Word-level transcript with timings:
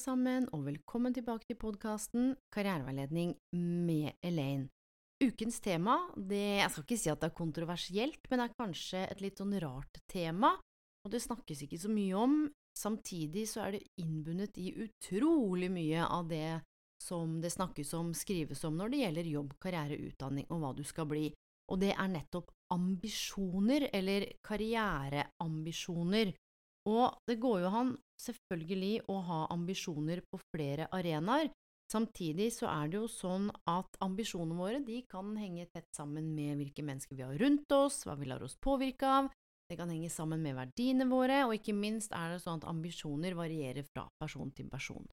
sammen, 0.00 0.46
og 0.56 0.64
velkommen 0.64 1.12
tilbake 1.12 1.44
til 1.50 1.58
podkasten 1.60 2.30
Karriereveiledning 2.54 3.34
med 3.56 4.14
Elaine. 4.24 4.70
Ukens 5.20 5.58
tema, 5.60 5.98
det, 6.16 6.62
jeg 6.62 6.70
skal 6.72 6.86
ikke 6.86 6.98
si 7.02 7.10
at 7.12 7.20
det 7.20 7.28
er 7.28 7.36
kontroversielt, 7.36 8.22
men 8.30 8.40
det 8.40 8.46
er 8.46 8.56
kanskje 8.62 9.02
et 9.04 9.20
litt 9.20 9.42
sånn 9.42 9.52
rart 9.60 10.00
tema, 10.08 10.54
og 11.04 11.12
det 11.12 11.20
snakkes 11.20 11.66
ikke 11.66 11.80
så 11.82 11.92
mye 11.92 12.16
om. 12.16 12.38
Samtidig 12.80 13.44
så 13.50 13.66
er 13.66 13.76
det 13.76 13.82
innbundet 14.00 14.56
i 14.62 14.72
utrolig 14.86 15.68
mye 15.74 16.06
av 16.06 16.30
det 16.30 16.62
som 17.02 17.36
det 17.42 17.52
snakkes 17.52 17.92
om, 17.98 18.14
skrives 18.16 18.64
om 18.64 18.80
når 18.80 18.94
det 18.94 19.02
gjelder 19.02 19.32
jobb, 19.34 19.54
karriere, 19.60 20.00
utdanning 20.08 20.48
og 20.48 20.62
hva 20.62 20.72
du 20.78 20.84
skal 20.88 21.08
bli, 21.10 21.26
og 21.70 21.82
det 21.82 21.92
er 21.92 22.08
nettopp 22.14 22.48
ambisjoner, 22.72 23.90
eller 23.92 24.30
karriereambisjoner. 24.46 26.32
Og 26.88 27.18
det 27.28 27.36
går 27.42 27.64
jo 27.64 27.72
an 27.80 27.96
selvfølgelig 28.20 28.94
å 29.12 29.18
ha 29.26 29.40
ambisjoner 29.52 30.22
på 30.30 30.40
flere 30.54 30.88
arenaer. 30.96 31.50
Samtidig 31.90 32.52
så 32.54 32.68
er 32.70 32.90
det 32.90 33.00
jo 33.00 33.08
sånn 33.10 33.48
at 33.68 33.98
ambisjonene 34.04 34.56
våre 34.56 34.80
de 34.86 35.00
kan 35.10 35.32
henge 35.36 35.66
tett 35.74 35.88
sammen 35.96 36.30
med 36.36 36.60
hvilke 36.60 36.84
mennesker 36.86 37.18
vi 37.18 37.26
har 37.26 37.38
rundt 37.40 37.72
oss, 37.74 38.04
hva 38.06 38.14
vi 38.20 38.28
lar 38.30 38.44
oss 38.46 38.54
påvirke 38.62 39.08
av, 39.10 39.30
det 39.70 39.78
kan 39.78 39.90
henge 39.90 40.10
sammen 40.10 40.42
med 40.42 40.56
verdiene 40.58 41.06
våre, 41.10 41.44
og 41.46 41.54
ikke 41.54 41.74
minst 41.74 42.14
er 42.14 42.32
det 42.32 42.40
sånn 42.42 42.58
at 42.58 42.68
ambisjoner 42.70 43.36
varierer 43.38 43.86
fra 43.86 44.08
person 44.22 44.50
til 44.54 44.70
person. 44.70 45.04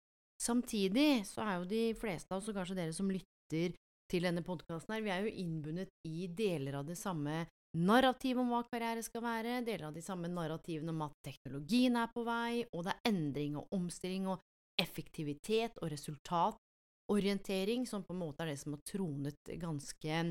Samtidig 0.41 1.25
så 1.29 1.45
er 1.45 1.59
jo 1.59 1.69
de 1.69 1.83
fleste 1.97 2.33
av 2.33 2.41
oss, 2.41 2.49
og 2.49 2.57
kanskje 2.57 2.77
dere 2.79 2.95
som 2.97 3.11
lytter 3.13 3.77
til 4.13 4.25
denne 4.29 4.45
podkasten 4.47 4.95
her, 4.95 5.05
vi 5.05 5.13
er 5.13 5.27
jo 5.27 5.35
innbundet 5.45 5.93
i 6.09 6.29
deler 6.29 6.79
av 6.81 6.89
det 6.89 6.97
samme 7.01 7.43
narrativet 7.77 8.41
om 8.41 8.51
hva 8.53 8.63
karriere 8.71 9.03
skal 9.05 9.23
være, 9.25 9.61
deler 9.67 9.89
av 9.89 9.97
de 9.97 10.03
samme 10.05 10.29
narrativene 10.33 10.93
om 10.95 11.03
at 11.07 11.17
teknologien 11.27 11.97
er 12.01 12.09
på 12.13 12.25
vei, 12.27 12.65
og 12.73 12.87
det 12.87 12.95
er 12.95 13.11
endring 13.11 13.59
og 13.61 13.75
omstilling 13.77 14.29
og 14.33 14.41
effektivitet 14.81 15.79
og 15.83 15.91
resultatorientering 15.93 17.87
som 17.89 18.05
på 18.05 18.13
en 18.15 18.23
måte 18.23 18.45
er 18.45 18.53
det 18.53 18.61
som 18.61 18.77
har 18.77 18.83
tronet 18.89 19.53
ganske 19.61 20.23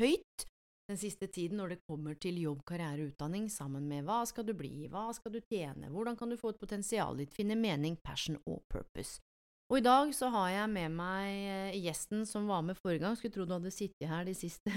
høyt 0.00 0.46
den 0.86 0.98
siste 1.00 1.26
tiden 1.26 1.58
når 1.58 1.74
det 1.74 1.84
kommer 1.88 2.14
til 2.14 2.36
jobb, 2.38 2.60
karriere 2.66 3.02
og 3.02 3.14
utdanning, 3.14 3.48
sammen 3.50 3.88
med 3.90 4.04
hva 4.06 4.20
skal 4.28 4.46
du 4.46 4.52
bli, 4.54 4.86
hva 4.90 5.08
skal 5.16 5.34
du 5.34 5.40
tjene, 5.42 5.90
hvordan 5.90 6.18
kan 6.18 6.30
du 6.30 6.36
få 6.38 6.52
et 6.54 6.60
potensial 6.60 7.18
ditt, 7.18 7.34
finne 7.34 7.56
mening, 7.58 7.98
passion 8.04 8.38
og 8.46 8.62
purpose. 8.70 9.18
Og 9.66 9.80
i 9.80 9.82
dag 9.82 10.12
så 10.14 10.30
har 10.30 10.52
jeg 10.52 10.70
med 10.76 10.94
meg 10.94 11.80
gjesten 11.82 12.22
som 12.28 12.46
var 12.46 12.62
med 12.62 12.78
forrige 12.78 13.02
gang, 13.02 13.18
skulle 13.18 13.34
tro 13.34 13.48
du 13.48 13.56
hadde 13.56 13.74
sittet 13.74 14.06
her 14.06 14.28
de 14.28 14.36
siste 14.38 14.70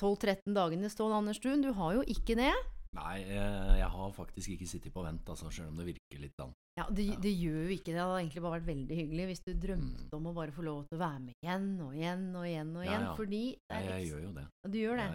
12-13 0.00 0.56
dagene, 0.56 0.90
Ståle 0.92 1.18
Anderstuen. 1.20 1.64
Du 1.64 1.72
har 1.76 1.98
jo 1.98 2.04
ikke 2.08 2.38
det? 2.38 2.52
Nei, 2.96 3.20
jeg, 3.22 3.50
jeg 3.78 3.90
har 3.94 4.14
faktisk 4.16 4.54
ikke 4.56 4.66
sittet 4.66 4.94
på 4.94 5.04
vent, 5.04 5.28
altså, 5.30 5.50
selv 5.54 5.70
om 5.70 5.78
det 5.78 5.92
virker 5.92 6.22
litt 6.24 6.34
sånn. 6.40 6.54
Ja, 6.80 6.86
det, 6.90 7.04
det, 7.22 7.32
gjør 7.36 7.66
jo 7.66 7.74
ikke 7.74 7.90
det. 7.90 7.96
Det 7.98 8.02
hadde 8.02 8.20
egentlig 8.22 8.42
bare 8.42 8.56
vært 8.56 8.70
veldig 8.70 8.96
hyggelig 9.00 9.26
hvis 9.30 9.42
du 9.44 9.50
drømte 9.62 10.06
mm. 10.08 10.14
om 10.16 10.30
å 10.30 10.36
bare 10.36 10.54
få 10.54 10.64
lov 10.66 10.80
til 10.88 10.96
å 10.96 11.02
være 11.02 11.20
med 11.26 11.44
igjen 11.44 11.68
og 11.84 11.98
igjen 11.98 12.24
og 12.32 12.46
igjen 12.48 12.72
og 12.72 12.86
igjen. 12.86 13.04
Ja, 13.04 13.10
ja. 13.10 13.16
Fordi 13.18 13.42
ja, 13.52 13.80
jeg 13.90 14.08
gjør 14.08 14.24
jo 14.24 14.32
det. 14.38 14.46
Du 14.64 14.78
gjør 14.80 15.02
det? 15.02 15.08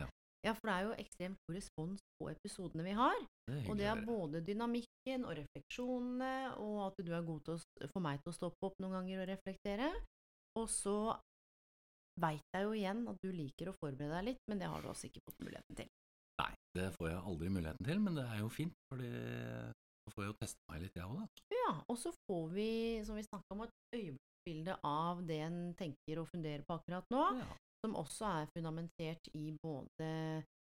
Ja, 0.46 0.54
for 0.54 0.70
det 0.70 0.76
er 0.76 0.86
jo 0.86 0.98
ekstremt 1.02 1.40
god 1.48 1.56
respons 1.58 2.02
på 2.20 2.28
episodene 2.30 2.86
vi 2.86 2.94
har. 2.96 3.22
Det 3.50 3.62
og 3.66 3.80
det 3.80 3.88
er 3.90 4.04
både 4.06 4.44
dynamikken 4.46 5.26
og 5.26 5.40
refleksjonene, 5.40 6.34
og 6.62 6.84
at 6.86 7.00
du 7.02 7.16
er 7.18 7.26
god 7.26 7.48
til 7.48 7.58
å 7.58 7.90
få 7.90 8.04
meg 8.06 8.22
til 8.22 8.30
å 8.30 8.36
stoppe 8.36 8.70
opp 8.70 8.78
noen 8.84 9.00
ganger 9.00 9.24
og 9.24 9.32
reflektere. 9.32 9.90
Og 10.62 10.70
så 10.72 11.16
veit 12.22 12.44
jeg 12.56 12.64
jo 12.68 12.74
igjen 12.78 13.04
at 13.12 13.18
du 13.24 13.32
liker 13.36 13.70
å 13.72 13.76
forberede 13.80 14.14
deg 14.18 14.28
litt, 14.32 14.42
men 14.50 14.60
det 14.62 14.70
har 14.72 14.82
du 14.82 14.90
altså 14.92 15.08
ikke 15.10 15.24
fått 15.26 15.40
muligheten 15.44 15.76
til. 15.82 15.90
Nei, 16.42 16.52
det 16.76 16.90
får 16.98 17.10
jeg 17.12 17.24
aldri 17.32 17.50
muligheten 17.50 17.88
til, 17.88 18.00
men 18.04 18.16
det 18.20 18.26
er 18.28 18.40
jo 18.42 18.50
fint, 18.52 18.74
for 18.90 19.00
da 19.02 20.14
får 20.14 20.24
jeg 20.26 20.32
jo 20.32 20.38
teste 20.42 20.72
meg 20.72 20.82
litt, 20.84 20.96
jeg 21.00 21.06
òg, 21.10 21.20
da. 21.22 21.46
Ja, 21.56 21.70
og 21.92 21.98
så 22.02 22.12
får 22.28 22.50
vi, 22.56 22.70
som 23.08 23.16
vi 23.20 23.24
snakka 23.28 23.56
om, 23.56 23.64
et 23.66 24.00
øyeblikksbilde 24.00 24.76
av 24.86 25.22
det 25.28 25.40
en 25.48 25.60
tenker 25.80 26.20
og 26.22 26.28
funderer 26.32 26.66
på 26.68 26.76
akkurat 26.80 27.08
nå, 27.16 27.24
Ja. 27.40 27.48
som 27.86 27.96
også 28.02 28.26
er 28.42 28.52
fundamentert 28.56 29.28
i 29.38 29.52
både 29.64 30.10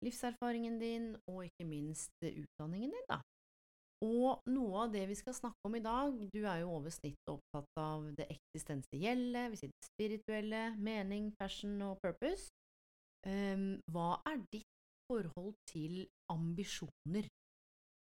livserfaringen 0.04 0.80
din 0.82 1.10
og 1.30 1.44
ikke 1.46 1.68
minst 1.68 2.12
utdanningen 2.26 2.92
din, 2.96 3.08
da. 3.10 3.20
Og 4.02 4.42
noe 4.50 4.86
av 4.88 4.94
det 4.96 5.04
vi 5.12 5.16
skal 5.18 5.36
snakke 5.38 5.68
om 5.68 5.76
i 5.78 5.84
dag, 5.86 6.16
du 6.34 6.40
er 6.42 6.64
jo 6.64 6.72
over 6.80 6.90
snittet 6.94 7.30
opptatt 7.30 7.82
av 7.82 8.08
det 8.18 8.26
eksistensielle, 8.34 9.44
vi 9.54 9.60
sier 9.60 9.70
det 9.70 9.90
spirituelle, 9.92 10.62
mening, 10.82 11.30
passion 11.38 11.76
og 11.86 12.00
purpose. 12.02 12.50
Um, 13.22 13.76
hva 13.94 14.16
er 14.26 14.42
ditt 14.50 14.66
forhold 15.12 15.54
til 15.70 16.08
ambisjoner? 16.34 17.30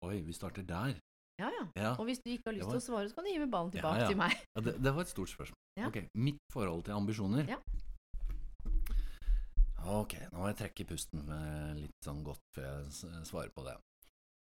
Oi, 0.08 0.22
vi 0.24 0.34
starter 0.34 0.64
der. 0.64 0.96
Ja, 1.42 1.50
ja. 1.52 1.66
Ja, 1.76 1.92
Og 2.00 2.06
hvis 2.08 2.22
du 2.24 2.30
ikke 2.32 2.52
har 2.52 2.56
lyst 2.56 2.66
var- 2.70 2.78
til 2.78 2.82
å 2.82 2.88
svare, 2.88 3.10
så 3.10 3.16
kan 3.16 3.26
du 3.26 3.32
gi 3.32 3.40
meg 3.44 3.52
ballen 3.52 3.72
tilbake 3.76 4.02
ja. 4.06 4.08
til 4.08 4.18
meg. 4.18 4.32
ja 4.56 4.62
det, 4.62 4.78
det 4.84 4.96
var 4.96 5.02
et 5.02 5.12
stort 5.12 5.30
spørsmål. 5.30 5.60
Ja. 5.76 5.88
Ok, 5.88 5.98
mitt 6.16 6.40
forhold 6.54 6.84
til 6.88 6.94
ambisjoner. 6.96 7.48
Ja. 7.50 7.60
Ok, 9.92 10.14
nå 10.32 10.38
må 10.38 10.48
jeg 10.52 10.60
trekke 10.62 10.86
pusten 10.92 11.26
eh, 11.26 11.72
litt 11.80 12.06
sånn 12.06 12.22
godt 12.24 12.44
før 12.56 12.68
jeg 12.86 13.26
svarer 13.28 13.50
på 13.56 13.66
det. 13.66 13.76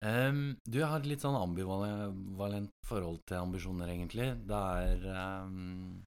Ehm, 0.04 0.42
du, 0.68 0.78
jeg 0.82 0.90
har 0.90 1.00
et 1.00 1.08
litt 1.08 1.22
sånn 1.24 1.36
ambivalent 1.38 2.72
forhold 2.84 3.22
til 3.28 3.40
ambisjoner, 3.40 3.88
egentlig. 3.94 4.26
Det 4.44 4.60
er 4.84 5.06
um, 5.46 6.02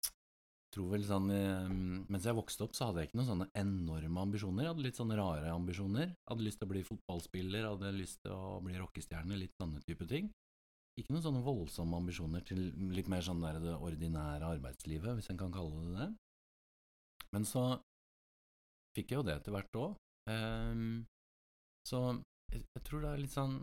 tror 0.73 0.91
vel 0.91 1.05
sånn 1.07 1.31
um, 1.33 1.77
Mens 2.11 2.27
jeg 2.27 2.37
vokste 2.37 2.67
opp, 2.67 2.75
så 2.77 2.89
hadde 2.89 3.01
jeg 3.01 3.09
ikke 3.09 3.19
noen 3.21 3.31
sånne 3.31 3.47
enorme 3.57 4.25
ambisjoner. 4.27 4.65
Jeg 4.65 4.73
hadde 4.75 4.85
litt 4.85 4.99
sånne 4.99 5.17
rare 5.17 5.53
ambisjoner. 5.53 6.11
Jeg 6.11 6.29
hadde 6.33 6.45
lyst 6.45 6.61
til 6.61 6.69
å 6.69 6.73
bli 6.73 6.83
fotballspiller, 6.91 7.69
hadde 7.71 7.95
lyst 7.95 8.21
til 8.25 8.35
å 8.35 8.59
bli 8.67 8.77
rockestjerne, 8.77 9.39
litt 9.39 9.57
sånne 9.57 9.81
type 9.87 10.09
ting. 10.11 10.29
Ikke 10.97 11.13
noen 11.13 11.25
sånne 11.25 11.43
voldsomme 11.45 11.97
ambisjoner 11.97 12.45
til 12.45 12.69
litt 12.93 13.09
mer 13.09 13.25
sånn 13.25 13.41
der 13.41 13.59
det 13.61 13.75
ordinære 13.75 14.53
arbeidslivet, 14.57 15.17
hvis 15.17 15.29
en 15.33 15.41
kan 15.41 15.53
kalle 15.53 15.81
det 15.89 15.97
det. 15.97 16.07
Men 17.33 17.45
så 17.45 17.65
fikk 18.97 19.13
jeg 19.13 19.19
jo 19.21 19.25
det 19.25 19.39
etter 19.39 19.53
hvert 19.53 19.81
òg. 19.81 19.97
så 21.87 21.99
jeg, 22.51 22.63
jeg 22.63 22.83
tror 22.87 23.03
det 23.03 23.11
er 23.11 23.21
litt 23.21 23.33
sånn 23.35 23.59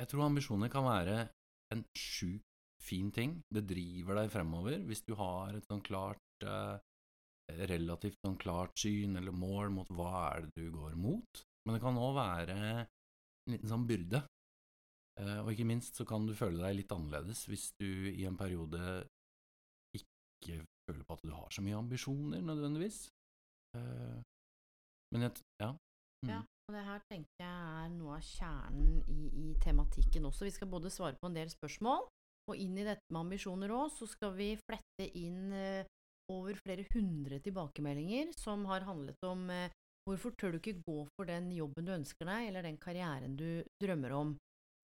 Jeg 0.00 0.08
tror 0.08 0.24
ambisjoner 0.24 0.70
kan 0.72 0.86
være 0.86 1.16
en 1.74 1.82
sjukt 1.98 2.46
fin 2.80 3.10
ting. 3.12 3.36
Det 3.52 3.66
driver 3.68 4.22
deg 4.22 4.32
fremover 4.32 4.80
hvis 4.88 5.04
du 5.04 5.12
har 5.18 5.52
et 5.56 5.66
sånn 5.68 5.84
klart 5.84 6.46
eh, 6.46 6.78
Relativt 7.50 8.14
sånn 8.22 8.36
klart 8.38 8.78
syn 8.78 9.18
eller 9.18 9.34
mål 9.34 9.72
mot 9.74 9.88
hva 9.98 10.10
er 10.28 10.44
det 10.44 10.52
du 10.54 10.68
går 10.70 10.92
mot. 10.94 11.40
Men 11.66 11.74
det 11.74 11.80
kan 11.82 11.98
òg 11.98 12.12
være 12.14 12.58
en 12.70 13.50
liten 13.50 13.72
sånn 13.72 13.88
byrde. 13.88 14.20
Eh, 15.18 15.40
og 15.42 15.50
ikke 15.50 15.66
minst 15.66 15.98
så 15.98 16.06
kan 16.06 16.28
du 16.28 16.36
føle 16.38 16.62
deg 16.62 16.78
litt 16.78 16.94
annerledes 16.94 17.42
hvis 17.50 17.72
du 17.82 17.88
i 18.12 18.22
en 18.28 18.38
periode 18.38 19.02
ikke 19.98 20.60
føler 20.86 21.02
på 21.08 21.16
at 21.18 21.26
du 21.26 21.34
har 21.34 21.50
så 21.50 21.64
mye 21.66 21.80
ambisjoner, 21.80 22.44
nødvendigvis. 22.46 23.02
Eh, 23.76 24.22
men 25.10 25.26
jeg 25.26 25.42
Ja. 25.58 25.74
Mm. 26.22 26.30
Ja, 26.30 26.40
og 26.70 26.76
det 26.76 26.86
her 26.86 27.00
tenker 27.10 27.42
jeg 27.42 27.70
er 27.82 27.88
noe 27.96 28.16
av 28.20 28.22
kjernen 28.22 29.00
i, 29.10 29.24
i 29.42 29.46
tematikken 29.58 30.28
også. 30.28 30.46
Vi 30.46 30.54
skal 30.54 30.70
både 30.70 30.92
svare 30.94 31.18
på 31.18 31.26
en 31.26 31.34
del 31.34 31.50
spørsmål, 31.50 32.04
og 32.50 32.60
inn 32.62 32.78
i 32.78 32.86
dette 32.86 33.10
med 33.10 33.24
ambisjoner 33.24 33.72
òg, 33.74 33.88
så 33.90 34.06
skal 34.06 34.36
vi 34.36 34.52
flette 34.62 35.08
inn 35.18 35.50
eh, 35.50 35.88
over 36.30 36.58
flere 36.62 36.86
hundre 36.92 37.40
tilbakemeldinger 37.42 38.30
som 38.38 38.62
har 38.70 38.86
handlet 38.86 39.18
om 39.26 39.50
eh, 39.50 39.74
hvorfor 40.06 40.36
tør 40.38 40.54
du 40.54 40.60
ikke 40.60 40.78
gå 40.86 41.00
for 41.16 41.26
den 41.26 41.50
jobben 41.56 41.88
du 41.88 41.92
ønsker 41.96 42.30
deg, 42.30 42.46
eller 42.52 42.66
den 42.66 42.78
karrieren 42.82 43.34
du 43.38 43.48
drømmer 43.82 44.14
om. 44.20 44.32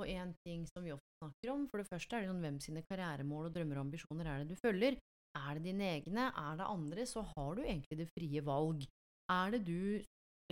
Og 0.02 0.10
en 0.10 0.34
ting 0.44 0.66
som 0.68 0.84
vi 0.84 0.92
ofte 0.92 1.22
snakker 1.22 1.54
om, 1.54 1.64
for 1.70 1.80
det 1.80 1.88
første 1.88 2.18
er 2.18 2.26
det 2.26 2.32
noen 2.32 2.42
hvem 2.44 2.58
sine 2.66 2.82
karrieremål 2.90 3.46
og 3.48 3.54
drømmer 3.54 3.78
og 3.78 3.86
ambisjoner 3.86 4.28
er 4.28 4.42
det 4.42 4.50
du 4.52 4.60
følger. 4.60 4.98
Er 5.38 5.54
det 5.54 5.64
dine 5.70 5.88
egne, 5.94 6.28
er 6.34 6.58
det 6.58 6.66
andre, 6.66 7.06
så 7.06 7.22
har 7.30 7.56
du 7.56 7.62
egentlig 7.62 8.02
det 8.02 8.10
frie 8.10 8.42
valg. 8.44 8.84
Er 9.32 9.54
det 9.54 9.62
du 9.66 10.02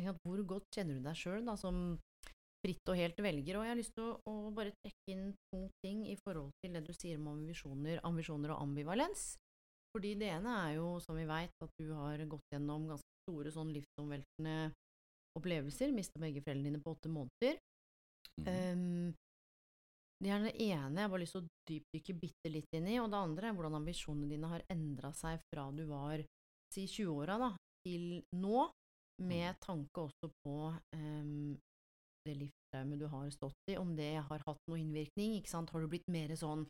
Hvor 0.03 0.43
godt 0.49 0.67
kjenner 0.75 0.99
du 0.99 1.05
deg 1.05 1.17
sjøl 1.17 1.47
som 1.61 1.99
fritt 2.65 2.91
og 2.91 2.99
helt 2.99 3.21
velger? 3.23 3.59
Og 3.59 3.67
jeg 3.67 3.73
har 3.75 3.79
lyst 3.79 3.95
til 3.95 4.09
å, 4.09 4.19
å 4.27 4.51
bare 4.57 4.75
trekke 4.83 5.15
inn 5.15 5.33
to 5.53 5.61
ting 5.85 6.05
i 6.11 6.17
forhold 6.25 6.51
til 6.65 6.75
det 6.75 6.83
du 6.87 6.93
sier 6.97 7.21
om 7.21 7.29
ambisjoner, 7.37 8.01
ambisjoner 8.03 8.55
og 8.55 8.63
ambivalens. 8.65 9.35
Fordi 9.95 10.17
det 10.19 10.33
ene 10.35 10.55
er 10.65 10.73
jo, 10.81 10.97
som 11.05 11.15
vi 11.15 11.27
veit, 11.29 11.53
at 11.63 11.77
du 11.79 11.93
har 11.95 12.19
gått 12.27 12.49
gjennom 12.51 12.89
ganske 12.91 13.21
store 13.23 13.53
sånn 13.55 13.71
livsomveltende 13.77 14.57
opplevelser. 15.39 15.93
Mista 15.95 16.19
begge 16.23 16.43
foreldrene 16.43 16.73
dine 16.73 16.83
på 16.83 16.97
åtte 16.97 17.13
måneder. 17.13 17.61
Mm. 18.41 18.49
Um, 18.49 19.13
Det 20.25 20.31
er 20.31 20.41
det 20.47 20.55
ene 20.63 21.03
jeg 21.03 21.11
bare 21.11 21.19
har 21.19 21.23
lyst 21.23 21.35
til 21.37 21.45
å 21.45 21.49
dypdykke 21.69 22.15
bitte 22.19 22.51
litt 22.51 22.77
inn 22.79 22.87
i, 22.89 22.99
og 23.03 23.11
det 23.13 23.19
andre 23.19 23.49
er 23.51 23.57
hvordan 23.57 23.79
ambisjonene 23.79 24.31
dine 24.31 24.51
har 24.51 24.63
endra 24.73 25.11
seg 25.15 25.43
fra 25.53 25.67
du 25.75 25.85
var 25.91 26.23
si 26.73 26.87
20-åra 26.89 27.51
til 27.85 28.23
nå, 28.41 28.63
med 29.23 29.55
tanke 29.61 30.01
også 30.09 30.31
på 30.45 30.55
um, 30.97 31.57
det 32.25 32.37
livstraumet 32.41 32.99
du 32.99 33.07
har 33.07 33.31
stått 33.31 33.71
i, 33.71 33.77
om 33.77 33.95
det 33.97 34.15
har 34.17 34.43
hatt 34.47 34.63
noe 34.69 34.79
innvirkning, 34.81 35.37
ikke 35.39 35.53
sant, 35.53 35.71
har 35.71 35.81
du 35.85 35.89
blitt 35.93 36.09
mer 36.11 36.33
sånn 36.37 36.65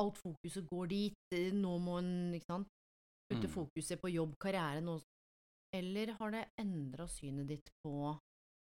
alt 0.00 0.16
fokuset 0.18 0.66
går 0.66 0.88
dit, 0.90 1.18
eh, 1.34 1.52
nå 1.54 1.78
må 1.82 1.98
en, 2.00 2.32
ikke 2.34 2.50
sant, 2.50 2.68
putte 3.30 3.48
Mm. 3.48 3.54
fokuset 3.54 4.00
på 4.00 4.10
jobb, 4.10 4.36
karriere, 4.38 4.80
nå 4.82 5.00
Eller 5.74 6.12
har 6.20 6.30
det 6.30 6.44
endra 6.56 7.08
synet 7.10 7.48
ditt 7.48 7.70
på 7.82 8.14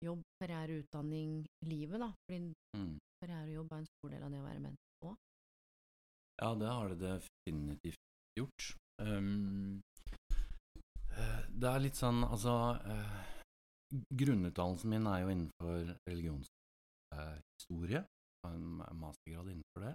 jobb, 0.02 0.22
karriere, 0.40 0.80
utdanning, 0.82 1.44
livet, 1.62 2.00
da? 2.00 2.08
Fordi 2.26 2.52
Mm. 2.74 2.98
karriere 3.22 3.44
og 3.46 3.54
jobb 3.54 3.72
er 3.72 3.76
en 3.78 3.86
stor 3.86 4.10
del 4.10 4.22
av 4.22 4.30
det 4.32 4.40
å 4.40 4.46
være 4.48 4.60
menneske 4.64 5.06
òg. 5.06 5.16
Ja, 6.42 6.54
det 6.54 6.66
har 6.66 6.88
det 6.88 6.98
definitivt 6.98 8.02
gjort. 8.36 8.74
Um, 8.98 9.80
det 11.58 11.70
er 11.70 11.82
litt 11.82 11.98
sånn, 11.98 12.22
altså 12.26 12.54
eh, 12.86 13.16
Grunnutdannelsen 14.20 14.92
min 14.92 15.06
er 15.08 15.22
jo 15.22 15.32
innenfor 15.32 15.94
religionshistorie. 16.08 18.02
Uh, 18.04 18.08
en 18.48 18.64
mastergrad 19.00 19.48
innenfor 19.50 19.82
det. 19.82 19.94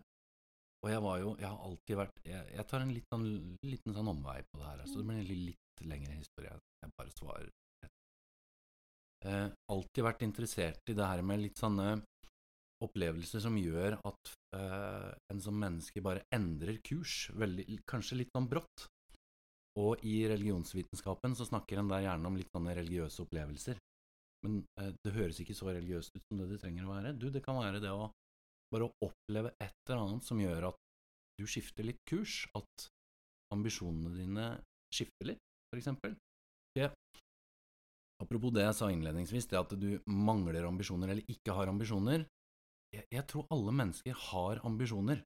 Og 0.84 0.90
jeg 0.92 1.02
var 1.06 1.20
jo 1.22 1.30
Jeg 1.40 1.48
har 1.48 1.62
alltid 1.64 1.96
vært 1.96 2.18
Jeg, 2.28 2.48
jeg 2.58 2.66
tar 2.68 2.84
en 2.84 2.92
litt 2.92 3.14
sånn, 3.14 3.28
liten 3.64 3.96
sånn 3.96 4.10
omvei 4.12 4.42
på 4.50 4.60
det 4.60 4.68
her, 4.68 4.82
så 4.84 5.00
det 5.00 5.06
blir 5.08 5.22
en 5.22 5.46
litt 5.48 5.86
lengre 5.88 6.18
historie. 6.18 6.58
Jeg 6.84 6.96
bare 6.98 7.14
svarer. 7.16 7.52
Eh, 9.24 9.48
alltid 9.72 10.04
vært 10.04 10.26
interessert 10.26 10.92
i 10.92 10.96
det 10.98 11.08
her 11.08 11.22
med 11.24 11.40
litt 11.40 11.60
sånne 11.62 12.02
opplevelser 12.84 13.40
som 13.46 13.56
gjør 13.56 13.96
at 14.04 14.34
eh, 14.58 15.12
en 15.32 15.40
som 15.46 15.56
menneske 15.56 16.04
bare 16.04 16.26
endrer 16.36 16.82
kurs, 16.84 17.30
veldig, 17.40 17.80
kanskje 17.88 18.20
litt 18.20 18.34
sånn 18.36 18.50
brått. 18.52 18.90
Og 19.82 20.04
i 20.06 20.20
religionsvitenskapen 20.30 21.34
så 21.38 21.48
snakker 21.50 21.82
en 21.82 21.90
der 21.90 22.04
gjerne 22.06 22.30
om 22.30 22.38
litt 22.38 22.52
sånne 22.54 22.76
religiøse 22.78 23.24
opplevelser. 23.26 23.80
Men 24.46 24.60
eh, 24.80 24.92
det 25.06 25.14
høres 25.16 25.40
ikke 25.42 25.56
så 25.58 25.72
religiøst 25.72 26.14
ut 26.18 26.26
som 26.28 26.42
det 26.42 26.52
det 26.52 26.60
trenger 26.62 26.86
å 26.86 26.94
være. 26.94 27.16
Du, 27.18 27.30
det 27.34 27.42
kan 27.46 27.58
være 27.58 27.82
det 27.82 27.94
å 27.94 28.12
bare 28.74 28.90
oppleve 29.06 29.54
et 29.62 29.74
eller 29.88 30.04
annet 30.04 30.28
som 30.28 30.42
gjør 30.42 30.70
at 30.72 30.80
du 31.40 31.46
skifter 31.50 31.88
litt 31.88 32.02
kurs, 32.10 32.44
at 32.58 32.88
ambisjonene 33.54 34.14
dine 34.14 34.48
skifter 34.94 35.34
litt, 35.34 35.42
for 35.72 35.82
eksempel. 35.82 36.16
Ja. 36.78 36.92
Apropos 38.22 38.54
det 38.54 38.66
jeg 38.68 38.78
sa 38.78 38.90
innledningsvis, 38.94 39.50
det 39.50 39.60
at 39.60 39.74
du 39.78 39.98
mangler 40.10 40.68
ambisjoner 40.70 41.12
eller 41.14 41.34
ikke 41.34 41.56
har 41.58 41.70
ambisjoner. 41.72 42.26
Jeg, 42.94 43.06
jeg 43.10 43.26
tror 43.30 43.50
alle 43.54 43.74
mennesker 43.74 44.18
har 44.30 44.62
ambisjoner, 44.68 45.24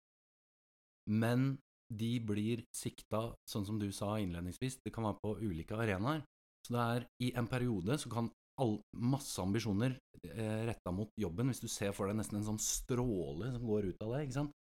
men 1.12 1.58
de 1.94 2.12
blir 2.24 2.64
sikta, 2.76 3.32
sånn 3.48 3.66
som 3.68 3.78
du 3.80 3.88
sa 3.96 4.18
innledningsvis, 4.20 4.82
det 4.84 4.94
kan 4.96 5.08
være 5.08 5.22
på 5.24 5.38
ulike 5.40 5.78
arenaer. 5.78 6.24
Så 6.66 6.76
det 6.76 6.84
er 6.84 7.08
i 7.24 7.32
en 7.40 7.48
periode 7.48 7.96
så 8.02 8.12
kan 8.12 8.30
all, 8.62 8.80
masse 8.98 9.40
ambisjoner 9.42 9.96
eh, 10.26 10.66
retta 10.68 10.92
mot 10.92 11.12
jobben, 11.20 11.52
hvis 11.52 11.64
du 11.64 11.70
ser 11.72 11.94
for 11.96 12.10
deg 12.10 12.18
nesten 12.20 12.42
en 12.42 12.48
sånn 12.50 12.62
stråle 12.62 13.54
som 13.54 13.66
går 13.70 13.92
ut 13.92 14.04
av 14.04 14.16
det, 14.16 14.26
ikke 14.28 14.40
sant. 14.40 14.56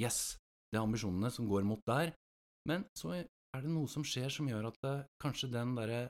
Yes, 0.00 0.20
det 0.70 0.78
er 0.78 0.86
ambisjonene 0.86 1.30
som 1.34 1.48
går 1.50 1.66
mot 1.68 1.82
der, 1.88 2.14
men 2.70 2.86
så 2.96 3.16
er 3.18 3.26
det 3.60 3.72
noe 3.72 3.90
som 3.90 4.06
skjer 4.06 4.32
som 4.32 4.48
gjør 4.48 4.70
at 4.70 4.78
det, 4.86 4.94
kanskje 5.20 5.50
den 5.52 5.74
derre 5.76 6.06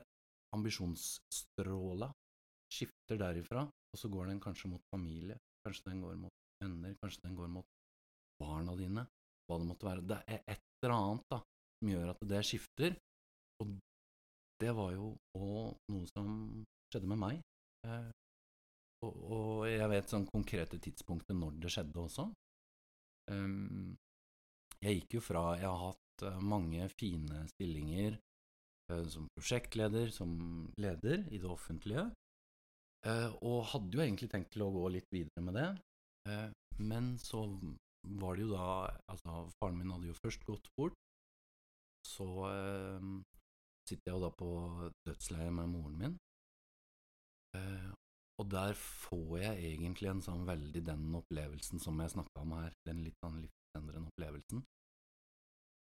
ambisjonsstråla 0.55 2.11
skifter 2.73 3.19
derifra, 3.19 3.65
og 3.65 3.99
så 3.99 4.09
går 4.09 4.31
den 4.31 4.39
kanskje 4.41 4.71
mot 4.71 4.85
familie, 4.93 5.35
kanskje 5.65 5.89
den 5.89 6.05
går 6.05 6.15
mot 6.21 6.33
venner, 6.61 6.95
kanskje 7.01 7.25
den 7.27 7.35
går 7.37 7.51
mot 7.51 7.67
barna 8.39 8.77
dine, 8.77 9.03
hva 9.47 9.59
det 9.59 9.69
måtte 9.69 9.87
være. 9.87 10.05
Det 10.09 10.19
er 10.27 10.43
et 10.55 10.67
eller 10.83 10.95
annet 10.97 11.25
da, 11.33 11.39
som 11.79 11.91
gjør 11.93 12.11
at 12.13 12.27
det 12.31 12.43
skifter, 12.47 12.95
og 13.63 13.73
det 14.63 14.75
var 14.77 14.93
jo 14.95 15.13
òg 15.37 15.93
noe 15.93 16.09
som 16.11 16.29
skjedde 16.91 17.09
med 17.11 17.21
meg. 17.23 17.41
Eh, 17.87 18.11
og, 19.03 19.15
og, 19.35 19.65
jeg 19.67 19.89
vet 19.91 20.11
sånn 20.11 20.29
konkrete 20.29 20.79
tidspunkter 20.83 21.35
når 21.35 21.57
det 21.63 21.71
skjedde 21.73 21.99
også. 21.99 22.27
Um, 23.31 23.95
jeg 24.83 24.97
gikk 24.97 25.13
jo 25.15 25.21
fra 25.23 25.43
Jeg 25.55 25.69
har 25.69 25.79
hatt 25.79 26.25
uh, 26.27 26.39
mange 26.43 26.89
fine 26.91 27.45
stillinger 27.53 28.17
eh, 28.17 29.05
som 29.11 29.29
prosjektleder, 29.37 30.11
som 30.11 30.33
leder 30.75 31.23
i 31.31 31.39
det 31.39 31.47
offentlige, 31.47 32.03
eh, 33.07 33.29
og 33.39 33.69
hadde 33.71 33.95
jo 33.95 34.03
egentlig 34.03 34.27
tenkt 34.33 34.51
til 34.55 34.65
å 34.65 34.73
gå 34.75 34.83
litt 34.97 35.07
videre 35.15 35.45
med 35.47 35.59
det. 35.59 35.69
men 36.79 37.17
så 37.19 37.41
var 38.03 38.35
det 38.35 38.45
jo 38.45 38.51
da 38.53 38.67
Altså, 39.11 39.35
faren 39.59 39.79
min 39.79 39.91
hadde 39.93 40.09
jo 40.09 40.19
først 40.19 40.45
gått 40.47 40.69
bort. 40.77 40.97
Så 42.03 42.27
sitter 43.87 44.09
jeg 44.11 44.15
jo 44.15 44.23
da 44.23 44.29
på 44.35 44.49
dødsleiet 45.07 45.53
med 45.55 45.71
moren 45.71 45.97
min. 46.01 46.17
og 48.41 48.49
der 48.49 48.73
får 48.73 49.37
jeg 49.39 49.71
egentlig 49.71 50.09
en 50.09 50.21
sånn 50.25 50.45
veldig 50.47 50.81
den 50.83 51.03
opplevelsen 51.15 51.79
som 51.79 51.99
jeg 52.01 52.11
snakka 52.15 52.41
om 52.41 52.55
her, 52.57 52.73
den 52.87 53.03
litt 53.05 53.19
sånn 53.23 53.37
livsendrende 53.39 54.09
opplevelsen. 54.09 54.63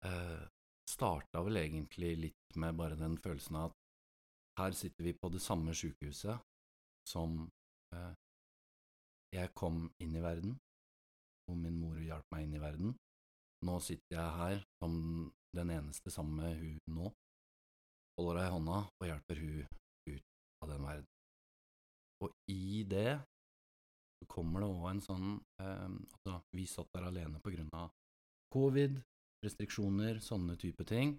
Eh, 0.06 0.46
starta 0.88 1.42
vel 1.42 1.60
egentlig 1.60 2.14
litt 2.16 2.56
med 2.56 2.76
bare 2.78 2.96
den 2.98 3.16
følelsen 3.18 3.58
av 3.58 3.70
at 3.70 4.62
her 4.62 4.76
sitter 4.78 5.08
vi 5.08 5.14
på 5.14 5.30
det 5.32 5.42
samme 5.42 5.74
sykehuset 5.74 6.38
som 7.08 7.40
eh, 7.94 8.14
jeg 9.34 9.52
kom 9.58 9.88
inn 10.02 10.14
i 10.16 10.22
verden, 10.24 10.56
og 11.48 11.58
min 11.58 11.78
mor 11.80 11.98
hjalp 12.02 12.26
meg 12.34 12.46
inn 12.46 12.56
i 12.56 12.62
verden. 12.62 12.94
Nå 13.66 13.78
sitter 13.82 14.18
jeg 14.18 14.36
her 14.38 14.62
som 14.78 14.94
den 15.56 15.72
eneste 15.74 16.12
sammen 16.14 16.38
med 16.42 16.60
hun 16.60 16.78
nå, 16.94 17.10
holder 18.18 18.38
henne 18.38 18.48
i 18.48 18.54
hånda 18.54 18.78
og 18.86 19.08
hjelper 19.08 19.40
hun 19.42 19.64
ut 20.12 20.24
av 20.62 20.72
den 20.72 20.86
verden. 20.86 21.08
Og 22.24 22.34
i 22.50 22.84
det 22.90 23.18
så 24.18 24.26
kommer 24.30 24.62
det 24.64 24.70
òg 24.72 24.86
en 24.90 25.02
sånn 25.04 25.26
eh, 25.62 25.84
Altså, 25.86 26.40
vi 26.56 26.64
satt 26.66 26.90
der 26.96 27.06
alene 27.06 27.38
på 27.42 27.52
grunn 27.54 27.70
av 27.78 27.92
covid, 28.50 28.96
restriksjoner, 29.44 30.18
sånne 30.24 30.56
type 30.58 30.86
ting. 30.88 31.14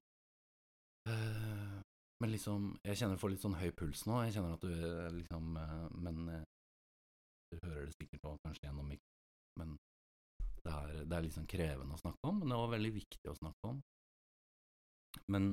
Eh, 1.07 1.77
men 2.19 2.33
liksom 2.33 2.73
Jeg 2.83 2.99
kjenner 2.99 3.15
jeg 3.15 3.21
får 3.21 3.31
litt 3.33 3.45
sånn 3.45 3.59
høy 3.61 3.69
puls 3.79 4.03
nå. 4.09 4.19
Jeg 4.25 4.35
kjenner 4.35 4.57
at 4.57 4.65
du 4.65 4.73
liksom 5.15 5.55
eh, 5.61 5.85
Men 6.03 6.25
eh, 6.33 6.47
du 7.53 7.61
hører 7.63 7.87
det 7.87 7.95
sikkert 7.95 8.25
nå, 8.27 8.35
kanskje 8.43 8.67
gjennom 8.67 8.91
mikrofonen, 8.91 9.55
men 9.57 9.77
det 10.69 10.75
er, 10.77 11.05
det 11.09 11.17
er 11.17 11.25
liksom 11.25 11.47
krevende 11.49 11.97
å 11.97 12.01
snakke 12.01 12.29
om, 12.29 12.41
men 12.41 12.53
det 12.53 12.59
var 12.61 12.73
veldig 12.75 12.93
viktig 12.93 13.31
å 13.31 13.37
snakke 13.39 13.71
om. 13.71 13.79
Men 15.33 15.51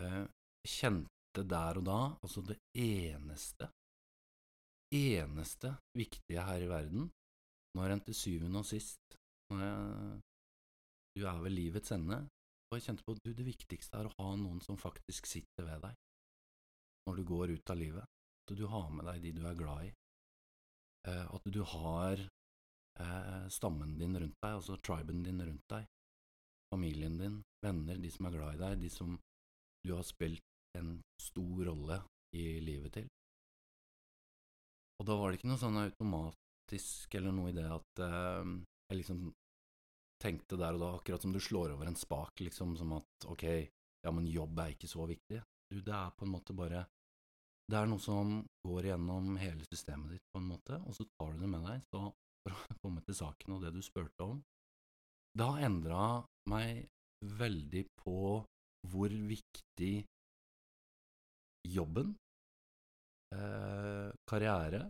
eh, 0.00 0.24
kjente 0.66 1.44
der 1.46 1.78
og 1.78 1.86
da, 1.86 2.00
altså 2.24 2.42
det 2.42 2.58
eneste 2.74 3.70
eneste 4.94 5.72
viktige 5.98 6.44
her 6.46 6.62
i 6.62 6.70
verden, 6.70 7.10
når 7.76 7.92
en 7.92 8.02
til 8.06 8.16
syvende 8.16 8.62
og 8.62 8.68
sist 8.68 9.18
når 9.50 9.62
jeg, 9.62 10.22
Du 11.16 11.22
er 11.24 11.38
ved 11.40 11.54
livets 11.54 11.92
ende, 11.94 12.18
og 12.68 12.76
jeg 12.76 12.82
kjente 12.84 13.04
på 13.06 13.14
at 13.16 13.28
det 13.38 13.44
viktigste 13.46 13.96
er 13.96 14.08
å 14.08 14.14
ha 14.18 14.34
noen 14.36 14.58
som 14.60 14.76
faktisk 14.76 15.28
sitter 15.30 15.64
ved 15.64 15.86
deg 15.86 15.94
når 17.06 17.16
du 17.16 17.22
går 17.24 17.52
ut 17.54 17.70
av 17.70 17.78
livet, 17.78 18.04
at 18.04 18.52
du 18.58 18.66
har 18.68 18.90
med 18.90 19.06
deg 19.06 19.22
de 19.22 19.32
du 19.38 19.44
er 19.46 19.56
glad 19.56 19.86
i, 19.86 19.92
eh, 21.08 21.24
at 21.24 21.46
du 21.54 21.62
har 21.62 22.20
eh, 23.02 23.46
stammen 23.52 23.96
din 23.98 24.18
rundt 24.18 24.38
deg, 24.42 24.58
altså 24.58 24.78
triben 24.82 25.22
din 25.26 25.42
rundt 25.42 25.66
deg, 25.72 25.86
familien 26.72 27.18
din, 27.20 27.40
venner, 27.64 27.98
de 28.02 28.10
som 28.12 28.28
er 28.28 28.36
glad 28.36 28.56
i 28.56 28.62
deg, 28.64 28.78
de 28.84 28.92
som 28.92 29.16
du 29.86 29.94
har 29.94 30.06
spilt 30.06 30.42
en 30.78 30.96
stor 31.22 31.64
rolle 31.70 32.00
i 32.36 32.46
livet 32.64 32.98
til. 32.98 33.08
Og 35.00 35.08
da 35.08 35.16
var 35.18 35.30
det 35.30 35.40
ikke 35.40 35.50
noe 35.50 35.60
sånn 35.60 35.80
automatisk 35.80 37.16
eller 37.18 37.34
noe 37.36 37.52
i 37.52 37.56
det 37.56 37.66
at 37.68 38.04
eh, 38.04 38.54
jeg 38.90 39.00
liksom 39.02 39.26
tenkte 40.22 40.58
der 40.58 40.76
og 40.76 40.82
da, 40.82 40.90
akkurat 40.96 41.22
som 41.22 41.32
du 41.34 41.40
slår 41.42 41.74
over 41.74 41.88
en 41.90 41.98
spak, 41.98 42.40
liksom 42.40 42.76
som 42.80 42.94
at 42.96 43.28
ok, 43.28 43.44
ja, 44.06 44.12
men 44.12 44.28
jobb 44.30 44.60
er 44.62 44.74
ikke 44.74 44.90
så 44.90 45.06
viktig. 45.08 45.42
Du, 45.70 45.80
det 45.82 45.92
er 45.92 46.14
på 46.16 46.26
en 46.26 46.32
måte 46.32 46.54
bare 46.54 46.84
Det 47.66 47.74
er 47.74 47.88
noe 47.90 47.98
som 47.98 48.36
går 48.62 48.86
igjennom 48.86 49.32
hele 49.42 49.64
systemet 49.66 50.12
ditt, 50.14 50.22
på 50.30 50.38
en 50.38 50.46
måte, 50.46 50.76
og 50.86 50.94
så 50.94 51.02
tar 51.18 51.32
du 51.34 51.40
det 51.42 51.48
med 51.50 51.64
deg. 51.66 51.80
Så 51.90 52.02
for 52.46 52.54
å 52.54 52.78
komme 52.84 53.02
til 53.06 53.18
saken 53.18 53.56
og 53.56 53.64
det 53.66 53.74
du 53.74 53.82
spurte 53.84 54.26
om 54.26 54.42
Det 55.36 55.48
har 55.48 55.64
endra 55.66 56.02
meg 56.50 56.86
veldig 57.40 57.82
på 57.98 58.18
hvor 58.86 59.10
viktig 59.10 59.94
jobben 61.66 62.12
eh, 63.34 64.12
karriere 64.30 64.84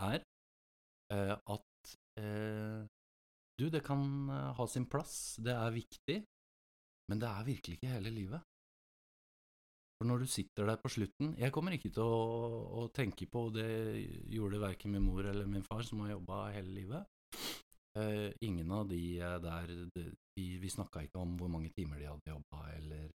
er 0.00 0.22
eh, 1.12 1.34
at 1.36 1.92
eh, 2.22 2.86
du, 3.58 3.66
det 3.68 3.82
kan 3.84 4.00
eh, 4.30 4.50
ha 4.56 4.66
sin 4.70 4.86
plass, 4.88 5.36
det 5.44 5.52
er 5.52 5.74
viktig, 5.74 6.18
men 7.10 7.20
det 7.20 7.28
er 7.28 7.48
virkelig 7.48 7.78
ikke 7.78 7.92
hele 7.96 8.14
livet. 8.14 8.46
For 9.98 10.06
når 10.06 10.22
du 10.22 10.30
sitter 10.30 10.68
der 10.68 10.78
på 10.78 10.90
slutten 10.94 11.32
Jeg 11.40 11.50
kommer 11.50 11.74
ikke 11.74 11.90
til 11.90 12.06
å, 12.06 12.18
å 12.78 12.84
tenke 12.94 13.26
på, 13.26 13.48
og 13.48 13.56
det 13.56 13.66
gjorde 14.30 14.60
verken 14.62 14.94
min 14.94 15.02
mor 15.02 15.26
eller 15.26 15.48
min 15.50 15.66
far, 15.66 15.82
som 15.86 16.04
har 16.04 16.14
jobba 16.14 16.44
hele 16.54 16.70
livet, 16.76 17.08
Eh, 17.98 18.32
ingen 18.40 18.70
av 18.70 18.88
de 18.88 19.18
der 19.18 19.66
de, 19.94 20.12
Vi, 20.36 20.70
snakka 20.70 21.02
ikke 21.02 21.18
om 21.18 21.34
hvor 21.38 21.48
mange 21.50 21.70
timer 21.74 21.98
de 21.98 22.06
hadde 22.06 22.30
jobba, 22.30 22.60
eller 22.76 23.08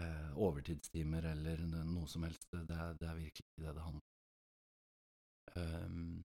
eh, 0.00 0.30
overtidstimer, 0.34 1.28
eller 1.34 1.62
noe 1.68 2.08
som 2.10 2.24
helst. 2.26 2.48
Det, 2.50 2.78
det 2.98 3.06
er 3.06 3.20
virkelig 3.20 3.46
ikke 3.46 3.66
det 3.66 3.74
det 3.76 3.84
handler 3.84 4.00
om. 4.00 4.06
Um, 5.50 6.24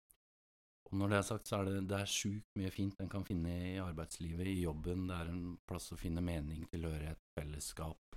og 0.89 0.98
når 1.00 1.10
det 1.10 1.17
er 1.17 1.25
sagt, 1.25 1.48
så 1.48 1.57
er 1.57 1.69
det, 1.69 1.81
det 1.89 2.01
sjukt 2.10 2.60
mye 2.60 2.71
fint 2.74 3.01
en 3.01 3.10
kan 3.10 3.25
finne 3.25 3.53
i 3.71 3.75
arbeidslivet, 3.81 4.50
i 4.51 4.62
jobben. 4.65 5.07
Det 5.10 5.17
er 5.17 5.33
en 5.33 5.43
plass 5.69 5.91
å 5.95 5.98
finne 5.98 6.21
mening, 6.25 6.65
tilhørighet, 6.69 7.21
fellesskap, 7.38 8.11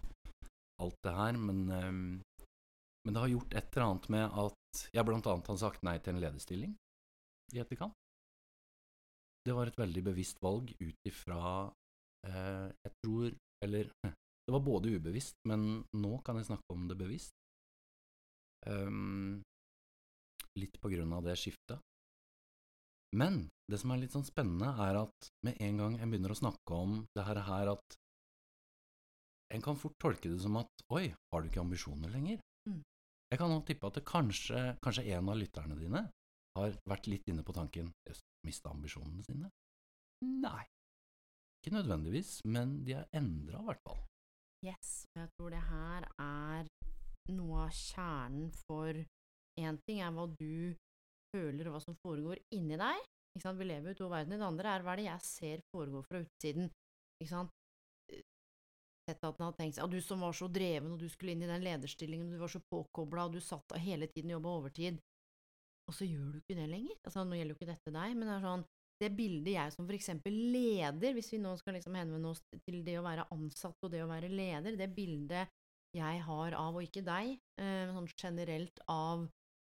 alt 0.83 0.97
det 1.07 1.15
her. 1.15 1.39
Men, 1.39 1.61
ehm, 1.71 2.23
men 3.05 3.15
det 3.15 3.21
har 3.21 3.33
gjort 3.35 3.55
et 3.55 3.77
eller 3.77 3.87
annet 3.87 4.09
med 4.15 4.39
at 4.45 4.85
jeg 4.95 5.05
annet 5.05 5.53
har 5.53 5.61
sagt 5.61 5.85
nei 5.87 5.99
til 5.99 6.15
en 6.15 6.23
lederstilling 6.25 6.75
i 7.55 7.61
etterkant. 7.63 7.95
Det 9.45 9.53
var 9.53 9.69
et 9.69 9.79
veldig 9.79 10.03
bevisst 10.07 10.41
valg 10.41 10.71
ut 10.81 11.09
ifra 11.09 11.41
eh, 12.25 12.69
Jeg 12.73 12.93
tror 13.05 13.35
Eller 13.65 13.91
det 14.45 14.53
var 14.53 14.61
både 14.61 14.93
ubevisst, 14.93 15.37
men 15.49 15.85
nå 15.97 16.19
kan 16.25 16.37
jeg 16.37 16.51
snakke 16.51 16.75
om 16.75 16.89
det 16.89 16.99
bevisst. 17.01 17.33
Um, 18.69 19.41
litt 20.61 20.77
på 20.81 20.91
grunn 20.93 21.15
av 21.17 21.25
det 21.25 21.39
skiftet. 21.41 21.81
Men 23.17 23.47
det 23.71 23.79
som 23.81 23.95
er 23.95 24.03
litt 24.03 24.13
sånn 24.13 24.27
spennende, 24.27 24.75
er 24.85 24.99
at 25.05 25.31
med 25.47 25.61
en 25.65 25.81
gang 25.81 25.97
jeg 25.97 26.11
begynner 26.11 26.35
å 26.35 26.41
snakke 26.43 26.77
om 26.77 26.99
det 27.17 27.25
her 27.49 27.73
at 27.73 27.97
en 29.53 29.65
kan 29.65 29.79
fort 29.79 29.97
tolke 30.01 30.31
det 30.31 30.41
som 30.43 30.57
at 30.61 30.85
oi, 30.95 31.09
har 31.13 31.43
du 31.43 31.51
ikke 31.51 31.63
ambisjoner 31.63 32.13
lenger? 32.13 32.41
Mm. 32.69 32.81
Jeg 33.33 33.41
kan 33.41 33.51
nå 33.51 33.61
tippe 33.67 33.91
at 33.91 33.99
det 33.99 34.05
kanskje, 34.09 34.63
kanskje 34.85 35.07
en 35.17 35.33
av 35.33 35.41
lytterne 35.41 35.79
dine 35.79 36.07
har 36.55 36.79
vært 36.89 37.09
litt 37.11 37.29
inne 37.29 37.45
på 37.45 37.55
tanken 37.57 37.91
jøss, 38.09 38.23
mista 38.47 38.71
ambisjonene 38.71 39.25
sine? 39.27 39.51
Nei, 40.25 40.65
ikke 41.65 41.75
nødvendigvis, 41.79 42.39
men 42.45 42.79
de 42.85 42.99
er 43.01 43.09
endra 43.17 43.61
i 43.63 43.69
hvert 43.71 43.83
fall. 43.85 44.01
Yes, 44.65 45.05
og 45.15 45.23
jeg 45.23 45.31
tror 45.37 45.53
det 45.53 45.63
her 45.65 46.07
er 46.21 46.69
noe 47.35 47.67
av 47.67 47.77
kjernen 47.77 48.51
for 48.65 49.01
én 49.61 49.79
ting 49.89 50.01
er 50.05 50.13
hva 50.13 50.27
du 50.29 50.75
føler 51.35 51.69
og 51.69 51.77
hva 51.77 51.83
som 51.85 51.97
foregår 52.05 52.41
inni 52.57 52.79
deg. 52.81 53.01
Ikke 53.35 53.47
sant? 53.47 53.59
Vi 53.59 53.67
lever 53.67 53.91
jo 53.91 53.97
i 53.97 53.99
to 53.99 54.09
verdener. 54.13 54.41
Det 54.41 54.47
andre 54.47 54.75
er 54.75 54.85
hva 54.85 54.95
er 54.95 55.01
det 55.01 55.07
jeg 55.09 55.27
ser 55.27 55.65
foregår 55.75 56.05
fra 56.07 56.21
utsiden. 56.23 56.69
Sett 59.05 59.21
at 59.21 59.37
han 59.37 59.51
har 59.51 59.57
tenkt 59.59 59.77
seg 59.77 59.85
at 59.85 59.93
du 59.93 60.01
som 60.01 60.23
var 60.25 60.33
så 60.37 60.49
dreven 60.49 60.95
og 60.95 61.03
du 61.03 61.11
skulle 61.13 61.35
inn 61.35 61.45
i 61.45 61.51
den 61.51 61.65
lederstillingen 61.67 62.31
og 62.31 62.37
du 62.37 62.41
var 62.41 62.53
så 62.53 62.63
påkobla 62.73 63.27
og 63.29 63.35
du 63.37 63.43
satt 63.45 63.75
og 63.75 63.83
hele 63.85 64.09
tiden 64.09 64.33
og 64.33 64.39
jobba 64.39 64.55
overtid, 64.61 65.01
og 65.85 65.97
så 65.97 66.09
gjør 66.09 66.31
du 66.33 66.39
ikke 66.41 66.57
det 66.57 66.71
lenger. 66.71 66.97
Altså, 67.05 67.25
nå 67.29 67.37
gjelder 67.37 67.53
jo 67.53 67.59
ikke 67.59 67.69
dette 67.69 67.93
deg, 67.93 68.15
men 68.17 68.31
det 68.31 68.39
er 68.39 68.47
sånn 68.47 68.65
det 69.03 69.11
bildet 69.19 69.57
jeg 69.57 69.75
som 69.75 69.89
for 69.89 69.97
eksempel 69.97 70.37
leder, 70.55 71.15
hvis 71.17 71.33
vi 71.35 71.41
nå 71.43 71.53
skal 71.59 71.77
liksom 71.77 71.97
henvende 71.99 72.31
oss 72.31 72.41
til 72.55 72.81
det 72.87 72.95
å 73.01 73.05
være 73.05 73.27
ansatt 73.35 73.87
og 73.87 73.93
det 73.93 74.05
å 74.05 74.11
være 74.11 74.31
leder, 74.31 74.79
det 74.79 74.91
bildet 74.95 75.51
jeg 75.95 76.23
har 76.27 76.57
av, 76.59 76.79
og 76.79 76.87
ikke 76.87 77.05
deg, 77.07 77.35
eh, 77.61 77.83
men 77.85 77.95
sånn 77.99 78.11
generelt 78.15 78.81
av 78.91 79.27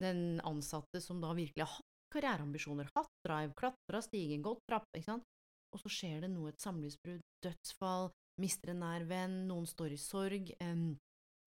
den 0.02 0.38
ansatte 0.47 1.02
som 1.02 1.20
da 1.23 1.35
virkelig 1.35 1.66
har 1.66 1.75
hatt 1.75 2.14
karriereambisjoner, 2.14 2.88
hatt 2.94 3.12
drive, 3.26 3.52
klatra 3.58 4.00
stigen, 4.02 4.42
gått 4.42 4.62
trapp, 4.70 4.87
ikke 4.94 5.11
sant, 5.11 5.26
og 5.75 5.82
så 5.82 5.92
skjer 5.92 6.25
det 6.25 6.30
noe, 6.32 6.54
et 6.54 6.62
samlivsbrudd, 6.62 7.25
dødsfall, 7.44 8.08
mister 8.40 8.73
en 8.73 8.83
nær 8.85 9.04
venn, 9.09 9.47
noen 9.49 9.66
står 9.66 9.95
i 9.95 10.00
sorg, 10.00 10.50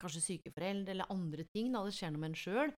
kanskje 0.02 0.22
syke 0.24 0.52
foreldre 0.56 0.96
eller 0.96 1.12
andre 1.14 1.46
ting, 1.54 1.72
da 1.74 1.84
det 1.86 1.94
skjer 1.96 2.12
noe 2.14 2.24
med 2.24 2.34
en 2.34 2.40
sjøl, 2.42 2.74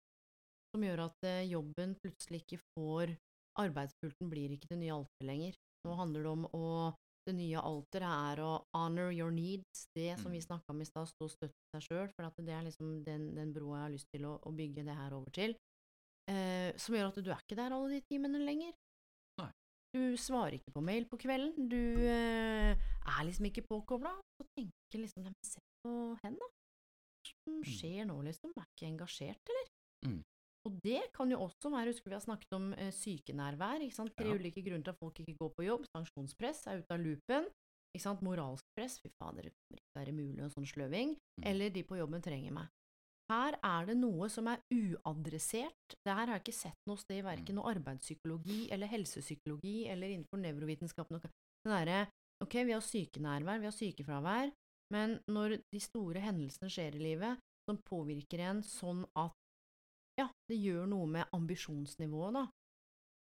som 0.74 0.84
gjør 0.84 1.06
at 1.06 1.28
eh, 1.30 1.46
jobben 1.52 1.96
plutselig 2.02 2.44
ikke 2.44 2.62
får 2.74 3.16
Arbeidspulten 3.62 4.32
blir 4.32 4.50
ikke 4.56 4.72
det 4.72 4.80
nye 4.82 4.96
alteret 4.96 5.28
lenger. 5.30 5.58
Nå 5.86 5.94
handler 6.00 6.24
det 6.26 6.32
om 6.32 6.46
å 6.58 6.94
Det 7.24 7.32
nye 7.38 7.56
alteret 7.56 8.34
er 8.34 8.40
å 8.44 8.66
honor 8.76 9.14
your 9.14 9.32
needs, 9.32 9.86
det 9.96 10.18
som 10.20 10.34
vi 10.34 10.42
Mm. 10.42 10.48
snakka 10.50 10.74
om 10.74 10.82
i 10.82 10.86
stad, 10.86 11.08
stå 11.08 11.30
støtt 11.32 11.54
seg 11.72 11.84
sjøl, 11.86 12.10
for 12.18 12.26
at 12.28 12.36
det 12.36 12.52
er 12.52 12.66
liksom 12.66 13.06
den, 13.06 13.30
den 13.34 13.54
broa 13.54 13.78
jeg 13.78 13.84
har 13.86 13.94
lyst 13.94 14.10
til 14.12 14.26
å, 14.28 14.34
å 14.44 14.52
bygge 14.52 14.84
det 14.84 14.96
her 14.98 15.14
over 15.16 15.32
til. 15.32 15.56
Eh, 16.28 16.76
som 16.76 16.96
gjør 16.98 17.14
at 17.14 17.22
du 17.24 17.32
er 17.32 17.40
ikke 17.40 17.56
der 17.56 17.72
alle 17.72 17.94
de 17.96 18.02
timene 18.12 18.42
lenger. 18.44 18.74
Du 19.94 20.18
svarer 20.18 20.58
ikke 20.58 20.74
på 20.74 20.82
mail 20.82 21.06
på 21.06 21.20
kvelden, 21.22 21.68
du 21.70 21.78
eh, 22.02 22.74
er 22.74 23.26
liksom 23.28 23.46
ikke 23.50 23.62
påkobla. 23.70 24.16
Så 24.40 24.46
tenker 24.58 24.98
liksom 25.04 25.24
dem 25.28 25.36
se 25.46 25.62
på 25.86 25.92
henne, 26.24 26.40
da. 26.42 26.50
Hva 27.24 27.34
som 27.46 27.60
skjer 27.64 28.08
nå, 28.10 28.16
liksom? 28.26 28.52
Er 28.58 28.66
ikke 28.74 28.90
engasjert, 28.90 29.52
eller? 29.54 29.70
Mm. 30.08 30.22
Og 30.66 30.80
det 30.84 31.02
kan 31.14 31.30
jo 31.32 31.38
også 31.44 31.70
være, 31.72 31.92
husker 31.92 32.10
vi 32.10 32.16
har 32.18 32.24
snakket 32.26 32.56
om 32.58 32.72
eh, 32.74 32.90
sykenærvær, 32.96 33.84
ikke 33.86 33.96
sant? 34.00 34.14
tre 34.18 34.28
Ja. 34.32 34.36
ulike 34.40 34.64
grunner 34.66 34.84
til 34.84 34.96
at 34.96 35.00
folk 35.00 35.20
ikke 35.20 35.38
går 35.40 35.52
på 35.58 35.66
jobb, 35.68 35.86
sanksjonspress 35.94 36.66
er 36.72 36.82
ute 36.82 36.96
av 36.96 37.04
loopen, 37.04 37.50
ikke 37.94 38.04
sant? 38.08 38.24
moralsk 38.26 38.64
press, 38.78 38.98
fy 39.04 39.12
fader, 39.22 39.44
det 39.50 39.54
kommer 39.60 39.82
ikke 39.84 40.00
være 40.00 40.16
mulig 40.18 40.44
og 40.48 40.52
sånn 40.56 40.66
sløving, 40.74 41.14
Mm. 41.38 41.46
eller 41.50 41.70
de 41.70 41.84
på 41.84 41.98
jobben 42.00 42.22
trenger 42.24 42.52
meg. 42.54 42.68
Her 43.34 43.56
er 43.66 43.88
det 43.90 43.96
noe 43.98 44.28
som 44.30 44.48
er 44.52 44.62
uadressert, 44.70 45.96
det 46.06 46.14
her 46.14 46.28
har 46.28 46.38
jeg 46.38 46.44
ikke 46.44 46.58
sett 46.60 46.90
noe 46.90 47.02
sted, 47.02 47.18
i 47.18 47.26
verken 47.26 47.56
Mm. 47.56 47.62
noe 47.62 47.72
arbeidspsykologi 47.74 48.60
eller 48.72 48.92
helsepsykologi 48.92 49.88
eller 49.90 50.14
innenfor 50.14 50.38
nevrovitenskap, 50.38 51.10
Det 51.10 51.72
derre, 51.72 52.08
ok, 52.44 52.54
vi 52.68 52.76
har 52.76 52.82
sykenærvær, 52.82 53.60
vi 53.60 53.70
har 53.70 53.78
sykefravær, 53.78 54.52
men 54.94 55.20
når 55.32 55.58
de 55.72 55.80
store 55.80 56.20
hendelsene 56.20 56.70
skjer 56.70 56.96
i 56.96 57.00
livet, 57.00 57.40
som 57.66 57.80
påvirker 57.88 58.40
en 58.40 58.62
sånn 58.62 59.06
at 59.16 59.34
ja, 60.20 60.28
det 60.50 60.60
gjør 60.60 60.86
noe 60.86 61.08
med 61.08 61.26
ambisjonsnivået, 61.34 62.34
da. 62.34 62.48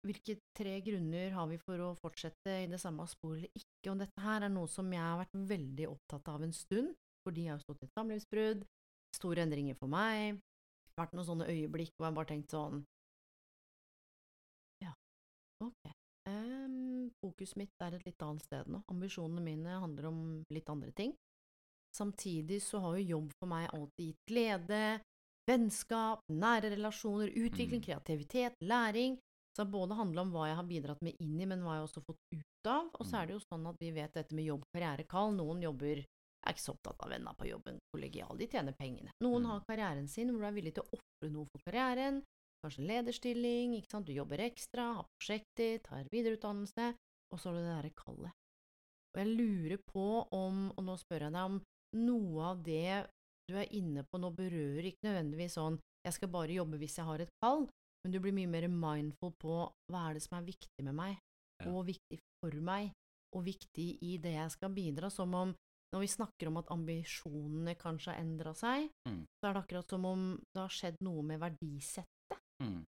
Hvilke 0.06 0.38
tre 0.54 0.76
grunner 0.84 1.32
har 1.34 1.48
vi 1.50 1.58
for 1.58 1.80
å 1.82 1.94
fortsette 1.98 2.52
i 2.62 2.68
det 2.70 2.78
samme 2.78 3.02
sporet 3.10 3.48
eller 3.48 3.58
ikke? 3.58 3.90
Og 3.90 3.98
dette 4.04 4.22
her 4.22 4.46
er 4.46 4.52
noe 4.52 4.68
som 4.70 4.92
jeg 4.92 5.02
har 5.02 5.18
vært 5.18 5.34
veldig 5.34 5.88
opptatt 5.90 6.28
av 6.30 6.44
en 6.44 6.54
stund, 6.54 6.92
fordi 7.26 7.48
jeg 7.48 7.56
har 7.56 7.64
stått 7.64 7.82
i 7.82 7.88
et 7.88 7.98
samlivsbrudd, 7.98 8.62
store 9.16 9.42
endringer 9.46 9.76
for 9.78 9.88
meg, 9.88 10.38
Det 10.38 10.96
har 10.98 11.06
vært 11.06 11.14
noen 11.14 11.26
sånne 11.28 11.46
øyeblikk 11.48 11.92
hvor 11.96 12.08
jeg 12.08 12.14
bare 12.14 12.26
tenkt 12.26 12.50
sånn 12.50 12.84
Ja, 14.82 14.92
ok. 15.64 15.92
Um, 16.28 17.10
fokuset 17.22 17.56
mitt 17.56 17.70
er 17.80 17.94
et 17.96 18.04
litt 18.06 18.22
annet 18.22 18.42
sted 18.44 18.68
nå. 18.68 18.82
Ambisjonene 18.92 19.40
mine 19.42 19.78
handler 19.80 20.10
om 20.10 20.18
litt 20.52 20.68
andre 20.68 20.92
ting. 20.92 21.14
Samtidig 21.96 22.60
så 22.62 22.82
har 22.84 22.98
jo 22.98 23.14
jobb 23.16 23.30
for 23.40 23.48
meg 23.48 23.70
alltid 23.72 24.10
gitt 24.10 24.26
glede, 24.28 24.82
vennskap, 25.48 26.20
nære 26.28 26.74
relasjoner, 26.76 27.32
utvikling, 27.32 27.80
Mm. 27.80 27.86
kreativitet, 27.86 28.52
læring. 28.60 29.16
Så 29.56 29.64
det 29.64 29.72
både 29.72 29.96
handla 29.96 30.20
om 30.20 30.30
hva 30.32 30.46
jeg 30.48 30.56
har 30.56 30.64
bidratt 30.68 31.02
med 31.02 31.16
inn 31.18 31.40
i, 31.40 31.46
men 31.46 31.62
hva 31.62 31.78
jeg 31.78 31.88
også 31.88 32.02
har 32.02 32.08
fått 32.12 32.36
ut 32.36 32.66
av. 32.66 32.90
Og 33.00 33.06
så 33.06 33.12
Mm. 33.16 33.22
er 33.22 33.26
det 33.26 33.32
jo 33.32 33.46
sånn 33.50 33.66
at 33.68 33.76
vi 33.80 33.90
vet 33.90 34.12
dette 34.12 34.34
med 34.34 34.44
jobb, 34.44 34.62
karriere, 34.74 35.08
kall. 35.08 35.32
Noen 35.32 35.62
jobber 35.62 36.04
er 36.46 36.54
ikke 36.54 36.64
så 36.64 36.74
opptatt 36.74 37.04
av 37.04 37.12
venner 37.12 37.36
på 37.38 37.48
jobben, 37.48 37.78
kollegial, 37.92 38.36
de 38.38 38.46
tjener 38.48 38.74
pengene. 38.78 39.12
Noen 39.24 39.42
Mm. 39.42 39.50
har 39.50 39.64
karrieren 39.68 40.08
sin 40.08 40.30
hvor 40.30 40.40
du 40.40 40.46
er 40.46 40.56
villig 40.56 40.74
til 40.74 40.84
å 40.84 40.98
ofre 40.98 41.30
noe 41.30 41.46
for 41.50 41.60
karrieren, 41.66 42.22
kanskje 42.64 42.86
lederstilling, 42.86 43.74
ikke 43.78 43.90
sant, 43.90 44.06
du 44.06 44.12
jobber 44.12 44.38
ekstra, 44.38 44.94
har 44.94 45.06
prosjekter, 45.18 45.80
tar 45.82 46.08
videreutdannelse, 46.10 46.94
og 47.32 47.38
så 47.38 47.50
har 47.50 47.54
du 47.54 47.60
det 47.60 47.74
derre 47.74 47.94
kallet. 47.94 48.32
Og 49.14 49.20
jeg 49.22 49.36
lurer 49.36 49.78
på 49.88 50.06
om, 50.32 50.70
og 50.76 50.84
nå 50.84 50.96
spør 50.98 51.26
jeg 51.26 51.32
deg 51.32 51.44
om 51.44 51.60
noe 51.96 52.44
av 52.44 52.62
det 52.62 53.06
du 53.48 53.56
er 53.56 53.70
inne 53.72 54.04
på 54.04 54.20
nå 54.20 54.30
berører 54.36 54.84
ikke 54.84 55.08
nødvendigvis 55.08 55.56
sånn 55.56 55.78
jeg 56.04 56.12
skal 56.12 56.28
bare 56.28 56.52
jobbe 56.52 56.78
hvis 56.78 56.98
jeg 56.98 57.06
har 57.08 57.20
et 57.20 57.32
kall, 57.42 57.66
men 58.04 58.12
du 58.12 58.20
blir 58.20 58.34
mye 58.36 58.50
mer 58.50 58.68
mindful 58.68 59.32
på 59.40 59.54
hva 59.90 60.02
er 60.08 60.18
det 60.18 60.22
som 60.22 60.38
er 60.38 60.46
viktig 60.46 60.84
med 60.84 60.94
meg, 60.94 61.16
og 61.66 61.86
viktig 61.88 62.18
for 62.38 62.54
meg, 62.62 62.92
og 63.34 63.44
viktig 63.44 63.88
i 64.04 64.16
det 64.22 64.34
jeg 64.36 64.52
skal 64.54 64.70
bidra, 64.70 65.10
som 65.10 65.34
om 65.34 65.54
når 65.94 66.00
vi 66.04 66.10
snakker 66.12 66.50
om 66.50 66.58
at 66.60 66.70
ambisjonene 66.74 67.74
kanskje 67.80 68.12
har 68.12 68.20
endra 68.20 68.52
seg, 68.54 68.90
Mm. 69.08 69.22
så 69.24 69.48
er 69.48 69.54
det 69.54 69.62
akkurat 69.62 69.88
som 69.88 70.04
om 70.04 70.24
det 70.54 70.60
har 70.60 70.68
skjedd 70.68 70.96
noe 71.00 71.22
med 71.22 71.40
verdisettet. 71.40 72.40
Mm. 72.62 72.84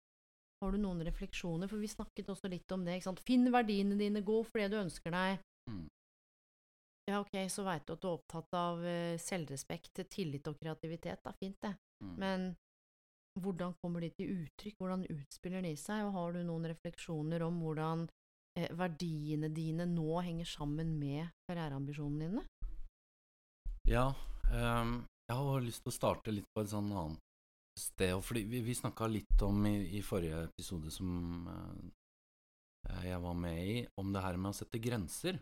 Har 0.62 0.72
du 0.72 0.78
noen 0.78 1.04
refleksjoner? 1.06 1.68
For 1.70 1.78
vi 1.78 1.86
snakket 1.86 2.26
også 2.32 2.50
litt 2.50 2.72
om 2.72 2.84
det, 2.84 2.96
ikke 2.98 3.10
sant. 3.12 3.20
Finn 3.20 3.46
verdiene 3.52 3.96
dine, 3.96 4.22
gå 4.26 4.40
for 4.44 4.58
det 4.58 4.70
du 4.72 4.80
ønsker 4.80 5.14
deg. 5.14 5.38
Mm. 5.70 5.86
Ja, 7.08 7.20
ok, 7.20 7.36
så 7.48 7.64
veit 7.64 7.86
du 7.86 7.94
at 7.94 8.02
du 8.02 8.08
er 8.08 8.18
opptatt 8.18 8.52
av 8.58 8.82
eh, 8.84 9.16
selvrespekt, 9.22 10.02
tillit 10.10 10.48
og 10.50 10.58
kreativitet, 10.60 11.22
da, 11.24 11.32
fint 11.38 11.56
det. 11.62 11.76
Mm. 12.04 12.16
Men 12.18 12.48
hvordan 13.38 13.74
kommer 13.80 14.00
de 14.02 14.10
til 14.18 14.34
uttrykk, 14.42 14.76
hvordan 14.82 15.06
utspiller 15.14 15.62
de 15.62 15.76
seg, 15.78 16.04
og 16.04 16.12
har 16.18 16.32
du 16.34 16.42
noen 16.42 16.66
refleksjoner 16.68 17.44
om 17.46 17.62
hvordan 17.62 18.08
eh, 18.58 18.68
verdiene 18.76 19.48
dine 19.54 19.86
nå 19.86 20.20
henger 20.26 20.44
sammen 20.44 20.98
med 20.98 21.30
karriereambisjonene 21.48 22.28
dine? 22.28 22.44
Ja, 23.88 24.10
um, 24.52 24.98
jeg 25.30 25.34
har 25.48 25.62
lyst 25.64 25.80
til 25.80 25.88
å 25.88 25.96
starte 25.96 26.32
litt 26.34 26.48
på 26.52 26.60
et 26.60 26.68
sånn 26.68 26.90
annet 26.92 27.22
sted, 27.78 28.12
fordi 28.20 28.42
vi, 28.50 28.60
vi 28.66 28.74
snakka 28.76 29.06
litt 29.08 29.44
om 29.46 29.62
i, 29.64 29.78
i 29.96 30.02
forrige 30.04 30.42
episode 30.50 30.92
som 30.92 31.46
uh, 31.48 32.98
jeg 33.06 33.20
var 33.22 33.38
med 33.40 33.60
i, 33.62 33.78
om 33.96 34.10
det 34.12 34.24
her 34.26 34.36
med 34.36 34.52
å 34.52 34.58
sette 34.58 34.80
grenser. 34.84 35.38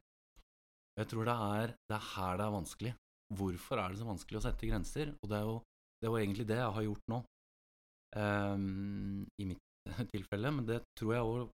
Jeg 0.94 1.10
tror 1.10 1.26
det 1.26 1.34
er, 1.48 1.74
det 1.90 1.96
er 1.98 2.06
her 2.12 2.38
det 2.38 2.46
er 2.46 2.54
vanskelig. 2.54 2.92
Hvorfor 3.34 3.82
er 3.82 3.90
det 3.90 3.98
så 3.98 4.06
vanskelig 4.06 4.38
å 4.38 4.44
sette 4.46 4.70
grenser? 4.70 5.10
Og 5.18 5.32
det 5.32 5.40
er 5.40 5.50
jo, 5.50 5.56
det 5.98 6.06
er 6.06 6.14
jo 6.14 6.20
egentlig 6.22 6.46
det 6.46 6.60
jeg 6.60 6.76
har 6.78 6.86
gjort 6.86 7.10
nå, 7.10 7.22
um, 8.14 9.24
i 9.42 9.48
mitt 9.50 9.90
tilfelle, 10.14 10.54
men 10.54 10.70
det 10.70 10.84
tror 10.94 11.16
jeg 11.16 11.32
òg 11.32 11.46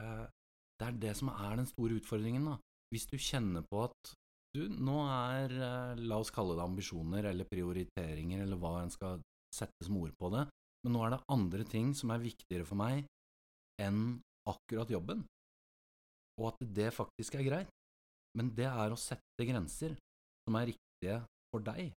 det 0.00 0.86
er 0.88 0.94
det 0.96 1.10
som 1.18 1.28
er 1.28 1.58
den 1.60 1.68
store 1.68 1.98
utfordringen, 2.00 2.46
da. 2.48 2.56
Hvis 2.90 3.04
du 3.06 3.18
kjenner 3.20 3.62
på 3.68 3.82
at 3.84 4.14
du, 4.56 4.64
nå 4.68 4.96
er, 5.06 5.52
eh, 5.54 6.00
la 6.10 6.18
oss 6.18 6.32
kalle 6.34 6.56
det 6.58 6.64
ambisjoner 6.64 7.28
eller 7.30 7.48
prioriteringer 7.50 8.42
eller 8.44 8.58
hva 8.58 8.80
en 8.82 8.90
skal 8.90 9.20
sette 9.54 9.86
som 9.86 9.98
ord 10.00 10.14
på 10.18 10.30
det, 10.34 10.46
men 10.84 10.94
nå 10.96 11.04
er 11.04 11.14
det 11.14 11.24
andre 11.30 11.66
ting 11.68 11.92
som 11.94 12.10
er 12.14 12.22
viktigere 12.22 12.66
for 12.66 12.80
meg 12.80 13.04
enn 13.80 14.18
akkurat 14.48 14.90
jobben, 14.90 15.22
og 16.40 16.50
at 16.52 16.66
det 16.74 16.90
faktisk 16.96 17.36
er 17.38 17.46
greit, 17.46 17.70
men 18.38 18.50
det 18.56 18.66
er 18.70 18.92
å 18.92 18.98
sette 18.98 19.46
grenser 19.46 19.94
som 20.46 20.56
er 20.58 20.70
riktige 20.72 21.20
for 21.52 21.64
deg. 21.66 21.92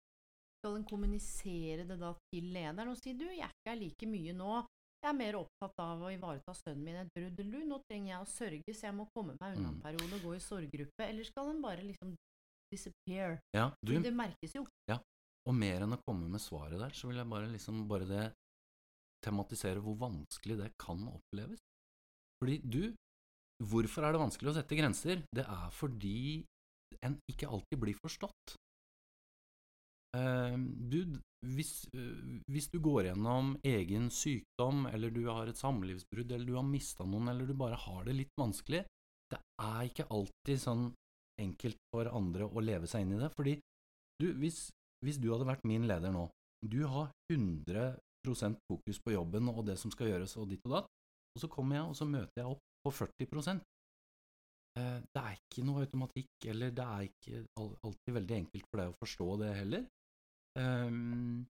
Skal 0.63 0.77
en 0.79 0.87
kommunisere 0.87 1.87
det 1.89 1.99
da 2.01 2.13
til 2.33 2.53
lederen 2.55 2.93
og 2.93 2.99
si 3.01 3.15
du, 3.19 3.27
jeg 3.29 3.43
er 3.43 3.55
ikke 3.55 3.79
like 3.81 4.09
mye 4.11 4.35
nå, 4.37 4.61
jeg 5.03 5.11
er 5.11 5.19
mer 5.19 5.39
opptatt 5.41 5.81
av 5.83 6.05
å 6.07 6.11
ivareta 6.15 6.55
sønnen 6.55 6.85
min 6.87 7.01
et 7.01 7.09
brudd, 7.17 7.41
Du, 7.43 7.57
nå 7.67 7.81
trenger 7.89 8.13
jeg 8.13 8.21
å 8.23 8.29
sørge, 8.31 8.75
så 8.75 8.87
jeg 8.87 8.97
må 8.99 9.09
komme 9.15 9.35
meg 9.41 9.57
unna 9.57 9.73
en 9.73 9.79
Mm. 9.81 9.83
periode 9.83 10.19
og 10.19 10.27
gå 10.29 10.35
i 10.37 10.45
sorggruppe, 10.45 11.09
eller 11.09 11.25
skal 11.27 11.51
en 11.51 11.63
bare 11.63 11.83
liksom 11.83 12.15
disappear? 12.73 13.39
Ja, 13.55 13.71
du, 13.85 13.95
det 14.03 14.15
merkes 14.17 14.57
jo. 14.57 14.67
og 15.49 15.57
mer 15.59 15.83
enn 15.85 15.97
å 15.97 16.03
komme 16.07 16.29
med 16.31 16.43
svaret 16.43 16.79
der, 16.79 16.93
så 16.95 17.09
vil 17.11 17.19
jeg 17.19 17.31
bare 17.31 17.51
liksom 17.51 17.85
bare 17.91 18.07
det 18.07 18.27
tematisere 19.23 19.83
hvor 19.83 19.97
vanskelig 20.01 20.59
det 20.61 20.73
kan 20.81 21.03
oppleves. 21.11 21.63
Fordi 22.43 22.59
du, 22.63 22.83
hvorfor 23.71 24.07
er 24.07 24.15
det 24.15 24.23
vanskelig 24.23 24.53
å 24.53 24.57
sette 24.59 24.79
grenser? 24.79 25.23
Det 25.35 25.45
er 25.47 25.69
fordi 25.75 26.43
en 27.03 27.19
ikke 27.31 27.51
alltid 27.51 27.81
blir 27.83 27.99
forstått. 27.99 28.57
Uh, 30.13 30.59
du, 30.93 31.17
hvis, 31.57 31.87
uh, 31.97 32.41
hvis 32.53 32.69
du 32.73 32.79
går 32.85 33.09
gjennom 33.11 33.55
egen 33.67 34.11
sykdom, 34.13 34.85
eller 34.91 35.15
du 35.15 35.23
har 35.31 35.49
et 35.49 35.61
samlivsbrudd, 35.61 36.35
eller 36.35 36.51
du 36.51 36.59
har 36.59 36.67
mista 36.69 37.07
noen, 37.09 37.31
eller 37.33 37.49
du 37.49 37.55
bare 37.57 37.79
har 37.81 38.05
det 38.09 38.19
litt 38.19 38.35
vanskelig, 38.39 38.83
det 39.33 39.41
er 39.63 39.87
ikke 39.89 40.11
alltid 40.13 40.61
sånn 40.61 40.91
enkelt 41.41 41.79
for 41.93 42.11
andre 42.13 42.47
å 42.47 42.63
leve 42.65 42.89
seg 42.91 43.05
inn 43.05 43.17
i 43.17 43.21
det. 43.21 43.31
Fordi 43.35 43.57
du, 44.23 44.29
hvis, 44.41 44.67
hvis 45.05 45.21
du 45.21 45.31
hadde 45.33 45.49
vært 45.49 45.67
min 45.69 45.87
leder 45.89 46.15
nå, 46.15 46.27
du 46.63 46.83
har 46.87 47.11
100% 47.33 48.59
fokus 48.71 49.01
på 49.03 49.15
jobben 49.17 49.51
og 49.51 49.65
det 49.67 49.79
som 49.81 49.93
skal 49.95 50.13
gjøres 50.13 50.37
og 50.39 50.51
ditt 50.53 50.67
og 50.69 50.77
datt, 50.79 50.91
og 51.33 51.43
så 51.43 51.49
kommer 51.51 51.79
jeg 51.79 51.89
og 51.89 51.97
så 51.99 52.09
møter 52.09 52.43
jeg 52.43 52.51
opp 52.53 52.61
på 52.85 52.93
40 52.93 53.61
eh, 54.79 54.99
Det 55.01 55.23
er 55.23 55.39
ikke 55.39 55.65
noe 55.67 55.87
automatikk, 55.87 56.31
eller 56.53 56.75
det 56.77 56.87
er 56.87 57.09
ikke 57.09 57.43
alltid 57.57 58.17
veldig 58.19 58.39
enkelt 58.43 58.69
for 58.69 58.83
deg 58.83 58.93
å 58.93 59.01
forstå 59.01 59.29
det 59.43 59.51
heller. 59.57 59.91
Um, 60.59 61.45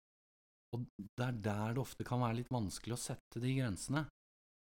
og 0.76 0.82
det 1.00 1.24
er 1.24 1.38
der 1.42 1.74
det 1.74 1.82
ofte 1.82 2.04
kan 2.06 2.20
være 2.20 2.42
litt 2.42 2.50
vanskelig 2.52 2.94
å 2.94 3.00
sette 3.00 3.42
de 3.42 3.54
grensene. 3.56 4.04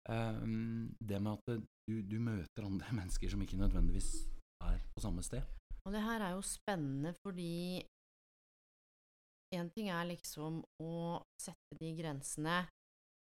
Um, 0.10 0.92
det 1.02 1.20
med 1.22 1.40
at 1.40 1.64
du, 1.90 1.96
du 2.06 2.18
møter 2.22 2.68
andre 2.68 2.94
mennesker 3.00 3.32
som 3.32 3.42
ikke 3.44 3.60
nødvendigvis 3.60 4.12
er 4.70 4.82
på 4.94 5.04
samme 5.04 5.24
sted. 5.26 5.42
Og 5.86 5.96
det 5.96 6.04
her 6.06 6.22
er 6.22 6.36
jo 6.36 6.44
spennende 6.46 7.16
fordi 7.26 7.82
en 9.56 9.72
ting 9.76 9.90
er 9.92 10.08
liksom 10.08 10.62
å 10.84 10.94
sette 11.42 11.78
de 11.82 11.90
grensene, 11.98 12.62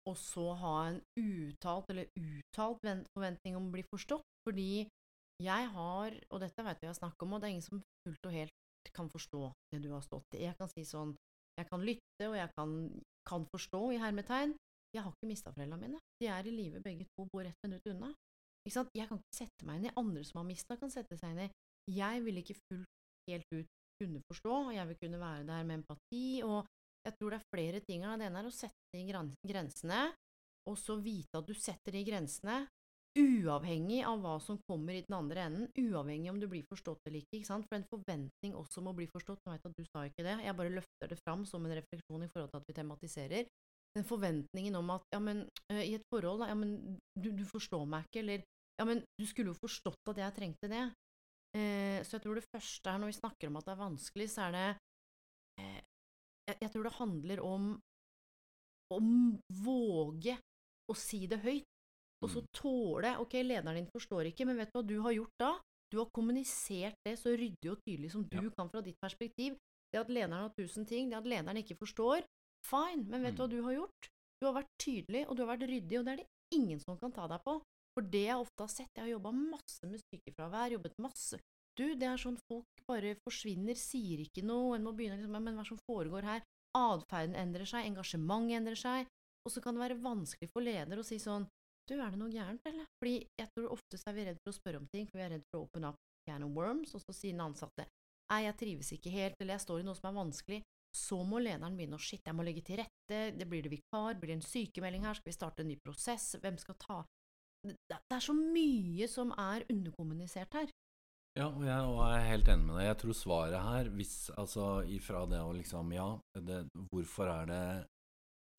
og 0.08 0.18
så 0.20 0.52
ha 0.60 0.74
en 0.90 1.00
uttalt 1.18 1.88
eller 1.90 2.10
uttalt 2.20 2.84
forventning 3.16 3.56
om 3.58 3.70
å 3.70 3.74
bli 3.74 3.82
forstått, 3.88 4.26
fordi 4.46 4.84
jeg 5.42 5.70
har, 5.74 6.14
og 6.30 6.42
dette 6.44 6.66
vet 6.66 6.82
vi 6.82 6.86
jeg 6.90 6.98
snakket 7.00 7.24
om, 7.26 7.34
og 7.34 7.40
det 7.40 7.48
er 7.48 7.54
ingen 7.56 7.66
som 7.66 7.80
fullt 8.04 8.28
og 8.28 8.36
helt 8.36 8.92
kan 8.94 9.08
forstå 9.10 9.48
det 9.72 9.80
du 9.82 9.90
har 9.90 10.04
stått 10.04 10.36
i. 10.36 10.44
Jeg 10.44 10.54
kan 10.60 10.70
si 10.70 10.84
sånn, 10.86 11.16
jeg 11.58 11.66
kan 11.70 11.82
lytte, 11.82 12.28
og 12.28 12.36
jeg 12.36 12.52
kan, 12.54 12.76
kan 13.26 13.46
forstå, 13.50 13.80
i 13.96 14.00
hermetegn. 14.02 14.54
Jeg 14.94 15.02
har 15.02 15.10
ikke 15.16 15.30
mista 15.32 15.50
foreldrene 15.50 15.80
mine. 15.80 16.02
De 16.20 16.28
er 16.30 16.46
i 16.46 16.54
live 16.54 16.82
begge 16.84 17.08
to, 17.16 17.26
bor 17.32 17.42
ett 17.48 17.66
minutt 17.66 17.88
unna. 17.90 18.12
Ikke 18.64 18.78
sant? 18.78 18.92
Jeg 18.96 19.08
kan 19.10 19.20
ikke 19.20 19.38
sette 19.38 19.68
meg 19.68 19.80
inn 19.80 19.90
i 19.90 19.96
andre 20.00 20.24
som 20.24 20.40
har 20.40 20.48
mista, 20.48 20.78
kan 20.80 20.92
sette 20.92 21.18
seg 21.20 21.34
inn 21.34 21.46
i. 21.46 21.50
Jeg 21.94 22.22
vil 22.24 22.40
ikke 22.40 22.56
fullt 22.64 22.92
helt 23.28 23.50
ut 23.52 23.72
kunne 24.00 24.22
forstå, 24.28 24.54
og 24.68 24.72
jeg 24.74 24.88
vil 24.90 25.00
kunne 25.02 25.20
være 25.20 25.44
der 25.48 25.66
med 25.68 25.82
empati, 25.82 26.42
og 26.44 26.64
jeg 27.04 27.16
tror 27.18 27.34
det 27.34 27.38
er 27.38 27.52
flere 27.52 27.82
ting 27.84 28.06
her. 28.06 28.16
Det 28.18 28.30
ene 28.30 28.40
er 28.40 28.48
å 28.48 28.54
sette 28.54 28.96
de 28.96 29.04
grensene, 29.50 30.00
og 30.70 30.78
så 30.80 30.96
vite 30.96 31.40
at 31.40 31.48
du 31.48 31.54
setter 31.56 31.94
de 31.94 32.02
grensene, 32.08 32.64
uavhengig 33.14 34.00
av 34.02 34.18
hva 34.24 34.38
som 34.42 34.56
kommer 34.66 34.96
i 34.96 35.04
den 35.06 35.14
andre 35.14 35.44
enden, 35.46 35.68
uavhengig 35.78 36.32
om 36.32 36.40
du 36.42 36.48
blir 36.50 36.64
forstått 36.66 37.04
eller 37.06 37.20
ikke, 37.20 37.38
ikke 37.38 37.50
sant? 37.50 37.68
For 37.68 37.78
en 37.78 37.86
forventning 37.86 38.56
også 38.58 38.80
om 38.82 38.90
å 38.90 38.96
bli 38.96 39.06
forstått, 39.12 39.44
nå 39.44 39.52
vet 39.52 39.62
jeg 39.62 39.70
at 39.70 39.78
du 39.78 39.90
sa 39.92 40.02
ikke 40.08 40.24
det, 40.26 40.34
jeg 40.42 40.58
bare 40.58 40.72
løfter 40.74 41.12
det 41.12 41.20
fram 41.20 41.44
som 41.46 41.68
en 41.68 41.76
refleksjon 41.78 42.26
i 42.26 42.30
forhold 42.32 42.50
til 42.50 42.62
at 42.62 42.66
vi 42.66 42.76
tematiserer, 42.80 43.52
den 43.94 44.08
forventningen 44.08 44.74
om 44.80 44.90
at 44.96 45.06
ja, 45.14 45.20
men 45.22 45.44
øh, 45.70 45.84
i 45.84 45.94
et 45.94 46.06
forhold, 46.10 46.42
da, 46.42 46.50
ja, 46.50 46.58
men 46.58 46.98
du, 47.14 47.30
du 47.30 47.44
forstår 47.46 47.86
meg 47.86 48.08
ikke, 48.08 48.24
eller 48.24 48.42
ja, 48.78 48.84
men 48.84 49.02
du 49.18 49.26
skulle 49.26 49.52
jo 49.52 49.58
forstått 49.60 50.10
at 50.10 50.16
jeg 50.22 50.34
trengte 50.36 50.68
det. 50.70 50.84
Eh, 51.54 52.00
så 52.02 52.16
jeg 52.16 52.22
tror 52.24 52.34
det 52.40 52.48
første 52.50 52.90
er, 52.90 52.98
når 52.98 53.12
vi 53.12 53.18
snakker 53.20 53.48
om 53.50 53.56
at 53.60 53.64
det 53.68 53.72
er 53.74 53.82
vanskelig, 53.84 54.28
så 54.30 54.48
er 54.48 54.52
det 54.56 54.68
eh, 55.62 55.82
jeg, 56.48 56.56
jeg 56.60 56.70
tror 56.74 56.88
det 56.88 56.96
handler 56.98 57.44
om 57.46 57.68
å 58.94 58.98
våge 59.64 60.34
å 60.90 60.96
si 60.98 61.24
det 61.30 61.40
høyt, 61.44 61.64
og 62.24 62.30
så 62.30 62.40
Mm. 62.40 62.48
tåle 62.56 63.10
Ok, 63.20 63.32
lederen 63.44 63.76
din 63.76 63.88
forstår 63.92 64.30
ikke, 64.30 64.46
men 64.46 64.56
vet 64.56 64.70
du 64.72 64.78
hva 64.78 64.86
du 64.86 64.96
har 65.02 65.12
gjort 65.12 65.38
da? 65.40 65.52
Du 65.92 65.98
har 66.00 66.08
kommunisert 66.14 66.96
det 67.04 67.18
så 67.20 67.34
ryddig 67.36 67.70
og 67.70 67.78
tydelig 67.86 68.10
som 68.12 68.24
du 68.24 68.36
Ja. 68.42 68.50
kan 68.56 68.68
fra 68.70 68.80
ditt 68.82 68.98
perspektiv. 69.00 69.56
Det 69.92 70.00
at 70.00 70.08
lederen 70.08 70.32
har 70.42 70.52
tusen 70.58 70.86
ting, 70.86 71.08
det 71.10 71.16
at 71.18 71.24
lederen 71.24 71.56
ikke 71.56 71.76
forstår, 71.78 72.24
fine, 72.66 73.04
men 73.06 73.22
vet 73.22 73.36
du 73.36 73.42
hva 73.42 73.48
Mm. 73.48 73.50
du 73.50 73.62
har 73.62 73.72
gjort? 73.74 74.08
Du 74.40 74.46
har 74.46 74.54
vært 74.54 74.72
tydelig, 74.78 75.28
og 75.28 75.36
du 75.36 75.44
har 75.46 75.56
vært 75.56 75.68
ryddig, 75.68 75.98
og 75.98 76.04
det 76.04 76.12
er 76.12 76.16
det 76.16 76.28
ingen 76.52 76.80
som 76.80 76.98
kan 76.98 77.12
ta 77.12 77.28
deg 77.28 77.40
på. 77.44 77.60
For 77.94 78.06
det 78.10 78.24
jeg 78.26 78.42
ofte 78.42 78.64
har 78.64 78.72
sett, 78.72 78.90
jeg 78.96 79.04
har 79.04 79.12
jobba 79.12 79.30
masse 79.34 79.86
med 79.86 80.02
sykefravær, 80.10 80.74
jobbet 80.74 80.96
masse 81.02 81.38
Du, 81.78 81.86
det 81.98 82.06
er 82.06 82.20
sånn 82.20 82.38
folk 82.50 82.82
bare 82.88 83.14
forsvinner, 83.22 83.78
sier 83.78 84.22
ikke 84.24 84.42
noe, 84.46 84.76
en 84.76 84.86
må 84.86 84.92
begynne 84.94 85.18
liksom 85.18 85.38
Men 85.38 85.58
hva 85.58 85.66
som 85.66 85.80
foregår 85.86 86.26
her? 86.26 86.46
Atferden 86.74 87.36
endrer 87.38 87.68
seg, 87.70 87.86
engasjementet 87.86 88.58
endrer 88.58 88.78
seg, 88.78 89.10
og 89.46 89.52
så 89.54 89.62
kan 89.62 89.76
det 89.76 89.84
være 89.84 90.00
vanskelig 90.02 90.50
for 90.50 90.66
leder 90.66 90.98
å 90.98 91.06
si 91.06 91.20
sånn 91.22 91.46
Du, 91.86 91.94
er 92.00 92.10
det 92.10 92.18
noe 92.18 92.32
gærent, 92.32 92.64
eller? 92.66 92.88
Fordi 92.98 93.18
jeg 93.38 93.50
tror 93.54 93.74
oftest 93.76 94.08
er 94.08 94.16
vi 94.16 94.26
redd 94.26 94.40
for 94.42 94.50
å 94.50 94.58
spørre 94.58 94.80
om 94.80 94.88
ting, 94.90 95.06
for 95.10 95.20
vi 95.20 95.26
er 95.26 95.34
redd 95.36 95.44
for 95.50 95.60
å 95.60 95.66
open 95.68 95.86
up 95.90 96.00
can 96.26 96.46
of 96.46 96.54
worms, 96.56 96.94
og 96.96 97.02
så 97.04 97.14
sier 97.14 97.36
den 97.36 97.44
ansatte 97.44 97.86
Nei, 98.32 98.46
jeg 98.46 98.56
trives 98.56 98.88
ikke 98.96 99.12
helt, 99.12 99.36
eller 99.38 99.58
jeg 99.58 99.64
står 99.66 99.82
i 99.82 99.84
noe 99.84 99.98
som 99.98 100.08
er 100.08 100.16
vanskelig. 100.16 100.62
Så 100.96 101.18
må 101.28 101.40
lederen 101.42 101.74
begynne 101.76 101.98
å 101.98 102.02
shit, 102.02 102.22
jeg 102.24 102.34
må 102.34 102.46
legge 102.46 102.62
til 102.64 102.78
rette, 102.80 103.18
det 103.36 103.46
blir 103.50 103.66
det 103.66 103.72
vikar, 103.74 104.16
blir 104.16 104.32
det 104.32 104.38
en 104.38 104.46
sykemelding 104.46 105.04
her, 105.04 105.18
skal 105.18 105.28
vi 105.28 105.34
starte 105.36 105.62
en 105.62 105.68
ny 105.68 105.76
prosess, 105.82 106.30
hvem 106.40 106.56
skal 106.62 106.78
ta 106.80 106.96
Det 107.64 107.98
er 108.12 108.24
så 108.24 108.34
mye 108.36 109.08
som 109.08 109.32
er 109.40 109.64
underkommunisert 109.72 110.56
her. 110.58 110.72
Ja, 111.34 111.48
og 111.48 111.64
jeg 111.66 111.86
og 111.88 111.96
jeg 111.98 112.18
er 112.20 112.28
helt 112.28 112.48
enig 112.52 112.66
med 112.68 112.76
deg. 112.78 112.86
Jeg 112.86 112.98
tror 113.00 113.16
svaret 113.18 113.58
her, 113.58 113.88
hvis 113.98 114.14
altså 114.38 114.66
ifra 114.86 115.24
det 115.26 115.40
å 115.42 115.54
liksom 115.56 115.90
Ja, 115.96 116.08
det, 116.38 116.60
hvorfor 116.92 117.30
er 117.32 117.48
det 117.50 117.64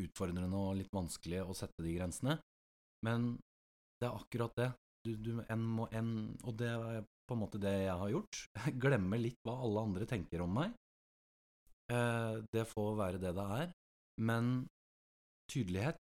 utfordrende 0.03 0.59
og 0.59 0.73
litt 0.81 0.91
vanskelig 0.91 1.45
å 1.45 1.55
sette 1.55 1.85
de 1.85 1.93
grensene? 1.95 2.35
Men 3.05 3.35
det 4.01 4.09
er 4.09 4.17
akkurat 4.17 4.57
det. 4.59 4.69
Du, 5.05 5.13
du, 5.15 5.31
en 5.47 5.63
må, 5.77 5.85
en, 5.95 6.09
og 6.43 6.57
det 6.59 6.71
er 6.73 7.05
på 7.29 7.37
en 7.37 7.41
måte 7.45 7.61
det 7.61 7.73
jeg 7.85 7.95
har 8.01 8.11
gjort. 8.11 8.41
Glemme 8.83 9.21
litt 9.21 9.39
hva 9.47 9.55
alle 9.63 9.85
andre 9.87 10.09
tenker 10.09 10.43
om 10.43 10.59
meg. 10.59 10.75
Eh, 11.93 12.41
det 12.51 12.65
får 12.73 12.95
være 12.99 13.21
det 13.21 13.35
det 13.37 13.47
er. 13.61 13.71
Men 14.25 14.65
tydelighet 15.51 16.01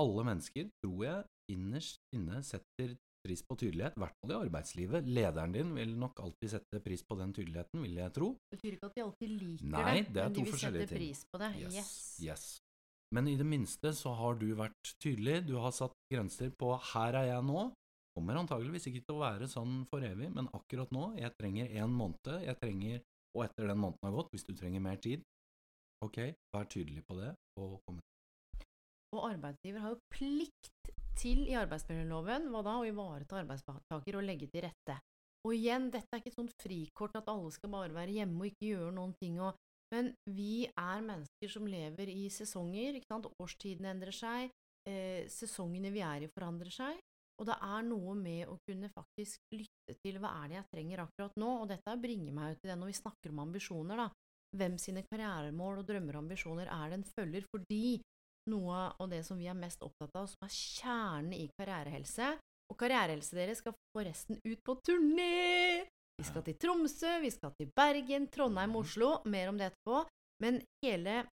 Alle 0.00 0.22
mennesker, 0.24 0.70
tror 0.80 1.00
jeg, 1.04 1.24
innerst 1.50 1.98
inne 2.14 2.42
setter 2.46 2.94
pris 3.22 3.42
på 3.46 3.54
tydelighet, 3.58 3.94
i 3.96 4.02
hvert 4.02 4.16
fall 4.18 4.32
i 4.32 4.38
arbeidslivet. 4.48 5.06
Lederen 5.06 5.52
din 5.54 5.70
vil 5.76 5.92
nok 5.98 6.18
alltid 6.24 6.50
sette 6.56 6.80
pris 6.82 7.04
på 7.06 7.14
den 7.20 7.32
tydeligheten, 7.36 7.82
vil 7.84 8.00
jeg 8.00 8.12
tro. 8.16 8.32
Det 8.50 8.58
betyr 8.58 8.76
ikke 8.76 8.88
at 8.90 8.96
de 8.98 9.04
alltid 9.04 9.34
liker 9.36 9.70
Nei, 9.76 9.84
det, 10.00 10.08
det 10.16 10.24
men 10.24 10.32
de 10.38 10.44
vil 10.48 10.58
sette 10.58 10.86
ting. 10.90 10.98
pris 10.98 11.20
på 11.30 11.38
det. 11.42 11.50
Yes, 11.62 11.76
Yes. 11.78 11.92
yes. 12.26 12.46
Men 13.12 13.28
i 13.28 13.36
det 13.36 13.44
minste 13.46 13.92
så 13.94 14.14
har 14.16 14.34
du 14.40 14.48
vært 14.56 14.94
tydelig, 15.04 15.46
du 15.46 15.54
har 15.60 15.70
satt 15.76 15.92
grenser 16.10 16.50
på 16.58 16.72
'her 16.80 17.14
er 17.14 17.26
jeg 17.34 17.42
nå'. 17.44 17.70
Kommer 18.16 18.36
antageligvis 18.36 18.86
ikke 18.88 19.04
til 19.06 19.16
å 19.16 19.22
være 19.22 19.46
sånn 19.48 19.86
for 19.88 20.00
evig, 20.04 20.32
men 20.34 20.48
akkurat 20.52 20.90
nå, 20.92 21.16
jeg 21.16 21.30
trenger 21.40 21.68
én 21.68 21.88
måned, 21.92 22.42
jeg 22.44 22.56
trenger, 22.60 23.00
og 23.36 23.44
etter 23.44 23.68
den 23.68 23.78
måneden 23.78 24.04
har 24.04 24.12
gått, 24.18 24.30
hvis 24.32 24.44
du 24.44 24.52
trenger 24.56 24.80
mer 24.80 24.96
tid, 24.96 25.22
ok, 26.04 26.18
vær 26.52 26.66
tydelig 26.68 27.04
på 27.06 27.16
det, 27.16 27.34
og 27.56 27.80
kom 27.86 28.00
Og 29.14 29.20
arbeidsgiver 29.30 29.80
har 29.80 29.90
jo 29.94 30.00
plikt 30.10 30.90
til 31.18 31.44
i 31.48 31.56
arbeidsmiljøloven 31.58 32.48
hva 32.52 32.62
da, 32.66 32.76
å 32.80 32.86
ivareta 32.88 33.40
arbeidstaker 33.40 34.18
og 34.18 34.26
legge 34.26 34.48
til 34.52 34.66
rette. 34.66 34.98
Og 35.42 35.56
igjen, 35.56 35.90
dette 35.90 36.06
er 36.14 36.22
ikke 36.22 36.30
et 36.30 36.38
sånt 36.38 36.54
frikort 36.62 37.16
at 37.18 37.30
alle 37.30 37.50
skal 37.54 37.72
bare 37.72 37.94
være 37.94 38.14
hjemme 38.18 38.44
og 38.44 38.50
ikke 38.52 38.68
gjøre 38.68 38.92
noen 38.94 39.14
ting. 39.18 39.40
Og, 39.42 39.56
men 39.94 40.12
vi 40.30 40.66
er 40.68 41.02
mennesker 41.02 41.50
som 41.50 41.66
lever 41.66 42.12
i 42.12 42.28
sesonger. 42.30 42.98
ikke 42.98 43.10
sant? 43.10 43.26
Årstidene 43.42 43.90
endrer 43.90 44.14
seg, 44.14 44.52
eh, 44.88 45.26
sesongene 45.32 45.90
vi 45.94 46.04
er 46.06 46.26
i 46.26 46.30
forandrer 46.30 46.70
seg. 46.74 47.00
Og 47.40 47.48
det 47.48 47.56
er 47.58 47.86
noe 47.88 48.14
med 48.14 48.46
å 48.52 48.58
kunne 48.68 48.92
faktisk 48.92 49.56
lytte 49.56 49.96
til 50.04 50.20
hva 50.22 50.30
er 50.42 50.50
det 50.50 50.58
jeg 50.60 50.70
trenger 50.76 51.02
akkurat 51.02 51.38
nå. 51.42 51.50
Og 51.64 51.70
dette 51.72 51.98
bringer 51.98 52.36
meg 52.36 52.52
jo 52.52 52.60
til 52.60 52.70
det 52.70 52.78
når 52.78 52.92
vi 52.92 53.00
snakker 53.00 53.34
om 53.34 53.42
ambisjoner, 53.42 54.04
da. 54.04 54.08
Hvem 54.52 54.76
sine 54.78 55.02
karrieremål 55.08 55.80
og 55.80 55.86
drømmer 55.88 56.18
og 56.18 56.26
ambisjoner 56.26 56.68
er 56.70 56.92
det 56.92 56.98
en 57.00 57.06
følger? 57.08 57.46
Fordi 57.50 57.84
noe 58.50 58.78
av 58.98 59.10
det 59.10 59.22
som 59.26 59.38
vi 59.38 59.48
er 59.50 59.58
mest 59.58 59.82
opptatt 59.84 60.16
av, 60.18 60.26
som 60.30 60.46
er 60.46 60.54
kjernen 60.54 61.36
i 61.36 61.48
karrierehelse, 61.58 62.38
Og 62.72 62.78
Karrierehelse 62.80 63.36
dere 63.36 63.52
skal 63.52 63.74
forresten 63.92 64.38
ut 64.48 64.60
på 64.64 64.78
turné! 64.80 65.84
Vi 66.16 66.24
skal 66.24 66.44
til 66.46 66.56
Tromsø, 66.56 67.18
vi 67.20 67.30
skal 67.34 67.52
til 67.58 67.68
Bergen, 67.76 68.28
Trondheim, 68.32 68.76
Oslo. 68.78 69.18
Mer 69.28 69.50
om 69.50 69.58
det 69.60 69.66
etterpå. 69.70 70.04
Men 70.40 70.60
hele 70.84 71.26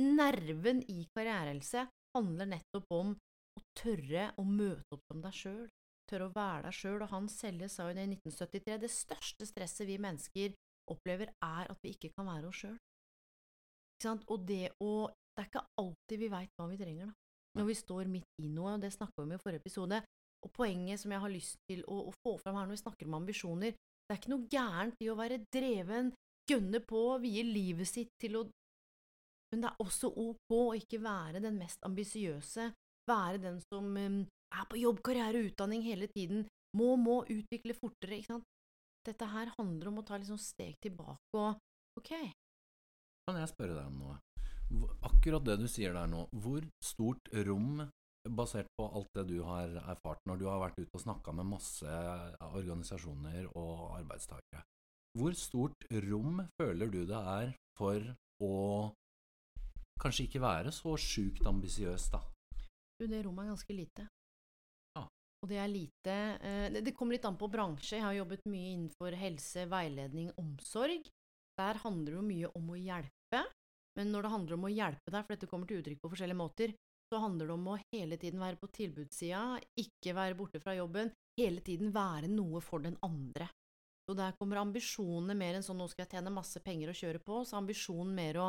nerven 0.00 0.80
i 0.88 1.02
karrierehelse 1.12 1.84
handler 2.16 2.48
nettopp 2.54 2.88
om 2.94 3.12
å 3.58 3.64
tørre 3.76 4.30
å 4.38 4.46
møte 4.48 4.96
opp 4.96 5.04
som 5.10 5.20
deg 5.24 5.36
sjøl. 5.36 5.64
Tørre 6.08 6.30
å 6.30 6.34
være 6.36 6.68
deg 6.68 6.78
sjøl. 6.80 7.02
Og 7.04 7.12
han 7.12 7.28
Selje 7.32 7.68
sa 7.72 7.90
jo 7.90 7.96
det 7.98 8.06
i 8.06 8.12
1973. 8.14 8.80
Det 8.84 8.92
største 8.94 9.48
stresset 9.50 9.90
vi 9.90 10.00
mennesker 10.00 10.56
opplever, 10.88 11.34
er 11.44 11.68
at 11.68 11.84
vi 11.84 11.92
ikke 11.96 12.14
kan 12.16 12.30
være 12.30 12.48
oss 12.48 12.62
sjøl. 12.64 12.78
Og 14.30 14.44
det 14.46 14.70
å 14.80 15.10
Det 15.38 15.44
er 15.44 15.50
ikke 15.52 15.66
alltid 15.78 16.18
vi 16.18 16.28
veit 16.32 16.56
hva 16.58 16.64
vi 16.66 16.76
trenger, 16.80 17.06
da. 17.06 17.14
Når 17.58 17.66
vi 17.68 17.74
står 17.78 18.08
midt 18.10 18.42
i 18.42 18.48
noe, 18.50 18.72
og 18.74 18.82
det 18.82 18.90
snakka 18.90 19.22
vi 19.22 19.28
om 19.28 19.34
i 19.36 19.38
forrige 19.38 19.62
episode. 19.62 20.00
Og 20.42 20.50
poenget 20.54 20.98
som 20.98 21.14
jeg 21.14 21.22
har 21.22 21.30
lyst 21.30 21.60
til 21.70 21.84
å, 21.86 22.00
å 22.10 22.14
få 22.24 22.32
fram 22.42 22.58
her 22.58 22.66
når 22.66 22.74
vi 22.74 22.80
snakker 22.82 23.06
om 23.06 23.16
ambisjoner, 23.20 23.76
det 23.78 24.14
er 24.14 24.18
ikke 24.18 24.32
noe 24.32 24.50
gærent 24.50 24.98
i 25.04 25.10
å 25.12 25.16
være 25.18 25.38
dreven, 25.54 26.10
gønne 26.50 26.82
på, 26.90 27.02
vie 27.22 27.46
livet 27.46 27.86
sitt 27.86 28.10
til 28.18 28.40
å 28.40 28.44
Men 29.52 29.62
det 29.62 29.70
er 29.70 29.80
også 29.80 30.10
ok 30.10 30.52
å 30.58 30.74
ikke 30.76 30.98
være 31.00 31.40
den 31.40 31.56
mest 31.56 31.86
ambisiøse, 31.86 32.66
være 33.08 33.38
den 33.40 33.62
som 33.70 33.86
um, 33.96 34.18
er 34.26 34.66
på 34.68 34.80
jobb, 34.82 35.00
karriere, 35.06 35.40
og 35.40 35.52
utdanning 35.52 35.86
hele 35.86 36.10
tiden, 36.12 36.42
må, 36.76 36.96
må 37.00 37.22
utvikle 37.24 37.78
fortere, 37.78 38.18
ikke 38.18 38.34
sant. 38.34 38.48
Dette 39.08 39.30
her 39.30 39.54
handler 39.56 39.88
om 39.88 40.02
å 40.02 40.04
ta 40.04 40.18
sånn 40.20 40.42
steg 40.42 40.76
tilbake 40.84 41.40
og 41.40 41.56
ok. 41.96 42.12
Kan 43.28 43.40
jeg 43.40 43.52
spørre 43.54 43.78
deg 43.78 43.88
om 43.88 44.02
noe? 44.02 44.18
Akkurat 45.08 45.44
det 45.46 45.56
du 45.62 45.68
sier 45.70 45.94
der 45.96 46.08
nå, 46.10 46.26
hvor 46.44 46.64
stort 46.84 47.30
rom, 47.46 47.80
basert 48.28 48.68
på 48.76 48.84
alt 48.84 49.08
det 49.16 49.24
du 49.30 49.38
har 49.46 49.72
erfart 49.88 50.26
når 50.28 50.40
du 50.40 50.46
har 50.50 50.60
vært 50.60 50.80
ute 50.82 50.92
og 50.92 51.00
snakka 51.00 51.32
med 51.32 51.48
masse 51.48 51.98
organisasjoner 52.44 53.48
og 53.56 53.96
arbeidstakere, 53.96 54.60
hvor 55.16 55.36
stort 55.38 55.86
rom 56.04 56.42
føler 56.60 56.92
du 56.92 57.00
det 57.08 57.22
er 57.38 57.54
for 57.78 58.04
å 58.44 58.56
kanskje 59.98 60.28
ikke 60.28 60.42
være 60.42 60.74
så 60.74 60.94
sjukt 61.00 61.46
ambisiøs, 61.48 62.10
da? 62.12 62.20
Du, 62.98 63.06
det 63.06 63.22
rommet 63.24 63.46
er 63.46 63.52
ganske 63.54 63.74
lite. 63.74 64.06
Ja. 64.98 65.04
Og 65.42 65.50
det 65.50 65.58
er 65.62 65.70
lite 65.70 66.16
eh, 66.42 66.78
Det 66.82 66.94
kommer 66.96 67.14
litt 67.14 67.26
an 67.28 67.38
på 67.38 67.48
bransje. 67.50 67.96
Jeg 67.96 68.04
har 68.04 68.16
jobbet 68.18 68.46
mye 68.50 68.74
innenfor 68.74 69.16
helse, 69.18 69.66
veiledning, 69.70 70.32
omsorg. 70.38 71.08
Der 71.58 71.80
handler 71.82 72.12
det 72.12 72.18
jo 72.18 72.26
mye 72.26 72.50
om 72.58 72.74
å 72.74 72.78
hjelpe. 72.78 73.42
Men 73.98 74.12
når 74.14 74.24
det 74.24 74.32
handler 74.34 74.56
om 74.58 74.66
å 74.68 74.72
hjelpe 74.72 75.10
deg, 75.10 75.24
for 75.24 75.34
dette 75.34 75.50
kommer 75.50 75.68
til 75.68 75.80
uttrykk 75.82 76.02
på 76.02 76.10
forskjellige 76.12 76.38
måter, 76.38 76.74
så 77.08 77.20
handler 77.22 77.48
det 77.48 77.54
om 77.56 77.70
å 77.72 77.78
hele 77.94 78.18
tiden 78.20 78.42
være 78.42 78.60
på 78.60 78.68
tilbudssida, 78.76 79.42
ikke 79.80 80.14
være 80.14 80.36
borte 80.38 80.60
fra 80.62 80.76
jobben, 80.76 81.10
hele 81.40 81.64
tiden 81.64 81.90
være 81.94 82.28
noe 82.30 82.60
for 82.64 82.84
den 82.84 82.98
andre. 83.02 83.48
Så 84.08 84.14
der 84.16 84.36
kommer 84.38 84.62
ambisjonene 84.62 85.36
mer 85.36 85.58
enn 85.58 85.64
sånn 85.64 85.80
nå 85.80 85.88
skal 85.90 86.06
jeg 86.06 86.14
tjene 86.16 86.32
masse 86.32 86.62
penger 86.64 86.92
og 86.92 87.00
kjøre 87.00 87.22
på, 87.24 87.40
så 87.44 87.58
ambisjonen 87.58 88.14
mer 88.16 88.38
å 88.40 88.48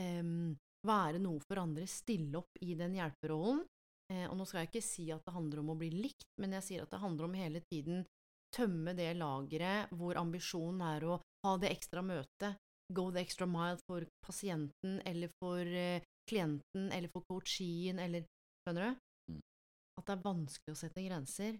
um, 0.00 0.50
være 0.86 1.20
noe 1.22 1.40
for 1.44 1.60
andre, 1.62 1.86
stille 1.88 2.40
opp 2.40 2.60
i 2.64 2.74
den 2.76 2.96
hjelperollen. 2.98 3.62
Eh, 4.10 4.26
og 4.26 4.36
nå 4.36 4.46
skal 4.48 4.64
jeg 4.64 4.72
ikke 4.72 4.84
si 4.84 5.06
at 5.14 5.22
det 5.24 5.34
handler 5.36 5.62
om 5.62 5.72
å 5.72 5.78
bli 5.78 5.90
likt, 5.94 6.26
men 6.42 6.56
jeg 6.58 6.66
sier 6.66 6.84
at 6.84 6.92
det 6.92 7.02
handler 7.02 7.28
om 7.28 7.36
hele 7.38 7.62
tiden 7.70 8.02
tømme 8.50 8.96
det 8.98 9.12
lageret 9.14 9.92
hvor 9.94 10.18
ambisjonen 10.18 10.82
er 10.82 11.06
å 11.06 11.20
ha 11.46 11.52
det 11.62 11.70
ekstra 11.70 12.02
møtet, 12.02 12.58
go 12.94 13.10
the 13.10 13.22
extra 13.22 13.46
mile 13.46 13.78
for 13.86 14.06
pasienten 14.26 15.00
eller 15.06 15.32
for 15.40 15.66
eh, 15.66 16.02
klienten 16.30 16.90
eller 16.92 17.10
for 17.12 17.26
coachien 17.28 17.98
eller 17.98 18.26
Skjønner 18.60 18.90
du? 18.90 19.32
Mm. 19.32 19.42
At 19.98 20.06
det 20.06 20.14
er 20.14 20.24
vanskelig 20.24 20.74
å 20.74 20.78
sette 20.78 21.02
grenser. 21.04 21.54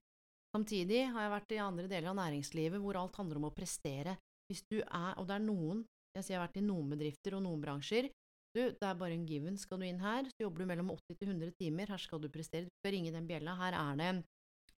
Samtidig 0.52 1.04
har 1.14 1.24
jeg 1.24 1.32
vært 1.32 1.54
i 1.54 1.60
andre 1.64 1.88
deler 1.88 2.10
av 2.10 2.18
næringslivet 2.18 2.82
hvor 2.82 2.98
alt 3.00 3.16
handler 3.16 3.40
om 3.40 3.46
å 3.48 3.54
prestere. 3.56 4.18
Hvis 4.50 4.64
du 4.68 4.80
er, 4.82 5.14
og 5.16 5.28
det 5.30 5.38
er 5.38 5.44
noen, 5.46 5.84
jeg 6.16 6.26
sier 6.26 6.34
jeg 6.34 6.40
har 6.40 6.48
vært 6.48 6.58
i 6.60 6.66
noen 6.66 6.90
bedrifter 6.92 7.36
og 7.38 7.44
noen 7.46 7.62
bransjer, 7.62 8.10
du, 8.50 8.64
det 8.74 8.82
er 8.82 8.98
bare 8.98 9.14
en 9.14 9.26
given. 9.28 9.58
Skal 9.62 9.78
du 9.78 9.86
inn 9.86 10.02
her, 10.02 10.26
så 10.26 10.44
jobber 10.44 10.64
du 10.64 10.70
mellom 10.72 10.90
80 10.96 11.20
til 11.20 11.28
100 11.30 11.52
timer. 11.60 11.92
Her 11.94 12.02
skal 12.02 12.22
du 12.22 12.26
prestere. 12.34 12.66
Du 12.66 12.80
skal 12.82 12.96
ringe 12.96 13.12
den 13.14 13.28
bjella. 13.28 13.54
Her 13.60 13.76
er 13.78 14.00
det 14.00 14.08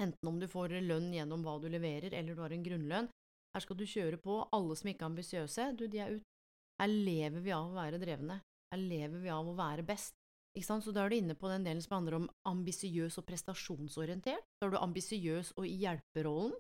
enten 0.03 0.29
om 0.29 0.41
du 0.41 0.49
får 0.51 0.77
lønn 0.85 1.09
gjennom 1.15 1.45
hva 1.47 1.57
du 1.63 1.71
leverer, 1.73 2.13
eller 2.13 2.37
du 2.37 2.43
har 2.45 2.53
en 2.53 2.67
grunnlønn. 2.67 3.09
Her 3.53 3.65
skal 3.65 3.79
du 3.79 3.87
kjøre 3.89 4.19
på. 4.21 4.43
Alle 4.53 4.77
som 4.77 4.91
ikke 4.93 5.07
er 5.07 5.13
ambisiøse, 5.13 5.71
du, 5.79 5.87
de 5.89 6.03
er 6.05 6.19
ut. 6.19 6.29
Her 6.83 6.91
lever 6.91 7.45
vi 7.45 7.53
av 7.55 7.71
å 7.71 7.77
være 7.77 8.01
drevne. 8.03 8.41
Her 8.73 8.81
lever 8.81 9.23
vi 9.23 9.31
av 9.31 9.47
å 9.47 9.55
være 9.55 9.85
best. 9.87 10.17
Så 10.59 10.93
da 10.93 11.05
er 11.05 11.13
du 11.13 11.17
inne 11.17 11.37
på 11.39 11.49
den 11.49 11.65
delen 11.65 11.81
som 11.81 11.95
handler 11.97 12.19
om 12.19 12.31
ambisiøs 12.51 13.17
og 13.21 13.27
prestasjonsorientert. 13.29 14.49
Da 14.61 14.67
er 14.67 14.75
du 14.75 14.81
ambisiøs 14.81 15.55
og 15.57 15.69
i 15.69 15.79
hjelperollen. 15.85 16.57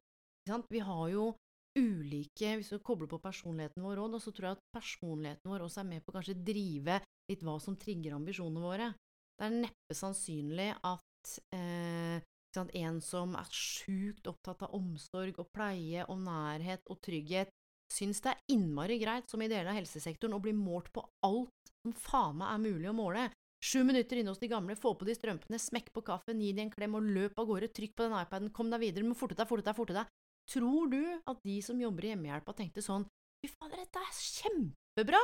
Vi 0.70 0.80
har 0.82 1.08
jo 1.12 1.32
ulike 1.78 2.56
Hvis 2.58 2.72
vi 2.74 2.78
kobler 2.85 3.08
på 3.08 3.20
personligheten 3.22 3.80
vår 3.80 4.00
òg, 4.02 4.18
så 4.20 4.32
tror 4.32 4.48
jeg 4.48 4.58
at 4.58 4.66
personligheten 4.76 5.48
vår 5.48 5.64
også 5.64 5.80
er 5.80 5.88
med 5.88 6.04
på 6.04 6.12
kanskje 6.12 6.35
drive 6.37 6.98
litt 7.30 7.44
hva 7.46 7.54
som 7.64 7.78
trigger 7.80 8.16
ambisjonene 8.18 8.61
våre. 8.61 8.90
Det 9.38 9.46
er 9.46 9.56
neppe 9.56 9.96
sannsynlig 9.96 10.68
at 10.85 11.32
eh, 11.56 12.20
en 12.61 13.00
som 13.00 13.32
er 13.40 13.48
sjukt 13.56 14.28
opptatt 14.28 14.66
av 14.66 14.76
omsorg 14.76 15.40
og 15.40 15.48
pleie 15.56 16.04
og 16.04 16.20
nærhet 16.20 16.85
og 16.92 17.00
trygghet, 17.00 17.48
syns 17.92 18.22
det 18.24 18.33
er 18.33 18.42
innmari 18.55 18.98
greit, 19.02 19.28
som 19.31 19.42
i 19.42 19.50
deler 19.50 19.70
av 19.72 19.78
helsesektoren, 19.78 20.35
å 20.37 20.42
bli 20.42 20.55
målt 20.57 20.90
på 20.94 21.05
alt 21.26 21.72
som 21.83 21.94
faen 21.98 22.38
meg 22.40 22.55
er 22.55 22.64
mulig 22.64 22.90
å 22.90 22.96
måle. 22.96 23.28
Sju 23.62 23.85
minutter 23.87 24.18
inne 24.18 24.33
hos 24.33 24.40
de 24.42 24.50
gamle, 24.50 24.74
få 24.74 24.94
på 24.98 25.07
de 25.07 25.14
strømpene, 25.14 25.61
smekk 25.61 25.92
på 25.94 26.02
kaffen, 26.09 26.40
gi 26.42 26.50
de 26.57 26.64
en 26.64 26.72
klem 26.72 26.96
og 26.98 27.07
løp 27.07 27.38
av 27.38 27.46
gårde, 27.46 27.70
trykk 27.76 27.94
på 27.94 28.09
den 28.09 28.18
iPaden, 28.18 28.50
kom 28.55 28.72
deg 28.72 28.83
videre, 28.83 29.07
men 29.07 29.18
forte 29.18 29.38
deg, 29.38 29.46
forte 29.46 29.68
deg, 29.68 29.78
forte 29.78 29.98
deg. 30.00 30.12
Tror 30.50 30.90
du 30.90 31.02
at 31.14 31.42
de 31.46 31.57
som 31.62 31.78
jobber 31.78 32.09
i 32.09 32.11
hjemmehjelpa 32.11 32.55
tenkte 32.59 32.83
sånn 32.83 33.05
Fy 33.42 33.50
fader, 33.50 33.78
dette 33.78 33.98
er 34.02 34.18
kjempebra! 34.18 35.22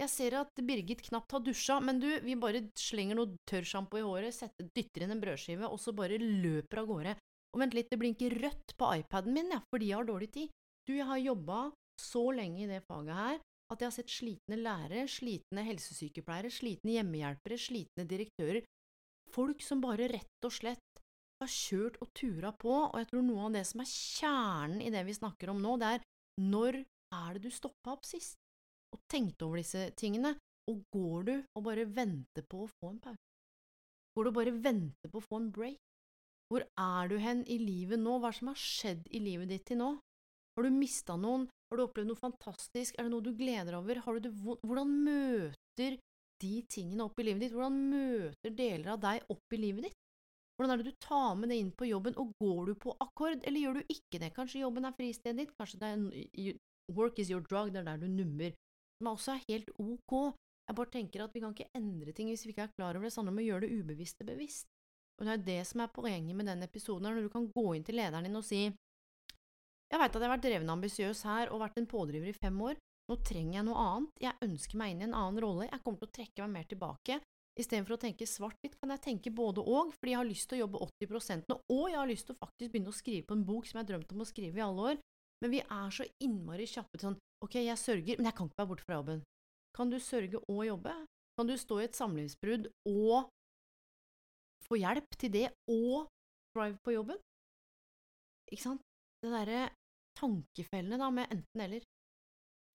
Jeg 0.00 0.12
ser 0.12 0.36
at 0.38 0.60
Birgit 0.64 1.02
knapt 1.04 1.32
har 1.36 1.42
dusja, 1.44 1.76
men 1.84 2.00
du, 2.00 2.08
vi 2.24 2.36
bare 2.40 2.62
slenger 2.80 3.18
noe 3.18 3.36
tørrsjampo 3.48 4.00
i 4.00 4.04
håret, 4.04 4.32
setter, 4.32 4.68
dytter 4.76 5.04
inn 5.04 5.12
en 5.12 5.20
brødskive, 5.20 5.68
og 5.68 5.80
så 5.80 5.92
bare 5.96 6.16
løper 6.20 6.80
av 6.80 6.88
gårde. 6.88 7.14
Og 7.52 7.60
vent 7.60 7.76
litt, 7.76 7.90
det 7.92 7.98
blinker 8.00 8.36
rødt 8.40 8.74
på 8.80 8.88
iPaden 9.02 9.36
min, 9.36 9.52
ja, 9.52 9.60
fordi 9.68 9.90
jeg 9.90 9.98
har 10.00 10.08
dårlig 10.08 10.30
tid. 10.36 10.52
Du, 10.88 10.94
jeg 10.96 11.06
har 11.06 11.20
jobba 11.20 11.60
så 12.00 12.30
lenge 12.34 12.64
i 12.64 12.70
det 12.70 12.82
faget 12.88 13.16
her 13.16 13.40
at 13.70 13.82
jeg 13.82 13.86
har 13.86 13.94
sett 13.94 14.10
slitne 14.10 14.56
lærere, 14.58 15.06
slitne 15.06 15.62
helsesykepleiere, 15.62 16.50
slitne 16.50 16.96
hjemmehjelpere, 16.96 17.58
slitne 17.60 18.06
direktører, 18.10 18.64
folk 19.30 19.62
som 19.62 19.82
bare 19.84 20.08
rett 20.10 20.46
og 20.46 20.54
slett 20.54 21.02
har 21.40 21.50
kjørt 21.50 22.00
og 22.02 22.10
tura 22.18 22.50
på, 22.52 22.72
og 22.90 22.98
jeg 22.98 23.08
tror 23.12 23.24
noe 23.24 23.46
av 23.46 23.54
det 23.54 23.62
som 23.68 23.84
er 23.84 23.92
kjernen 23.92 24.82
i 24.82 24.90
det 24.92 25.04
vi 25.06 25.16
snakker 25.16 25.52
om 25.52 25.62
nå, 25.62 25.76
det 25.80 25.92
er 25.94 26.04
når 26.42 26.80
er 26.82 27.36
det 27.36 27.46
du 27.46 27.54
stoppa 27.54 27.94
opp 27.94 28.06
sist 28.08 28.36
og 28.90 29.00
tenkte 29.10 29.46
over 29.46 29.60
disse 29.62 29.86
tingene, 29.98 30.34
og 30.70 30.82
går 30.94 31.26
du 31.28 31.34
og 31.38 31.64
bare 31.66 31.86
venter 31.86 32.44
på 32.50 32.64
å 32.64 32.70
få 32.70 32.90
en 32.90 33.00
pause? 33.06 33.22
Går 34.14 34.26
du 34.26 34.30
og 34.32 34.36
bare 34.36 34.58
venter 34.66 35.10
på 35.10 35.22
å 35.22 35.26
få 35.28 35.38
en 35.38 35.50
break? 35.54 35.78
Hvor 36.50 36.66
er 36.66 37.10
du 37.10 37.16
hen 37.22 37.44
i 37.46 37.60
livet 37.62 38.02
nå, 38.02 38.18
hva 38.18 38.32
som 38.34 38.50
har 38.50 38.58
skjedd 38.58 39.06
i 39.14 39.22
livet 39.22 39.50
ditt 39.52 39.68
til 39.70 39.78
nå? 39.78 39.90
Har 40.60 40.66
du 40.68 40.76
mista 40.76 41.14
noen, 41.16 41.46
har 41.72 41.78
du 41.78 41.82
opplevd 41.86 42.10
noe 42.10 42.20
fantastisk, 42.20 42.98
er 42.98 43.06
det 43.06 43.10
noe 43.14 43.24
du 43.24 43.30
gleder 43.32 43.78
over, 43.78 43.96
har 44.04 44.18
du 44.18 44.26
det 44.26 44.32
hvordan 44.44 44.90
møter 45.06 45.94
de 46.44 46.50
tingene 46.68 47.06
opp 47.06 47.16
i 47.16 47.24
livet 47.24 47.46
ditt, 47.46 47.54
hvordan 47.54 47.78
møter 47.88 48.52
deler 48.58 48.90
av 48.92 48.98
deg 49.00 49.24
opp 49.32 49.56
i 49.56 49.60
livet 49.62 49.86
ditt? 49.86 49.96
Hvordan 50.58 50.74
er 50.74 50.82
det 50.82 50.92
du 50.92 50.98
tar 51.00 51.38
med 51.40 51.48
det 51.48 51.56
inn 51.62 51.70
på 51.72 51.88
jobben, 51.88 52.18
og 52.20 52.34
går 52.44 52.60
du 52.68 52.74
på 52.82 52.92
akkord, 53.00 53.40
eller 53.40 53.56
gjør 53.62 53.80
du 53.80 53.94
ikke 53.94 54.20
det? 54.20 54.28
Kanskje 54.36 54.60
jobben 54.60 54.84
er 54.84 54.98
fristedet 54.98 55.38
ditt, 55.38 55.54
kanskje 55.56 55.80
det 55.80 55.94
er 55.94 56.60
work 56.92 57.22
is 57.24 57.32
your 57.32 57.40
drug, 57.40 57.72
det 57.72 57.80
er 57.80 57.88
der 57.88 58.04
du 58.04 58.12
nummer, 58.12 58.52
som 59.00 59.10
også 59.14 59.38
er 59.38 59.42
helt 59.48 59.72
ok. 59.80 60.14
Jeg 60.68 60.78
bare 60.82 60.94
tenker 60.98 61.24
at 61.24 61.32
vi 61.32 61.44
kan 61.46 61.56
ikke 61.56 61.70
endre 61.80 62.12
ting 62.20 62.28
hvis 62.34 62.44
vi 62.44 62.52
ikke 62.52 62.68
er 62.68 62.76
klar 62.76 63.00
over 63.00 63.08
det, 63.08 63.14
det 63.16 63.32
om 63.32 63.40
å 63.40 63.48
gjøre 63.48 63.64
det 63.64 63.80
ubevisste 63.80 64.28
bevisst. 64.28 64.68
Og 65.16 65.24
det 65.24 65.38
er 65.38 65.48
det 65.48 65.58
som 65.72 65.80
er 65.80 65.96
poenget 65.96 66.36
med 66.36 66.52
den 66.52 66.68
episoden, 66.68 67.08
når 67.08 67.30
du 67.30 67.32
kan 67.32 67.48
gå 67.48 67.66
inn 67.78 67.88
til 67.88 67.96
lederen 67.96 68.28
din 68.28 68.36
og 68.36 68.44
si 68.44 68.66
jeg 69.90 70.00
veit 70.00 70.14
at 70.14 70.20
jeg 70.20 70.28
har 70.28 70.36
vært 70.36 70.46
dreven 70.46 70.72
ambisiøs 70.76 71.24
her 71.26 71.50
og 71.50 71.64
vært 71.64 71.80
en 71.80 71.90
pådriver 71.90 72.30
i 72.30 72.38
fem 72.38 72.62
år, 72.62 72.78
nå 73.10 73.16
trenger 73.26 73.58
jeg 73.58 73.66
noe 73.66 73.84
annet, 73.84 74.22
jeg 74.22 74.46
ønsker 74.46 74.78
meg 74.78 74.92
inn 74.92 75.02
i 75.02 75.08
en 75.08 75.18
annen 75.18 75.42
rolle, 75.42 75.66
jeg 75.66 75.82
kommer 75.82 76.02
til 76.02 76.10
å 76.10 76.16
trekke 76.18 76.46
meg 76.46 76.56
mer 76.56 76.68
tilbake, 76.70 77.18
Istedenfor 77.58 77.96
å 77.96 78.00
tenke 78.00 78.28
svart-hvitt, 78.28 78.76
kan 78.78 78.92
jeg 78.94 79.02
tenke 79.04 79.32
både 79.34 79.62
og, 79.62 79.90
fordi 79.98 80.14
jeg 80.14 80.20
har 80.20 80.28
lyst 80.28 80.48
til 80.48 80.60
å 80.60 80.62
jobbe 80.62 80.82
80 80.86 81.48
nå, 81.50 81.56
og 81.74 81.82
jeg 81.90 81.98
har 81.98 82.08
lyst 82.08 82.28
til 82.28 82.36
å 82.36 82.40
faktisk 82.40 82.72
begynne 82.72 82.92
å 82.92 82.96
skrive 82.96 83.26
på 83.26 83.36
en 83.36 83.46
bok 83.48 83.66
som 83.66 83.78
jeg 83.78 83.82
har 83.82 83.88
drømt 83.90 84.14
om 84.14 84.22
å 84.22 84.28
skrive 84.28 84.60
i 84.60 84.64
alle 84.64 84.86
år. 84.92 85.00
Men 85.42 85.52
vi 85.52 85.60
er 85.64 85.90
så 85.96 86.06
innmari 86.22 86.68
kjappe 86.68 86.96
til 86.96 87.08
sånn, 87.08 87.18
ok, 87.44 87.58
jeg 87.64 87.80
sørger, 87.80 88.20
men 88.20 88.28
jeg 88.28 88.36
kan 88.38 88.48
ikke 88.48 88.60
være 88.60 88.70
borte 88.70 88.86
fra 88.86 89.00
jobben. 89.00 89.24
Kan 89.76 89.92
du 89.92 89.98
sørge 90.02 90.40
og 90.40 90.62
jobbe? 90.68 90.94
Kan 91.40 91.50
du 91.50 91.56
stå 91.58 91.80
i 91.80 91.86
et 91.88 91.98
samlivsbrudd 91.98 92.70
og 92.90 93.30
få 94.68 94.78
hjelp 94.80 95.18
til 95.18 95.34
det, 95.34 95.46
og 95.72 96.06
drive 96.54 96.78
på 96.86 96.94
jobben? 96.94 97.20
Ikke 98.50 98.66
sant? 98.68 98.84
Det 99.20 99.32
derre 99.32 99.68
tankefellene 100.18 100.98
da, 101.00 101.10
med 101.14 101.32
enten-eller. 101.32 101.84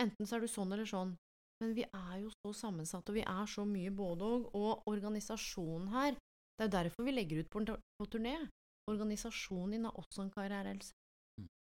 Enten 0.03 0.27
så 0.27 0.37
er 0.37 0.45
du 0.45 0.51
sånn 0.51 0.73
eller 0.75 0.89
sånn. 0.89 1.15
Men 1.63 1.71
vi 1.77 1.85
er 1.87 2.17
jo 2.19 2.31
så 2.41 2.51
sammensatte, 2.65 3.13
og 3.13 3.19
vi 3.19 3.23
er 3.23 3.47
så 3.47 3.63
mye 3.67 3.93
både 3.95 4.27
og. 4.27 4.49
Og 4.59 4.89
organisasjonen 4.91 5.87
her, 5.93 6.17
det 6.55 6.65
er 6.65 6.69
jo 6.69 6.75
derfor 6.75 7.07
vi 7.07 7.15
legger 7.15 7.43
ut 7.43 7.51
på, 7.51 7.63
på 7.99 8.07
turné. 8.11 8.35
organisasjonen 8.91 9.71
din 9.71 9.87
har 9.87 9.95
også 9.97 10.25
en 10.25 10.33
karriere, 10.33 10.75
Else. 10.75 10.93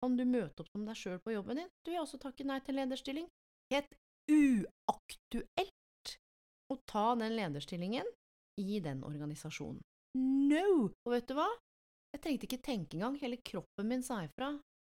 Kan 0.02 0.16
du 0.18 0.24
møte 0.28 0.64
opp 0.64 0.70
som 0.72 0.84
deg 0.84 0.98
sjøl 0.98 1.20
på 1.24 1.32
jobben 1.32 1.62
din? 1.62 1.70
Du 1.84 1.92
vil 1.92 2.02
også 2.02 2.18
takke 2.20 2.44
nei 2.44 2.58
til 2.64 2.76
lederstilling. 2.76 3.28
Helt 3.72 3.94
uaktuelt 4.32 6.16
å 6.72 6.76
ta 6.88 7.06
den 7.20 7.36
lederstillingen 7.36 8.08
i 8.60 8.80
den 8.84 9.00
organisasjonen. 9.06 9.80
No! 10.18 10.90
Og 11.06 11.14
vet 11.14 11.28
du 11.28 11.36
hva? 11.38 11.48
Jeg 12.12 12.20
trengte 12.24 12.48
ikke 12.48 12.64
tenke 12.64 12.98
engang, 12.98 13.16
hele 13.22 13.38
kroppen 13.40 13.88
min 13.88 14.04
sa 14.04 14.20
ifra. 14.26 14.52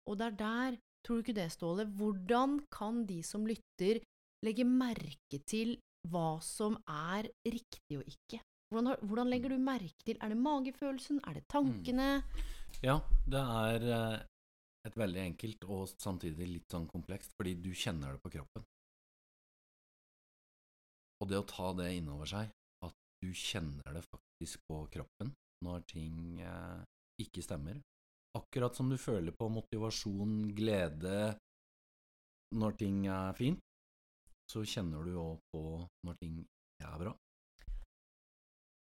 Og 0.08 0.18
det 0.20 0.26
er 0.32 0.38
der, 0.40 0.78
tror 1.06 1.20
du 1.20 1.24
ikke 1.24 1.36
det, 1.38 1.52
Ståle, 1.54 1.86
hvordan 1.98 2.60
kan 2.72 3.06
de 3.08 3.22
som 3.24 3.46
lytter, 3.48 4.02
legge 4.44 4.66
merke 4.68 5.40
til 5.48 5.78
hva 6.12 6.40
som 6.44 6.76
er 6.90 7.30
riktig 7.48 7.98
og 8.02 8.04
ikke? 8.10 8.42
Hvordan, 8.72 8.88
har- 8.92 9.04
hvordan 9.08 9.30
legger 9.30 9.50
du 9.54 9.58
merke 9.62 10.04
til 10.04 10.18
Er 10.20 10.30
det 10.30 10.38
magefølelsen? 10.38 11.20
Er 11.28 11.34
det 11.34 11.48
tankene? 11.48 12.24
Ja, 12.84 13.00
det 13.30 13.40
er 13.40 13.88
eh, 13.96 14.20
et 14.90 14.96
veldig 14.98 15.22
enkelt 15.30 15.64
og 15.70 15.88
samtidig 16.02 16.48
litt 16.50 16.68
sånn 16.74 16.88
komplekst, 16.90 17.32
fordi 17.40 17.54
du 17.62 17.70
kjenner 17.72 18.12
det 18.18 18.22
på 18.24 18.32
kroppen. 18.34 18.64
Og 21.22 21.30
det 21.30 21.38
å 21.40 21.46
ta 21.48 21.70
det 21.78 21.92
innover 21.96 22.28
seg, 22.28 22.50
at 22.84 22.96
du 23.24 23.30
kjenner 23.32 23.94
det 23.96 24.04
faktisk 24.10 24.60
på 24.68 24.82
kroppen 24.92 25.32
når 25.64 25.86
ting 25.88 26.42
eh, 26.44 26.82
ikke 27.24 27.44
stemmer. 27.46 27.80
Akkurat 28.38 28.76
som 28.76 28.90
du 28.90 28.98
føler 28.98 29.36
på 29.38 29.50
motivasjon, 29.54 30.54
glede 30.58 31.36
når 32.58 32.78
ting 32.80 33.04
er 33.10 33.34
fint, 33.38 33.60
så 34.50 34.64
kjenner 34.66 35.06
du 35.06 35.14
òg 35.22 35.38
på 35.54 35.62
når 36.06 36.18
ting 36.22 36.40
ikke 36.42 36.88
er 36.90 36.98
bra. 37.04 37.14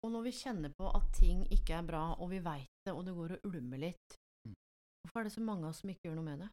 Og 0.03 0.11
når 0.11 0.25
vi 0.27 0.33
kjenner 0.35 0.73
på 0.75 0.89
at 0.99 1.11
ting 1.15 1.45
ikke 1.55 1.77
er 1.79 1.87
bra, 1.87 2.03
og 2.19 2.31
vi 2.33 2.41
veit 2.43 2.71
det, 2.87 2.95
og 2.95 3.05
det 3.07 3.15
går 3.19 3.37
og 3.39 3.49
ulmer 3.53 3.79
litt, 3.89 4.19
Mm. 4.43 4.55
hvorfor 5.05 5.21
er 5.21 5.25
det 5.29 5.33
så 5.37 5.41
mange 5.47 5.63
av 5.63 5.71
oss 5.71 5.81
som 5.83 5.91
ikke 5.93 6.09
gjør 6.09 6.17
noe 6.19 6.27
med 6.27 6.41
det? 6.43 6.49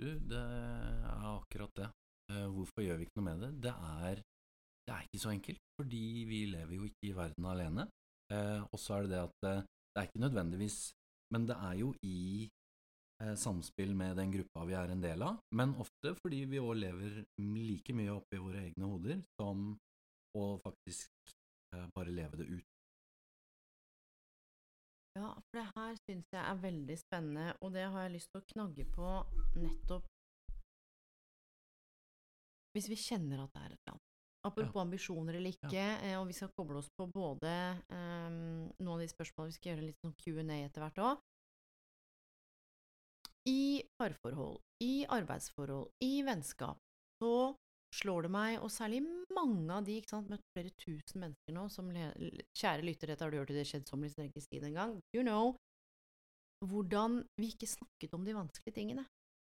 Du, 0.00 0.06
det 0.32 0.38
er 0.40 1.26
akkurat 1.34 1.74
det. 1.76 1.88
Eh, 2.32 2.46
Hvorfor 2.48 2.80
gjør 2.86 2.96
vi 2.96 3.04
ikke 3.04 3.20
noe 3.20 3.26
med 3.26 3.42
det? 3.44 3.50
Det 3.66 3.74
er, 3.74 4.22
det 4.86 4.94
er 4.94 5.02
ikke 5.04 5.20
så 5.20 5.32
enkelt, 5.34 5.60
fordi 5.76 6.00
vi 6.30 6.38
lever 6.48 6.72
jo 6.78 6.86
ikke 6.88 7.10
i 7.10 7.12
verden 7.18 7.44
alene. 7.50 7.84
Eh, 8.32 8.62
og 8.64 8.80
så 8.80 8.96
er 8.96 9.02
det 9.04 9.10
det 9.12 9.20
at 9.26 9.36
det, 9.44 9.54
det 9.92 10.00
er 10.00 10.08
ikke 10.08 10.24
nødvendigvis 10.24 10.78
Men 11.34 11.46
det 11.46 11.56
er 11.56 11.76
jo 11.78 11.92
i 12.06 12.48
eh, 13.22 13.34
samspill 13.38 13.94
med 13.94 14.16
den 14.18 14.32
gruppa 14.34 14.64
vi 14.66 14.74
er 14.78 14.90
en 14.90 15.04
del 15.04 15.22
av, 15.22 15.38
men 15.54 15.76
ofte 15.82 16.16
fordi 16.22 16.42
vi 16.50 16.62
òg 16.62 16.74
lever 16.80 17.22
like 17.38 17.94
mye 17.94 18.16
oppi 18.16 18.40
våre 18.42 18.64
egne 18.66 18.90
hoder 18.90 19.22
som 19.38 19.70
å 20.38 20.44
faktisk 20.64 21.10
eh, 21.74 21.86
bare 21.94 22.14
leve 22.14 22.42
det 22.42 22.48
ut. 22.50 22.66
Ja, 25.18 25.32
for 25.34 25.58
det 25.58 25.66
her 25.74 25.96
syns 26.06 26.28
jeg 26.30 26.42
er 26.42 26.62
veldig 26.62 26.96
spennende, 26.98 27.54
og 27.60 27.74
det 27.74 27.88
har 27.90 28.06
jeg 28.06 28.14
lyst 28.14 28.30
til 28.30 28.42
å 28.42 28.48
knagge 28.54 28.86
på 28.94 29.10
nettopp 29.58 30.06
Hvis 32.70 32.86
vi 32.86 32.94
kjenner 32.94 33.40
at 33.42 33.50
det 33.50 33.60
er 33.64 33.72
et 33.74 33.80
eller 33.80 33.96
annet. 33.96 34.09
Apropos 34.48 34.80
ambisjoner 34.80 35.36
eller 35.36 35.52
ikke, 35.52 35.72
ja. 35.76 36.16
og 36.16 36.26
vi 36.30 36.36
skal 36.36 36.48
koble 36.56 36.78
oss 36.80 36.88
på 36.96 37.04
både 37.12 37.50
um, 37.92 38.70
noen 38.80 38.94
av 38.94 39.02
de 39.02 39.08
spørsmålene 39.10 39.52
vi 39.52 39.56
skal 39.58 39.70
gjøre 39.74 39.84
litt 39.84 40.00
sånn 40.00 40.14
Q&A 40.16 40.60
etter 40.64 40.84
hvert 40.84 41.00
òg. 41.04 41.24
I 43.50 43.82
parforhold, 44.00 44.60
i 44.84 44.94
arbeidsforhold, 45.12 45.92
i 46.04 46.12
vennskap, 46.24 46.80
så 47.20 47.32
slår 48.00 48.28
det 48.28 48.32
meg, 48.32 48.58
og 48.64 48.72
særlig 48.72 49.02
mange 49.34 49.76
av 49.76 49.84
de, 49.84 49.98
ikke 50.00 50.14
sant, 50.14 50.30
møtt 50.32 50.44
flere 50.54 50.72
tusen 50.78 51.24
mennesker 51.24 51.56
nå, 51.56 51.66
som 51.72 51.88
Kjære 51.90 52.86
lytter, 52.86 53.12
dette 53.12 53.26
har 53.26 53.32
du 53.32 53.40
hørt 53.40 53.52
i 53.52 53.58
det 53.58 53.66
kjedsommelige, 53.68 54.14
så 54.14 54.22
dere 54.22 54.32
ikke 54.32 54.46
si 54.46 54.60
det 54.60 54.70
engang. 54.70 54.96
You 55.16 55.26
know 55.26 55.56
hvordan 56.68 57.22
vi 57.40 57.52
ikke 57.54 57.68
snakket 57.68 58.14
om 58.14 58.24
de 58.24 58.36
vanskelige 58.36 58.76
tingene. 58.76 59.06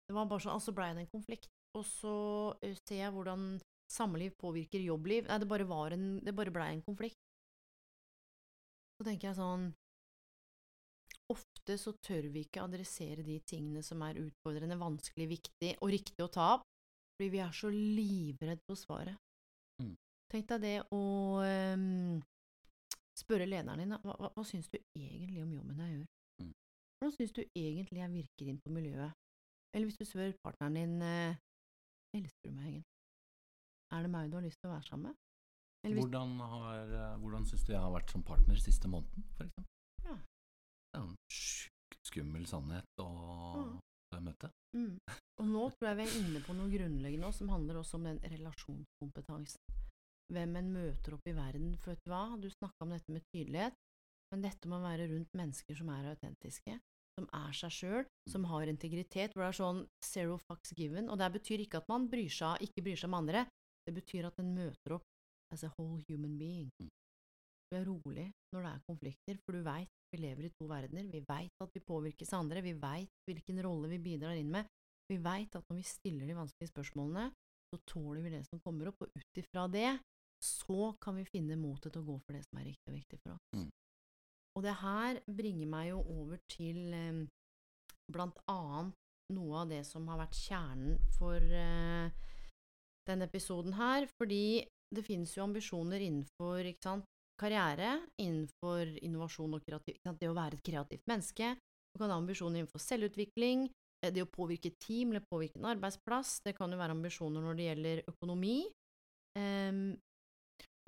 Det 0.08 0.16
var 0.16 0.28
bare 0.28 0.44
sånn, 0.44 0.56
altså 0.56 0.74
blei 0.76 0.92
det 0.96 1.06
en 1.06 1.12
konflikt, 1.12 1.50
og 1.76 1.84
så 1.88 2.18
eh, 2.64 2.76
ser 2.88 3.02
jeg 3.02 3.14
hvordan 3.16 3.58
samliv 3.92 4.36
påvirker 4.40 4.84
jobbliv. 4.84 5.28
Nei, 5.28 5.40
det 5.40 5.50
bare 5.50 5.68
var 5.68 5.96
en 5.96 6.20
Det 6.24 6.36
bare 6.36 6.54
blei 6.54 6.72
en 6.74 6.86
konflikt. 6.86 7.20
Så 8.98 9.06
tenker 9.06 9.30
jeg 9.30 9.40
sånn 9.40 9.70
Ofte 11.28 11.76
så 11.76 11.92
tør 12.00 12.30
vi 12.32 12.46
ikke 12.46 12.64
adressere 12.64 13.24
de 13.28 13.36
tingene 13.44 13.82
som 13.84 14.00
er 14.06 14.20
utfordrende, 14.22 14.78
vanskelig, 14.80 15.26
viktig 15.34 15.74
og 15.84 15.92
riktig 15.92 16.24
å 16.24 16.30
ta 16.32 16.46
opp, 16.54 16.64
fordi 17.18 17.28
vi 17.34 17.42
er 17.44 17.52
så 17.52 17.72
livredd 17.74 18.62
på 18.64 18.78
svaret. 18.80 19.18
Mm. 19.84 19.92
Tenk 20.32 20.48
deg 20.54 20.64
det 20.64 20.78
å 20.96 21.02
um, 21.44 22.22
spørre 23.20 23.50
lederen 23.50 23.84
din 23.84 23.92
hva, 23.92 24.16
hva, 24.16 24.32
hva 24.38 24.46
syns 24.48 24.72
du 24.72 24.80
egentlig 24.80 25.44
om 25.44 25.52
jobben 25.58 25.84
jeg 25.84 25.98
gjør? 25.98 26.08
Mm. 26.46 26.54
Hvordan 26.96 27.16
syns 27.18 27.36
du 27.36 27.44
egentlig 27.44 28.04
jeg 28.06 28.16
virker 28.16 28.52
inn 28.54 28.64
på 28.64 28.76
miljøet? 28.80 29.24
Eller 29.76 29.90
hvis 29.90 30.00
du 30.00 30.08
spør 30.08 30.32
partneren 30.48 30.80
din 30.80 31.02
eh, 31.04 31.42
elsker 32.16 32.48
du 32.48 32.56
meg 32.56 32.70
egentlig? 32.72 32.97
Er 33.94 34.04
det 34.04 34.12
meg 34.12 34.30
du 34.32 34.36
har 34.38 34.44
lyst 34.46 34.60
til 34.62 34.70
å 34.70 34.74
være 34.76 34.88
sammen 34.90 35.12
med? 35.12 35.16
Hvis, 35.88 35.98
Hvordan, 36.02 36.32
har, 36.52 36.90
eh, 36.92 37.18
hvordan 37.22 37.46
syns 37.48 37.64
du 37.64 37.72
jeg 37.72 37.80
har 37.82 37.94
vært 37.94 38.12
som 38.12 38.24
partner 38.28 38.56
siste 38.60 38.90
måneden, 38.92 39.24
for 39.38 39.46
eksempel? 39.48 39.74
Ja. 40.04 40.16
Det 40.18 41.00
er 41.00 41.04
en 41.06 41.16
sjukt 41.32 42.10
skummel 42.10 42.48
sannhet 42.50 43.04
å 43.04 43.08
Mm. 43.08 44.24
møte. 44.24 44.50
Mm. 44.76 44.98
Og 45.40 45.46
nå 45.48 45.64
tror 45.76 45.88
jeg 45.90 45.98
vi 45.98 46.04
er 46.08 46.18
inne 46.24 46.42
på 46.44 46.56
noe 46.56 46.70
grunnleggende 46.72 47.32
som 47.34 47.50
handler 47.50 47.76
også 47.82 47.96
om 48.00 48.04
den 48.08 48.20
relasjonskompetansen. 48.20 49.60
Hvem 50.34 50.56
en 50.60 50.74
møter 50.74 51.14
opp 51.16 51.28
i 51.28 51.36
verden. 51.36 51.78
For 51.78 51.92
vet 51.94 52.04
du 52.04 52.12
hva, 52.12 52.24
du 52.42 52.50
snakka 52.50 52.84
om 52.84 52.90
dette 52.90 53.12
med 53.14 53.24
tydelighet, 53.34 53.74
men 54.32 54.42
dette 54.44 54.68
må 54.68 54.82
være 54.84 55.08
rundt 55.12 55.32
mennesker 55.38 55.78
som 55.78 55.90
er 55.90 56.10
autentiske, 56.16 56.80
som 57.18 57.28
er 57.34 57.54
seg 57.54 57.72
sjøl, 57.72 58.06
som 58.28 58.44
har 58.52 58.68
integritet, 58.68 59.34
hvor 59.34 59.46
det 59.46 59.52
er 59.54 59.60
sånn 59.64 59.88
zero 60.04 60.38
fucks 60.50 60.74
given. 60.76 61.10
Og 61.10 61.18
det 61.18 61.32
betyr 61.38 61.64
ikke 61.64 61.78
at 61.80 61.88
man 61.88 62.10
bryr 62.12 62.30
seg, 62.30 62.60
ikke 62.68 62.84
bryr 62.84 62.98
seg 63.00 63.08
om 63.08 63.20
andre, 63.22 63.46
det 63.88 63.96
betyr 63.96 64.28
at 64.28 64.40
en 64.42 64.54
møter 64.56 64.98
opp 64.98 65.54
as 65.56 65.64
a 65.64 65.72
whole 65.78 66.02
human 66.10 66.36
being. 66.40 66.68
Mm. 66.82 66.92
Du 67.68 67.78
er 67.78 67.88
rolig 67.88 68.28
når 68.54 68.64
det 68.64 68.72
er 68.72 68.84
konflikter, 68.88 69.40
for 69.44 69.56
du 69.56 69.64
veit 69.64 69.92
vi 70.12 70.22
lever 70.24 70.48
i 70.48 70.54
to 70.56 70.68
verdener, 70.70 71.08
vi 71.12 71.24
veit 71.28 71.64
at 71.64 71.74
vi 71.76 71.84
påvirkes 71.84 72.32
av 72.32 72.46
andre, 72.46 72.64
vi 72.64 72.76
veit 72.80 73.12
hvilken 73.28 73.60
rolle 73.66 73.90
vi 73.92 74.00
bidrar 74.04 74.40
inn 74.40 74.52
med, 74.54 74.68
vi 75.12 75.18
veit 75.24 75.56
at 75.56 75.66
når 75.68 75.82
vi 75.82 75.88
stiller 75.88 76.28
de 76.28 76.36
vanskelige 76.38 76.72
spørsmålene, 76.72 77.26
så 77.68 77.80
tåler 77.88 78.24
vi 78.24 78.32
det 78.38 78.44
som 78.48 78.62
kommer 78.64 78.92
opp, 78.92 79.04
og 79.04 79.12
ut 79.12 79.42
ifra 79.42 79.66
det, 79.72 79.90
så 80.44 80.94
kan 81.04 81.18
vi 81.18 81.28
finne 81.28 81.58
motet 81.60 81.92
til 81.92 82.04
å 82.04 82.08
gå 82.08 82.16
for 82.24 82.38
det 82.38 82.46
som 82.46 82.62
er 82.62 82.70
riktig 82.70 82.92
og 82.92 82.98
viktig 83.00 83.20
for 83.24 83.36
oss. 83.36 83.50
Mm. 83.58 83.68
Og 84.58 84.64
det 84.66 84.76
her 84.80 85.20
bringer 85.40 85.70
meg 85.70 85.90
jo 85.92 86.00
over 86.16 86.40
til 86.50 86.80
eh, 86.96 87.26
blant 88.12 88.40
annet 88.50 88.96
noe 89.36 89.64
av 89.64 89.72
det 89.74 89.84
som 89.84 90.08
har 90.08 90.22
vært 90.22 90.40
kjernen 90.40 90.96
for 91.18 91.44
eh, 91.44 92.28
denne 93.08 93.28
episoden 93.28 93.76
her, 93.78 94.08
fordi 94.20 94.66
det 94.94 95.04
finnes 95.04 95.34
jo 95.36 95.44
ambisjoner 95.44 96.04
innenfor 96.04 96.68
sant, 96.84 97.08
karriere, 97.38 97.98
innenfor 98.22 98.96
innovasjon 99.06 99.58
og 99.58 99.66
kreativ, 99.66 99.98
sant, 100.06 100.20
det 100.22 100.30
å 100.30 100.38
være 100.38 100.58
et 100.58 100.66
kreativt 100.66 101.10
menneske. 101.10 101.54
Du 101.92 102.02
kan 102.02 102.14
ha 102.14 102.18
ambisjoner 102.18 102.62
innenfor 102.62 102.82
selvutvikling, 102.82 103.68
eh, 104.04 104.12
det 104.14 104.24
å 104.24 104.32
påvirke 104.32 104.74
team 104.82 105.12
eller 105.12 105.26
påvirke 105.30 105.60
en 105.60 105.70
arbeidsplass. 105.74 106.42
Det 106.46 106.56
kan 106.58 106.72
jo 106.72 106.80
være 106.80 106.96
ambisjoner 106.98 107.44
når 107.44 107.60
det 107.60 107.70
gjelder 107.70 108.04
økonomi. 108.14 108.58
Um, 109.38 109.94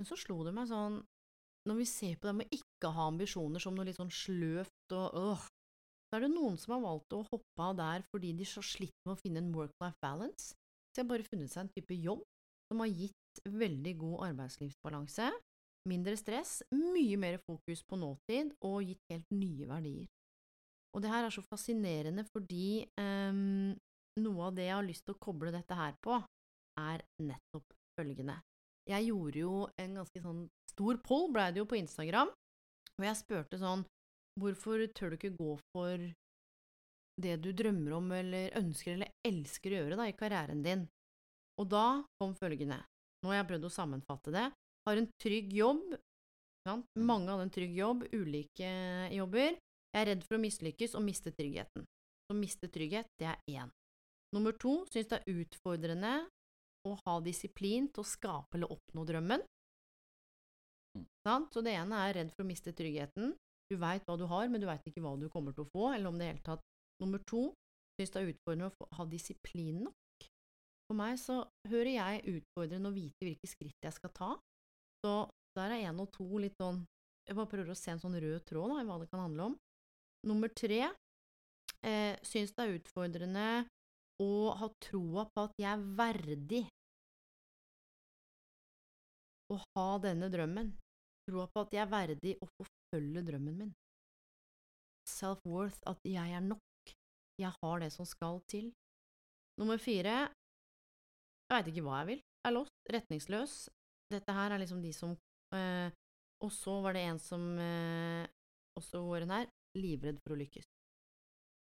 men 0.00 0.08
så 0.08 0.16
slo 0.18 0.40
det 0.42 0.54
meg 0.56 0.66
sånn, 0.70 0.98
når 1.68 1.76
vi 1.76 1.86
ser 1.86 2.16
på 2.18 2.30
det 2.30 2.36
med 2.40 2.54
ikke 2.56 2.90
ha 2.96 3.06
ambisjoner 3.10 3.62
som 3.62 3.76
noe 3.76 3.86
litt 3.86 3.98
sånn 3.98 4.10
sløvt 4.10 4.94
og 4.96 5.18
øh, 5.20 5.48
så 6.10 6.18
er 6.18 6.24
det 6.24 6.30
noen 6.32 6.56
som 6.58 6.72
har 6.74 6.82
valgt 6.82 7.14
å 7.14 7.20
hoppe 7.28 7.66
av 7.66 7.76
der 7.78 8.06
fordi 8.10 8.32
de 8.38 8.46
så 8.48 8.62
slitt 8.64 8.96
med 9.04 9.12
å 9.14 9.20
finne 9.20 9.42
en 9.44 9.52
work-life 9.54 10.00
balance. 10.02 10.56
Så 10.90 11.00
jeg 11.00 11.06
har 11.06 11.12
bare 11.12 11.26
funnet 11.28 11.52
seg 11.52 11.64
en 11.64 11.72
type 11.74 11.96
jobb 11.96 12.24
som 12.70 12.82
har 12.82 12.90
gitt 12.90 13.42
veldig 13.46 13.94
god 13.98 14.24
arbeidslivsbalanse, 14.30 15.30
mindre 15.90 16.16
stress, 16.18 16.60
mye 16.74 17.18
mer 17.18 17.38
fokus 17.46 17.82
på 17.86 17.98
nåtid 17.98 18.52
og 18.66 18.82
gitt 18.86 19.02
helt 19.12 19.30
nye 19.34 19.68
verdier. 19.70 20.08
Og 20.94 21.02
det 21.04 21.12
her 21.12 21.26
er 21.26 21.34
så 21.34 21.42
fascinerende 21.46 22.24
fordi 22.32 22.82
um, 22.98 23.70
noe 24.20 24.48
av 24.48 24.56
det 24.56 24.66
jeg 24.66 24.76
har 24.76 24.86
lyst 24.86 25.06
til 25.06 25.14
å 25.14 25.22
koble 25.22 25.52
dette 25.54 25.76
her 25.78 25.94
på, 26.02 26.18
er 26.80 27.04
nettopp 27.22 27.76
følgende. 27.98 28.40
Jeg 28.90 29.06
gjorde 29.10 29.42
jo 29.42 29.54
en 29.78 29.98
ganske 30.00 30.22
sånn 30.24 30.44
stor 30.72 30.98
poll, 31.04 31.28
blei 31.34 31.50
det 31.52 31.62
jo 31.62 31.68
på 31.70 31.78
Instagram, 31.78 32.30
og 32.98 33.06
jeg 33.06 33.22
spurte 33.22 33.60
sånn 33.60 33.86
Hvorfor 34.40 34.82
tør 34.94 35.10
du 35.12 35.16
ikke 35.18 35.36
gå 35.36 35.54
for 35.74 36.04
det 37.22 37.36
du 37.44 37.50
drømmer 37.56 37.96
om 37.98 38.12
eller 38.16 38.56
ønsker 38.58 38.96
eller 38.96 39.12
elsker 39.26 39.72
å 39.72 39.82
gjøre 39.82 39.98
da, 40.00 40.08
i 40.08 40.16
karrieren 40.16 40.64
din? 40.64 40.86
Og 41.60 41.68
da 41.70 42.02
kom 42.20 42.34
følgende. 42.38 42.80
Nå 43.20 43.32
har 43.32 43.42
jeg 43.42 43.50
prøvd 43.50 43.68
å 43.68 43.74
sammenfatte 43.74 44.32
det. 44.34 44.46
Har 44.88 45.00
en 45.00 45.10
trygg 45.20 45.52
jobb. 45.52 45.82
Sant? 46.66 46.86
Mange 46.98 47.32
hadde 47.32 47.46
en 47.48 47.52
trygg 47.52 47.76
jobb, 47.76 48.06
ulike 48.12 48.70
jobber. 49.12 49.58
Jeg 49.90 50.00
er 50.00 50.08
redd 50.12 50.24
for 50.26 50.38
å 50.38 50.42
mislykkes 50.42 50.96
og 50.96 51.04
miste 51.04 51.32
tryggheten. 51.36 51.86
Så 52.30 52.36
miste 52.38 52.70
trygghet, 52.70 53.08
det 53.20 53.26
er 53.32 53.40
én. 53.50 53.70
Nummer 54.34 54.54
to 54.54 54.84
syns 54.92 55.08
det 55.10 55.18
er 55.18 55.40
utfordrende 55.42 56.12
å 56.86 56.94
ha 57.02 57.16
disiplin 57.24 57.88
til 57.90 58.04
å 58.04 58.08
skape 58.08 58.56
eller 58.56 58.70
oppnå 58.72 59.04
drømmen. 59.08 59.42
Mm. 60.96 61.06
Så 61.52 61.62
det 61.66 61.74
ene 61.74 62.04
er 62.06 62.16
redd 62.20 62.30
for 62.36 62.44
å 62.44 62.48
miste 62.48 62.72
tryggheten. 62.76 63.34
Du 63.70 63.76
veit 63.78 64.06
hva 64.06 64.16
du 64.18 64.24
har, 64.30 64.48
men 64.50 64.62
du 64.62 64.68
veit 64.70 64.86
ikke 64.86 65.02
hva 65.02 65.16
du 65.18 65.28
kommer 65.30 65.54
til 65.54 65.66
å 65.66 65.72
få, 65.74 65.90
eller 65.94 66.10
om 66.10 66.18
det 66.18 66.26
i 66.26 66.32
hele 66.32 66.46
tatt 66.46 66.64
Nummer 67.00 67.22
to 67.28 67.48
syns 67.96 68.12
det 68.14 68.20
er 68.20 68.30
utfordrende 68.32 68.70
å 68.70 68.88
ha 68.98 69.06
disiplin 69.08 69.82
nok. 69.86 70.28
For 70.90 70.98
meg 70.98 71.18
så 71.22 71.42
hører 71.70 71.92
jeg 71.94 72.38
utfordrende 72.40 72.90
å 72.90 72.96
vite 72.96 73.26
hvilke 73.26 73.48
skritt 73.48 73.86
jeg 73.86 73.96
skal 73.96 74.12
ta, 74.16 74.30
så 75.04 75.12
der 75.56 75.74
er 75.76 75.90
én 75.90 76.00
og 76.02 76.10
to 76.14 76.26
litt 76.42 76.56
sånn 76.60 76.84
Jeg 77.28 77.36
bare 77.36 77.50
prøver 77.50 77.70
å 77.70 77.78
se 77.78 77.92
en 77.92 78.00
sånn 78.02 78.16
rød 78.18 78.42
tråd 78.48 78.72
da, 78.72 78.80
i 78.80 78.86
hva 78.88 78.96
det 78.98 79.06
kan 79.10 79.20
handle 79.22 79.44
om. 79.50 79.52
Nummer 80.26 80.50
tre 80.50 80.80
eh, 80.82 82.16
syns 82.26 82.50
det 82.56 82.64
er 82.64 82.78
utfordrende 82.80 83.44
å 84.20 84.50
ha 84.58 84.68
troa 84.82 85.26
på 85.30 85.44
at 85.46 85.60
jeg 85.60 85.70
er 85.70 85.84
verdig 86.00 86.64
å 89.54 89.60
ha 89.76 89.86
denne 90.02 90.30
drømmen. 90.32 90.72
Troa 91.28 91.46
på 91.52 91.64
at 91.64 91.76
jeg 91.76 91.82
er 91.84 91.92
verdig 91.92 92.34
å 92.42 92.48
forfølge 92.56 93.22
drømmen 93.28 93.62
min. 93.62 93.70
Self-worth, 95.06 95.80
at 95.90 96.02
jeg 96.06 96.34
er 96.36 96.44
nok. 96.44 96.69
Jeg 97.40 97.52
har 97.62 97.82
det 97.82 97.90
som 97.94 98.08
skal 98.08 98.40
til. 98.50 98.70
Nummer 99.60 99.80
fire 99.80 100.16
Jeg 101.50 101.52
veit 101.52 101.70
ikke 101.72 101.84
hva 101.84 102.00
jeg 102.02 102.10
vil. 102.12 102.20
Jeg 102.20 102.48
er 102.50 102.56
lost, 102.56 102.76
retningsløs. 102.94 103.54
Dette 104.10 104.34
her 104.34 104.54
er 104.54 104.62
liksom 104.62 104.82
de 104.82 104.92
som 104.96 105.14
eh, 105.54 105.92
Og 106.44 106.52
så 106.54 106.76
var 106.84 106.96
det 106.96 107.06
en 107.08 107.18
som 107.22 107.46
eh, 107.60 108.26
også 108.78 109.02
går 109.04 109.26
inn 109.26 109.34
her 109.34 109.50
livredd 109.78 110.20
for 110.22 110.34
å 110.34 110.38
lykkes. 110.40 110.66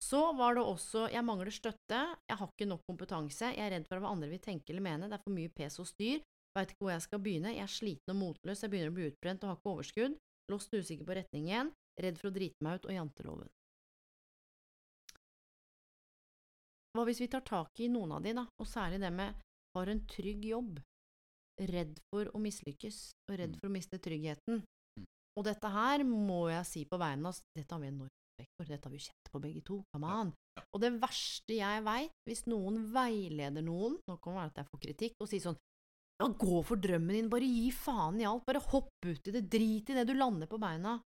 Så 0.02 0.20
var 0.34 0.56
det 0.56 0.64
også 0.66 1.06
jeg 1.12 1.22
mangler 1.22 1.52
støtte, 1.54 2.00
jeg 2.26 2.38
har 2.40 2.48
ikke 2.50 2.66
nok 2.66 2.82
kompetanse, 2.88 3.52
jeg 3.54 3.62
er 3.62 3.70
redd 3.76 3.86
for 3.86 4.02
hva 4.02 4.10
andre 4.10 4.32
vil 4.32 4.42
tenke 4.42 4.72
eller 4.72 4.82
mene, 4.82 5.06
det 5.06 5.14
er 5.14 5.22
for 5.22 5.34
mye 5.36 5.52
pes 5.54 5.78
og 5.78 5.86
styr, 5.86 6.24
veit 6.56 6.72
ikke 6.72 6.82
hvor 6.82 6.90
jeg 6.90 7.04
skal 7.04 7.22
begynne, 7.22 7.54
jeg 7.54 7.62
er 7.62 7.70
sliten 7.70 8.14
og 8.16 8.18
motløs, 8.18 8.64
jeg 8.64 8.72
begynner 8.72 8.90
å 8.90 8.96
bli 8.96 9.06
utbrent 9.12 9.46
og 9.46 9.52
har 9.52 9.60
ikke 9.60 9.74
overskudd, 9.76 10.16
lost 10.50 10.74
og 10.74 10.82
usikker 10.82 11.06
på 11.06 11.18
retningen, 11.20 11.70
redd 12.02 12.18
for 12.18 12.32
å 12.32 12.34
drite 12.34 12.66
meg 12.66 12.80
ut 12.80 12.88
og 12.90 12.96
janteloven. 12.96 13.52
Hva 16.92 17.06
hvis 17.08 17.22
vi 17.22 17.28
tar 17.32 17.44
tak 17.46 17.80
i 17.80 17.88
noen 17.88 18.12
av 18.12 18.24
de, 18.24 18.34
da, 18.36 18.44
og 18.60 18.68
særlig 18.68 19.00
det 19.00 19.12
med 19.12 19.38
har 19.76 19.88
en 19.88 20.02
trygg 20.10 20.44
jobb, 20.44 20.80
redd 21.62 22.00
for 22.12 22.28
å 22.34 22.40
mislykkes 22.42 22.98
og 23.30 23.38
redd 23.38 23.54
Mm. 23.54 23.60
for 23.60 23.68
å 23.68 23.72
miste 23.72 23.98
tryggheten? 23.98 24.60
Mm. 24.60 25.04
Og 25.38 25.44
dette 25.48 25.68
her 25.72 26.04
må 26.04 26.50
jeg 26.50 26.66
si 26.68 26.84
på 26.84 26.98
vegne 27.00 27.24
av 27.24 27.32
oss, 27.32 27.40
dette 27.56 27.72
har 27.72 27.80
vi 27.80 27.88
enormt 27.88 28.12
respekt 28.12 28.52
for, 28.58 28.68
dette 28.68 28.84
har 28.84 28.92
vi 28.92 28.98
kjent 29.00 29.32
på 29.32 29.40
begge 29.40 29.62
to, 29.64 29.82
come 29.94 30.04
on. 30.04 30.32
Og 30.74 30.80
det 30.82 30.92
verste 31.00 31.56
jeg 31.56 31.84
veit, 31.86 32.12
hvis 32.28 32.44
noen 32.52 32.82
veileder 32.92 33.64
noen, 33.64 33.96
nå 34.04 34.18
kan 34.20 34.34
det 34.34 34.40
være 34.42 34.52
at 34.52 34.60
jeg 34.60 34.68
får 34.72 34.82
kritikk, 34.84 35.14
og 35.20 35.28
sier 35.30 35.46
sånn 35.46 35.56
ja, 36.20 36.28
gå 36.28 36.60
for 36.62 36.76
drømmen 36.76 37.16
din, 37.16 37.30
bare 37.32 37.48
gi 37.48 37.70
faen 37.72 38.20
i 38.20 38.28
alt, 38.28 38.44
bare 38.46 38.60
hopp 38.60 38.92
ut 39.08 39.28
i 39.28 39.32
det, 39.32 39.46
drit 39.48 39.88
i 39.88 39.96
det, 39.96 40.04
du 40.06 40.12
lander 40.12 40.46
på 40.46 40.60
beina. 40.60 40.98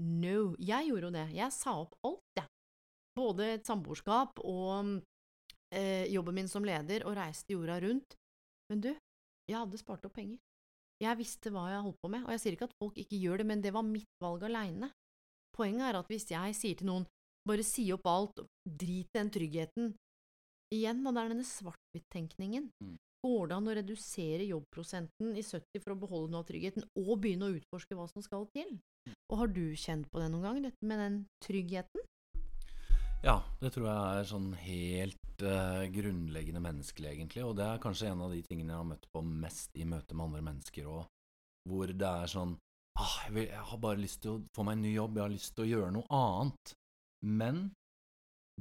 No, 0.00 0.54
jeg 0.56 0.88
gjorde 0.88 1.10
jo 1.10 1.14
det, 1.14 1.26
jeg 1.36 1.52
sa 1.52 1.76
opp 1.84 1.92
alt, 2.08 2.24
jeg. 2.40 2.48
Både 3.18 3.52
et 3.58 3.68
samboerskap 3.68 4.40
og 4.46 5.02
eh, 5.74 6.06
jobben 6.12 6.38
min 6.40 6.50
som 6.50 6.66
leder, 6.66 7.04
og 7.08 7.16
reiste 7.18 7.54
jorda 7.54 7.78
rundt. 7.84 8.16
Men 8.72 8.84
du, 8.84 8.90
jeg 9.48 9.58
hadde 9.58 9.80
spart 9.80 10.06
opp 10.08 10.16
penger. 10.18 10.38
Jeg 10.98 11.18
visste 11.20 11.52
hva 11.54 11.68
jeg 11.70 11.84
holdt 11.84 12.00
på 12.02 12.10
med, 12.10 12.24
og 12.26 12.34
jeg 12.34 12.42
sier 12.42 12.56
ikke 12.56 12.66
at 12.68 12.80
folk 12.80 12.96
ikke 12.98 13.20
gjør 13.22 13.42
det, 13.42 13.46
men 13.46 13.62
det 13.62 13.72
var 13.74 13.86
mitt 13.86 14.10
valg 14.22 14.42
aleine. 14.48 14.90
Poenget 15.54 15.88
er 15.88 15.98
at 16.00 16.10
hvis 16.10 16.26
jeg 16.30 16.56
sier 16.58 16.78
til 16.78 16.90
noen 16.90 17.06
bare 17.48 17.64
si 17.64 17.86
opp 17.94 18.06
alt, 18.10 18.42
drit 18.66 19.08
den 19.14 19.30
tryggheten 19.32 19.94
Igjen, 20.68 21.00
og 21.08 21.14
det 21.16 21.22
er 21.22 21.30
denne 21.32 21.46
svart-hvitt-tenkningen. 21.48 22.66
Mm. 22.84 22.96
Går 23.24 23.48
det 23.48 23.56
an 23.56 23.70
å 23.70 23.76
redusere 23.78 24.48
jobbprosenten 24.50 25.30
i 25.32 25.42
70 25.42 25.80
for 25.80 25.94
å 25.94 26.00
beholde 26.02 26.34
noe 26.34 26.44
av 26.44 26.50
tryggheten, 26.50 26.84
og 27.00 27.14
begynne 27.22 27.48
å 27.48 27.54
utforske 27.56 27.96
hva 27.96 28.04
som 28.10 28.24
skal 28.24 28.44
til? 28.52 28.74
Og 29.32 29.40
har 29.40 29.50
du 29.54 29.64
kjent 29.80 30.10
på 30.12 30.20
det 30.20 30.28
noen 30.28 30.44
gang, 30.44 30.60
dette 30.68 30.90
med 30.90 31.00
den 31.00 31.16
tryggheten? 31.46 32.04
Ja, 33.26 33.40
det 33.58 33.72
tror 33.74 33.88
jeg 33.88 34.18
er 34.20 34.26
sånn 34.30 34.52
helt 34.62 35.42
uh, 35.42 35.82
grunnleggende 35.90 36.62
menneskelig, 36.62 37.16
egentlig. 37.16 37.42
Og 37.42 37.56
det 37.58 37.66
er 37.66 37.80
kanskje 37.82 38.12
en 38.12 38.22
av 38.22 38.30
de 38.34 38.44
tingene 38.46 38.70
jeg 38.70 38.78
har 38.78 38.86
møtt 38.86 39.08
på 39.10 39.22
mest 39.26 39.74
i 39.74 39.86
møte 39.88 40.14
med 40.14 40.28
andre 40.28 40.42
mennesker 40.52 40.86
òg. 40.86 41.08
Hvor 41.68 41.90
det 41.90 42.12
er 42.22 42.30
sånn 42.30 42.54
ah, 42.98 43.16
jeg, 43.26 43.34
vil, 43.34 43.48
jeg 43.50 43.64
har 43.70 43.82
bare 43.82 44.00
lyst 44.00 44.22
til 44.22 44.36
å 44.36 44.44
få 44.54 44.64
meg 44.66 44.78
en 44.78 44.86
ny 44.86 44.94
jobb, 44.94 45.18
jeg 45.18 45.26
har 45.26 45.34
lyst 45.34 45.54
til 45.56 45.66
å 45.66 45.72
gjøre 45.72 45.90
noe 45.96 46.20
annet. 46.20 46.74
Men 47.26 47.60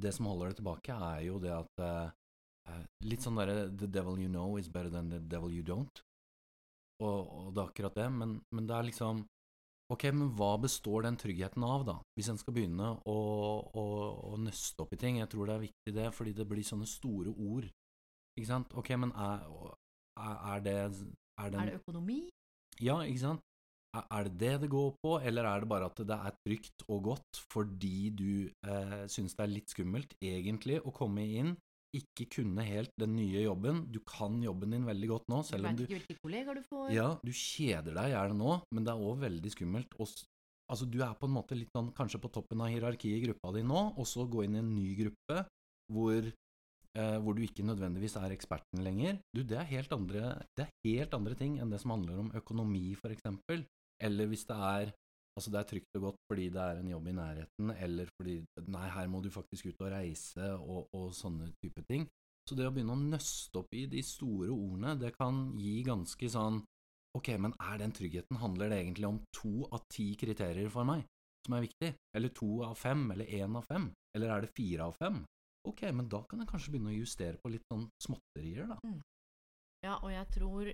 det 0.02 0.16
som 0.18 0.30
holder 0.30 0.52
det 0.52 0.60
tilbake, 0.60 0.98
er 1.12 1.22
jo 1.28 1.38
det 1.42 1.54
at 1.54 1.84
eh, 1.86 2.08
Litt 3.08 3.24
sånn 3.24 3.38
derre 3.40 3.70
The 3.72 3.88
devil 3.88 4.18
you 4.20 4.28
know 4.28 4.58
is 4.60 4.68
better 4.68 4.92
than 4.92 5.08
the 5.14 5.22
devil 5.24 5.54
you 5.54 5.64
don't. 5.64 6.02
Og, 7.00 7.20
og 7.30 7.54
det 7.54 7.62
er 7.62 7.70
akkurat 7.70 7.96
det, 8.02 8.08
men, 8.12 8.40
men 8.52 8.68
det 8.68 8.76
er 8.76 8.88
liksom 8.90 9.22
Ok, 9.94 10.04
men 10.12 10.34
hva 10.36 10.52
består 10.60 11.06
den 11.06 11.16
tryggheten 11.20 11.64
av, 11.64 11.86
da? 11.88 11.96
Hvis 12.18 12.28
en 12.34 12.40
skal 12.40 12.56
begynne 12.58 12.90
å, 13.08 13.18
å, 13.72 13.84
å 14.34 14.40
nøste 14.42 14.84
opp 14.84 14.92
i 14.92 15.00
ting. 15.00 15.22
Jeg 15.22 15.32
tror 15.32 15.48
det 15.48 15.56
er 15.56 15.64
viktig 15.64 15.94
det, 15.96 16.08
fordi 16.16 16.34
det 16.36 16.48
blir 16.50 16.68
sånne 16.68 16.88
store 16.92 17.32
ord. 17.32 17.70
Ikke 18.36 18.50
sant? 18.50 18.76
Ok, 18.78 18.92
men 19.00 19.14
er, 19.16 19.46
er, 20.20 20.66
det 20.66 20.76
er 20.76 21.54
den, 21.54 21.62
Er 21.62 21.72
det 21.72 21.78
økonomi? 21.80 22.20
Ja, 22.84 23.00
ikke 23.08 23.24
sant? 23.24 23.46
Er, 23.96 24.04
er 24.12 24.28
det 24.28 24.36
det 24.42 24.54
det 24.66 24.72
går 24.76 24.92
på, 25.00 25.16
eller 25.24 25.48
er 25.48 25.64
det 25.64 25.72
bare 25.72 25.88
at 25.88 26.04
det 26.04 26.18
er 26.18 26.36
trygt 26.44 26.84
og 26.92 27.04
godt 27.08 27.40
fordi 27.54 28.10
du 28.12 28.30
eh, 28.68 29.06
syns 29.08 29.38
det 29.38 29.46
er 29.46 29.54
litt 29.54 29.72
skummelt, 29.72 30.18
egentlig, 30.20 30.82
å 30.84 30.92
komme 30.92 31.24
inn, 31.24 31.56
ikke 31.96 32.28
kunne 32.38 32.64
helt 32.68 32.92
den 33.00 33.14
nye 33.16 33.44
jobben. 33.46 33.86
Du 33.92 34.00
kan 34.08 34.42
jobben 34.44 34.74
din 34.76 34.88
veldig 34.88 35.10
godt 35.12 35.30
nå, 35.32 35.44
selv 35.48 35.70
om 35.70 35.78
du 35.78 35.86
du 36.58 36.64
får. 36.68 36.90
ja, 36.96 37.08
du 37.24 37.32
kjeder 37.32 37.96
deg 37.96 38.12
gjerne 38.12 38.36
nå, 38.40 38.58
men 38.76 38.88
det 38.88 38.94
er 38.94 39.06
òg 39.10 39.22
veldig 39.24 39.54
skummelt. 39.54 39.96
Og, 40.02 40.12
altså, 40.72 40.90
du 40.90 41.00
er 41.06 41.16
på 41.20 41.30
en 41.30 41.38
måte 41.38 41.58
litt 41.58 41.72
sånn 41.76 41.94
kanskje 41.98 42.22
på 42.24 42.32
toppen 42.34 42.66
av 42.66 42.74
hierarkiet 42.74 43.22
i 43.22 43.24
gruppa 43.28 43.54
di 43.56 43.64
nå, 43.68 43.86
og 43.96 44.10
så 44.10 44.28
gå 44.28 44.44
inn 44.46 44.60
i 44.60 44.64
en 44.64 44.76
ny 44.76 44.90
gruppe 45.00 45.42
hvor, 45.94 46.28
eh, 46.28 47.18
hvor 47.24 47.38
du 47.38 47.44
ikke 47.46 47.66
nødvendigvis 47.68 48.18
er 48.20 48.36
eksperten 48.36 48.84
lenger. 48.84 49.22
Du, 49.32 49.44
det 49.48 49.62
er 49.62 49.72
helt 49.72 49.96
andre, 49.96 50.36
det 50.60 50.68
er 50.68 50.76
helt 50.92 51.16
andre 51.16 51.40
ting 51.40 51.58
enn 51.62 51.72
det 51.72 51.82
som 51.84 51.96
handler 51.96 52.20
om 52.26 52.32
økonomi, 52.36 52.90
eksempel. 53.08 53.64
Eller 54.04 54.28
hvis 54.30 54.46
det 54.46 54.58
er 54.58 54.92
Altså 55.38 55.52
det 55.54 55.60
er 55.60 55.68
trygt 55.70 55.98
og 56.00 56.06
godt 56.08 56.22
fordi 56.32 56.48
det 56.54 56.62
er 56.64 56.80
en 56.80 56.90
jobb 56.90 57.10
i 57.12 57.18
nærheten, 57.18 57.74
eller 57.78 58.10
fordi 58.18 58.38
Nei, 58.74 58.88
her 58.90 59.10
må 59.12 59.22
du 59.22 59.30
faktisk 59.34 59.70
ut 59.70 59.84
og 59.86 59.92
reise, 59.94 60.48
og, 60.58 60.88
og 60.98 61.12
sånne 61.14 61.52
type 61.62 61.84
ting. 61.90 62.08
Så 62.48 62.56
det 62.58 62.66
å 62.66 62.72
begynne 62.74 62.96
å 62.96 63.02
nøste 63.12 63.62
opp 63.62 63.76
i 63.76 63.86
de 63.92 64.02
store 64.06 64.50
ordene, 64.50 64.96
det 64.98 65.12
kan 65.18 65.52
gi 65.60 65.82
ganske 65.86 66.32
sånn 66.32 66.64
Ok, 67.18 67.32
men 67.42 67.54
er 67.64 67.80
den 67.82 67.94
tryggheten 67.96 68.38
Handler 68.38 68.70
det 68.70 68.78
egentlig 68.78 69.08
om 69.08 69.16
to 69.34 69.66
av 69.74 69.88
ti 69.90 70.12
kriterier 70.20 70.68
for 70.70 70.86
meg 70.86 71.02
som 71.48 71.56
er 71.58 71.64
viktig? 71.64 71.90
Eller 72.18 72.34
to 72.36 72.50
av 72.68 72.76
fem? 72.78 73.08
Eller 73.16 73.32
én 73.40 73.56
av 73.58 73.66
fem? 73.66 73.88
Eller 74.16 74.34
er 74.34 74.44
det 74.44 74.54
fire 74.58 74.90
av 74.90 74.98
fem? 75.00 75.22
Ok, 75.68 75.84
men 75.96 76.10
da 76.12 76.22
kan 76.30 76.44
jeg 76.44 76.50
kanskje 76.52 76.74
begynne 76.74 76.94
å 76.94 76.98
justere 76.98 77.40
på 77.42 77.52
litt 77.52 77.66
sånn 77.72 77.88
småtterier, 78.04 78.70
da. 78.70 78.78
Ja, 79.86 79.98
og 80.02 80.12
jeg 80.12 80.28
tror 80.34 80.70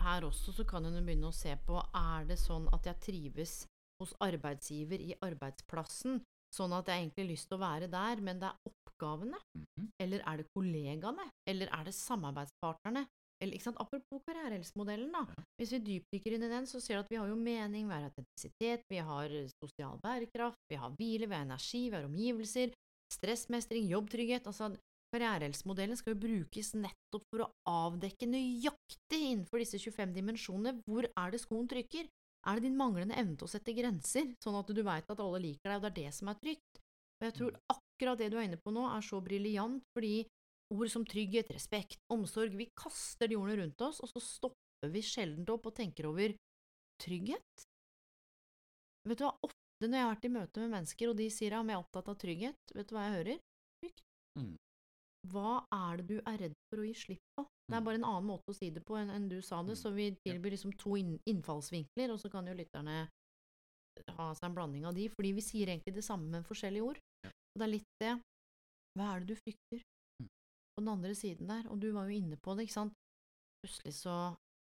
her 0.00 0.26
også 0.26 0.54
så 0.56 0.64
kan 0.68 0.86
hun 0.86 0.98
begynne 1.04 1.30
å 1.30 1.36
se 1.36 1.54
på 1.66 1.78
er 1.78 2.28
det 2.28 2.38
sånn 2.40 2.68
at 2.74 2.86
jeg 2.88 3.02
trives 3.06 3.54
hos 4.00 4.14
arbeidsgiver 4.20 5.00
i 5.00 5.14
arbeidsplassen, 5.22 6.20
sånn 6.54 6.72
at 6.74 6.86
jeg 6.90 7.04
egentlig 7.04 7.24
har 7.24 7.30
lyst 7.30 7.48
til 7.48 7.58
å 7.58 7.62
være 7.62 7.90
der, 7.90 8.20
men 8.26 8.40
det 8.40 8.48
er 8.50 8.70
oppgavene, 8.70 9.38
Mhm. 9.54 9.88
eller 10.00 10.22
er 10.26 10.36
det 10.38 10.46
kollegaene, 10.56 11.30
eller 11.46 11.68
er 11.70 11.84
det 11.84 11.94
samarbeidspartnerne? 11.94 13.06
Eller, 13.42 13.54
ikke 13.56 13.62
sant? 13.62 13.78
Apropos 13.80 14.20
karrierehelsemodellen, 14.28 15.12
da. 15.12 15.24
Hvis 15.58 15.70
vi 15.72 15.78
dypdykker 15.80 16.34
inn 16.34 16.42
i 16.44 16.48
den, 16.52 16.66
så 16.68 16.80
ser 16.80 16.96
du 16.96 17.00
at 17.00 17.08
vi 17.08 17.16
har 17.16 17.26
jo 17.26 17.36
mening, 17.36 17.88
vi 17.88 17.94
har 17.94 18.10
autentisitet, 18.10 18.82
vi 18.90 18.98
har 18.98 19.28
sosial 19.64 19.98
bærekraft, 20.02 20.58
vi 20.68 20.76
har 20.76 20.90
hvile, 20.90 21.26
vi 21.26 21.34
har 21.34 21.46
energi, 21.46 21.88
vi 21.88 21.96
har 21.96 22.04
omgivelser, 22.04 22.74
stressmestring, 23.10 23.88
jobbtrygghet. 23.88 24.44
Altså, 24.44 24.76
karrierehelsemodellen 25.14 25.96
skal 25.96 26.14
jo 26.14 26.20
brukes 26.20 26.74
nettopp 26.74 27.24
for 27.32 27.46
å 27.46 27.50
avdekke 27.66 28.28
nøyaktig 28.28 29.20
innenfor 29.32 29.58
disse 29.58 29.80
25 29.80 30.12
dimensjonene 30.14 30.76
hvor 30.84 31.08
er 31.08 31.30
det 31.32 31.40
skoen 31.40 31.66
trykker. 31.66 32.06
Er 32.48 32.56
det 32.56 32.68
din 32.68 32.78
manglende 32.78 33.16
evne 33.20 33.36
til 33.36 33.46
å 33.46 33.52
sette 33.52 33.74
grenser, 33.76 34.30
sånn 34.40 34.56
at 34.56 34.70
du 34.72 34.80
veit 34.84 35.10
at 35.12 35.20
alle 35.20 35.42
liker 35.42 35.68
deg, 35.68 35.76
og 35.76 35.82
det 35.84 35.90
er 35.90 35.98
det 35.98 36.12
som 36.16 36.30
er 36.32 36.38
trygt? 36.40 36.80
Og 37.20 37.26
jeg 37.26 37.36
tror 37.36 37.58
akkurat 37.74 38.20
det 38.20 38.30
du 38.32 38.38
er 38.40 38.46
inne 38.48 38.60
på 38.60 38.72
nå, 38.72 38.86
er 38.88 39.04
så 39.04 39.20
briljant, 39.24 39.82
fordi 39.92 40.14
ord 40.72 40.92
som 40.92 41.04
trygghet, 41.04 41.50
respekt, 41.52 42.00
omsorg, 42.12 42.54
vi 42.56 42.70
kaster 42.78 43.28
de 43.28 43.36
ordene 43.36 43.64
rundt 43.64 43.84
oss, 43.84 44.00
og 44.00 44.08
så 44.12 44.22
stopper 44.24 44.94
vi 44.94 45.02
sjelden 45.04 45.48
opp 45.52 45.68
og 45.68 45.76
tenker 45.76 46.08
over 46.08 46.32
trygghet. 47.02 47.66
Vet 49.08 49.20
du 49.20 49.26
hva, 49.26 49.34
ofte 49.44 49.88
når 49.88 49.98
jeg 49.98 50.06
har 50.06 50.14
vært 50.14 50.26
i 50.28 50.32
møte 50.32 50.64
med 50.64 50.74
mennesker, 50.78 51.12
og 51.12 51.20
de 51.20 51.28
sier 51.32 51.56
ja, 51.56 51.60
men 51.60 51.74
jeg 51.74 51.80
er 51.80 51.84
opptatt 51.84 52.10
av 52.12 52.18
trygghet, 52.20 52.74
vet 52.76 52.88
du 52.88 52.96
hva 52.96 53.06
jeg 53.06 53.16
hører? 53.18 53.44
Trygt. 53.82 54.02
Mm. 54.40 54.56
Hva 55.28 55.66
er 55.70 56.00
det 56.00 56.06
du 56.08 56.16
er 56.24 56.38
redd 56.40 56.54
for 56.70 56.80
å 56.80 56.86
gi 56.86 56.94
slipp 56.96 57.24
på? 57.36 57.44
Det 57.68 57.76
er 57.76 57.80
Mm. 57.80 57.84
bare 57.84 57.94
en 57.94 58.04
annen 58.04 58.26
måte 58.26 58.48
å 58.48 58.54
si 58.56 58.70
det 58.70 58.84
på 58.84 58.96
enn, 58.96 59.10
enn 59.10 59.28
du 59.28 59.40
sa 59.42 59.62
det, 59.62 59.76
Mm. 59.76 59.82
så 59.82 59.94
vi 59.94 60.16
tilbyr 60.26 60.50
liksom 60.50 60.72
to 60.78 60.96
innfallsvinkler, 61.26 62.10
og 62.10 62.18
så 62.18 62.30
kan 62.30 62.46
jo 62.46 62.54
lytterne 62.54 63.08
ha 64.16 64.32
seg 64.34 64.44
en 64.44 64.54
blanding 64.54 64.86
av 64.86 64.94
de, 64.94 65.08
fordi 65.08 65.34
vi 65.34 65.40
sier 65.40 65.66
egentlig 65.66 65.94
det 65.94 66.04
samme 66.04 66.30
med 66.30 66.44
forskjellige 66.44 66.82
ord. 66.82 66.98
Og 67.24 67.56
det 67.58 67.62
er 67.62 67.74
litt 67.76 67.92
det, 68.00 68.22
hva 68.96 69.14
er 69.16 69.20
det 69.20 69.26
du 69.28 69.34
frykter? 69.36 69.84
Mm. 70.22 70.28
På 70.74 70.78
den 70.78 70.88
andre 70.88 71.14
siden 71.14 71.46
der, 71.46 71.68
og 71.70 71.80
du 71.80 71.92
var 71.92 72.08
jo 72.08 72.16
inne 72.16 72.36
på 72.36 72.56
det, 72.56 72.66
ikke 72.66 72.72
sant? 72.72 72.92
Plutselig 73.62 73.92
så 73.92 74.36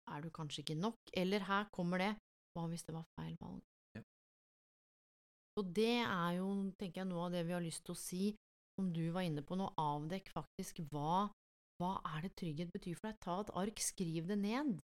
er 0.10 0.22
du 0.22 0.30
kanskje 0.32 0.64
ikke 0.66 0.80
nok, 0.80 0.96
eller 1.14 1.40
her 1.40 1.66
kommer 1.72 1.98
det, 2.00 2.18
hva 2.58 2.68
hvis 2.68 2.84
det 2.84 2.96
var 2.96 3.06
feil 3.20 3.38
valg? 3.40 3.62
Og 5.60 5.74
det 5.74 6.02
er 6.02 6.38
jo, 6.38 6.72
tenker 6.80 7.02
jeg, 7.04 7.08
noe 7.08 7.26
av 7.28 7.32
det 7.32 7.46
vi 7.46 7.54
har 7.54 7.62
lyst 7.62 7.84
til 7.86 7.94
å 7.94 7.98
si, 7.98 8.36
som 8.78 8.92
du 8.94 9.04
var 9.16 9.28
inne 9.28 9.44
på 9.46 9.58
nå, 9.60 9.68
avdekk 9.80 10.32
faktisk 10.34 10.82
hva, 10.92 11.28
hva 11.82 11.92
er 12.16 12.28
det 12.28 12.36
trygghet 12.40 12.72
betyr 12.74 12.98
for 13.00 13.12
deg. 13.12 13.20
Ta 13.24 13.38
et 13.44 13.54
ark, 13.64 13.84
skriv 13.84 14.30
det 14.32 14.40
ned. 14.42 14.80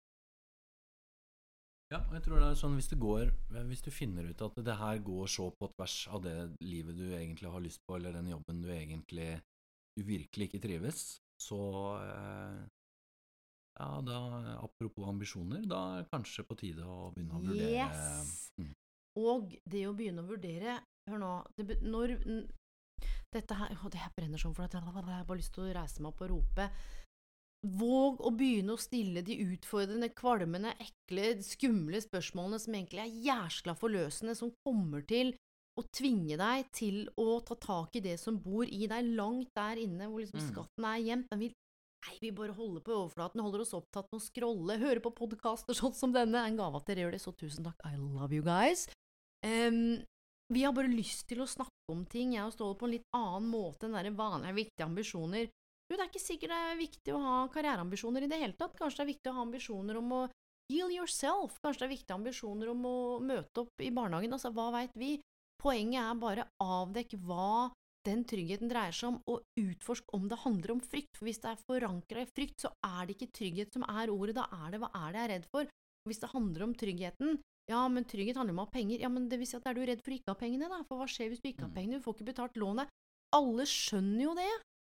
Ja, 1.93 2.01
og 2.07 2.15
jeg 2.17 2.25
tror 2.25 2.41
det 2.41 2.47
er 2.49 2.57
sånn 2.57 2.77
hvis 2.79 2.89
det 2.89 2.97
går 3.03 3.31
Hvis 3.69 3.83
du 3.85 3.91
finner 3.93 4.25
ut 4.25 4.43
at 4.47 4.55
det 4.65 4.77
her 4.81 5.01
går 5.05 5.27
så 5.29 5.51
på 5.53 5.69
tvers 5.75 5.97
av 6.09 6.23
det 6.25 6.37
livet 6.65 6.97
du 6.97 7.11
egentlig 7.11 7.51
har 7.53 7.61
lyst 7.61 7.83
på, 7.85 7.99
eller 7.99 8.17
den 8.17 8.31
jobben 8.33 8.63
du 8.65 8.71
egentlig 8.73 9.35
du 9.93 10.07
virkelig 10.09 10.49
ikke 10.49 10.63
trives, 10.63 11.03
så 11.37 11.59
eh, 12.01 12.63
ja, 13.77 13.89
da 14.07 14.21
apropos 14.63 15.09
ambisjoner, 15.11 15.67
da 15.69 15.83
er 15.91 16.01
det 16.01 16.13
kanskje 16.15 16.47
på 16.49 16.57
tide 16.63 16.87
å 16.87 17.11
begynne 17.13 17.37
å 17.37 17.43
vurdere 17.45 17.75
Yes! 17.75 18.33
Mm. 18.57 18.73
Og 19.21 19.53
det 19.69 19.85
å 19.85 19.93
begynne 19.97 20.25
å 20.25 20.31
vurdere 20.31 20.79
Hør 21.11 21.19
nå 21.21 21.31
det, 21.59 21.83
Når 21.85 22.15
Dette 23.33 23.57
her 23.57 23.71
Å, 23.73 23.91
det 23.91 24.01
her 24.03 24.13
brenner 24.17 24.39
sånn 24.41 24.55
for 24.55 24.67
deg. 24.67 24.83
jeg 24.83 24.83
har 25.17 25.25
bare 25.25 25.39
lyst 25.41 25.55
til 25.55 25.65
å 25.65 25.73
reise 25.75 26.03
meg 26.03 26.13
opp 26.13 26.21
og 26.27 26.31
rope. 26.35 26.67
Våg 27.63 28.21
å 28.27 28.33
begynne 28.35 28.75
å 28.75 28.81
stille 28.81 29.23
de 29.23 29.37
utfordrende, 29.45 30.09
kvalmende, 30.19 30.73
ekle, 30.83 31.37
skumle 31.47 32.01
spørsmålene 32.03 32.59
som 32.59 32.75
egentlig 32.75 33.05
er 33.05 33.15
jæsla 33.29 33.77
forløsende, 33.79 34.35
som 34.35 34.51
kommer 34.67 35.05
til 35.07 35.31
å 35.79 35.85
tvinge 35.95 36.37
deg 36.37 36.67
til 36.75 37.05
å 37.17 37.39
ta 37.47 37.55
tak 37.57 37.95
i 37.97 38.03
det 38.05 38.19
som 38.21 38.37
bor 38.43 38.67
i 38.67 38.89
deg 38.91 39.13
langt 39.17 39.49
der 39.57 39.79
inne, 39.81 40.11
hvor 40.11 40.21
liksom 40.21 40.41
Mm. 40.43 40.49
skatten 40.51 40.85
er 40.85 40.99
gjemt. 41.07 41.29
Den 41.31 41.39
vil 41.47 41.53
Nei, 42.03 42.17
vi 42.21 42.31
bare 42.33 42.51
holder 42.53 42.81
på 42.83 42.91
overflaten, 42.99 43.41
holder 43.41 43.61
oss 43.61 43.75
opptatt 43.79 44.09
med 44.11 44.19
å 44.19 44.25
scrolle, 44.27 44.77
høre 44.77 44.99
på 44.99 45.15
podkaster 45.15 45.73
sånn 45.73 45.95
som 45.95 46.11
denne. 46.13 46.35
En 46.35 46.57
gave 46.57 46.75
at 46.75 46.85
dere 46.85 47.05
gjør 47.07 47.13
det, 47.13 47.21
så 47.23 47.31
tusen 47.33 47.63
takk. 47.63 47.79
I 47.87 47.95
love 47.95 48.33
you 48.35 48.43
guys. 48.43 48.89
Em, 49.47 50.03
vi 50.53 50.65
har 50.65 50.75
bare 50.77 50.91
lyst 50.91 51.27
til 51.31 51.43
å 51.43 51.49
snakke 51.49 51.93
om 51.93 52.05
ting, 52.11 52.35
jeg 52.37 52.45
og 52.45 52.55
Ståle, 52.55 52.79
på 52.79 52.89
en 52.89 52.95
litt 52.97 53.11
annen 53.17 53.49
måte 53.53 53.89
enn 53.89 53.99
det 53.99 54.15
vanlige 54.19 54.59
viktige 54.59 54.89
ambisjoner. 54.89 55.51
Du, 55.89 55.97
det 55.97 56.03
er 56.03 56.09
ikke 56.11 56.23
sikkert 56.23 56.53
det 56.55 56.61
er 56.71 56.81
viktig 56.81 57.15
å 57.15 57.21
ha 57.21 57.37
karriereambisjoner 57.53 58.25
i 58.25 58.31
det 58.31 58.41
hele 58.41 58.57
tatt. 58.57 58.77
Kanskje 58.79 59.03
det 59.03 59.05
er 59.05 59.13
viktig 59.13 59.31
å 59.31 59.37
ha 59.37 59.45
ambisjoner 59.45 60.01
om 60.01 60.15
å 60.17 60.23
heal 60.73 60.93
yourself. 60.95 61.59
Kanskje 61.61 61.85
det 61.85 61.89
er 61.89 61.95
viktige 61.95 62.17
ambisjoner 62.17 62.73
om 62.73 62.87
å 62.89 62.97
møte 63.21 63.65
opp 63.65 63.85
i 63.85 63.93
barnehagen. 63.93 64.33
Altså, 64.33 64.53
hva 64.57 64.71
veit 64.73 64.97
vi? 64.97 65.15
Poenget 65.63 66.01
er 66.03 66.19
bare 66.19 66.49
avdekk 66.65 67.17
hva 67.29 67.71
den 68.07 68.25
tryggheten 68.27 68.71
dreier 68.71 68.95
seg 68.97 69.13
om, 69.13 69.19
og 69.31 69.45
utforsk 69.61 70.17
om 70.17 70.25
det 70.31 70.41
handler 70.43 70.75
om 70.75 70.83
frykt. 70.83 71.13
For 71.19 71.29
hvis 71.29 71.43
det 71.45 71.53
er 71.53 71.63
forankra 71.69 72.25
i 72.25 72.31
frykt, 72.31 72.65
så 72.65 72.73
er 72.89 73.07
det 73.07 73.17
ikke 73.17 73.37
trygghet 73.39 73.77
som 73.77 73.87
er 73.87 74.11
ordet, 74.11 74.37
da 74.41 74.49
er 74.65 74.75
det 74.75 74.83
hva 74.83 74.91
er 75.05 75.13
det 75.13 75.21
jeg 75.21 75.29
er 75.29 75.33
redd 75.37 75.49
for? 75.53 75.71
Hvis 76.09 76.21
det 76.23 76.33
handler 76.33 76.67
om 76.67 76.75
tryggheten, 76.75 77.39
ja, 77.71 77.83
men 77.89 78.05
trygghet 78.05 78.37
handler 78.37 78.57
om 78.57 78.65
å 78.65 78.67
ha 78.67 78.75
penger, 78.75 79.01
ja, 79.05 79.09
men 79.09 79.29
det 79.31 79.39
vil 79.39 79.47
si 79.47 79.57
at 79.57 79.67
er 79.71 79.77
du 79.79 79.85
redd 79.87 80.03
for 80.03 80.15
ikke 80.15 80.33
å 80.33 80.35
ha 80.35 80.41
pengene, 80.41 80.69
da? 80.69 80.83
For 80.89 80.99
hva 80.99 81.07
skjer 81.07 81.31
hvis 81.31 81.43
du 81.43 81.49
ikke 81.49 81.63
har 81.63 81.71
Mm. 81.71 81.77
pengene? 81.77 81.99
Du 82.01 82.05
får 82.05 82.17
ikke 82.17 82.31
betalt 82.33 82.59
lånet. 82.59 82.89
Alle 83.33 83.65
skjønner 83.65 84.23
jo 84.23 84.35
det. 84.35 84.51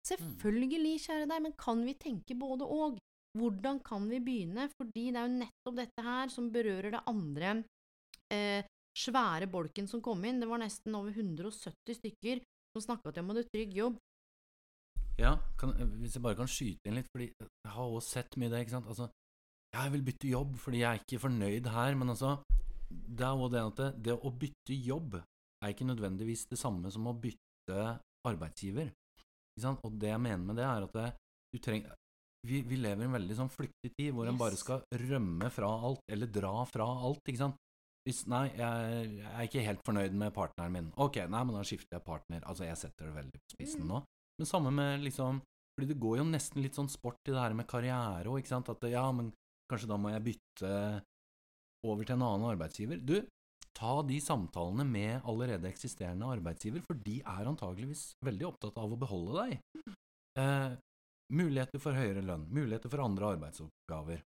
Selvfølgelig, 0.06 0.98
kjære 1.06 1.28
deg, 1.30 1.42
men 1.42 1.52
kan 1.52 1.84
vi 1.84 1.94
tenke 1.94 2.34
både 2.38 2.66
og? 2.66 2.98
Hvordan 3.36 3.82
kan 3.84 4.08
vi 4.08 4.18
begynne? 4.18 4.68
Fordi 4.78 5.12
det 5.12 5.16
er 5.20 5.28
jo 5.28 5.38
nettopp 5.44 5.76
dette 5.76 6.02
her 6.02 6.28
som 6.28 6.50
berører 6.50 6.90
det 6.90 7.02
andre 7.06 7.64
eh, 8.32 8.62
svære 8.96 9.46
bolken 9.50 9.86
som 9.86 10.00
kom 10.00 10.24
inn. 10.24 10.40
Det 10.40 10.48
var 10.48 10.58
nesten 10.58 10.94
over 10.94 11.12
170 11.12 11.98
stykker 12.00 12.42
som 12.74 12.82
snakka 12.82 13.12
om 13.20 13.30
å 13.30 13.36
ha 13.36 13.42
trygg 13.42 13.74
jobb. 13.76 13.98
Ja, 15.18 15.36
kan, 15.56 15.72
hvis 16.00 16.16
jeg 16.16 16.22
bare 16.22 16.36
kan 16.36 16.48
skyte 16.50 16.88
inn 16.88 16.98
litt, 16.98 17.08
fordi 17.12 17.30
jeg 17.40 17.72
har 17.72 17.86
også 17.88 18.18
sett 18.18 18.36
mye 18.36 18.50
det, 18.52 18.66
ikke 18.66 18.76
sant. 18.76 18.86
Altså, 18.90 19.08
jeg 19.82 19.92
vil 19.94 20.04
bytte 20.06 20.28
jobb 20.30 20.56
fordi 20.62 20.82
jeg 20.82 20.88
er 20.90 21.02
ikke 21.02 21.22
fornøyd 21.22 21.66
her, 21.72 21.94
men 21.98 22.12
altså 22.14 22.36
Det 22.88 23.24
er 23.26 23.34
jo 23.40 23.48
det 23.50 23.62
at 23.62 23.80
det, 23.80 23.88
det 24.06 24.14
å 24.16 24.30
bytte 24.30 24.74
jobb 24.86 25.16
er 25.18 25.72
ikke 25.72 25.88
nødvendigvis 25.88 26.46
det 26.50 26.58
samme 26.60 26.90
som 26.94 27.06
å 27.10 27.14
bytte 27.18 27.80
arbeidsgiver. 28.26 28.92
Ikke 28.92 29.62
sant? 29.64 29.80
Og 29.84 29.96
det 29.98 30.12
jeg 30.12 30.20
mener 30.22 30.44
med 30.46 30.56
det, 30.60 30.64
er 30.68 30.86
at 30.86 30.94
det, 30.94 31.06
du 31.52 31.58
trenger 31.62 31.94
vi, 32.46 32.60
vi 32.62 32.76
lever 32.78 33.02
i 33.02 33.08
en 33.08 33.16
veldig 33.16 33.36
sånn 33.40 33.50
flyktig 33.50 33.90
tid 33.98 34.12
hvor 34.14 34.28
en 34.30 34.38
bare 34.38 34.54
skal 34.60 34.84
rømme 35.02 35.48
fra 35.50 35.66
alt, 35.88 36.02
eller 36.12 36.30
dra 36.30 36.52
fra 36.70 36.86
alt, 36.86 37.18
ikke 37.26 37.40
sant. 37.42 37.56
Hvis, 38.06 38.20
nei, 38.30 38.44
jeg, 38.54 39.08
jeg 39.18 39.32
er 39.32 39.48
ikke 39.48 39.64
helt 39.66 39.82
fornøyd 39.88 40.14
med 40.14 40.30
partneren 40.36 40.76
min. 40.76 40.90
Ok, 41.02 41.18
nei, 41.26 41.40
men 41.42 41.56
da 41.58 41.64
skifter 41.66 41.96
jeg 41.98 42.04
partner. 42.06 42.44
Altså, 42.46 42.62
jeg 42.68 42.78
setter 42.78 43.08
det 43.08 43.16
veldig 43.16 43.40
på 43.40 43.56
spissen 43.56 43.82
Mm. 43.82 43.88
nå. 43.90 44.02
Men 44.38 44.46
samme 44.46 44.70
med 44.70 45.02
liksom 45.02 45.40
Fordi 45.76 45.88
det 45.90 45.98
går 46.00 46.18
jo 46.20 46.24
nesten 46.24 46.62
litt 46.62 46.76
sånn 46.78 46.88
sport 46.88 47.18
i 47.28 47.32
det 47.34 47.40
her 47.42 47.52
med 47.52 47.66
karriere 47.68 48.30
òg, 48.30 48.38
ikke 48.40 48.48
sant. 48.54 48.70
At 48.72 48.86
ja, 48.88 49.02
men 49.12 49.32
kanskje 49.70 49.88
da 49.90 49.96
må 50.00 50.12
jeg 50.14 50.24
bytte 50.30 50.72
over 51.86 52.04
til 52.06 52.16
en 52.16 52.24
annen 52.26 52.50
arbeidsgiver. 52.52 53.00
Du, 53.06 53.16
ta 53.76 53.92
de 54.08 54.16
samtalene 54.24 54.86
med 54.88 55.26
allerede 55.28 55.68
eksisterende 55.68 56.28
arbeidsgiver, 56.32 56.82
for 56.86 56.98
de 57.06 57.18
er 57.20 57.50
antageligvis 57.50 58.08
veldig 58.24 58.48
opptatt 58.48 58.78
av 58.80 58.94
å 58.94 58.98
beholde 58.98 59.42
deg. 59.42 59.58
Eh, 60.40 60.72
muligheter 61.36 61.82
for 61.82 61.96
høyere 61.96 62.24
lønn, 62.24 62.48
muligheter 62.52 62.92
for 62.92 63.04
andre 63.04 63.34
arbeidsoppgaver, 63.36 64.24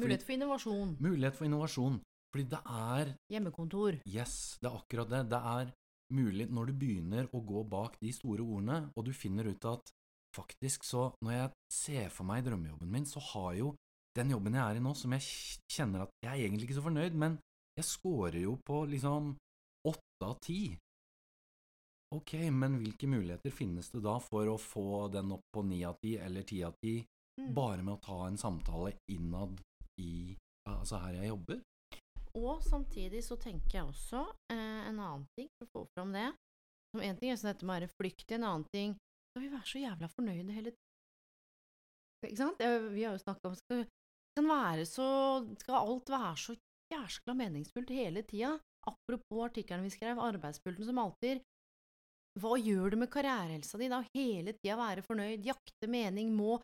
Mulighet 0.00 0.22
for 0.24 0.32
innovasjon. 0.32 0.96
mulighet 1.04 1.36
for 1.36 1.44
innovasjon. 1.44 1.98
Fordi 2.32 2.44
det 2.48 2.60
er 2.64 3.10
Hjemmekontor. 3.28 3.98
Yes, 4.08 4.56
det 4.62 4.70
er 4.70 4.78
akkurat 4.78 5.10
det. 5.10 5.18
Det 5.28 5.40
er 5.50 5.72
mulig 6.16 6.46
når 6.48 6.70
du 6.70 6.72
begynner 6.80 7.28
å 7.36 7.42
gå 7.44 7.60
bak 7.68 7.98
de 8.00 8.12
store 8.12 8.40
ordene, 8.40 8.78
og 8.96 9.04
du 9.04 9.12
finner 9.12 9.50
ut 9.52 9.64
at 9.68 9.92
faktisk 10.32 10.84
så, 10.88 11.10
når 11.20 11.32
jeg 11.36 11.50
ser 11.76 12.08
for 12.08 12.24
meg 12.24 12.46
drømmejobben 12.46 12.88
min, 12.88 13.04
så 13.04 13.20
har 13.20 13.52
jo 13.58 13.74
den 14.18 14.30
jobben 14.34 14.54
jeg 14.58 14.62
er 14.62 14.78
i 14.78 14.84
nå, 14.84 14.92
som 14.98 15.12
jeg 15.16 15.24
kjenner 15.72 16.04
at 16.04 16.12
jeg 16.24 16.32
er 16.32 16.44
egentlig 16.46 16.68
ikke 16.68 16.78
så 16.80 16.84
fornøyd, 16.86 17.14
men 17.16 17.38
jeg 17.78 17.88
scorer 17.88 18.42
jo 18.42 18.58
på 18.66 18.82
liksom 18.92 19.32
åtte 19.88 20.26
av 20.28 20.36
ti. 20.44 20.76
Ok, 22.12 22.34
men 22.52 22.76
hvilke 22.82 23.08
muligheter 23.08 23.54
finnes 23.56 23.88
det 23.88 24.02
da 24.04 24.18
for 24.20 24.50
å 24.52 24.58
få 24.60 25.08
den 25.14 25.32
opp 25.32 25.46
på 25.54 25.62
ni 25.64 25.80
av 25.88 25.96
ti 26.02 26.18
eller 26.20 26.44
ti 26.48 26.62
av 26.64 26.76
ti, 26.84 27.00
Mm. 27.40 27.54
bare 27.56 27.80
med 27.82 27.94
å 27.94 28.00
ta 28.04 28.26
en 28.26 28.36
samtale 28.36 28.90
innad 29.08 29.56
i 29.96 30.36
Altså 30.68 30.98
her 31.00 31.14
jeg 31.14 31.30
jobber? 31.30 31.62
Og 32.36 32.60
samtidig 32.62 33.22
så 33.24 33.38
tenker 33.40 33.78
jeg 33.78 33.86
også 33.88 34.20
eh, 34.52 34.82
en 34.90 34.98
annen 35.00 35.24
ting, 35.34 35.48
for 35.56 35.64
å 35.64 35.72
få 35.72 35.86
fram 35.96 36.12
det. 36.12 36.26
Som 36.92 37.00
en 37.02 37.16
ting 37.16 37.32
er 37.32 37.40
sånn 37.40 37.50
dette 37.54 37.64
med 37.64 37.72
å 37.72 37.78
være 37.80 37.88
flyktig, 37.96 38.36
en 38.36 38.44
annen 38.44 38.66
ting 38.70 38.92
Skal 39.32 39.42
vi 39.46 39.48
være 39.48 39.66
så 39.72 39.80
jævla 39.80 40.10
fornøyde 40.12 40.52
hele 40.52 40.70
tiden? 40.76 40.88
Ikke 42.28 42.36
sant? 42.36 42.60
Jeg, 42.60 42.84
vi 42.92 43.02
har 43.08 43.16
jo 43.16 43.24
snakka 43.24 43.48
om 43.48 43.56
skal, 43.58 43.82
kan 44.36 44.48
være 44.48 44.84
så, 44.88 45.06
skal 45.60 45.78
alt 45.78 46.12
være 46.12 46.36
så 46.40 46.56
jæskla 46.92 47.34
meningsfullt 47.36 47.92
hele 47.94 48.24
tida? 48.28 48.56
Apropos 48.88 49.46
artikkelen 49.46 49.86
vi 49.86 49.94
skrev, 49.94 50.18
arbeidspulten 50.18 50.86
som 50.88 50.98
alltid. 50.98 51.42
Hva 52.40 52.56
gjør 52.56 52.94
det 52.94 52.98
med 53.02 53.12
karrierehelsa 53.12 53.78
di? 53.78 53.90
Da 53.92 54.00
hele 54.16 54.56
tida 54.56 54.78
være 54.80 55.04
fornøyd, 55.04 55.44
jakte 55.46 55.90
mening, 55.90 56.32
må 56.34 56.56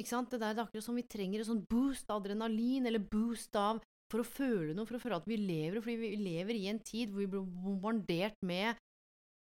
ikke 0.00 0.10
sant? 0.10 0.32
Det, 0.32 0.40
der, 0.42 0.56
det 0.56 0.62
er 0.64 0.66
akkurat 0.66 0.86
som 0.88 0.98
vi 0.98 1.06
trenger 1.06 1.42
en 1.42 1.50
sånn 1.52 1.64
boost 1.70 2.10
av 2.10 2.22
adrenalin, 2.22 2.88
eller 2.90 3.02
boost 3.12 3.54
av 3.58 3.80
for 4.12 4.20
å 4.20 4.28
føle 4.28 4.74
noe, 4.76 4.88
for 4.88 4.98
å 4.98 5.02
føle 5.02 5.20
at 5.22 5.28
vi 5.30 5.38
lever, 5.40 5.80
fordi 5.80 5.96
vi 6.00 6.16
lever 6.20 6.58
i 6.58 6.66
en 6.72 6.80
tid 6.84 7.12
hvor 7.12 7.22
vi 7.22 7.30
blir 7.32 7.46
bombardert 7.64 8.36
med 8.44 8.74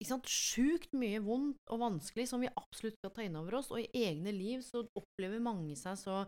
ikke 0.02 0.16
sant, 0.16 0.30
sjukt 0.32 0.96
mye 0.98 1.20
vondt 1.22 1.60
og 1.70 1.82
vanskelig 1.84 2.24
som 2.30 2.42
vi 2.42 2.50
absolutt 2.50 2.96
skal 2.98 3.12
ta 3.14 3.26
inn 3.26 3.36
over 3.38 3.60
oss, 3.60 3.70
og 3.70 3.84
i 3.84 4.06
egne 4.08 4.32
liv 4.34 4.64
så 4.66 4.82
opplever 4.98 5.44
mange 5.44 5.76
seg 5.78 6.00
så 6.00 6.24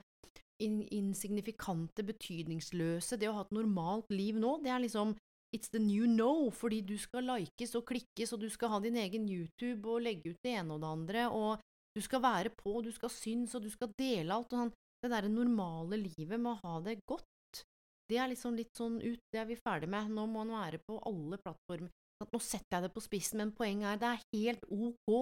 insignifikante, 0.61 2.05
betydningsløse. 2.05 3.17
Det 3.19 3.29
å 3.29 3.37
ha 3.37 3.45
et 3.45 3.55
normalt 3.55 4.11
liv 4.13 4.37
nå, 4.39 4.57
det 4.63 4.73
er 4.73 4.83
liksom 4.83 5.15
It's 5.53 5.69
the 5.69 5.77
new 5.77 6.07
no, 6.09 6.49
fordi 6.49 6.79
du 6.81 6.95
skal 6.97 7.27
likes 7.29 7.75
og 7.77 7.85
klikkes, 7.85 8.31
og 8.33 8.41
du 8.41 8.47
skal 8.49 8.71
ha 8.73 8.79
din 8.81 8.95
egen 8.97 9.27
YouTube 9.29 9.85
og 9.85 10.01
legge 10.01 10.31
ut 10.33 10.39
det 10.41 10.55
ene 10.57 10.73
og 10.73 10.81
det 10.81 10.89
andre, 10.89 11.25
og 11.29 11.61
du 11.93 12.01
skal 12.01 12.23
være 12.23 12.49
på, 12.57 12.79
du 12.81 12.89
skal 12.91 13.11
synes, 13.13 13.53
og 13.53 13.61
du 13.61 13.69
skal 13.69 13.91
dele 13.99 14.33
alt, 14.33 14.49
og 14.49 14.63
sånn. 14.63 14.73
Det 15.03 15.11
derre 15.11 15.29
normale 15.29 15.99
livet 15.99 16.39
med 16.39 16.55
å 16.55 16.59
ha 16.63 16.79
det 16.81 16.95
godt, 17.05 17.27
det 18.09 18.19
er 18.19 18.29
liksom 18.31 18.57
litt 18.57 18.73
sånn 18.77 18.99
ut, 19.01 19.21
det 19.31 19.39
er 19.41 19.47
vi 19.49 19.59
ferdig 19.59 19.89
med. 19.91 20.11
Nå 20.11 20.25
må 20.27 20.43
man 20.43 20.55
være 20.57 20.81
på 20.83 20.99
alle 21.07 21.39
plattformer. 21.41 21.91
Nå 22.23 22.39
setter 22.39 22.77
jeg 22.77 22.85
det 22.85 22.93
på 22.95 23.03
spissen, 23.03 23.41
men 23.41 23.53
poenget 23.55 23.89
er 23.93 24.01
det 24.01 24.09
er 24.09 24.25
helt 24.35 24.67
ok 24.69 25.13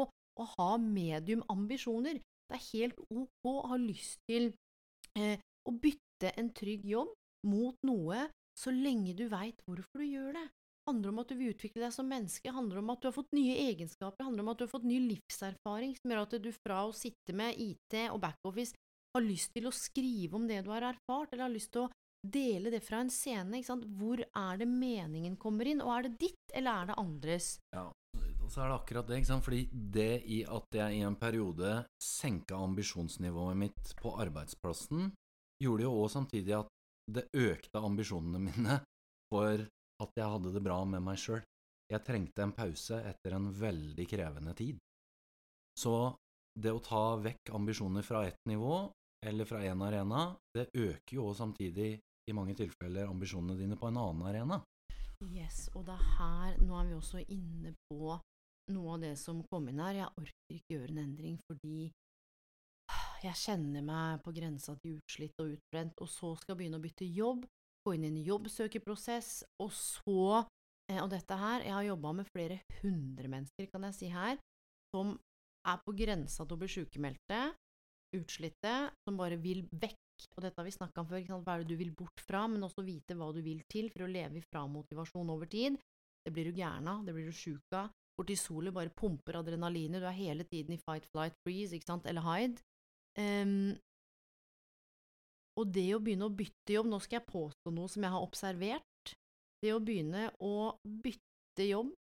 å 0.42 0.48
ha 0.56 0.72
mediumambisjoner. 0.82 2.20
Det 2.22 2.58
er 2.58 2.68
helt 2.74 3.00
ok 3.08 3.48
å 3.52 3.56
ha 3.72 3.80
lyst 3.80 4.22
til 4.30 4.52
å 5.20 5.72
bytte 5.72 6.32
en 6.38 6.52
trygg 6.56 6.86
jobb 6.88 7.12
mot 7.48 7.78
noe 7.88 8.28
så 8.58 8.74
lenge 8.74 9.16
du 9.18 9.26
veit 9.32 9.62
hvorfor 9.66 10.04
du 10.04 10.08
gjør 10.08 10.36
det. 10.38 10.48
Det 10.82 10.90
handler 10.90 11.12
om 11.12 11.20
at 11.22 11.30
du 11.30 11.38
vil 11.38 11.54
utvikle 11.54 11.84
deg 11.84 11.94
som 11.94 12.08
menneske, 12.10 12.52
handler 12.54 12.82
om 12.82 12.90
at 12.94 13.02
du 13.02 13.08
har 13.08 13.16
fått 13.16 13.36
nye 13.38 13.58
egenskaper, 13.70 14.26
handler 14.26 14.44
om 14.44 14.52
at 14.52 14.60
du 14.60 14.66
har 14.66 14.72
fått 14.72 14.88
ny 14.90 14.98
livserfaring 15.12 15.94
som 16.00 16.14
gjør 16.14 16.24
at 16.24 16.38
du 16.42 16.50
fra 16.56 16.80
å 16.88 16.96
sitte 16.96 17.36
med 17.38 17.60
IT 17.62 17.98
og 18.10 18.22
backoffice 18.24 18.78
har 19.16 19.26
lyst 19.26 19.54
til 19.54 19.68
å 19.68 19.76
skrive 19.76 20.40
om 20.40 20.48
det 20.50 20.62
du 20.66 20.72
har 20.72 20.88
erfart, 20.88 21.32
eller 21.32 21.46
har 21.46 21.54
lyst 21.54 21.74
til 21.76 21.86
å 21.86 21.92
dele 22.22 22.72
det 22.74 22.82
fra 22.86 23.02
en 23.04 23.12
scene. 23.14 23.60
Ikke 23.60 23.72
sant? 23.74 23.88
Hvor 24.00 24.22
er 24.24 24.62
det 24.62 24.70
meningen 24.70 25.38
kommer 25.42 25.70
inn, 25.70 25.84
og 25.84 25.94
er 25.96 26.08
det 26.08 26.18
ditt, 26.28 26.46
eller 26.56 26.82
er 26.82 26.92
det 26.92 27.00
andres? 27.02 27.54
Ja, 27.76 27.90
så 28.52 28.64
er 28.64 28.72
det 28.72 28.78
akkurat 28.82 29.08
det, 29.08 29.22
ikke 29.22 29.30
sant? 29.30 29.46
Fordi 29.46 29.62
det 29.72 30.24
i 30.28 30.42
at 30.44 30.76
jeg 30.76 30.98
i 30.98 31.04
en 31.08 31.16
periode 31.20 31.76
senka 32.04 32.60
ambisjonsnivået 32.60 33.58
mitt 33.58 33.94
på 34.02 34.12
arbeidsplassen, 34.20 35.12
gjorde 35.62 35.86
jo 35.88 35.94
også 36.02 36.20
samtidig 36.20 36.58
at 36.58 36.72
det 37.12 37.28
økte 37.38 37.80
ambisjonene 37.80 38.42
mine 38.44 38.80
for 39.32 39.64
at 40.02 40.18
jeg 40.18 40.34
hadde 40.34 40.54
det 40.56 40.64
bra 40.66 40.82
med 40.86 41.04
meg 41.06 41.20
sjøl. 41.22 41.44
jeg 41.92 42.06
trengte 42.08 42.44
en 42.44 42.54
pause 42.56 43.02
etter 43.04 43.34
en 43.36 43.50
veldig 43.52 44.06
krevende 44.08 44.54
tid. 44.56 44.78
Så 45.76 46.16
det 46.56 46.72
å 46.72 46.80
ta 46.84 47.18
vekk 47.20 47.52
ambisjoner 47.56 48.06
fra 48.08 48.24
ett 48.28 48.40
nivå, 48.48 48.88
eller 49.28 49.46
fra 49.46 49.60
én 49.60 49.84
arena, 49.84 50.36
det 50.56 50.70
øker 50.72 51.16
jo 51.16 51.34
samtidig 51.36 52.00
i 52.00 52.34
mange 52.34 52.56
tilfeller 52.56 53.12
ambisjonene 53.12 53.60
dine 53.60 53.76
på 53.76 53.90
en 53.90 54.00
annen 54.00 54.24
arena. 54.30 54.62
Yes, 55.36 55.68
og 55.76 55.86
det 55.86 55.94
er 55.94 56.06
her 56.18 56.56
Nå 56.66 56.80
er 56.80 56.88
vi 56.88 56.96
også 56.98 57.20
inne 57.30 57.76
på 57.92 58.16
noe 58.70 58.96
av 58.96 59.02
det 59.04 59.16
som 59.20 59.42
kom 59.50 59.68
inn 59.72 59.82
her. 59.82 60.04
Jeg 60.04 60.22
orker 60.22 60.56
ikke 60.56 60.78
gjøre 60.78 60.94
en 60.94 61.04
endring 61.06 61.40
fordi 61.50 61.90
jeg 63.22 63.38
kjenner 63.38 63.84
meg 63.86 64.22
på 64.26 64.34
grensa 64.34 64.74
til 64.82 64.98
utslitt 64.98 65.42
og 65.44 65.54
utbrent, 65.54 66.00
og 66.02 66.10
så 66.10 66.34
skal 66.40 66.56
jeg 66.56 66.60
begynne 66.64 66.80
å 66.80 66.84
bytte 66.84 67.06
jobb, 67.06 67.46
gå 67.86 67.94
inn 67.96 68.08
i 68.08 68.10
en 68.10 68.22
jobbsøkerprosess, 68.26 69.44
og 69.62 69.70
så 69.74 70.24
eh, 70.90 70.98
Og 71.02 71.10
dette 71.10 71.38
her 71.38 71.66
Jeg 71.66 71.74
har 71.74 71.86
jobba 71.86 72.14
med 72.18 72.30
flere 72.30 72.60
hundre 72.82 73.30
mennesker, 73.30 73.70
kan 73.70 73.86
jeg 73.90 73.98
si 73.98 74.10
her, 74.14 74.42
som 74.94 75.14
er 75.70 75.82
på 75.86 75.94
grensa 75.94 76.46
til 76.46 76.58
å 76.58 76.62
bli 76.62 76.72
sykemeldte, 76.74 77.42
utslitte, 78.18 78.74
som 79.06 79.20
bare 79.20 79.38
vil 79.42 79.64
vekk. 79.70 80.00
Og 80.36 80.44
dette 80.44 80.58
har 80.58 80.68
vi 80.68 80.74
snakka 80.74 81.02
om 81.02 81.10
før, 81.10 81.22
hva 81.46 81.56
er 81.56 81.64
det 81.64 81.74
du 81.74 81.80
vil 81.80 81.94
bort 81.98 82.22
fra, 82.26 82.44
men 82.50 82.66
også 82.66 82.84
vite 82.86 83.16
hva 83.18 83.30
du 83.34 83.42
vil 83.46 83.62
til 83.70 83.90
for 83.94 84.06
å 84.06 84.12
leve 84.12 84.42
ifra 84.42 84.66
motivasjon 84.70 85.30
over 85.34 85.50
tid. 85.50 85.78
Det 86.26 86.34
blir 86.34 86.50
du 86.50 86.58
gæren 86.58 86.90
av, 86.90 87.06
det 87.06 87.14
blir 87.16 87.30
du 87.30 87.38
sjuk 87.38 87.78
av. 87.78 87.90
Kortisolet 88.20 88.76
bare 88.76 88.94
pumper 88.94 89.40
adrenalinet, 89.40 90.02
du 90.02 90.08
er 90.10 90.18
hele 90.18 90.46
tiden 90.50 90.76
i 90.76 90.82
fight, 90.82 91.08
flight, 91.14 91.38
freeze, 91.46 91.76
ikke 91.76 91.90
sant, 91.90 92.10
eller 92.10 92.26
hide. 92.26 92.62
Um, 93.20 93.72
og 95.60 95.72
det 95.76 95.90
å 95.96 96.02
begynne 96.04 96.30
å 96.30 96.34
bytte 96.34 96.78
jobb, 96.78 96.90
nå 96.92 97.02
skal 97.04 97.20
jeg 97.20 97.30
påstå 97.32 97.74
noe 97.76 97.92
som 97.92 98.06
jeg 98.06 98.14
har 98.14 98.24
observert, 98.24 99.16
det 99.62 99.74
å 99.76 99.82
begynne 99.84 100.30
å 100.42 100.74
bytte 100.84 101.68
jobb, 101.68 101.96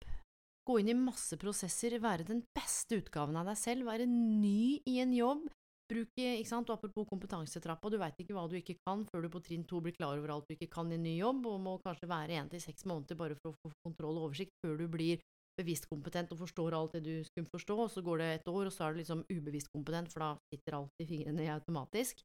gå 0.67 0.77
inn 0.79 0.91
i 0.93 0.97
masse 0.97 1.37
prosesser, 1.41 1.97
være 2.01 2.27
den 2.27 2.43
beste 2.55 3.01
utgaven 3.01 3.37
av 3.41 3.49
deg 3.49 3.59
selv, 3.59 3.89
være 3.89 4.07
ny 4.07 4.79
i 4.87 4.99
en 5.03 5.13
jobb, 5.15 5.49
bruke, 5.91 6.27
ikke 6.39 6.47
sant, 6.47 6.69
og 6.71 6.77
apropos 6.79 7.09
kompetansetrappa, 7.09 7.91
du 7.91 7.97
veit 7.99 8.19
ikke 8.23 8.35
hva 8.37 8.47
du 8.47 8.55
ikke 8.59 8.77
kan 8.85 9.03
før 9.09 9.25
du 9.25 9.31
på 9.33 9.43
trinn 9.43 9.65
to 9.67 9.81
blir 9.83 9.95
klar 9.97 10.15
over 10.15 10.37
alt 10.37 10.47
du 10.47 10.55
ikke 10.55 10.71
kan 10.71 10.91
i 10.91 10.97
en 10.97 11.05
ny 11.05 11.17
jobb, 11.17 11.43
og 11.51 11.59
må 11.65 11.75
kanskje 11.83 12.09
være 12.11 12.39
én 12.39 12.51
til 12.51 12.63
seks 12.63 12.87
måneder 12.89 13.19
bare 13.19 13.37
for 13.41 13.51
å 13.51 13.59
få 13.59 13.73
kontroll 13.83 14.21
og 14.21 14.29
oversikt 14.29 14.55
før 14.63 14.79
du 14.79 14.87
blir 14.91 15.21
bevisst 15.61 15.87
kompetent 15.89 16.33
og 16.33 16.41
forstår 16.41 16.75
alt 16.75 16.97
det 16.97 17.05
du 17.05 17.13
skulle 17.23 17.49
forstå, 17.53 17.77
og 17.85 17.89
så 17.93 18.03
går 18.05 18.21
det 18.21 18.29
et 18.35 18.51
år, 18.51 18.67
og 18.67 18.75
så 18.75 18.87
er 18.87 18.93
du 18.93 19.01
liksom 19.01 19.23
ubevisst 19.29 19.71
kompetent, 19.71 20.11
for 20.11 20.25
da 20.25 20.29
sitter 20.51 20.77
alt 20.81 21.03
i 21.03 21.09
fingrene 21.09 21.47
automatisk. 21.53 22.21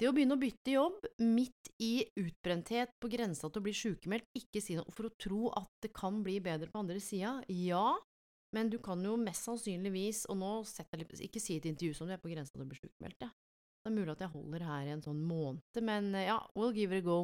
Det 0.00 0.08
å 0.08 0.14
begynne 0.16 0.38
å 0.38 0.40
bytte 0.40 0.72
jobb 0.72 1.02
midt 1.20 1.72
i 1.84 2.06
utbrenthet 2.16 2.94
på 3.02 3.10
grensa 3.12 3.50
til 3.50 3.60
å 3.60 3.64
bli 3.66 3.74
sykemeldt, 3.76 4.30
ikke 4.38 4.62
si 4.64 4.78
noe 4.78 4.94
for 4.96 5.10
å 5.10 5.16
tro 5.20 5.50
at 5.60 5.68
det 5.84 5.92
kan 5.92 6.22
bli 6.24 6.38
bedre 6.40 6.70
på 6.72 6.80
andre 6.80 7.02
sida, 7.04 7.34
ja, 7.52 7.84
men 8.56 8.70
du 8.72 8.78
kan 8.82 9.04
jo 9.04 9.18
mest 9.20 9.44
sannsynligvis, 9.44 10.24
og 10.32 10.40
nå 10.40 10.54
setter 10.64 10.96
jeg 10.96 11.04
litt, 11.04 11.26
ikke 11.28 11.42
si 11.44 11.58
et 11.60 11.68
intervju 11.68 11.98
som 11.98 12.08
du 12.08 12.16
er 12.16 12.22
på 12.22 12.32
grensa 12.32 12.56
til 12.56 12.64
å 12.64 12.70
bli 12.70 12.80
sykemeldt, 12.80 13.28
ja. 13.28 13.30
Det 13.80 13.88
er 13.88 13.96
mulig 13.96 14.12
at 14.12 14.24
jeg 14.24 14.32
holder 14.32 14.64
her 14.68 14.88
i 14.88 14.94
en 14.96 15.04
sånn 15.04 15.20
måned, 15.24 15.84
men 15.84 16.10
ja, 16.16 16.40
we'll 16.56 16.74
give 16.76 16.96
it 16.96 17.04
a 17.04 17.06
go. 17.06 17.20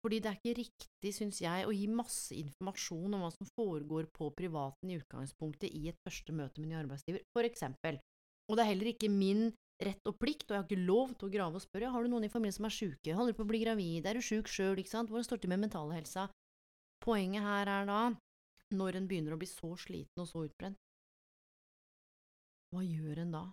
Fordi 0.00 0.20
det 0.24 0.30
er 0.30 0.38
ikke 0.38 0.58
riktig, 0.62 1.10
syns 1.12 1.40
jeg, 1.42 1.66
å 1.68 1.74
gi 1.76 1.86
masse 1.92 2.36
informasjon 2.36 3.16
om 3.16 3.24
hva 3.24 3.32
som 3.34 3.48
foregår 3.52 4.08
på 4.16 4.30
privaten 4.36 4.92
i 4.92 4.96
utgangspunktet 4.96 5.68
i 5.76 5.90
et 5.90 5.98
første 6.06 6.32
møte 6.32 6.62
med 6.62 6.72
ny 6.72 6.78
arbeidsgiver, 6.80 7.26
for 7.36 7.44
eksempel. 7.44 8.00
Og 8.48 8.56
det 8.56 8.64
er 8.64 8.70
heller 8.72 8.92
ikke 8.94 9.12
min 9.12 9.50
rett 9.80 10.08
og 10.08 10.16
plikt, 10.20 10.46
og 10.48 10.56
jeg 10.56 10.62
har 10.62 10.68
ikke 10.68 10.88
lov 10.88 11.12
til 11.16 11.28
å 11.28 11.32
grave 11.32 11.60
og 11.60 11.64
spørre 11.64 11.92
har 11.92 12.04
du 12.04 12.12
noen 12.12 12.26
i 12.26 12.32
familien 12.32 12.56
som 12.56 12.66
er 12.68 12.74
sjuke, 12.74 13.14
holder 13.16 13.36
du 13.36 13.38
på 13.38 13.46
å 13.46 13.50
bli 13.52 13.60
gravid, 13.62 14.08
er 14.08 14.16
du 14.16 14.24
sjuk 14.24 14.48
sjøl, 14.50 14.80
ikke 14.80 14.92
sant, 14.92 15.12
hvordan 15.12 15.26
står 15.28 15.40
det 15.40 15.46
til 15.46 15.52
med 15.52 15.62
mentalhelsa? 15.66 16.26
Poenget 17.04 17.44
her 17.44 17.70
er 17.76 17.88
da, 17.88 18.00
når 18.76 18.98
en 18.98 19.08
begynner 19.08 19.36
å 19.36 19.40
bli 19.40 19.48
så 19.48 19.72
sliten 19.80 20.24
og 20.24 20.28
så 20.28 20.44
utbrent, 20.48 20.80
hva 22.70 22.84
gjør 22.86 23.24
en 23.24 23.32
da? 23.34 23.44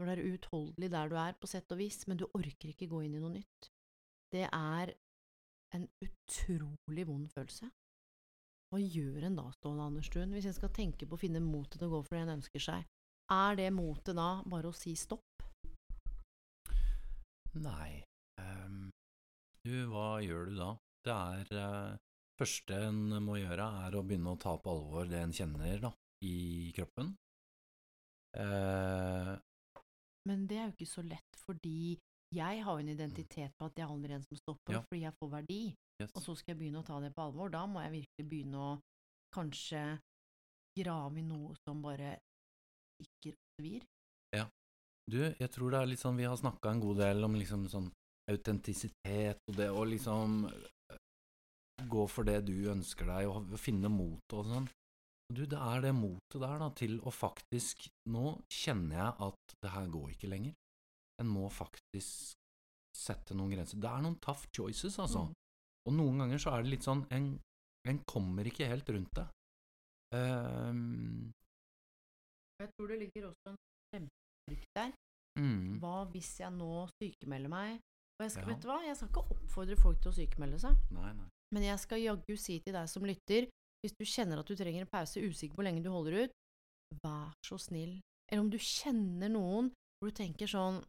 Når 0.00 0.08
det 0.08 0.14
er 0.14 0.32
uutholdelig 0.32 0.90
der 0.92 1.12
du 1.12 1.14
er, 1.20 1.36
på 1.40 1.48
sett 1.48 1.72
og 1.72 1.80
vis, 1.80 2.02
men 2.08 2.18
du 2.20 2.26
orker 2.28 2.72
ikke 2.72 2.88
gå 2.90 3.04
inn 3.06 3.16
i 3.16 3.22
noe 3.22 3.32
nytt. 3.34 3.70
Det 4.32 4.46
er 4.46 4.92
en 5.76 5.86
utrolig 6.04 7.06
vond 7.08 7.28
følelse. 7.30 7.70
Hva 8.70 8.78
gjør 8.78 9.26
en 9.26 9.38
da, 9.38 9.48
Ståle 9.56 9.82
Anderstuen, 9.82 10.32
hvis 10.34 10.46
en 10.46 10.54
skal 10.54 10.70
tenke 10.74 11.06
på 11.08 11.16
å 11.16 11.20
finne 11.20 11.42
motet 11.42 11.80
til 11.80 11.88
å 11.88 11.96
gå 11.96 12.02
for 12.06 12.16
det 12.16 12.22
en 12.26 12.36
ønsker 12.36 12.62
seg? 12.62 12.86
Er 13.30 13.58
det 13.58 13.70
motet 13.74 14.18
da 14.18 14.28
bare 14.50 14.70
å 14.70 14.76
si 14.76 14.94
stopp? 14.98 15.42
Nei, 17.58 18.02
um, 18.38 18.90
du, 19.66 19.74
hva 19.90 20.20
gjør 20.22 20.50
du 20.50 20.54
da? 20.58 20.70
Det 21.06 21.16
er 21.16 21.50
uh, 21.58 21.98
første 22.38 22.78
en 22.90 23.16
må 23.26 23.40
gjøre, 23.40 23.66
er 23.86 23.96
å 23.98 24.04
begynne 24.06 24.36
å 24.36 24.40
ta 24.40 24.54
på 24.58 24.70
alvor 24.70 25.10
det 25.10 25.22
en 25.24 25.34
kjenner 25.34 25.82
da, 25.82 25.90
i 26.26 26.70
kroppen. 26.76 27.14
Uh, 28.38 29.34
Men 30.30 30.46
det 30.46 30.60
er 30.60 30.68
jo 30.68 30.76
ikke 30.76 30.92
så 30.92 31.02
lett, 31.02 31.42
fordi 31.42 31.98
jeg 32.34 32.62
har 32.64 32.78
jo 32.78 32.84
en 32.84 32.92
identitet 32.92 33.54
på 33.58 33.66
at 33.66 33.78
jeg 33.80 33.88
aldri 33.90 34.12
er 34.12 34.20
en 34.20 34.26
som 34.26 34.38
stopper, 34.38 34.76
ja. 34.76 34.82
fordi 34.86 35.02
jeg 35.02 35.16
får 35.18 35.30
verdi. 35.32 35.62
Yes. 36.00 36.12
Og 36.14 36.22
så 36.24 36.34
skal 36.38 36.54
jeg 36.54 36.60
begynne 36.62 36.82
å 36.82 36.86
ta 36.86 37.00
det 37.02 37.10
på 37.16 37.24
alvor. 37.26 37.50
Da 37.52 37.64
må 37.68 37.82
jeg 37.84 37.96
virkelig 37.98 38.26
begynne 38.30 38.60
å 38.62 38.70
kanskje 39.34 39.82
grave 40.78 41.20
i 41.20 41.26
noe 41.26 41.56
som 41.64 41.82
bare 41.82 42.14
ikke 43.02 43.34
svir. 43.56 43.86
Ja. 44.36 44.46
Du, 45.10 45.18
jeg 45.26 45.50
tror 45.50 45.72
det 45.72 45.80
er 45.80 45.88
litt 45.90 46.02
sånn 46.02 46.18
Vi 46.20 46.26
har 46.28 46.36
snakka 46.38 46.70
en 46.70 46.82
god 46.84 47.00
del 47.02 47.26
om 47.26 47.34
liksom 47.34 47.64
sånn 47.72 47.88
autentisitet 48.30 49.40
og 49.50 49.56
det 49.58 49.66
å 49.74 49.82
liksom 49.88 50.44
eh, 50.46 51.00
gå 51.90 52.04
for 52.12 52.28
det 52.28 52.44
du 52.46 52.54
ønsker 52.70 53.08
deg, 53.08 53.26
og 53.26 53.56
finne 53.58 53.90
motet 53.90 54.36
og 54.38 54.46
sånn. 54.46 54.68
Du, 55.30 55.44
det 55.46 55.58
er 55.58 55.82
det 55.82 55.92
motet 55.94 56.38
der, 56.42 56.56
da, 56.62 56.68
til 56.74 56.96
å 57.06 57.10
faktisk 57.14 57.86
Nå 58.10 58.34
kjenner 58.50 58.96
jeg 58.98 59.12
at 59.28 59.54
det 59.62 59.74
her 59.74 59.90
går 59.90 60.14
ikke 60.14 60.30
lenger. 60.30 60.54
En 61.20 61.28
må 61.28 61.48
faktisk 61.52 62.36
sette 62.96 63.36
noen 63.36 63.52
grenser. 63.54 63.80
Det 63.80 63.90
er 63.90 64.04
noen 64.04 64.18
tough 64.22 64.48
choices, 64.56 64.98
altså. 65.02 65.26
Mm. 65.28 65.36
Og 65.88 65.96
noen 65.96 66.24
ganger 66.24 66.42
så 66.42 66.54
er 66.54 66.64
det 66.64 66.74
litt 66.74 66.84
sånn 66.84 67.00
En, 67.16 67.30
en 67.88 68.00
kommer 68.08 68.48
ikke 68.48 68.68
helt 68.68 68.88
rundt 68.92 69.12
det. 69.16 69.26
Um, 70.12 71.30
jeg 72.60 72.72
tror 72.76 72.90
det 72.90 72.98
ligger 73.04 73.28
også 73.30 73.52
en 73.52 73.60
kjempefrykt 73.94 74.72
der. 74.76 74.90
Mm. 75.40 75.78
Hva 75.80 75.94
hvis 76.12 76.32
jeg 76.42 76.52
nå 76.56 76.72
sykemelder 76.98 77.52
meg? 77.52 77.78
Og 78.18 78.26
jeg 78.26 78.34
skal, 78.34 78.44
ja. 78.44 78.48
vet 78.50 78.62
du 78.62 78.68
hva, 78.68 78.80
jeg 78.84 78.96
skal 78.98 79.08
ikke 79.08 79.36
oppfordre 79.36 79.78
folk 79.80 80.02
til 80.02 80.10
å 80.10 80.16
sykemelde 80.18 80.58
seg. 80.60 80.82
Nei, 80.92 81.12
nei. 81.16 81.28
Men 81.54 81.66
jeg 81.66 81.82
skal 81.82 82.02
jaggu 82.02 82.36
si 82.38 82.58
til 82.60 82.76
deg 82.76 82.90
som 82.90 83.06
lytter, 83.08 83.48
hvis 83.80 83.96
du 83.96 84.04
kjenner 84.04 84.42
at 84.42 84.50
du 84.50 84.58
trenger 84.58 84.84
en 84.84 84.92
pause, 84.92 85.22
usikker 85.22 85.56
på 85.56 85.62
hvor 85.62 85.66
lenge 85.70 85.82
du 85.84 85.88
holder 85.90 86.26
ut, 86.26 86.34
vær 87.00 87.30
så 87.46 87.56
snill. 87.58 87.96
Eller 88.28 88.44
om 88.44 88.50
du 88.52 88.58
kjenner 88.60 89.32
noen 89.32 89.70
hvor 89.72 90.12
du 90.12 90.16
tenker 90.16 90.50
sånn 90.50 90.82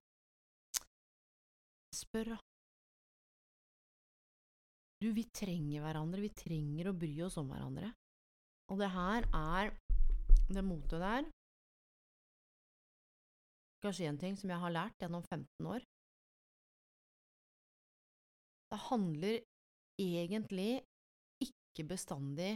spør, 1.96 2.34
da. 2.36 2.40
Du, 5.02 5.10
vi 5.18 5.26
trenger 5.34 5.82
hverandre, 5.82 6.22
vi 6.22 6.34
trenger 6.38 6.92
å 6.92 6.98
bry 6.98 7.14
oss 7.26 7.40
om 7.42 7.50
hverandre. 7.50 7.90
Og 8.72 8.80
det 8.80 8.92
her 8.94 9.26
er 9.36 9.72
det 10.52 10.64
motet 10.64 11.02
der 11.02 11.30
Kanskje 13.82 14.12
en 14.12 14.20
ting 14.22 14.36
som 14.38 14.52
jeg 14.52 14.62
har 14.62 14.74
lært 14.76 15.02
gjennom 15.02 15.24
15 15.26 15.66
år. 15.66 15.82
Det 18.70 18.78
handler 18.92 19.40
egentlig 19.98 20.84
ikke 21.42 21.88
bestandig 21.90 22.52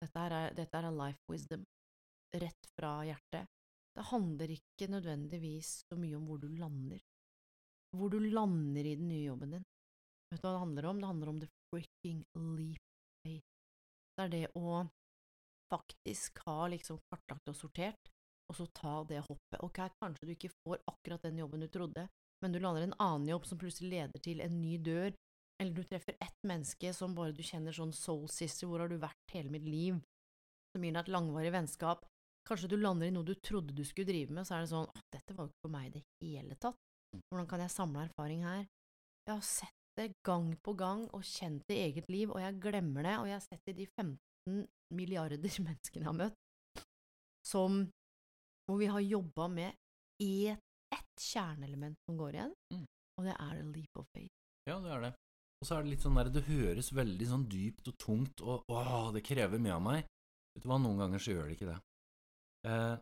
dette 0.00 0.22
er, 0.22 0.54
dette 0.54 0.78
er 0.78 0.94
life 0.94 1.20
wisdom, 1.28 1.64
rett 2.38 2.68
fra 2.76 2.92
hjertet. 3.04 3.50
Det 3.98 4.06
handler 4.12 4.54
ikke 4.54 4.86
nødvendigvis 4.94 5.72
så 5.90 5.98
mye 5.98 6.16
om 6.20 6.30
hvor 6.30 6.38
du 6.38 6.46
lander 6.54 7.02
hvor 7.96 8.12
du 8.12 8.20
lander 8.20 8.86
i 8.86 8.96
den 8.96 9.08
nye 9.10 9.26
jobben 9.26 9.56
din. 9.56 9.66
Vet 10.30 10.40
du 10.40 10.46
hva 10.46 10.54
det 10.54 10.62
handler 10.62 10.88
om? 10.90 11.00
Det 11.00 11.10
handler 11.10 11.32
om 11.32 11.40
the 11.42 11.48
freaking 11.70 12.22
leap 12.56 12.84
day. 13.24 13.40
Det 14.16 14.26
er 14.26 14.32
det 14.34 14.46
å 14.58 14.84
faktisk 15.70 16.42
ha 16.46 16.68
liksom 16.70 16.98
kartlagt 17.10 17.50
og 17.50 17.56
sortert, 17.56 18.10
og 18.50 18.58
så 18.58 18.66
ta 18.74 18.94
det 19.06 19.22
hoppet. 19.26 19.60
Ok, 19.62 19.82
kanskje 20.02 20.28
du 20.28 20.34
ikke 20.34 20.52
får 20.62 20.82
akkurat 20.90 21.26
den 21.26 21.38
jobben 21.42 21.62
du 21.62 21.68
trodde, 21.70 22.06
men 22.42 22.54
du 22.54 22.60
lander 22.60 22.86
en 22.86 22.96
annen 22.98 23.28
jobb 23.30 23.46
som 23.46 23.60
plutselig 23.60 23.92
leder 23.94 24.22
til 24.24 24.42
en 24.42 24.56
ny 24.62 24.76
dør, 24.82 25.14
eller 25.60 25.76
du 25.76 25.84
treffer 25.84 26.16
ett 26.18 26.46
menneske 26.46 26.92
som 26.96 27.14
bare 27.14 27.36
du 27.36 27.42
kjenner 27.44 27.74
sånn 27.76 27.92
soul 27.94 28.26
sister, 28.32 28.66
hvor 28.66 28.82
har 28.82 28.90
du 28.90 28.96
vært 29.02 29.34
hele 29.34 29.52
mitt 29.52 29.66
liv, 29.68 29.98
som 30.72 30.84
gir 30.84 30.94
deg 30.94 31.02
et 31.02 31.12
langvarig 31.12 31.52
vennskap. 31.54 32.06
Kanskje 32.48 32.70
du 32.72 32.78
lander 32.80 33.10
i 33.10 33.14
noe 33.14 33.26
du 33.26 33.34
trodde 33.36 33.76
du 33.76 33.84
skulle 33.84 34.08
drive 34.08 34.32
med, 34.34 34.48
så 34.48 34.56
er 34.56 34.64
det 34.64 34.72
sånn 34.72 34.88
dette 35.12 35.36
var 35.36 35.46
jo 35.46 35.52
ikke 35.52 35.66
for 35.66 35.74
meg 35.74 35.90
i 35.90 35.94
det 35.98 36.04
hele 36.24 36.56
tatt. 36.56 36.78
Hvordan 37.18 37.48
kan 37.50 37.64
jeg 37.64 37.74
samle 37.74 38.06
erfaring 38.06 38.44
her? 38.46 38.64
Jeg 39.26 39.34
har 39.34 39.46
sett 39.46 39.76
det 39.98 40.12
gang 40.26 40.52
på 40.64 40.74
gang 40.78 41.04
og 41.16 41.26
kjent 41.26 41.66
det 41.68 41.76
i 41.76 41.84
eget 41.90 42.08
liv, 42.12 42.30
og 42.30 42.40
jeg 42.40 42.60
glemmer 42.62 43.06
det, 43.06 43.16
og 43.18 43.28
jeg 43.28 43.36
har 43.36 43.44
sett 43.44 43.72
i 43.72 43.76
de 43.82 43.86
15 43.98 44.64
milliarder 44.96 45.40
menneskene 45.66 46.04
jeg 46.04 46.08
har 46.08 46.18
møtt, 46.18 46.84
som 47.46 47.82
hvor 48.68 48.78
vi 48.78 48.90
har 48.90 49.02
jobba 49.02 49.48
med 49.50 49.74
ett 50.20 50.60
et 50.90 51.22
kjerneelement 51.22 51.98
som 52.06 52.18
går 52.18 52.36
igjen, 52.36 52.54
mm. 52.74 52.86
og 53.18 53.26
det 53.28 53.34
er 53.36 53.60
leap 53.70 54.00
of 54.00 54.08
faith. 54.14 54.32
Ja, 54.68 54.78
det 54.82 54.94
er 54.94 55.04
det. 55.06 55.12
Og 55.60 55.68
så 55.68 55.76
er 55.76 55.84
det 55.84 55.92
litt 55.92 56.04
sånn 56.04 56.16
der, 56.16 56.32
det 56.32 56.46
høres 56.48 56.90
veldig 56.96 57.28
sånn 57.28 57.46
dypt 57.52 57.90
og 57.92 57.96
tungt 58.00 58.42
og 58.44 58.70
åh, 58.72 59.10
det 59.14 59.24
krever 59.26 59.60
mye 59.60 59.76
av 59.76 59.84
meg. 59.84 60.06
Vet 60.54 60.64
du 60.64 60.70
hva, 60.70 60.80
noen 60.80 61.02
ganger 61.02 61.22
så 61.22 61.34
gjør 61.34 61.50
det 61.50 61.56
ikke 61.58 61.68
det. 61.68 61.78
Eh, 62.70 62.94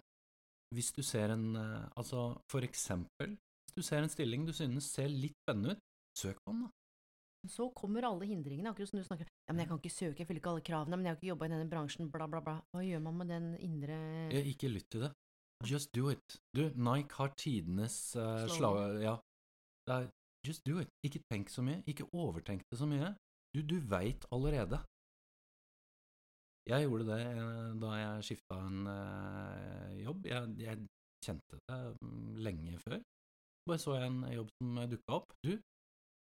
hvis 0.75 0.91
du 0.95 1.01
ser 1.07 1.33
en 1.35 1.47
eh, 1.59 1.87
Altså, 1.99 2.29
for 2.51 2.67
eksempel, 2.67 3.39
du 3.79 3.85
ser 3.87 4.03
en 4.03 4.13
stilling 4.13 4.45
du 4.49 4.53
synes 4.57 4.91
ser 4.93 5.09
litt 5.13 5.37
spennende 5.45 5.77
ut, 5.77 5.87
søk 6.19 6.43
på 6.43 6.55
den, 6.55 6.67
da. 6.67 6.75
Så 7.49 7.69
kommer 7.71 8.03
alle 8.03 8.27
hindringene, 8.27 8.73
akkurat 8.73 8.91
som 8.91 8.99
du 8.99 9.07
snakker 9.07 9.29
Ja, 9.29 9.53
men 9.55 9.63
jeg 9.63 9.69
kan 9.71 9.79
ikke 9.79 9.95
søke, 9.95 10.19
jeg 10.21 10.27
fyller 10.27 10.43
ikke 10.43 10.51
alle 10.51 10.65
kravene, 10.67 10.99
men 10.99 11.07
jeg 11.07 11.15
har 11.15 11.19
ikke 11.21 11.31
jobba 11.31 11.47
i 11.47 11.53
denne 11.55 11.71
bransjen, 11.71 12.11
bla, 12.13 12.27
bla, 12.27 12.43
bla. 12.45 12.57
Hva 12.75 12.83
gjør 12.83 13.05
man 13.07 13.19
med 13.21 13.31
den 13.33 13.49
indre 13.63 13.99
jeg, 14.35 14.45
Ikke 14.53 14.73
lytt 14.73 14.91
til 14.91 15.07
det. 15.07 15.13
Just 15.67 15.95
do 15.95 16.11
it. 16.11 16.37
Du, 16.55 16.69
Nike 16.75 17.15
har 17.19 17.33
tidenes 17.39 17.97
uh, 18.19 18.45
slag... 18.51 19.01
Ja. 19.03 19.17
Er 19.89 20.11
just 20.47 20.67
do 20.67 20.79
it. 20.83 20.91
Ikke 21.07 21.23
tenk 21.31 21.51
så 21.51 21.65
mye. 21.65 21.81
Ikke 21.89 22.07
overtenk 22.13 22.67
det 22.71 22.79
så 22.79 22.87
mye. 22.91 23.15
Du, 23.55 23.63
du 23.63 23.79
veit 23.81 24.27
allerede. 24.35 24.83
Jeg 26.69 26.85
gjorde 26.85 27.07
det 27.09 27.21
eh, 27.25 27.69
da 27.81 27.91
jeg 27.97 28.25
skifta 28.29 28.59
en 28.61 28.89
eh, 28.93 29.93
jobb. 30.03 30.27
Jeg, 30.29 30.51
jeg 30.61 30.83
kjente 31.25 31.57
det 31.57 31.79
mm, 32.05 32.35
lenge 32.45 32.81
før. 32.83 32.99
Bare 33.69 33.83
så 33.83 33.97
jeg 33.99 34.09
en 34.09 34.23
jobb 34.33 34.53
som 34.57 34.79
dukka 34.89 35.17
opp. 35.19 35.35
Du, 35.45 35.53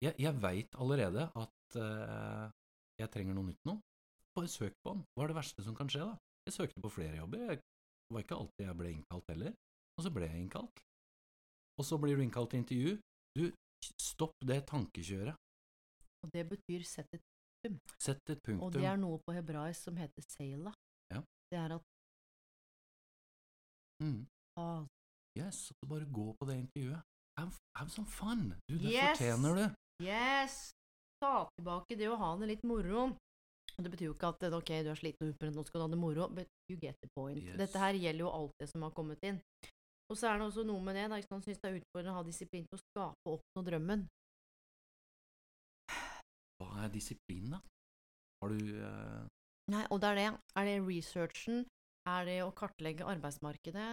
jeg, 0.05 0.15
jeg 0.21 0.33
veit 0.43 0.77
allerede 0.81 1.27
at 1.41 1.79
uh, 1.81 2.47
jeg 3.01 3.13
trenger 3.15 3.37
noe 3.37 3.49
nytt 3.49 3.63
nå. 3.69 3.79
Bare 4.37 4.51
søk 4.51 4.77
på 4.85 4.95
den. 4.95 5.03
Hva 5.15 5.25
er 5.25 5.33
det 5.33 5.39
verste 5.41 5.65
som 5.65 5.77
kan 5.77 5.89
skje, 5.91 6.05
da? 6.05 6.19
Jeg 6.49 6.57
søkte 6.57 6.85
på 6.85 6.93
flere 6.93 7.17
jobber. 7.19 7.47
Jeg, 7.49 7.61
det 7.61 8.17
var 8.17 8.25
ikke 8.27 8.39
alltid 8.43 8.67
jeg 8.67 8.77
ble 8.81 8.93
innkalt 8.99 9.33
heller. 9.33 9.57
Og 9.97 10.05
så 10.07 10.13
ble 10.15 10.29
jeg 10.29 10.45
innkalt. 10.45 10.85
Og 11.81 11.89
så 11.89 11.99
blir 12.01 12.17
du 12.17 12.25
innkalt 12.25 12.53
til 12.53 12.63
intervju. 12.63 12.95
Du, 13.39 13.45
stopp 14.11 14.37
det 14.45 14.61
tankekjøret. 14.69 15.37
Og 16.21 16.33
det 16.35 16.47
betyr 16.53 16.85
sett 16.85 17.17
et 17.17 17.27
Sett 18.01 18.31
et 18.33 18.39
punktum. 18.41 18.63
Og 18.65 18.73
det 18.73 18.87
er 18.89 18.97
noe 18.97 19.19
på 19.21 19.35
hebraisk 19.37 19.91
som 19.91 19.99
heter 20.01 20.25
seila. 20.33 20.71
Ja. 21.13 21.21
Det 21.53 21.59
er 21.61 21.75
at 21.77 21.83
mm. 24.01 24.23
ah, 24.63 24.87
Yes, 25.37 25.67
så 25.69 25.89
bare 25.91 26.09
gå 26.09 26.33
på 26.41 26.49
det 26.49 26.57
intervjuet. 26.63 27.10
Have, 27.41 27.57
have 27.79 27.91
some 27.91 28.07
fun! 28.07 28.55
Du, 28.69 28.77
det 28.79 28.93
Yes! 28.93 29.19
fortjener 29.19 29.55
du. 29.57 29.65
Yes! 30.05 30.71
Ta 31.25 31.49
tilbake 31.57 31.97
det 31.97 32.09
å 32.13 32.19
ha 32.21 32.35
det 32.41 32.51
litt 32.51 32.65
moro. 32.69 33.11
Det 33.81 33.89
betyr 33.89 34.11
jo 34.11 34.15
ikke 34.17 34.33
at 34.35 34.45
eh, 34.45 34.57
ok, 34.57 34.73
du 34.85 34.91
er 34.93 34.99
sliten 34.99 35.25
og 35.25 35.33
utbrent, 35.33 35.57
nå 35.57 35.65
skal 35.65 35.81
du 35.81 35.85
ha 35.87 35.91
det 35.93 36.01
moro, 36.01 36.29
but 36.37 36.49
you 36.69 36.77
get 36.81 36.97
the 37.01 37.09
point. 37.17 37.41
Yes. 37.41 37.57
Dette 37.61 37.81
her 37.81 37.97
gjelder 37.97 38.27
jo 38.27 38.33
alt 38.37 38.55
det 38.61 38.69
som 38.69 38.85
har 38.85 38.93
kommet 38.97 39.25
inn. 39.25 39.41
Og 40.11 40.19
så 40.19 40.29
er 40.29 40.41
det 40.41 40.49
også 40.51 40.67
noe 40.69 40.85
med 40.85 40.99
det, 40.99 41.07
da, 41.13 41.21
sant, 41.25 41.47
syns 41.47 41.61
det 41.63 41.71
er 41.71 41.81
utfordrende 41.81 42.13
å 42.13 42.19
ha 42.19 42.27
disiplin 42.27 42.65
til 42.69 42.77
å 42.77 42.83
skape 42.83 43.35
opp 43.37 43.45
noe 43.57 43.69
drømmen. 43.69 44.07
Hva 46.61 46.71
er 46.85 46.93
disiplin, 46.93 47.55
da? 47.55 47.61
Har 48.43 48.53
du 48.53 48.73
uh... 48.85 49.29
Nei, 49.71 49.85
og 49.89 50.01
det 50.03 50.09
er 50.11 50.19
det. 50.19 50.31
Er 50.59 50.67
det 50.69 50.81
researchen? 50.85 51.63
Er 52.11 52.27
det 52.27 52.41
å 52.45 52.51
kartlegge 52.57 53.07
arbeidsmarkedet? 53.09 53.91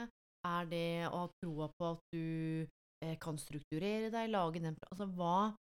Er 0.47 0.67
det 0.71 0.87
å 1.11 1.21
ha 1.21 1.29
troa 1.43 1.67
på 1.77 1.91
at 1.93 2.03
du 2.15 2.65
kan 3.21 3.37
strukturere 3.37 4.09
deg, 4.13 4.29
lage 4.33 4.59
den 4.63 4.75
Altså 4.91 5.05
hva 5.17 5.53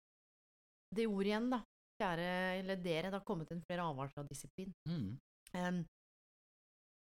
Det 0.94 1.06
ordet 1.10 1.26
igjen, 1.32 1.50
da. 1.50 1.60
Kjære, 2.00 2.28
eller 2.60 2.76
dere, 2.82 3.10
det 3.10 3.18
har 3.18 3.24
kommet 3.26 3.50
inn 3.54 3.62
flere 3.66 3.82
avarter 3.86 4.22
av 4.22 4.28
disiplin. 4.30 4.72
mm. 4.88 5.10
Um, 5.54 5.84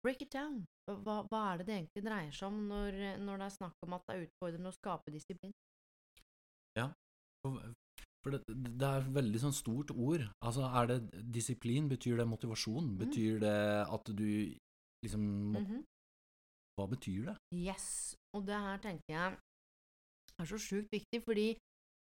break 0.03 0.21
it 0.21 0.31
down. 0.33 0.65
Hva, 0.87 1.21
hva 1.31 1.41
er 1.53 1.61
det 1.61 1.67
det 1.67 1.75
egentlig 1.77 2.03
dreier 2.03 2.33
seg 2.35 2.49
om 2.49 2.57
når, 2.67 2.97
når 3.23 3.37
det 3.39 3.45
er 3.45 3.53
snakk 3.55 3.85
om 3.87 3.93
at 3.95 4.03
det 4.07 4.15
er 4.15 4.25
utfordrende 4.25 4.71
å 4.71 4.75
skape 4.75 5.13
disiplin? 5.15 5.53
Ja, 6.75 6.89
for 7.43 8.35
det, 8.35 8.41
det 8.51 8.89
er 8.89 9.07
veldig 9.15 9.39
sånn 9.45 9.55
stort 9.55 9.93
ord. 9.95 10.25
Altså, 10.43 10.67
er 10.67 10.91
det 10.91 10.97
disiplin? 11.35 11.87
Betyr 11.91 12.19
det 12.19 12.27
motivasjon? 12.27 12.93
Betyr 12.99 13.39
det 13.43 13.55
at 13.87 14.11
du 14.11 14.27
liksom 15.05 15.23
må, 15.55 15.63
Mhm. 15.63 15.83
Hva 16.75 16.87
betyr 16.89 17.25
det? 17.29 17.35
Yes. 17.53 18.15
Og 18.33 18.47
det 18.47 18.59
her 18.59 18.79
tenker 18.81 19.13
jeg 19.13 19.35
er 20.43 20.51
så 20.51 20.61
sjukt 20.61 20.93
viktig, 20.93 21.21
fordi 21.25 21.47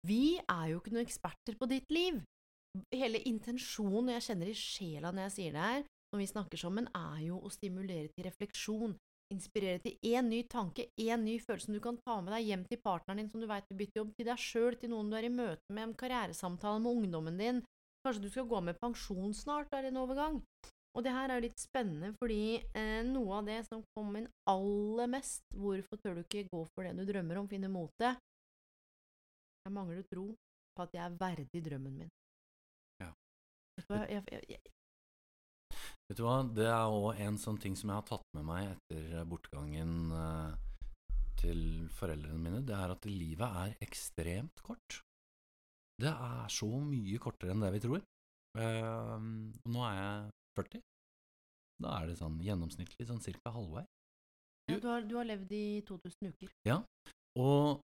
vi 0.06 0.38
er 0.38 0.66
jo 0.72 0.80
ikke 0.80 0.94
noen 0.94 1.06
eksperter 1.06 1.58
på 1.58 1.70
ditt 1.72 1.90
liv. 1.94 2.22
Hele 2.94 3.22
intensjonen, 3.30 4.12
og 4.12 4.16
jeg 4.18 4.28
kjenner 4.28 4.52
i 4.52 4.58
sjela 4.60 5.12
når 5.12 5.30
jeg 5.30 5.36
sier 5.38 5.56
det 5.56 5.66
her, 5.66 5.86
når 6.14 6.22
vi 6.22 6.32
snakker 6.32 6.62
sammen, 6.62 6.90
er 6.96 7.22
jo 7.26 7.40
å 7.42 7.52
stimulere 7.54 8.12
til 8.14 8.28
refleksjon. 8.28 8.96
Inspirere 9.34 9.82
til 9.82 9.96
én 10.06 10.28
ny 10.30 10.44
tanke, 10.46 10.86
én 11.02 11.24
ny 11.26 11.40
følelse 11.42 11.72
som 11.72 11.76
du 11.76 11.82
kan 11.82 11.98
ta 12.06 12.20
med 12.22 12.36
deg 12.36 12.46
hjem 12.46 12.66
til 12.70 12.82
partneren 12.84 13.24
din 13.24 13.32
som 13.32 13.42
du 13.42 13.48
veit 13.50 13.66
vil 13.72 13.80
bytte 13.80 14.00
jobb, 14.02 14.12
til 14.14 14.30
deg 14.30 14.44
sjøl, 14.44 14.78
til 14.78 14.92
noen 14.94 15.10
du 15.10 15.18
er 15.18 15.26
i 15.26 15.34
møte 15.34 15.74
med, 15.74 15.88
en 15.88 15.98
karrieresamtale 15.98 16.84
med 16.84 17.00
ungdommen 17.02 17.42
din. 17.42 17.64
Kanskje 18.06 18.22
du 18.22 18.30
skal 18.30 18.46
gå 18.52 18.62
med 18.62 18.78
pensjon 18.78 19.34
snart, 19.34 19.74
er 19.74 19.88
det 19.88 19.96
en 19.96 20.04
overgang? 20.04 20.44
Og 20.96 21.04
det 21.04 21.12
her 21.12 21.28
er 21.28 21.40
jo 21.40 21.44
litt 21.44 21.60
spennende, 21.60 22.14
fordi 22.16 22.62
eh, 22.78 23.02
noe 23.04 23.42
av 23.42 23.50
det 23.50 23.60
som 23.68 23.84
kom 23.98 24.16
inn 24.16 24.30
aller 24.48 25.10
mest 25.12 25.44
Hvorfor 25.60 26.00
tør 26.00 26.16
du 26.16 26.22
ikke 26.24 26.46
gå 26.48 26.62
for 26.72 26.88
det 26.88 26.96
du 26.96 27.04
drømmer 27.10 27.42
om, 27.42 27.50
finne 27.52 27.72
motet? 27.72 28.22
Jeg 29.66 29.74
mangler 29.76 30.06
tro 30.08 30.30
på 30.76 30.86
at 30.86 30.96
jeg 30.96 31.04
er 31.04 31.18
verdig 31.20 31.62
drømmen 31.66 32.00
min. 32.00 32.14
Ja. 33.02 33.10
Vet 33.76 33.88
du 33.88 33.92
hva, 33.92 34.02
jeg, 34.12 34.24
jeg, 34.32 34.48
jeg, 34.56 34.74
Vet 36.06 36.20
du 36.20 36.24
hva, 36.24 36.38
det 36.48 36.70
er 36.70 36.94
òg 36.94 37.20
en 37.26 37.40
sånn 37.42 37.60
ting 37.60 37.76
som 37.80 37.92
jeg 37.92 38.00
har 38.00 38.08
tatt 38.08 38.28
med 38.38 38.48
meg 38.48 38.70
etter 38.76 39.28
bortgangen 39.28 40.14
eh, 40.16 40.54
til 41.42 41.62
foreldrene 41.98 42.40
mine, 42.40 42.64
det 42.64 42.78
er 42.78 42.94
at 42.94 43.10
livet 43.10 43.60
er 43.66 43.76
ekstremt 43.84 44.64
kort. 44.64 45.02
Det 46.00 46.12
er 46.12 46.48
så 46.52 46.70
mye 46.80 47.20
kortere 47.24 47.56
enn 47.56 47.64
det 47.64 47.74
vi 47.76 47.84
tror. 47.84 48.04
Eh, 48.60 49.30
nå 49.72 49.86
er 49.90 50.00
jeg 50.00 50.34
40. 50.56 50.84
Da 51.84 51.98
er 52.00 52.08
det 52.10 52.20
sånn 52.20 52.38
gjennomsnittlig 52.44 53.08
sånn 53.10 53.24
cirka 53.24 53.52
halvvei. 53.52 53.84
ja, 54.72 54.80
du, 54.80 54.88
har, 54.88 55.04
du 55.04 55.18
har 55.20 55.28
levd 55.28 55.52
i 55.52 55.66
2000 55.88 56.32
uker. 56.32 56.54
Ja, 56.68 56.82
Og 57.38 57.82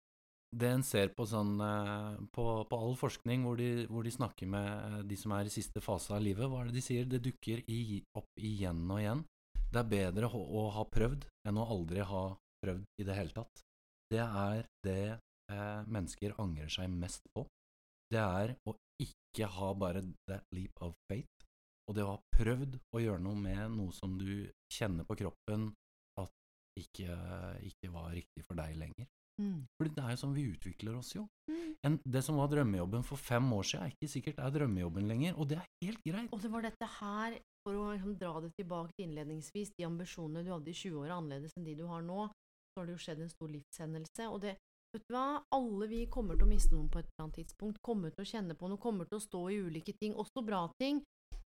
det 0.56 0.68
en 0.72 0.84
ser 0.84 1.10
på 1.12 1.26
sånn 1.28 1.58
eh, 1.60 2.18
på, 2.32 2.44
på 2.68 2.76
all 2.76 2.94
forskning 2.96 3.42
hvor 3.44 3.58
de, 3.60 3.84
hvor 3.92 4.04
de 4.04 4.12
snakker 4.12 4.48
med 4.48 4.68
eh, 4.68 5.02
de 5.08 5.16
som 5.20 5.34
er 5.36 5.48
i 5.48 5.52
siste 5.52 5.80
fase 5.84 6.14
av 6.16 6.22
livet, 6.24 6.48
hva 6.48 6.62
er 6.62 6.70
det 6.70 6.78
de 6.78 6.84
sier? 6.84 7.08
Det 7.08 7.20
dukker 7.24 7.64
i, 7.68 8.00
opp 8.16 8.40
igjen 8.40 8.84
og 8.88 9.00
igjen. 9.02 9.24
Det 9.68 9.82
er 9.82 9.90
bedre 9.92 10.30
å, 10.32 10.40
å 10.40 10.68
ha 10.76 10.84
prøvd 10.88 11.26
enn 11.48 11.60
å 11.60 11.66
aldri 11.74 12.04
ha 12.04 12.24
prøvd 12.64 13.02
i 13.02 13.08
det 13.08 13.16
hele 13.18 13.36
tatt. 13.36 13.64
Det 14.08 14.24
er 14.24 14.64
det 14.86 15.02
eh, 15.52 15.82
mennesker 15.84 16.36
angrer 16.40 16.72
seg 16.72 16.88
mest 16.96 17.28
på. 17.36 17.44
Det 18.08 18.20
er 18.24 18.54
å 18.64 18.76
ikke 19.04 19.50
ha 19.52 19.74
bare 19.76 20.00
that 20.30 20.44
leap 20.56 20.80
of 20.80 20.96
faith, 21.10 21.47
og 21.88 21.96
det 21.96 22.04
å 22.04 22.14
ha 22.14 22.18
prøvd 22.36 22.78
å 22.94 23.02
gjøre 23.02 23.24
noe 23.24 23.38
med 23.40 23.76
noe 23.76 23.94
som 23.96 24.16
du 24.20 24.48
kjenner 24.72 25.08
på 25.08 25.16
kroppen 25.22 25.70
at 26.20 26.34
ikke, 26.78 27.14
ikke 27.64 27.92
var 27.94 28.12
riktig 28.12 28.44
for 28.44 28.58
deg 28.60 28.76
lenger. 28.78 29.08
Mm. 29.38 29.66
Fordi 29.78 29.92
det 29.94 30.02
er 30.02 30.14
jo 30.14 30.20
sånn 30.20 30.34
vi 30.34 30.44
utvikler 30.50 30.96
oss 30.98 31.12
jo. 31.14 31.24
Mm. 31.50 31.74
En, 31.86 31.98
det 32.04 32.22
som 32.26 32.38
var 32.40 32.50
drømmejobben 32.50 33.04
for 33.06 33.20
fem 33.20 33.46
år 33.54 33.68
siden, 33.68 33.84
er 33.86 33.94
ikke 33.94 34.10
sikkert 34.10 34.40
er 34.42 34.54
drømmejobben 34.56 35.06
lenger, 35.08 35.36
og 35.38 35.48
det 35.50 35.60
er 35.60 35.68
helt 35.86 36.02
greit. 36.04 36.32
Og 36.34 36.42
det 36.42 36.50
var 36.52 36.66
dette 36.66 36.88
her, 36.98 37.38
for 37.64 37.78
å 37.78 37.90
liksom 37.92 38.16
dra 38.18 38.34
det 38.44 38.50
tilbake 38.58 38.96
til 38.96 39.08
innledningsvis, 39.08 39.72
de 39.78 39.86
ambisjonene 39.86 40.42
du 40.44 40.52
hadde 40.52 40.72
i 40.72 40.78
20-åra 40.80 41.20
annerledes 41.22 41.54
enn 41.56 41.68
de 41.68 41.76
du 41.78 41.86
har 41.88 42.02
nå, 42.04 42.26
så 42.28 42.82
har 42.82 42.88
det 42.88 42.96
jo 42.96 43.04
skjedd 43.06 43.22
en 43.22 43.32
stor 43.32 43.54
livshendelse, 43.54 44.32
og 44.32 44.42
det 44.46 44.58
Vet 44.88 45.02
du 45.04 45.12
hva, 45.12 45.42
alle 45.52 45.84
vi 45.90 45.98
kommer 46.08 46.38
til 46.38 46.46
å 46.46 46.48
miste 46.48 46.72
noen 46.72 46.86
på 46.88 47.02
et 47.02 47.08
eller 47.10 47.26
annet 47.26 47.42
tidspunkt, 47.42 47.80
kommer 47.84 48.08
til 48.14 48.24
å 48.24 48.28
kjenne 48.30 48.54
på 48.56 48.70
noe, 48.70 48.80
kommer 48.80 49.04
til 49.04 49.18
å 49.18 49.20
stå 49.20 49.42
i 49.52 49.58
ulike 49.60 49.92
ting, 50.00 50.14
også 50.16 50.40
bra 50.46 50.62
ting, 50.80 51.02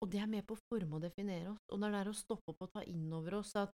og 0.01 0.09
det 0.13 0.21
er 0.21 0.29
med 0.29 0.45
på 0.47 0.55
å 0.55 0.63
forme 0.69 0.97
og 0.99 1.03
definere 1.07 1.51
oss, 1.53 1.63
og 1.71 1.81
det 1.81 1.89
er 1.89 1.95
der 1.97 2.11
å 2.11 2.17
stoppe 2.17 2.53
opp 2.53 2.65
og 2.67 2.73
ta 2.75 2.83
inn 2.85 3.07
over 3.13 3.39
oss 3.39 3.55
at 3.59 3.73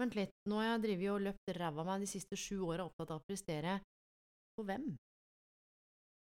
Vent 0.00 0.16
litt, 0.18 0.32
nå 0.50 0.58
har 0.58 0.72
jeg 0.72 0.82
drevet 0.82 1.10
og 1.12 1.22
løpt 1.22 1.50
ræva 1.54 1.82
av 1.84 1.86
meg 1.86 2.02
de 2.02 2.08
siste 2.10 2.34
sju 2.38 2.56
åra 2.66 2.82
opptatt 2.88 3.12
av 3.14 3.20
å 3.20 3.26
prestere. 3.28 3.76
For 4.56 4.66
hvem? 4.66 4.88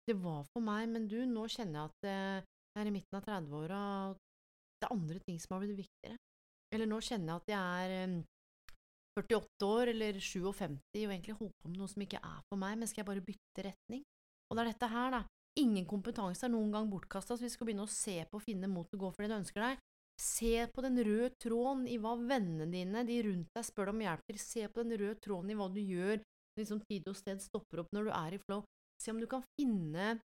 Det 0.09 0.17
var 0.19 0.43
for 0.51 0.65
meg, 0.67 0.89
men 0.91 1.07
du, 1.11 1.21
nå 1.31 1.47
kjenner 1.47 1.79
jeg 1.79 1.93
at 1.93 2.09
eh, 2.11 2.49
jeg 2.75 2.83
er 2.83 2.91
i 2.91 2.95
midten 2.97 3.19
av 3.19 3.27
30-åra, 3.29 3.83
og 4.11 4.17
det 4.83 4.89
er 4.89 4.97
andre 4.97 5.23
ting 5.23 5.39
som 5.39 5.55
har 5.55 5.63
blitt 5.63 5.79
viktigere. 5.79 6.19
Eller 6.75 6.91
nå 6.91 6.99
kjenner 7.07 7.37
jeg 7.37 7.43
at 7.45 7.53
jeg 7.55 7.87
er 7.87 7.95
eh, 8.01 8.17
48 9.21 9.69
år 9.69 9.93
eller 9.93 10.19
57 10.19 10.51
og 10.51 11.13
egentlig 11.13 11.39
holder 11.39 11.55
på 11.63 11.71
med 11.71 11.79
noe 11.79 11.93
som 11.93 12.03
ikke 12.03 12.23
er 12.25 12.43
for 12.49 12.59
meg, 12.59 12.79
men 12.81 12.91
skal 12.91 13.05
jeg 13.05 13.11
bare 13.13 13.25
bytte 13.31 13.67
retning? 13.69 14.03
Og 14.49 14.59
det 14.59 14.65
er 14.65 14.73
dette 14.73 14.91
her, 14.91 15.15
da. 15.15 15.23
Ingen 15.61 15.85
kompetanse 15.85 16.47
er 16.47 16.53
noen 16.55 16.71
gang 16.73 16.89
bortkasta, 16.89 17.37
så 17.37 17.45
vi 17.45 17.51
skal 17.53 17.69
begynne 17.69 17.85
å 17.85 17.93
se 17.93 18.23
på 18.29 18.39
og 18.39 18.45
finne 18.45 18.71
mot 18.73 18.89
å 18.89 19.01
gå 19.01 19.11
for 19.13 19.25
det 19.25 19.33
du 19.35 19.41
ønsker 19.43 19.67
deg. 19.67 19.83
Se 20.23 20.53
på 20.73 20.85
den 20.85 21.01
røde 21.05 21.33
tråden 21.41 21.85
i 21.91 21.99
hva 22.01 22.15
vennene 22.17 22.69
dine, 22.73 23.05
de 23.05 23.19
rundt 23.27 23.53
deg, 23.53 23.67
spør 23.67 23.93
om 23.93 24.01
hjelp 24.05 24.25
til. 24.29 24.41
Se 24.41 24.65
på 24.69 24.85
den 24.85 24.97
røde 25.01 25.19
tråden 25.25 25.53
i 25.53 25.57
hva 25.59 25.69
du 25.73 25.81
gjør 25.83 26.23
liksom 26.59 26.83
tid 26.89 27.09
og 27.09 27.17
sted 27.17 27.41
stopper 27.41 27.83
opp 27.83 27.93
når 27.97 28.09
du 28.09 28.13
er 28.17 28.37
i 28.37 28.41
flow. 28.43 28.65
Se 29.01 29.13
om 29.13 29.21
du 29.21 29.29
kan 29.29 29.45
finne 29.59 30.19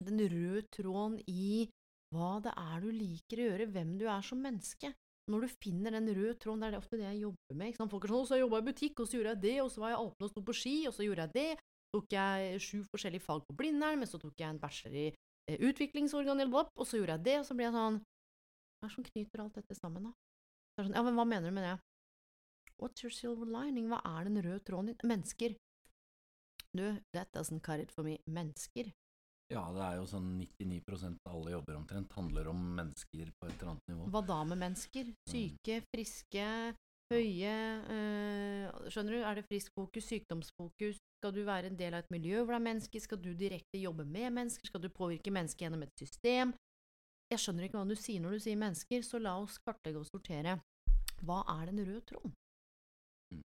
den 0.00 0.22
røde 0.32 0.64
tråden 0.74 1.18
i 1.30 1.68
hva 2.14 2.38
det 2.42 2.52
er 2.58 2.82
du 2.82 2.90
liker 2.94 3.40
å 3.40 3.48
gjøre, 3.50 3.70
hvem 3.74 3.94
du 4.00 4.06
er 4.10 4.26
som 4.26 4.42
menneske. 4.42 4.92
Når 5.30 5.46
du 5.46 5.56
finner 5.62 5.94
den 5.94 6.10
røde 6.10 6.34
tråden, 6.42 6.62
det 6.62 6.68
er 6.68 6.74
det 6.74 6.80
ofte 6.80 6.98
det 6.98 7.06
jeg 7.06 7.22
jobber 7.24 7.58
med. 7.58 7.76
Folk 7.90 8.06
er 8.06 8.12
sånn, 8.12 8.22
«Å, 8.24 8.26
så 8.26 8.36
jeg 8.36 8.44
jobba 8.44 8.60
i 8.60 8.66
butikk, 8.66 9.02
og 9.02 9.06
så 9.06 9.18
gjorde 9.18 9.34
jeg 9.36 9.42
det, 9.44 9.56
og 9.62 9.70
så 9.70 9.82
var 9.84 9.92
jeg 9.92 10.00
alpen 10.00 10.26
og 10.26 10.32
sto 10.32 10.42
på 10.46 10.56
ski, 10.58 10.74
og 10.90 10.96
så 10.96 11.06
gjorde 11.06 11.26
jeg 11.26 11.34
det. 11.36 11.50
Tok 11.94 12.14
jeg 12.14 12.62
sju 12.62 12.78
forskjellige 12.92 13.24
fag 13.24 13.42
på 13.46 13.56
Blindern, 13.58 14.00
men 14.00 14.08
så 14.08 14.20
tok 14.22 14.38
jeg 14.38 14.48
en 14.48 14.60
bachelor 14.62 14.96
i 14.96 15.06
eh, 15.10 15.58
utviklingsorganisasjon, 15.68 16.72
og 16.76 16.86
så 16.86 17.00
gjorde 17.00 17.16
jeg 17.18 17.26
det, 17.28 17.36
og 17.40 17.46
så 17.48 17.56
blir 17.58 17.68
jeg 17.68 17.76
sånn 17.76 18.00
Hva 18.00 18.86
er 18.86 18.88
det 18.88 18.94
som 18.96 19.08
knyter 19.10 19.44
alt 19.44 19.58
dette 19.60 19.78
sammen, 19.78 20.10
da? 20.10 20.12
Så 20.14 20.82
er 20.82 20.88
sånn, 20.88 20.98
ja, 20.98 21.04
men 21.06 21.18
hva 21.18 21.26
mener 21.28 21.50
du 21.50 21.56
med 21.56 21.66
det? 21.66 21.76
What's 22.80 23.04
your 23.04 23.12
silver 23.12 23.48
lining? 23.48 23.90
Hva 23.90 24.00
er 24.08 24.30
den 24.30 24.40
røde 24.40 24.62
tråden 24.64 24.94
din? 24.94 25.02
Mennesker. 25.04 25.58
Du, 26.72 26.86
that 27.12 27.28
doesn't 27.36 27.60
cut 27.66 27.82
it 27.82 27.92
for 27.92 28.06
me. 28.06 28.16
Mennesker. 28.30 28.92
Ja, 29.50 29.64
det 29.74 29.82
er 29.82 29.96
jo 29.98 30.06
sånn 30.06 30.28
99% 30.38 31.26
av 31.26 31.34
alle 31.34 31.56
jobber 31.56 31.76
omtrent 31.80 32.12
handler 32.14 32.52
om 32.52 32.60
mennesker 32.78 33.32
på 33.34 33.48
et 33.48 33.56
eller 33.56 33.72
annet 33.72 33.90
nivå. 33.90 34.06
Hva 34.14 34.22
da 34.28 34.38
med 34.46 34.60
mennesker? 34.62 35.10
Syke, 35.28 35.80
friske, 35.90 36.46
høye 37.10 37.54
øh, 37.96 38.86
Skjønner 38.86 39.16
du? 39.16 39.20
Er 39.26 39.40
det 39.40 39.48
frisk 39.48 39.74
fokus, 39.74 40.06
sykdomsfokus? 40.06 41.00
Skal 41.20 41.34
du 41.36 41.42
være 41.44 41.68
en 41.68 41.76
del 41.76 41.92
av 41.92 42.00
et 42.00 42.14
miljø 42.14 42.38
hvor 42.40 42.54
det 42.54 42.62
er 42.62 42.64
mennesker? 42.64 43.02
Skal 43.04 43.18
du 43.20 43.34
direkte 43.36 43.76
jobbe 43.76 44.06
med 44.08 44.32
mennesker? 44.38 44.70
Skal 44.70 44.80
du 44.80 44.88
påvirke 44.88 45.32
mennesker 45.34 45.66
gjennom 45.66 45.84
et 45.84 46.00
system? 46.00 46.54
Jeg 47.28 47.42
skjønner 47.42 47.66
ikke 47.66 47.76
hva 47.76 47.84
du 47.90 47.98
sier 48.00 48.22
når 48.24 48.38
du 48.38 48.44
sier 48.46 48.56
mennesker, 48.58 49.04
så 49.04 49.20
la 49.20 49.34
oss 49.42 49.58
kartlegge 49.60 50.00
og 50.00 50.08
sortere. 50.08 50.56
Hva 51.20 51.42
er 51.58 51.68
den 51.68 51.82
røde 51.84 52.00
tråden? 52.08 52.32
Mm. 53.34 53.44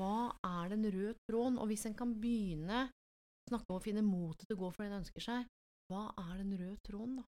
Hva 0.00 0.16
er 0.48 0.72
den 0.72 0.88
røde 0.88 1.14
tråden? 1.28 1.60
Og 1.60 1.68
hvis 1.68 1.84
en 1.86 1.98
kan 2.00 2.16
begynne 2.24 2.86
å 2.88 3.52
snakke 3.52 3.68
om 3.68 3.76
å 3.76 3.84
finne 3.84 4.08
motet 4.08 4.48
til 4.48 4.56
å 4.56 4.62
gå 4.64 4.72
for 4.72 4.86
det 4.86 4.90
en 4.94 4.98
ønsker 5.02 5.28
seg, 5.28 5.46
hva 5.92 6.08
er 6.24 6.34
den 6.40 6.56
røde 6.56 6.80
tråden, 6.88 7.20
da? 7.20 7.28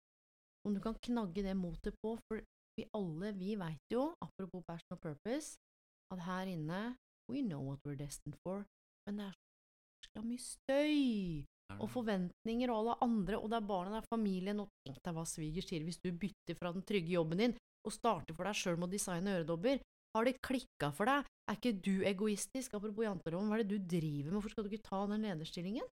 Om 0.68 0.76
du 0.76 0.84
kan 0.84 1.02
knagge 1.10 1.42
det 1.42 1.58
motet 1.58 1.98
på, 2.04 2.14
for 2.28 2.46
vi 2.78 2.86
alle, 2.94 3.34
vi 3.34 3.56
veit 3.58 3.90
jo, 3.90 4.12
apropos 4.22 4.62
passion 4.68 4.94
og 4.94 5.02
purpose, 5.02 5.56
at 6.14 6.28
her 6.28 6.46
inne 6.52 6.92
we 7.32 7.42
know 7.42 7.64
what 7.64 7.82
we're 7.82 7.98
destined 7.98 8.38
for, 8.46 8.62
men 9.10 9.18
det 9.20 9.28
er 9.28 10.10
så 10.14 10.22
mye 10.24 10.42
støy 10.42 11.00
og 11.78 11.86
forventninger 11.90 12.70
og 12.70 12.80
alle 12.80 12.96
andre, 13.06 13.38
og 13.38 13.50
det 13.50 13.58
er 13.60 13.66
barna, 13.66 13.92
det 13.94 14.00
er 14.00 14.10
familien, 14.10 14.62
og 14.62 14.70
tenk 14.86 14.98
deg 15.04 15.16
hva 15.16 15.26
svigers 15.28 15.68
sier 15.70 15.84
hvis 15.86 16.00
du 16.02 16.10
bytter 16.10 16.58
fra 16.58 16.72
den 16.74 16.86
trygge 16.86 17.14
jobben 17.14 17.42
din 17.42 17.56
og 17.86 17.94
starter 17.94 18.36
for 18.36 18.48
deg 18.48 18.58
sjøl 18.58 18.76
med 18.76 18.90
å 18.90 18.92
designe 18.92 19.36
øredobber. 19.38 19.80
Har 20.16 20.26
det 20.26 20.40
klikka 20.42 20.90
for 20.92 21.08
deg? 21.08 21.28
Er 21.48 21.56
ikke 21.56 21.76
du 21.86 22.02
egoistisk? 22.06 22.74
Apropos 22.76 23.06
janteloven, 23.06 23.48
hva 23.48 23.58
er 23.58 23.64
det 23.64 23.78
du 23.78 23.90
driver 23.94 24.28
med, 24.28 24.36
hvorfor 24.36 24.54
skal 24.54 24.66
du 24.66 24.72
ikke 24.72 24.88
ta 24.88 25.04
den 25.10 25.26
lederstillingen? 25.26 25.86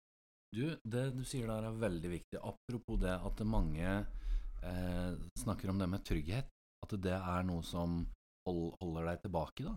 Du, 0.56 0.64
det 0.82 1.04
du 1.12 1.22
sier 1.28 1.50
der 1.50 1.68
er 1.68 1.80
veldig 1.82 2.12
viktig. 2.14 2.40
Apropos 2.40 3.00
det 3.02 3.12
at 3.12 3.42
mange 3.46 3.92
eh, 3.92 5.12
snakker 5.42 5.70
om 5.70 5.82
det 5.82 5.90
med 5.92 6.04
trygghet, 6.08 6.48
at 6.86 6.96
det 7.02 7.16
er 7.18 7.46
noe 7.46 7.64
som 7.66 8.00
hold, 8.48 8.72
holder 8.80 9.12
deg 9.12 9.22
tilbake, 9.26 9.68
da. 9.68 9.76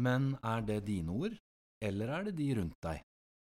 Men 0.00 0.32
er 0.40 0.64
det 0.64 0.80
dine 0.88 1.12
ord, 1.12 1.36
eller 1.82 2.12
er 2.16 2.28
det 2.28 2.36
de 2.38 2.48
rundt 2.58 2.78
deg? 2.84 3.02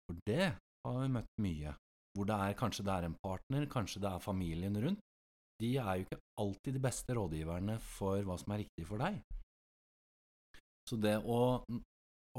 For 0.08 0.22
det 0.30 0.48
har 0.86 0.98
vi 1.02 1.12
møtt 1.18 1.42
mye, 1.44 1.76
hvor 2.16 2.30
det 2.30 2.40
er 2.46 2.58
kanskje 2.60 2.86
det 2.88 2.96
er 2.96 3.08
en 3.10 3.20
partner, 3.24 3.68
kanskje 3.72 4.02
det 4.04 4.12
er 4.12 4.24
familien 4.24 4.78
rundt. 4.84 5.04
De 5.60 5.74
er 5.76 6.00
jo 6.00 6.06
ikke 6.06 6.22
alltid 6.40 6.78
de 6.78 6.82
beste 6.84 7.16
rådgiverne 7.18 7.76
for 7.84 8.24
hva 8.26 8.38
som 8.40 8.54
er 8.56 8.64
riktig 8.64 8.86
for 8.88 9.02
deg. 9.04 9.20
Så 10.88 10.98
det 10.98 11.18
å, 11.20 11.42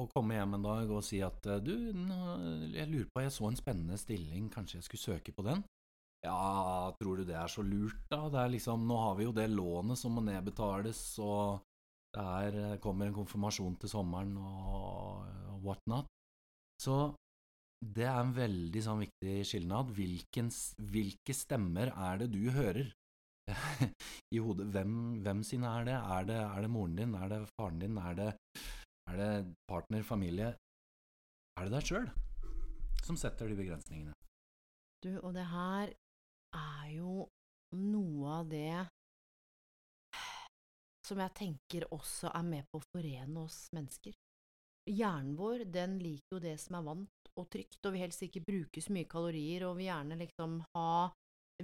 å 0.00 0.06
komme 0.14 0.38
hjem 0.38 0.56
en 0.56 0.64
dag 0.64 0.90
og 0.90 1.04
si 1.06 1.20
at 1.22 1.44
du, 1.62 1.74
jeg 1.92 2.88
lurer 2.90 3.10
på, 3.12 3.22
jeg 3.22 3.34
så 3.34 3.50
en 3.50 3.60
spennende 3.60 3.98
stilling, 4.00 4.48
kanskje 4.50 4.80
jeg 4.80 4.88
skulle 4.88 5.04
søke 5.04 5.34
på 5.36 5.44
den? 5.46 5.62
Ja, 6.24 6.92
tror 7.00 7.20
du 7.20 7.24
det 7.28 7.36
er 7.38 7.48
så 7.48 7.62
lurt, 7.64 8.00
da? 8.10 8.26
Det 8.32 8.40
er 8.42 8.54
liksom, 8.56 8.82
nå 8.88 8.96
har 9.00 9.14
vi 9.16 9.28
jo 9.28 9.36
det 9.36 9.46
lånet 9.52 10.00
som 10.00 10.16
må 10.16 10.24
nedbetales, 10.24 11.00
og 11.24 11.62
det 12.14 12.22
er, 12.22 12.78
kommer 12.82 13.06
en 13.06 13.14
konfirmasjon 13.14 13.76
til 13.80 13.92
sommeren 13.92 14.32
og, 14.40 15.26
og 15.52 15.66
whatnot. 15.66 16.08
Så 16.80 16.96
det 17.80 18.06
er 18.08 18.18
en 18.20 18.32
veldig 18.36 18.82
sånn 18.84 19.04
viktig 19.04 19.36
skilnad. 19.48 19.92
Hvilken, 19.96 20.50
hvilke 20.92 21.36
stemmer 21.36 21.92
er 21.94 22.22
det 22.22 22.30
du 22.34 22.42
hører 22.52 22.90
i 24.34 24.42
hodet? 24.42 24.68
Hvem, 24.74 24.96
hvem 25.24 25.44
sine 25.46 25.70
er 25.78 25.88
det? 25.88 25.96
Er, 25.96 26.26
det? 26.28 26.40
er 26.44 26.66
det 26.66 26.72
moren 26.72 26.98
din? 26.98 27.14
Er 27.16 27.32
det 27.32 27.40
faren 27.54 27.80
din? 27.82 27.96
Er 28.00 28.18
det, 28.18 28.30
er 29.10 29.20
det 29.22 29.30
partner, 29.70 30.04
familie? 30.06 30.54
Er 31.58 31.68
det 31.68 31.76
deg 31.78 31.88
sjøl 31.88 32.10
som 33.04 33.16
setter 33.18 33.48
de 33.48 33.56
begrensningene? 33.58 34.12
Du, 35.00 35.14
og 35.24 35.32
det 35.34 35.46
her 35.48 35.92
er 36.56 36.86
jo 36.92 37.24
noe 37.76 38.40
av 38.40 38.50
det 38.50 38.82
som 41.10 41.20
jeg 41.24 41.34
tenker 41.36 41.88
også 41.94 42.30
er 42.30 42.46
med 42.46 42.68
på 42.70 42.78
å 42.78 42.86
forene 42.94 43.42
oss 43.42 43.64
mennesker. 43.74 44.14
Hjernen 44.90 45.34
vår, 45.38 45.66
den 45.70 45.98
liker 46.00 46.38
jo 46.38 46.42
det 46.42 46.56
som 46.62 46.78
er 46.78 46.86
vant 46.86 47.30
og 47.38 47.48
trygt, 47.52 47.80
og 47.84 47.94
vil 47.94 48.04
helst 48.04 48.24
ikke 48.26 48.44
bruke 48.46 48.82
så 48.82 48.94
mye 48.94 49.08
kalorier, 49.10 49.66
og 49.66 49.76
vil 49.78 49.90
gjerne 49.90 50.18
liksom 50.20 50.60
ha 50.76 51.10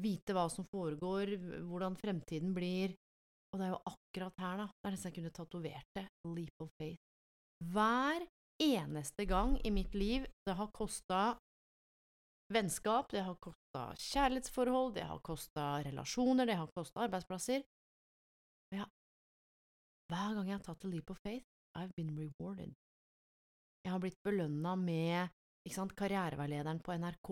vite 0.03 0.37
hva 0.37 0.47
som 0.53 0.67
foregår, 0.69 1.37
hvordan 1.65 1.97
fremtiden 1.99 2.53
blir, 2.57 2.95
og 3.53 3.61
det 3.61 3.67
er 3.67 3.73
jo 3.73 3.83
akkurat 3.89 4.43
her, 4.43 4.61
da, 4.61 4.67
det 4.69 4.89
er 4.89 4.95
nesten 4.95 5.11
jeg 5.11 5.17
kunne 5.17 5.37
tatovert 5.39 5.97
det, 5.97 6.07
leap 6.37 6.65
of 6.65 6.73
faith. 6.81 7.01
Hver 7.73 8.27
eneste 8.63 9.25
gang 9.29 9.57
i 9.65 9.73
mitt 9.73 9.95
liv 9.97 10.27
det 10.47 10.57
har 10.59 10.69
kosta 10.77 11.23
vennskap, 12.53 13.09
det 13.15 13.25
har 13.27 13.39
kosta 13.43 13.89
kjærlighetsforhold, 14.01 14.93
det 14.99 15.07
har 15.09 15.23
kosta 15.25 15.71
relasjoner, 15.87 16.47
det 16.47 16.59
har 16.61 16.69
kosta 16.77 17.07
arbeidsplasser, 17.07 17.65
ja, 18.75 18.87
hver 20.11 20.37
gang 20.37 20.51
jeg 20.51 20.59
har 20.59 20.67
tatt 20.67 20.85
a 20.87 20.91
leap 20.91 21.11
of 21.11 21.21
faith, 21.23 21.47
I've 21.77 21.95
been 21.97 22.15
rewarded. 22.17 22.75
Jeg 23.87 23.93
har 23.93 24.03
blitt 24.03 24.19
belønna 24.27 24.75
med 24.79 25.33
sant, 25.71 25.95
karriereveilederen 25.99 26.81
på 26.83 26.95
NRK, 26.99 27.31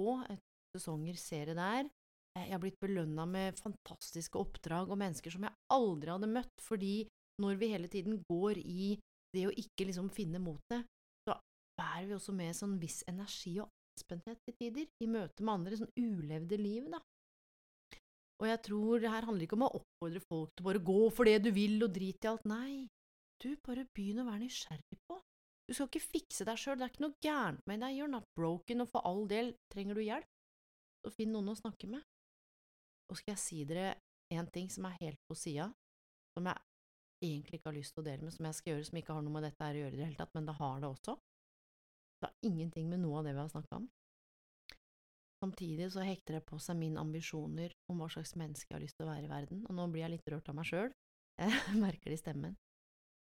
sesonger 0.74 1.18
serie 1.18 1.54
der. 1.54 1.88
Jeg 2.34 2.50
har 2.50 2.62
blitt 2.62 2.80
belønna 2.82 3.26
med 3.30 3.60
fantastiske 3.62 4.38
oppdrag 4.40 4.90
og 4.90 4.98
mennesker 4.98 5.30
som 5.30 5.46
jeg 5.46 5.54
aldri 5.74 6.10
hadde 6.10 6.30
møtt, 6.30 6.54
fordi 6.62 6.96
når 7.42 7.58
vi 7.60 7.70
hele 7.70 7.90
tiden 7.90 8.18
går 8.26 8.58
i 8.58 8.94
det 9.34 9.46
å 9.48 9.54
ikke 9.54 9.86
liksom 9.88 10.10
finne 10.14 10.42
motet, 10.42 10.86
så 11.26 11.38
bærer 11.78 12.08
vi 12.10 12.16
også 12.18 12.34
med 12.34 12.58
sånn 12.58 12.76
viss 12.82 13.02
energi 13.10 13.56
og 13.62 13.70
anspenthet 13.94 14.42
til 14.46 14.58
tider, 14.58 14.90
i 15.02 15.10
møte 15.10 15.46
med 15.46 15.54
andre, 15.54 15.78
sånn 15.78 15.94
ulevde 15.98 16.58
liv, 16.58 16.90
da. 16.90 17.02
Og 18.42 18.48
jeg 18.50 18.60
tror 18.66 19.02
det 19.02 19.12
her 19.12 19.26
handler 19.28 19.46
ikke 19.46 19.56
om 19.58 19.66
å 19.68 19.74
oppfordre 19.78 20.22
folk 20.24 20.54
til 20.54 20.66
bare 20.66 20.82
gå 20.82 21.00
for 21.14 21.28
det 21.28 21.38
du 21.44 21.52
vil 21.54 21.78
og 21.86 21.92
drit 21.94 22.26
i 22.26 22.30
alt, 22.30 22.46
nei, 22.50 22.86
du, 23.42 23.54
bare 23.64 23.86
begynn 23.94 24.22
å 24.22 24.26
være 24.26 24.42
nysgjerrig 24.42 24.98
på. 25.08 25.20
Du 25.64 25.72
skal 25.72 25.88
ikke 25.88 26.02
fikse 26.02 26.44
deg 26.44 26.60
sjøl, 26.60 26.76
det 26.78 26.86
er 26.86 26.92
ikke 26.92 27.04
noe 27.06 27.24
gærent 27.24 27.62
med 27.70 27.80
deg, 27.84 27.96
you're 27.96 28.10
not 28.10 28.26
broken, 28.36 28.84
og 28.84 28.90
for 28.90 29.06
all 29.08 29.24
del, 29.30 29.54
trenger 29.72 29.96
du 29.96 30.02
hjelp, 30.04 30.28
så 31.04 31.12
finn 31.14 31.32
noen 31.32 31.52
å 31.52 31.56
snakke 31.56 31.88
med. 31.88 32.04
Og 33.08 33.20
skal 33.20 33.34
jeg 33.34 33.42
si 33.42 33.62
dere 33.68 33.94
en 34.34 34.48
ting 34.52 34.68
som 34.72 34.88
er 34.88 34.98
helt 35.00 35.20
på 35.28 35.36
sida, 35.38 35.70
som 36.34 36.48
jeg 36.50 36.60
egentlig 37.24 37.60
ikke 37.60 37.70
har 37.70 37.78
lyst 37.78 37.94
til 37.96 38.04
å 38.04 38.08
dele 38.08 38.26
med, 38.26 38.34
som 38.34 38.48
jeg 38.48 38.58
skal 38.58 38.74
gjøre, 38.74 38.88
som 38.90 39.00
ikke 39.00 39.16
har 39.16 39.24
noe 39.24 39.36
med 39.36 39.46
dette 39.46 39.68
her 39.68 39.78
å 39.78 39.82
gjøre 39.84 39.96
i 39.96 40.00
det 40.00 40.08
hele 40.08 40.20
tatt, 40.20 40.34
men 40.36 40.48
det 40.48 40.56
har 40.58 40.80
det 40.82 40.90
også. 40.90 41.16
Det 42.18 42.28
har 42.28 42.50
ingenting 42.50 42.90
med 42.90 43.04
noe 43.04 43.20
av 43.20 43.28
det 43.28 43.34
vi 43.36 43.42
har 43.42 43.52
snakka 43.52 43.80
om. 43.80 43.88
Samtidig 45.44 45.90
så 45.92 46.04
hekter 46.06 46.38
det 46.38 46.46
på 46.48 46.56
seg 46.62 46.78
mine 46.80 47.02
ambisjoner 47.02 47.74
om 47.92 48.00
hva 48.00 48.08
slags 48.12 48.32
menneske 48.40 48.70
jeg 48.70 48.78
har 48.78 48.84
lyst 48.84 48.96
til 48.96 49.04
å 49.04 49.10
være 49.10 49.26
i 49.26 49.32
verden, 49.32 49.64
og 49.68 49.76
nå 49.76 49.84
blir 49.92 50.06
jeg 50.06 50.14
litt 50.14 50.30
rørt 50.32 50.48
av 50.48 50.56
meg 50.56 50.68
sjøl, 50.70 50.94
jeg 51.42 51.80
merker 51.82 52.08
det 52.08 52.16
i 52.16 52.22
stemmen. 52.22 52.56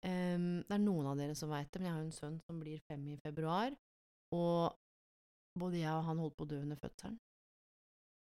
Um, 0.06 0.62
det 0.64 0.76
er 0.76 0.80
noen 0.80 1.10
av 1.10 1.20
dere 1.20 1.34
som 1.36 1.52
veit 1.52 1.68
det, 1.72 1.82
men 1.82 1.90
jeg 1.90 1.96
har 1.96 2.06
en 2.06 2.16
sønn 2.16 2.38
som 2.46 2.60
blir 2.62 2.80
fem 2.88 3.04
i 3.12 3.18
februar, 3.20 3.76
og 4.32 4.76
både 5.60 5.82
jeg 5.82 5.92
og 5.92 6.08
han 6.08 6.22
holdt 6.22 6.36
på 6.38 6.46
å 6.46 6.50
dø 6.54 6.62
under 6.62 6.80
fødselen. 6.80 7.20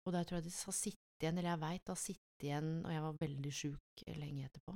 Og 0.07 0.15
der 0.15 0.27
tror 0.27 0.39
jeg 0.39 0.49
det 0.49 0.55
har 0.57 0.75
sittet 0.75 1.23
igjen, 1.23 1.39
eller 1.39 1.51
jeg 1.51 1.63
veit 1.63 1.83
det 1.83 1.93
har 1.93 2.03
sittet 2.03 2.47
igjen, 2.49 2.69
og 2.83 2.93
jeg 2.95 3.05
var 3.05 3.23
veldig 3.23 3.55
sjuk 3.61 4.05
lenge 4.19 4.47
etterpå. 4.47 4.75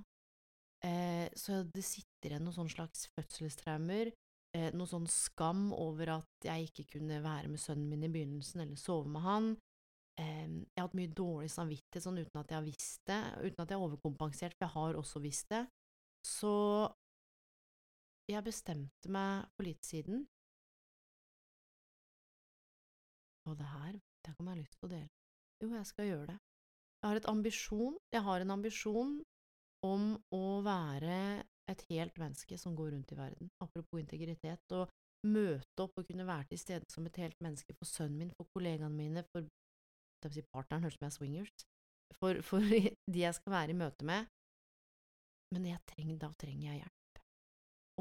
Eh, 0.83 1.27
så 1.39 1.61
det 1.75 1.85
sitter 1.87 2.35
igjen 2.35 2.47
noen 2.47 2.71
slags 2.71 3.07
fødselstraumer, 3.15 4.11
eh, 4.57 4.71
noe 4.73 4.89
sånn 4.89 5.07
skam 5.11 5.71
over 5.75 6.15
at 6.19 6.47
jeg 6.47 6.69
ikke 6.69 6.87
kunne 6.97 7.21
være 7.23 7.51
med 7.51 7.61
sønnen 7.61 7.89
min 7.91 8.07
i 8.07 8.11
begynnelsen, 8.13 8.63
eller 8.63 8.79
sove 8.79 9.11
med 9.11 9.25
han. 9.25 9.53
Eh, 10.19 10.49
jeg 10.49 10.79
har 10.79 10.87
hatt 10.87 10.99
mye 10.99 11.13
dårlig 11.13 11.51
samvittighet 11.53 12.05
sånn 12.05 12.21
uten 12.21 12.41
at 12.41 12.53
jeg 12.53 12.59
har 12.59 12.67
visst 12.67 13.01
det, 13.09 13.21
uten 13.43 13.63
at 13.63 13.73
jeg 13.73 13.79
har 13.79 13.87
overkompensert, 13.87 14.57
for 14.57 14.67
jeg 14.67 14.75
har 14.77 14.99
også 15.01 15.23
visst 15.23 15.49
det. 15.53 15.63
Så 16.23 16.53
jeg 18.31 18.45
bestemte 18.45 19.11
meg 19.11 19.49
for 19.57 19.67
litt 19.67 19.83
siden 19.83 20.23
Og 23.43 23.57
det 23.59 23.67
her 23.67 23.97
det 24.23 24.31
jeg 24.31 24.47
jeg 24.47 24.59
lyst 24.61 24.77
til 24.77 24.87
å 24.87 24.91
dele. 24.93 25.09
Jo, 25.59 25.69
jeg 25.75 25.87
skal 25.89 26.05
gjøre 26.07 26.27
det. 26.31 26.37
Jeg 27.03 27.09
har 27.09 27.19
ambisjon, 27.27 27.97
jeg 28.15 28.23
har 28.23 28.43
en 28.43 28.53
ambisjon 28.55 29.17
om 29.83 30.05
å 30.31 30.45
være 30.63 31.17
et 31.71 31.85
helt 31.89 32.17
menneske 32.19 32.57
som 32.59 32.75
går 32.75 32.91
rundt 32.93 33.13
i 33.13 33.17
verden, 33.17 33.51
apropos 33.63 34.01
integritet, 34.01 34.75
og 34.75 34.91
møte 35.27 35.85
opp 35.85 35.99
og 35.99 36.07
kunne 36.07 36.27
være 36.27 36.49
til 36.51 36.59
stede 36.59 36.89
som 36.91 37.05
et 37.07 37.19
helt 37.21 37.39
menneske 37.43 37.75
for 37.77 37.87
sønnen 37.87 38.19
min, 38.19 38.33
for 38.35 38.49
kollegaene 38.55 38.95
mine, 38.95 39.23
for 39.31 39.47
si, 40.31 40.43
partneren, 40.51 40.83
høres 40.83 40.97
ut 40.97 40.99
som 40.99 41.07
jeg 41.07 41.13
er 41.13 41.17
swingers, 41.17 41.67
for, 42.19 42.41
for 42.45 42.73
de 43.13 43.23
jeg 43.23 43.39
skal 43.39 43.55
være 43.55 43.75
i 43.75 43.79
møte 43.79 44.07
med, 44.07 44.27
men 45.53 45.69
trenger, 45.87 46.17
da 46.17 46.31
trenger 46.39 46.71
jeg 46.71 46.81
hjelp. 46.81 47.23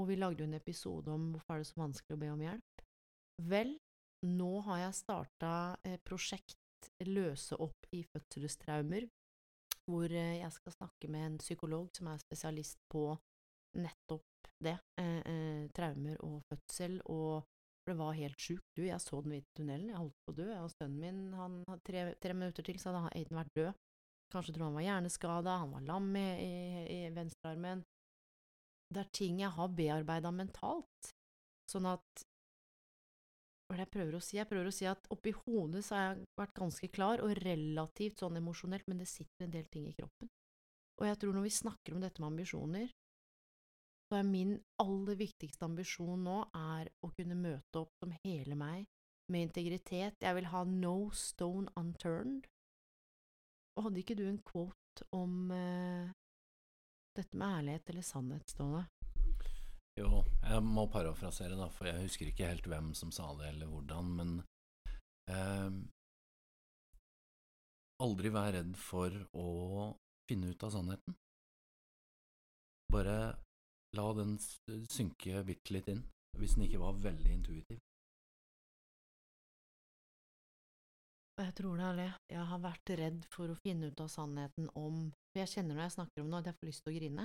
Og 0.01 0.09
vi 0.09 0.17
lagde 0.17 0.41
jo 0.41 0.49
en 0.49 0.57
episode 0.57 1.13
om 1.13 1.33
hvorfor 1.35 1.55
er 1.55 1.63
det 1.63 1.69
så 1.69 1.81
vanskelig 1.83 2.17
å 2.17 2.21
be 2.23 2.31
om 2.33 2.45
hjelp. 2.47 2.85
Vel, 3.53 3.75
nå 4.25 4.53
har 4.69 4.87
jeg 4.87 5.01
starta 5.03 5.53
prosjekt 6.07 6.57
Løse 7.07 7.55
opp 7.63 7.87
i 7.95 8.01
fødselstraumer, 8.03 9.05
hvor 9.87 10.11
eh, 10.11 10.39
jeg 10.41 10.53
skal 10.55 10.75
snakke 10.75 11.11
med 11.11 11.27
en 11.27 11.37
psykolog 11.39 11.91
som 11.95 12.09
er 12.11 12.23
spesialist 12.23 12.81
på 12.91 13.05
nettopp 13.79 14.51
det. 14.63 14.77
Eh, 15.01 15.21
eh, 15.29 15.65
traumer 15.75 16.19
og 16.27 16.43
fødsel, 16.51 17.01
og 17.11 17.43
for 17.83 17.93
det 17.93 17.99
var 17.99 18.19
helt 18.19 18.39
sjukt. 18.41 18.69
Du, 18.77 18.85
jeg 18.87 19.01
så 19.03 19.21
den 19.23 19.35
hvite 19.35 19.57
tunnelen, 19.59 19.91
jeg 19.91 19.99
holdt 19.99 20.19
på 20.23 20.35
å 20.35 20.37
dø. 20.39 20.51
Og 20.63 20.71
sønnen 20.71 21.01
min, 21.03 21.23
han 21.39 21.63
hadde 21.69 21.87
tre, 21.89 22.05
tre 22.23 22.37
minutter 22.37 22.67
til, 22.67 22.79
så 22.79 22.93
hadde 22.95 23.15
Aiden 23.19 23.41
vært 23.41 23.57
død. 23.59 23.81
Kanskje 24.33 24.55
tror 24.55 24.69
han 24.71 24.77
var 24.79 24.87
hjerneskada, 24.87 25.57
han 25.65 25.73
var 25.75 25.89
lam 25.89 26.13
i, 26.17 26.29
i, 26.41 26.53
i 26.95 27.01
venstrearmen. 27.13 27.83
Det 28.93 29.03
er 29.03 29.11
ting 29.17 29.41
jeg 29.43 29.53
har 29.57 29.75
bearbeida 29.77 30.31
mentalt. 30.35 31.11
Sånn 31.71 31.89
at 31.91 32.25
Hva 33.67 33.77
er 33.77 33.81
det 33.81 33.85
jeg 33.87 33.95
prøver 33.95 34.17
å 34.17 34.23
si? 34.23 34.37
Jeg 34.37 34.49
prøver 34.51 34.69
å 34.69 34.75
si 34.75 34.87
at 34.89 35.07
oppi 35.15 35.33
hodet 35.33 35.81
så 35.87 35.97
har 35.97 36.03
jeg 36.05 36.25
vært 36.39 36.59
ganske 36.59 36.89
klar, 36.93 37.23
og 37.25 37.39
relativt 37.41 38.21
sånn 38.21 38.37
emosjonelt, 38.37 38.85
men 38.91 39.01
det 39.01 39.09
sitter 39.09 39.47
en 39.47 39.55
del 39.55 39.69
ting 39.73 39.87
i 39.89 39.95
kroppen. 39.97 40.29
Og 41.01 41.07
jeg 41.09 41.19
tror 41.19 41.35
når 41.35 41.47
vi 41.49 41.55
snakker 41.57 41.97
om 41.97 42.03
dette 42.05 42.21
med 42.21 42.35
ambisjoner, 42.35 42.93
så 44.13 44.19
er 44.21 44.27
min 44.29 44.59
aller 44.83 45.17
viktigste 45.17 45.65
ambisjon 45.65 46.27
nå 46.27 46.43
er 46.53 46.91
å 47.01 47.09
kunne 47.17 47.33
møte 47.33 47.81
opp 47.81 47.95
som 48.03 48.11
hele 48.27 48.57
meg, 48.61 48.83
med 49.33 49.47
integritet. 49.47 50.19
Jeg 50.21 50.37
vil 50.37 50.51
ha 50.53 50.61
no 50.69 50.97
stone 51.17 51.73
unturned. 51.81 52.45
Og 53.73 53.87
hadde 53.87 54.03
ikke 54.03 54.17
du 54.19 54.27
en 54.29 54.43
quote 54.45 55.07
om 55.17 55.49
uh, 55.49 56.11
dette 57.17 57.39
med 57.41 57.55
ærlighet 57.63 57.89
eller 57.89 58.05
sannhet, 58.05 58.53
Ståle? 58.53 58.83
Jo, 59.97 60.21
jeg 60.45 60.61
må 60.67 60.85
parafrasere, 60.93 61.57
da, 61.57 61.71
for 61.73 61.89
jeg 61.89 62.05
husker 62.05 62.29
ikke 62.29 62.51
helt 62.51 62.69
hvem 62.69 62.93
som 62.99 63.15
sa 63.17 63.31
det, 63.39 63.49
eller 63.55 63.71
hvordan, 63.73 64.13
men 64.19 64.35
eh, 65.29 65.81
Aldri 68.03 68.33
vær 68.35 68.53
redd 68.57 68.77
for 68.81 69.17
å 69.37 69.49
finne 70.29 70.53
ut 70.53 70.65
av 70.65 70.73
sannheten. 70.75 71.17
Bare 72.93 73.17
la 73.97 74.09
den 74.17 74.37
synke 74.91 75.43
bitte 75.47 75.75
litt 75.77 75.89
inn, 75.93 76.03
hvis 76.41 76.57
den 76.57 76.67
ikke 76.67 76.81
var 76.83 77.01
veldig 77.05 77.33
intuitiv. 77.37 77.81
Jeg 81.43 81.55
tror 81.59 81.79
det 81.81 81.85
er 81.85 81.97
det. 81.99 82.11
Jeg 82.31 82.45
har 82.51 82.61
vært 82.63 82.91
redd 83.01 83.23
for 83.33 83.51
å 83.51 83.61
finne 83.65 83.89
ut 83.91 84.01
av 84.05 84.11
sannheten 84.13 84.69
om 84.79 85.09
For 85.33 85.41
jeg 85.41 85.51
kjenner 85.55 85.75
når 85.75 85.87
jeg 85.87 85.95
snakker 85.95 86.23
om 86.23 86.29
noe 86.29 86.43
at 86.43 86.51
jeg 86.51 86.59
får 86.59 86.69
lyst 86.69 86.85
til 86.85 86.93
å 86.93 86.99
grine. 86.99 87.25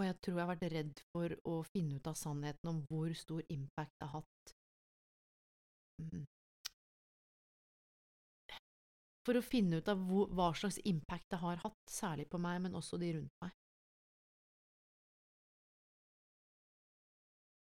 Og 0.00 0.04
jeg 0.06 0.16
tror 0.24 0.36
jeg 0.36 0.42
har 0.42 0.50
vært 0.50 0.74
redd 0.74 1.00
for 1.14 1.36
å 1.52 1.54
finne 1.70 2.00
ut 2.00 2.10
av 2.10 2.18
sannheten 2.18 2.70
om 2.72 2.82
hvor 2.90 3.14
stor 3.14 3.42
impact 3.52 3.94
det 4.00 4.08
har 4.08 4.22
hatt 4.24 4.52
mm. 6.02 6.26
For 9.28 9.38
å 9.38 9.44
finne 9.44 9.78
ut 9.78 9.88
av 9.92 10.02
hva 10.08 10.50
slags 10.56 10.80
impact 10.88 11.28
det 11.30 11.40
har 11.42 11.60
hatt, 11.62 11.80
særlig 11.86 12.26
på 12.32 12.40
meg, 12.42 12.62
men 12.64 12.78
også 12.78 12.98
de 12.98 13.12
rundt 13.18 13.42
meg. 13.44 13.59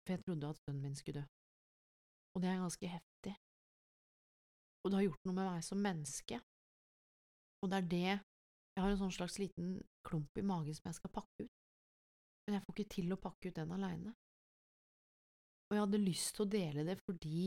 For 0.06 0.16
jeg 0.16 0.24
trodde 0.26 0.54
at 0.54 0.62
sønnen 0.62 0.86
min 0.86 0.96
skulle 0.96 1.24
dø. 1.24 1.26
Og 2.36 2.44
det 2.44 2.52
er 2.52 2.62
ganske 2.62 2.92
heftig. 2.92 3.36
Og 4.84 4.92
det 4.92 5.00
har 5.00 5.08
gjort 5.08 5.26
noe 5.26 5.38
med 5.40 5.50
meg 5.50 5.66
som 5.66 5.82
menneske. 5.82 6.40
Og 7.64 7.72
det 7.72 7.82
er 7.82 7.92
det 7.92 8.08
Jeg 8.76 8.84
har 8.84 8.92
en 8.92 9.00
sånn 9.00 9.14
slags 9.16 9.38
liten 9.40 9.78
klump 10.04 10.36
i 10.38 10.44
magen 10.44 10.76
som 10.76 10.90
jeg 10.90 10.98
skal 10.98 11.14
pakke 11.16 11.46
ut 11.46 11.54
men 12.46 12.60
jeg 12.60 12.66
får 12.66 12.76
ikke 12.76 12.94
til 12.94 13.14
å 13.14 13.22
pakke 13.22 13.50
ut 13.50 13.58
den 13.58 13.74
aleine. 13.74 14.12
Og 15.66 15.74
jeg 15.74 15.82
hadde 15.82 16.02
lyst 16.04 16.36
til 16.36 16.46
å 16.46 16.52
dele 16.52 16.86
det 16.86 17.00
fordi 17.02 17.46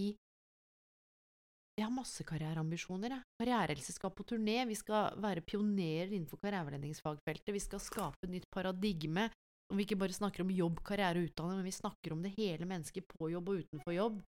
jeg 1.78 1.86
har 1.86 1.94
masse 1.94 2.24
karriereambisjoner, 2.26 3.12
jeg. 3.14 3.26
Karrierehelse 3.38 3.92
skal 3.94 4.10
på 4.10 4.24
turné, 4.26 4.64
vi 4.66 4.74
skal 4.74 5.14
være 5.22 5.44
pionerer 5.46 6.10
innenfor 6.10 6.40
karriereveiledningsfagfeltet, 6.42 7.52
vi 7.54 7.62
skal 7.62 7.82
skape 7.84 8.26
et 8.26 8.32
nytt 8.32 8.48
paradigme, 8.50 9.28
og 9.68 9.76
vi 9.76 9.84
ikke 9.84 9.98
bare 10.00 10.16
snakker 10.16 10.44
om 10.44 10.52
jobb, 10.54 10.80
karriere 10.86 11.20
og 11.20 11.28
utdanning, 11.28 11.60
men 11.60 11.68
vi 11.68 11.76
snakker 11.76 12.14
om 12.14 12.22
det 12.24 12.34
hele 12.38 12.68
mennesket 12.68 13.04
på 13.10 13.30
jobb 13.34 13.50
og 13.52 13.64
utenfor 13.64 13.94
jobb. 13.94 14.22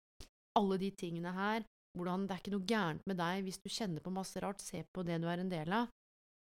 Alle 0.56 0.78
de 0.80 0.90
tingene 0.96 1.32
her, 1.36 1.66
hvordan 1.96 2.24
det 2.24 2.36
er 2.36 2.40
ikke 2.42 2.54
noe 2.54 2.68
gærent 2.68 3.04
med 3.08 3.20
deg 3.20 3.44
hvis 3.44 3.60
du 3.60 3.68
kjenner 3.72 4.04
på 4.04 4.14
masse 4.14 4.40
rart, 4.40 4.64
se 4.64 4.82
på 4.92 5.04
det 5.04 5.20
du 5.20 5.28
er 5.28 5.42
en 5.42 5.52
del 5.52 5.74
av, 5.76 5.92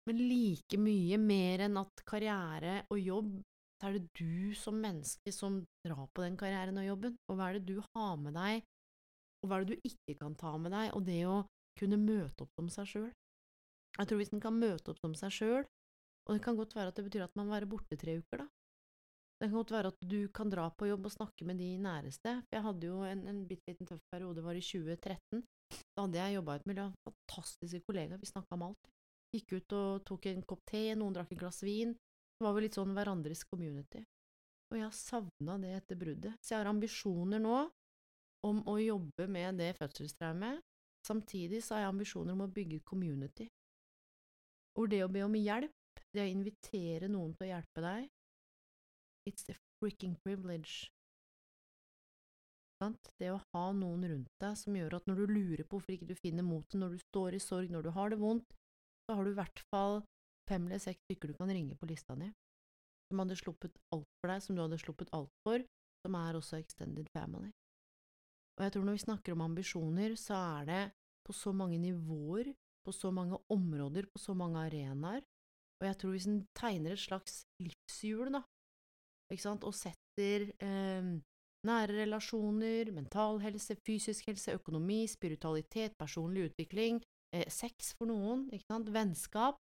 men 0.08 0.18
like 0.18 0.78
mye 0.80 1.18
mer 1.22 1.66
enn 1.66 1.78
at 1.78 2.02
karriere 2.08 2.80
og 2.90 2.98
jobb 2.98 3.38
så 3.80 3.88
er 3.88 3.96
det 3.96 4.10
du 4.18 4.52
som 4.58 4.76
menneske 4.76 5.32
som 5.32 5.62
drar 5.86 6.04
på 6.12 6.24
den 6.24 6.36
karrieren 6.40 6.76
og 6.82 6.84
jobben, 6.84 7.16
og 7.30 7.38
hva 7.38 7.48
er 7.48 7.58
det 7.58 7.70
du 7.70 7.80
har 7.94 8.16
med 8.20 8.36
deg, 8.36 8.60
og 9.40 9.48
hva 9.48 9.56
er 9.56 9.64
det 9.64 9.76
du 9.78 9.88
ikke 9.88 10.18
kan 10.20 10.36
ta 10.36 10.52
med 10.60 10.74
deg, 10.76 10.90
og 10.92 11.06
det 11.06 11.20
å 11.24 11.38
kunne 11.80 11.96
møte 12.00 12.44
opp 12.44 12.58
som 12.58 12.68
seg 12.74 12.90
sjøl. 12.90 13.10
Jeg 13.96 14.08
tror 14.08 14.20
hvis 14.20 14.32
en 14.34 14.42
kan 14.42 14.58
møte 14.58 14.92
opp 14.92 15.00
som 15.00 15.14
seg 15.16 15.32
sjøl, 15.32 15.64
og 16.26 16.36
det 16.36 16.42
kan 16.44 16.58
godt 16.58 16.76
være 16.76 16.92
at 16.92 16.98
det 16.98 17.06
betyr 17.06 17.24
at 17.24 17.38
man 17.38 17.48
må 17.48 17.56
være 17.56 17.70
borte 17.70 17.96
tre 18.00 18.18
uker, 18.20 18.44
da. 18.44 18.48
Det 19.40 19.48
kan 19.48 19.56
godt 19.56 19.72
være 19.72 19.88
at 19.88 20.02
du 20.04 20.18
kan 20.36 20.50
dra 20.52 20.66
på 20.68 20.84
jobb 20.90 21.06
og 21.08 21.12
snakke 21.14 21.46
med 21.48 21.56
de 21.56 21.70
næreste. 21.80 22.34
Jeg 22.52 22.60
hadde 22.60 22.86
jo 22.90 22.98
en, 23.08 23.22
en 23.30 23.38
bitte 23.48 23.72
liten 23.72 23.88
tøff 23.88 24.02
periode, 24.12 24.36
det 24.36 24.44
var 24.44 24.58
i 24.58 24.60
2013. 24.60 25.40
Da 25.96 26.04
hadde 26.04 26.20
jeg 26.20 26.34
jobba 26.34 26.56
i 26.56 26.60
et 26.60 26.68
miljø, 26.68 26.84
fantastiske 27.06 27.80
kollegaer, 27.86 28.20
vi 28.20 28.28
snakka 28.28 28.58
om 28.58 28.66
alt. 28.68 28.90
Gikk 29.32 29.54
ut 29.56 29.76
og 29.78 30.04
tok 30.10 30.28
en 30.28 30.44
kopp 30.44 30.60
te, 30.68 30.82
noen 30.98 31.16
drakk 31.16 31.32
et 31.32 31.40
glass 31.40 31.62
vin, 31.64 31.96
det 31.96 32.44
var 32.44 32.56
vel 32.56 32.66
litt 32.66 32.76
sånn 32.76 32.92
hverandres 32.96 33.46
community. 33.48 34.04
Og 34.68 34.76
jeg 34.76 34.86
har 34.86 34.94
savna 34.98 35.56
det 35.64 35.72
etter 35.78 35.98
bruddet. 36.04 36.36
Så 36.44 36.54
jeg 36.54 36.60
har 36.60 36.70
ambisjoner 36.74 37.40
nå 37.40 37.56
om 38.44 38.62
å 38.68 38.76
jobbe 38.80 39.26
med 39.28 39.60
det 39.62 39.72
fødselstraumet. 39.80 40.60
Samtidig 41.06 41.64
så 41.64 41.78
har 41.78 41.86
jeg 41.86 41.94
ambisjoner 41.94 42.36
om 42.36 42.44
å 42.44 42.52
bygge 42.52 42.84
community. 42.84 43.48
Hvor 44.76 44.92
det 44.92 45.00
å 45.04 45.10
be 45.12 45.24
om 45.24 45.36
hjelp, 45.36 45.76
det 46.12 46.28
å 46.28 46.32
invitere 46.32 47.08
noen 47.08 47.32
til 47.36 47.48
å 47.48 47.54
hjelpe 47.54 47.88
deg 47.88 48.08
It's 49.28 49.44
a 49.50 49.56
freaking 49.78 50.16
privilege. 50.24 50.88
Det 53.20 53.28
å 53.28 53.40
ha 53.52 53.66
noen 53.76 54.06
rundt 54.08 54.30
deg 54.40 54.54
som 54.56 54.76
gjør 54.76 54.96
at 54.96 55.08
når 55.08 55.18
du 55.20 55.32
lurer 55.34 55.66
på 55.68 55.76
hvorfor 55.76 55.92
ikke 55.92 56.08
du 56.08 56.14
finner 56.16 56.46
motet, 56.46 56.78
når 56.80 56.94
du 56.94 57.02
står 57.02 57.36
i 57.36 57.42
sorg, 57.44 57.68
når 57.68 57.84
du 57.84 57.90
har 57.92 58.12
det 58.12 58.18
vondt, 58.22 58.54
så 59.04 59.16
har 59.18 59.26
du 59.26 59.34
i 59.34 59.36
hvert 59.36 59.60
fall 59.68 60.00
fem 60.48 60.64
eller 60.64 60.80
seks 60.80 61.02
stykker 61.04 61.30
du 61.30 61.36
kan 61.36 61.52
ringe 61.52 61.76
på 61.76 61.88
lista 61.90 62.16
di, 62.16 62.30
som 63.10 63.20
hadde 63.20 63.36
sluppet 63.36 63.76
alt 63.92 64.08
for 64.16 64.32
deg, 64.32 64.44
som 64.46 64.56
du 64.56 64.62
hadde 64.64 64.80
sluppet 64.80 65.12
alt 65.16 65.34
for, 65.44 65.66
som 66.00 66.16
er 66.22 66.38
også 66.38 66.60
extended 66.62 67.10
family. 67.12 67.50
Og 68.56 68.64
jeg 68.64 68.74
tror 68.74 68.86
når 68.88 68.96
vi 68.96 69.04
snakker 69.04 69.36
om 69.36 69.44
ambisjoner, 69.44 70.16
så 70.16 70.40
er 70.60 70.70
det 70.70 70.82
på 71.28 71.36
så 71.36 71.52
mange 71.52 71.76
nivåer, 71.82 72.54
på 72.80 72.96
så 72.96 73.12
mange 73.12 73.36
områder, 73.52 74.08
på 74.08 74.22
så 74.24 74.32
mange 74.32 74.64
arenaer, 74.70 75.20
og 75.80 75.86
jeg 75.88 76.00
tror 76.00 76.16
hvis 76.16 76.28
en 76.28 76.40
tegner 76.56 76.96
et 76.96 77.04
slags 77.04 77.42
livshjul, 77.60 78.32
da, 78.32 78.42
ikke 79.30 79.44
sant, 79.44 79.66
og 79.66 79.76
setter 79.76 80.48
eh, 80.62 81.10
nære 81.66 81.96
relasjoner, 82.02 82.90
mental 82.94 83.40
helse, 83.44 83.76
fysisk 83.86 84.30
helse, 84.30 84.56
økonomi, 84.58 85.04
spiritualitet, 85.10 85.96
personlig 86.00 86.50
utvikling, 86.50 87.00
eh, 87.36 87.46
sex 87.52 87.94
for 87.98 88.10
noen, 88.10 88.48
ikke 88.54 88.68
sant, 88.68 88.92
vennskap, 88.94 89.60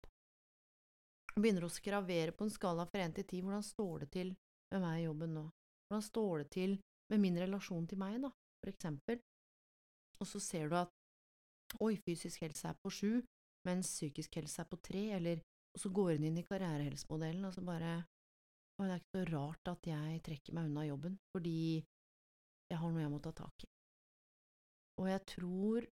begynner 1.38 1.68
å 1.68 1.72
skravere 1.72 2.34
på 2.34 2.47
en 2.47 2.53
skala 2.53 2.88
fra 2.89 3.05
én 3.05 3.15
til 3.15 3.28
ti, 3.30 3.41
hvordan 3.45 3.65
står 3.65 4.05
det 4.05 4.11
til 4.15 4.36
med 4.74 4.84
meg 4.84 5.01
i 5.01 5.07
jobben 5.07 5.36
nå? 5.38 5.47
Hvordan 5.88 6.05
står 6.05 6.43
det 6.43 6.49
til 6.55 6.78
med 7.11 7.24
min 7.24 7.38
relasjon 7.39 7.86
til 7.88 7.99
meg, 8.01 8.22
da, 8.24 8.32
for 8.63 8.74
eksempel? 8.74 9.20
Og 10.18 10.28
så 10.28 10.41
ser 10.41 10.72
du 10.72 10.80
at 10.80 10.93
oi, 11.84 11.93
fysisk 12.07 12.41
helse 12.41 12.72
er 12.72 12.80
på 12.82 12.91
sju, 12.93 13.11
mens 13.68 13.91
psykisk 13.91 14.39
helse 14.39 14.63
er 14.63 14.70
på 14.72 14.80
tre, 14.82 15.03
eller 15.20 15.43
og 15.78 15.82
så 15.84 15.91
går 15.93 16.15
hun 16.15 16.24
inn 16.26 16.39
i 16.41 16.45
karrierehelsemodellen, 16.47 17.43
og 17.45 17.53
så 17.53 17.61
bare 17.61 17.99
Å, 18.78 18.86
det 18.86 18.93
er 18.93 19.01
ikke 19.01 19.21
så 19.23 19.28
rart 19.32 19.69
at 19.71 19.88
jeg 19.89 20.23
trekker 20.25 20.53
meg 20.53 20.67
unna 20.69 20.84
jobben, 20.86 21.15
fordi 21.34 21.59
jeg 22.69 22.78
har 22.78 22.91
noe 22.91 23.01
jeg 23.01 23.13
må 23.13 23.21
ta 23.23 23.32
tak 23.34 23.65
i. 23.65 23.69
Og 25.01 25.09
jeg 25.09 25.23
tror 25.34 25.88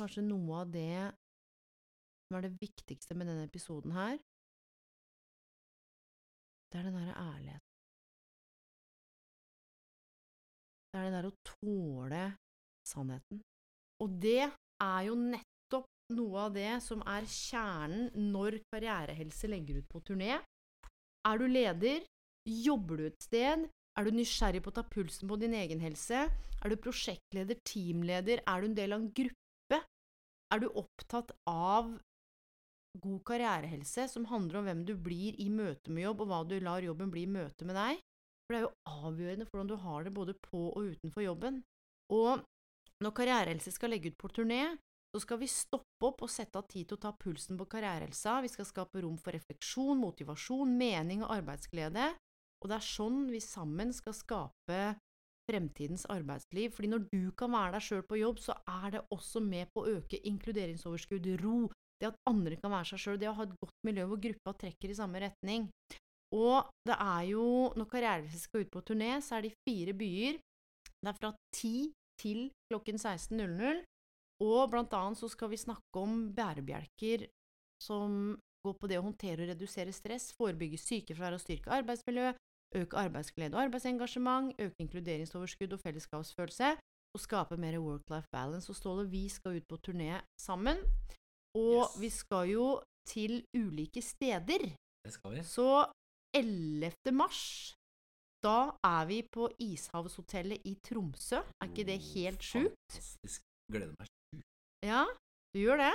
kanskje 0.00 0.24
noe 0.24 0.62
av 0.62 0.70
det 0.72 1.10
som 2.26 2.38
er 2.38 2.46
det 2.46 2.56
viktigste 2.62 3.16
med 3.18 3.28
denne 3.28 3.44
episoden 3.48 3.92
her, 3.96 4.16
det 6.72 6.80
er 6.80 6.88
den 6.88 6.96
derre 6.96 7.16
ærligheten. 7.20 7.68
Det 10.92 11.00
er 11.00 11.08
det 11.08 11.16
der 11.18 11.28
å 11.28 11.36
tåle 11.48 12.22
sannheten. 12.88 13.42
Og 14.04 14.16
det 14.20 14.46
er 14.48 15.02
jo 15.06 15.18
nettopp 15.20 15.88
noe 16.16 16.46
av 16.46 16.56
det 16.56 16.72
som 16.84 17.04
er 17.08 17.28
kjernen 17.28 18.32
når 18.32 18.58
Karrierehelse 18.72 19.48
legger 19.52 19.80
ut 19.80 19.88
på 19.92 20.00
turné. 20.08 20.40
Er 21.28 21.40
du 21.40 21.46
leder? 21.48 22.00
Jobber 22.48 22.98
du 22.98 23.06
et 23.06 23.22
sted? 23.22 23.68
Er 23.98 24.06
du 24.08 24.16
nysgjerrig 24.16 24.62
på 24.64 24.72
å 24.72 24.76
ta 24.78 24.82
pulsen 24.88 25.28
på 25.30 25.36
din 25.38 25.54
egen 25.54 25.82
helse? 25.84 26.24
Er 26.62 26.72
du 26.72 26.78
prosjektleder, 26.80 27.58
teamleder? 27.68 28.42
Er 28.48 28.62
du 28.62 28.70
en 28.70 28.78
del 28.78 28.94
av 28.94 29.02
en 29.02 29.12
gruppe? 29.14 29.78
Er 30.52 30.62
du 30.62 30.68
opptatt 30.68 31.30
av 31.48 31.92
god 33.02 33.20
karrierehelse 33.24 34.08
som 34.10 34.26
handler 34.28 34.60
om 34.60 34.68
hvem 34.68 34.82
du 34.88 34.94
blir 35.00 35.38
i 35.40 35.48
møte 35.52 35.92
med 35.92 36.04
jobb, 36.04 36.24
og 36.24 36.32
hva 36.32 36.40
du 36.48 36.58
lar 36.60 36.84
jobben 36.84 37.12
bli 37.12 37.24
i 37.24 37.30
møte 37.30 37.68
med 37.68 37.78
deg. 37.78 38.00
For 38.44 38.54
det 38.54 38.58
er 38.58 38.66
jo 38.66 39.06
avgjørende 39.08 39.46
for 39.46 39.58
hvordan 39.58 39.70
du 39.70 39.82
har 39.84 40.04
det 40.04 40.14
både 40.16 40.34
på 40.44 40.64
og 40.72 40.90
utenfor 40.96 41.24
jobben. 41.24 41.62
Og 42.12 42.42
når 43.02 43.14
karrierehelse 43.16 43.72
skal 43.72 43.94
legge 43.94 44.12
ut 44.12 44.18
på 44.20 44.32
turné, 44.34 44.64
så 45.12 45.20
skal 45.22 45.40
vi 45.40 45.48
stoppe 45.50 46.08
opp 46.08 46.22
og 46.24 46.30
sette 46.32 46.58
av 46.58 46.68
tid 46.68 46.88
til 46.88 46.98
å 46.98 47.04
ta 47.04 47.12
pulsen 47.16 47.58
på 47.60 47.68
karrierehelsa. 47.74 48.40
Vi 48.44 48.50
skal 48.52 48.68
skape 48.68 49.02
rom 49.04 49.18
for 49.20 49.36
refleksjon, 49.36 50.00
motivasjon, 50.00 50.76
mening 50.78 51.24
og 51.24 51.34
arbeidsglede. 51.36 52.12
Og 52.62 52.70
det 52.70 52.78
er 52.78 52.86
sånn 52.86 53.24
vi 53.30 53.40
sammen 53.42 53.90
skal 53.94 54.14
skape 54.14 54.82
fremtidens 55.50 56.04
arbeidsliv. 56.12 56.70
Fordi 56.74 56.90
når 56.92 57.06
du 57.10 57.32
kan 57.38 57.52
være 57.52 57.76
deg 57.76 57.86
sjøl 57.86 58.04
på 58.06 58.20
jobb, 58.20 58.42
så 58.42 58.56
er 58.70 58.96
det 58.96 59.06
også 59.14 59.42
med 59.44 59.72
på 59.74 59.82
å 59.82 59.96
øke 59.98 60.20
inkluderingsoverskudd, 60.30 61.26
ro, 61.42 61.66
det 62.00 62.12
at 62.12 62.22
andre 62.30 62.58
kan 62.58 62.72
være 62.74 62.92
seg 62.92 63.02
sjøl, 63.02 63.18
det 63.20 63.30
å 63.30 63.36
ha 63.38 63.46
et 63.46 63.58
godt 63.62 63.76
miljø 63.86 64.06
hvor 64.10 64.22
gruppa 64.22 64.54
trekker 64.62 64.92
i 64.92 64.98
samme 64.98 65.22
retning. 65.22 65.68
Og 66.32 66.70
det 66.88 66.96
er 66.96 67.24
jo, 67.28 67.44
når 67.76 67.90
karrierelivet 67.90 68.40
skal 68.40 68.64
ut 68.64 68.72
på 68.72 68.84
turné, 68.88 69.16
så 69.20 69.36
er 69.36 69.44
det 69.44 69.52
i 69.52 69.58
fire 69.68 69.94
byer. 69.98 70.38
Det 71.02 71.10
er 71.10 71.18
fra 71.18 71.32
10 71.58 71.90
til 72.22 72.46
klokken 72.70 72.98
16.00. 72.98 73.82
Og 74.42 74.62
blant 74.72 74.94
annet 74.98 75.20
så 75.20 75.28
skal 75.30 75.52
vi 75.52 75.60
snakke 75.60 76.00
om 76.00 76.30
bærebjelker 76.34 77.28
som 77.82 78.34
går 78.62 78.74
på 78.78 78.88
det 78.90 78.98
å 78.98 79.04
håndtere 79.04 79.44
og 79.44 79.52
redusere 79.52 79.94
stress, 79.94 80.30
forebygge 80.38 80.80
sykefravær 80.80 81.36
og 81.36 81.42
styrke 81.42 81.70
arbeidsmiljø, 81.74 82.32
øke 82.74 82.96
arbeidsglede 82.96 83.54
og 83.56 83.62
arbeidsengasjement, 83.66 84.54
øke 84.58 84.74
inkluderingsoverskudd 84.84 85.72
og 85.76 85.80
fellesskapsfølelse, 85.80 86.68
og 87.14 87.20
skape 87.20 87.56
mer 87.56 87.76
work-life 87.78 88.28
balance. 88.32 88.70
Og 88.72 88.76
Ståle, 88.76 89.04
vi 89.10 89.28
skal 89.28 89.56
ut 89.58 89.66
på 89.68 89.76
turné 89.86 90.20
sammen, 90.40 90.76
og 91.54 91.82
Yes. 91.84 92.00
vi 92.00 92.08
skal 92.10 92.48
jo 92.48 92.66
til 93.06 93.44
ulike 93.56 94.02
steder. 94.02 94.62
Det 95.04 95.12
skal 95.12 95.30
vi. 95.34 95.42
Så 95.42 95.86
11. 96.34 97.12
mars, 97.12 97.74
da 98.42 98.70
er 98.84 99.04
vi 99.06 99.22
på 99.32 99.48
Ishavshotellet 99.60 100.58
i 100.64 100.74
Tromsø. 100.86 101.36
Er 101.60 101.66
ikke 101.68 101.84
det 101.90 101.98
helt 102.14 102.42
sjukt? 102.42 102.74
Fantastisk. 102.90 103.42
Gleder 103.70 103.92
meg 103.98 104.06
sjukt. 104.08 104.46
Ja, 104.86 105.04
du 105.54 105.58
gjør 105.60 105.76
det. 105.84 105.92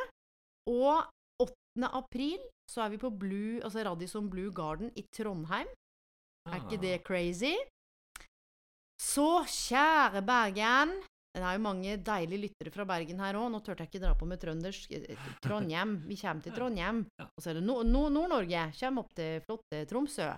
Og 0.68 1.08
8. 1.42 1.90
april 2.02 2.40
så 2.72 2.82
er 2.86 2.90
vi 2.94 2.98
på 2.98 3.10
Blue, 3.10 3.64
altså 3.64 3.84
Radisson 3.86 4.30
Blue 4.30 4.52
Garden 4.54 4.92
i 4.96 5.04
Trondheim. 5.16 5.68
Er 6.48 6.62
ikke 6.64 6.80
det 6.82 6.96
crazy? 7.08 7.56
Så, 9.00 9.44
kjære 9.46 10.22
Bergen 10.26 10.96
Det 11.36 11.44
er 11.46 11.54
jo 11.54 11.62
mange 11.62 11.98
deilige 12.02 12.42
lyttere 12.48 12.72
fra 12.74 12.86
Bergen 12.90 13.20
her 13.22 13.38
òg. 13.38 13.52
Nå 13.54 13.60
turte 13.62 13.84
jeg 13.86 13.92
ikke 13.92 14.02
dra 14.08 14.16
på 14.18 14.26
med 14.26 14.40
trøndersk. 14.42 14.90
Eh, 14.98 15.20
Trondheim. 15.46 15.92
Vi 16.10 16.16
kommer 16.18 16.42
til 16.42 16.56
Trondheim. 16.56 17.04
Og 17.22 17.44
så 17.44 17.52
er 17.52 17.60
det 17.60 17.66
Nord- 17.68 17.86
Nord- 17.86 18.12
Nord-Norge. 18.16 18.64
Kommer 18.80 19.04
opp 19.06 19.14
til 19.14 19.44
flotte 19.46 19.84
Tromsø. 19.92 20.32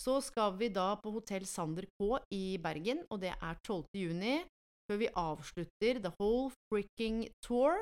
Så 0.00 0.14
skal 0.24 0.54
vi 0.56 0.70
da 0.72 0.94
på 0.96 1.12
Hotell 1.12 1.44
Sander 1.44 1.84
K 2.00 2.22
i 2.32 2.56
Bergen, 2.56 3.02
og 3.12 3.20
det 3.20 3.34
er 3.36 3.58
12. 3.68 3.84
juni. 4.00 4.38
Før 4.88 4.96
vi 5.02 5.10
avslutter 5.12 6.00
The 6.06 6.12
Whole 6.16 6.54
Fricking 6.70 7.26
Tour. 7.44 7.76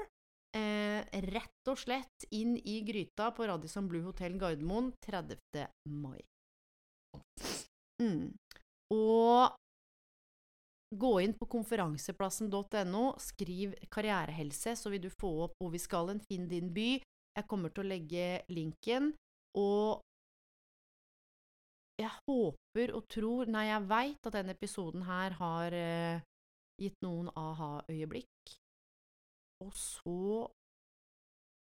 Eh, 0.57 1.05
rett 1.31 1.69
og 1.71 1.79
slett 1.79 2.27
inn 2.35 2.57
i 2.59 2.81
gryta 2.83 3.31
på 3.37 3.47
Radisson 3.47 3.87
Blue 3.87 4.03
Hotel 4.03 4.35
Gardermoen 4.41 4.91
30. 5.07 5.39
mai. 5.87 6.19
Mm. 8.03 8.31
Og 8.95 9.57
gå 10.89 11.13
inn 11.21 11.35
på 11.37 11.49
konferanseplassen.no, 11.53 13.05
skriv 13.21 13.75
karrierehelse, 13.93 14.75
så 14.79 14.93
vil 14.93 15.05
du 15.05 15.11
få 15.13 15.33
opp 15.47 15.59
hvor 15.61 15.73
vi 15.75 15.81
skal 15.83 16.13
hen. 16.13 16.23
Finn 16.31 16.49
din 16.49 16.73
by. 16.75 16.91
Jeg 17.39 17.49
kommer 17.51 17.73
til 17.73 17.85
å 17.85 17.91
legge 17.93 18.29
linken. 18.53 19.13
Og 19.59 20.01
jeg 21.99 22.11
håper 22.29 22.95
og 22.95 23.09
tror 23.11 23.51
Nei, 23.51 23.67
jeg 23.69 23.89
veit 23.91 24.29
at 24.31 24.37
denne 24.39 24.55
episoden 24.55 25.03
her 25.09 25.35
har 25.41 25.75
eh, 25.75 26.25
gitt 26.79 26.99
noen 27.05 27.31
aha-øyeblikk. 27.35 28.55
Og 29.67 29.73
så 29.75 30.47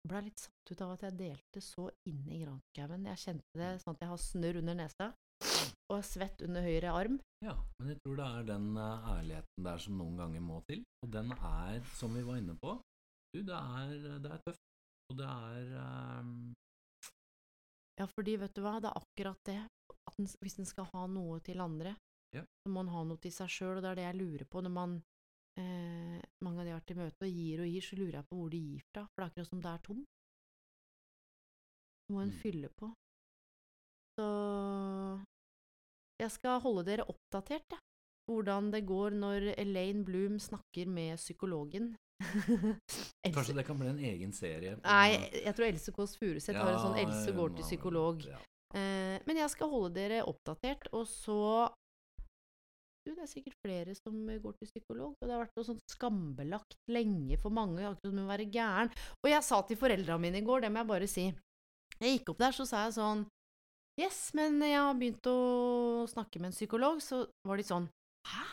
ble 0.06 0.20
jeg 0.20 0.28
litt 0.28 0.42
satt 0.44 0.72
ut 0.72 0.82
av 0.86 0.92
at 0.94 1.06
jeg 1.08 1.18
delte 1.18 1.62
så 1.64 1.88
inne 2.10 2.36
i 2.36 2.42
granskauen. 2.44 3.08
Jeg 3.10 3.24
kjente 3.24 3.62
det 3.62 3.70
sånn 3.82 3.96
at 3.96 4.04
jeg 4.04 4.12
har 4.12 4.22
snørr 4.22 4.60
under 4.62 4.78
nesa 4.84 5.14
og 5.94 6.02
svett 6.06 6.42
under 6.42 6.64
høyre 6.66 6.92
arm. 6.98 7.20
Ja, 7.46 7.54
men 7.80 7.92
jeg 7.94 8.00
tror 8.02 8.16
det 8.18 8.26
er 8.26 8.46
den 8.48 8.68
eh, 8.82 9.10
ærligheten 9.16 9.66
der 9.68 9.78
som 9.84 9.98
noen 10.00 10.16
ganger 10.18 10.42
må 10.42 10.62
til. 10.70 10.82
Og 11.06 11.12
den 11.14 11.32
er, 11.36 11.84
som 12.00 12.16
vi 12.18 12.24
var 12.26 12.40
inne 12.42 12.56
på, 12.62 12.74
du, 13.36 13.42
det 13.46 13.54
er, 13.60 13.92
det 14.24 14.32
er 14.32 14.42
tøft. 14.48 14.62
Og 15.12 15.18
det 15.20 15.28
er 15.30 15.76
um... 16.22 16.54
Ja, 18.00 18.08
fordi 18.12 18.34
vet 18.42 18.56
du 18.58 18.64
hva, 18.66 18.80
det 18.82 18.90
er 18.90 18.98
akkurat 19.00 19.42
det. 19.48 19.60
At 20.10 20.18
den, 20.18 20.28
hvis 20.42 20.58
en 20.60 20.68
skal 20.68 20.88
ha 20.94 21.06
noe 21.08 21.40
til 21.46 21.62
andre, 21.64 21.94
Ja. 22.36 22.42
så 22.66 22.72
må 22.74 22.82
en 22.84 22.90
ha 22.92 23.04
noe 23.08 23.22
til 23.24 23.32
seg 23.32 23.48
sjøl, 23.54 23.78
og 23.78 23.84
det 23.86 23.92
er 23.94 24.00
det 24.02 24.08
jeg 24.10 24.18
lurer 24.20 24.48
på 24.52 24.60
når 24.66 24.74
man 24.74 24.96
eh, 25.62 26.18
Mange 26.44 26.60
av 26.60 26.66
de 26.68 26.74
har 26.74 26.82
vært 26.82 26.92
i 26.92 26.98
møte 27.00 27.30
og 27.30 27.32
gir 27.38 27.62
og 27.64 27.70
gir, 27.72 27.86
så 27.86 27.96
lurer 28.00 28.18
jeg 28.20 28.28
på 28.32 28.40
hvor 28.42 28.50
de 28.52 28.60
gir 28.66 28.82
fra, 28.90 29.06
for 29.06 29.22
det 29.22 29.24
er 29.24 29.30
akkurat 29.32 29.50
som 29.54 29.62
det 29.64 29.72
er 29.72 29.86
tomt. 29.86 30.10
Det 32.06 32.14
må 32.18 32.22
en 32.26 32.34
Mm. 32.34 32.40
fylle 32.42 32.70
på. 32.82 32.90
Så 34.20 34.26
jeg 36.22 36.32
skal 36.32 36.62
holde 36.64 36.86
dere 36.88 37.06
oppdatert, 37.12 37.66
jeg. 37.72 37.82
Hvordan 38.26 38.72
det 38.74 38.82
går 38.90 39.14
når 39.14 39.52
Elaine 39.62 40.02
Bloom 40.06 40.40
snakker 40.42 40.90
med 40.90 41.20
psykologen. 41.22 41.92
Kanskje 43.36 43.54
det 43.54 43.66
kan 43.68 43.78
bli 43.78 43.92
en 43.92 44.02
egen 44.02 44.32
serie? 44.34 44.78
Nei, 44.82 45.20
jeg 45.44 45.54
tror 45.54 45.68
Else 45.68 45.94
Kåss 45.94 46.16
Furuseth 46.18 46.58
har 46.58 46.72
en 46.72 46.82
sånn 46.82 46.98
'Else 46.98 47.36
går 47.38 47.56
til 47.58 47.68
psykolog'. 47.68 48.28
ja. 48.32 48.40
Eh, 48.76 49.22
men 49.28 49.38
jeg 49.40 49.52
skal 49.54 49.70
holde 49.72 49.94
dere 49.96 50.24
oppdatert, 50.28 50.90
og 50.92 51.06
så 51.08 51.72
Du, 53.06 53.12
det 53.14 53.22
er 53.22 53.30
sikkert 53.30 53.54
flere 53.62 53.94
som 53.94 54.16
går 54.42 54.54
til 54.58 54.66
psykolog, 54.66 55.12
og 55.14 55.28
det 55.28 55.34
har 55.36 55.44
vært 55.44 55.60
noe 55.60 55.68
sånn 55.68 55.82
skambelagt 55.94 56.74
lenge 56.90 57.38
for 57.38 57.54
mange, 57.54 57.84
akkurat 57.86 58.10
som 58.10 58.24
å 58.24 58.32
være 58.32 58.48
gæren. 58.50 58.90
Og 59.22 59.30
jeg 59.30 59.44
sa 59.46 59.60
til 59.62 59.78
foreldra 59.78 60.18
mine 60.18 60.42
i 60.42 60.42
går, 60.48 60.64
det 60.66 60.72
må 60.74 60.82
jeg 60.82 60.90
bare 60.90 61.08
si 61.08 61.26
Jeg 62.02 62.18
gikk 62.18 62.32
opp 62.34 62.40
der, 62.42 62.52
så 62.58 62.66
sa 62.66 62.88
jeg 62.88 62.96
sånn 62.98 63.22
Yes, 63.96 64.34
men 64.36 64.60
jeg 64.60 64.76
har 64.76 64.96
begynt 65.00 65.28
å 65.32 65.38
snakke 66.12 66.42
med 66.42 66.52
en 66.52 66.56
psykolog, 66.58 67.00
så 67.04 67.24
var 67.48 67.60
de 67.60 67.64
sånn 67.64 67.88
Hæ? 68.28 68.44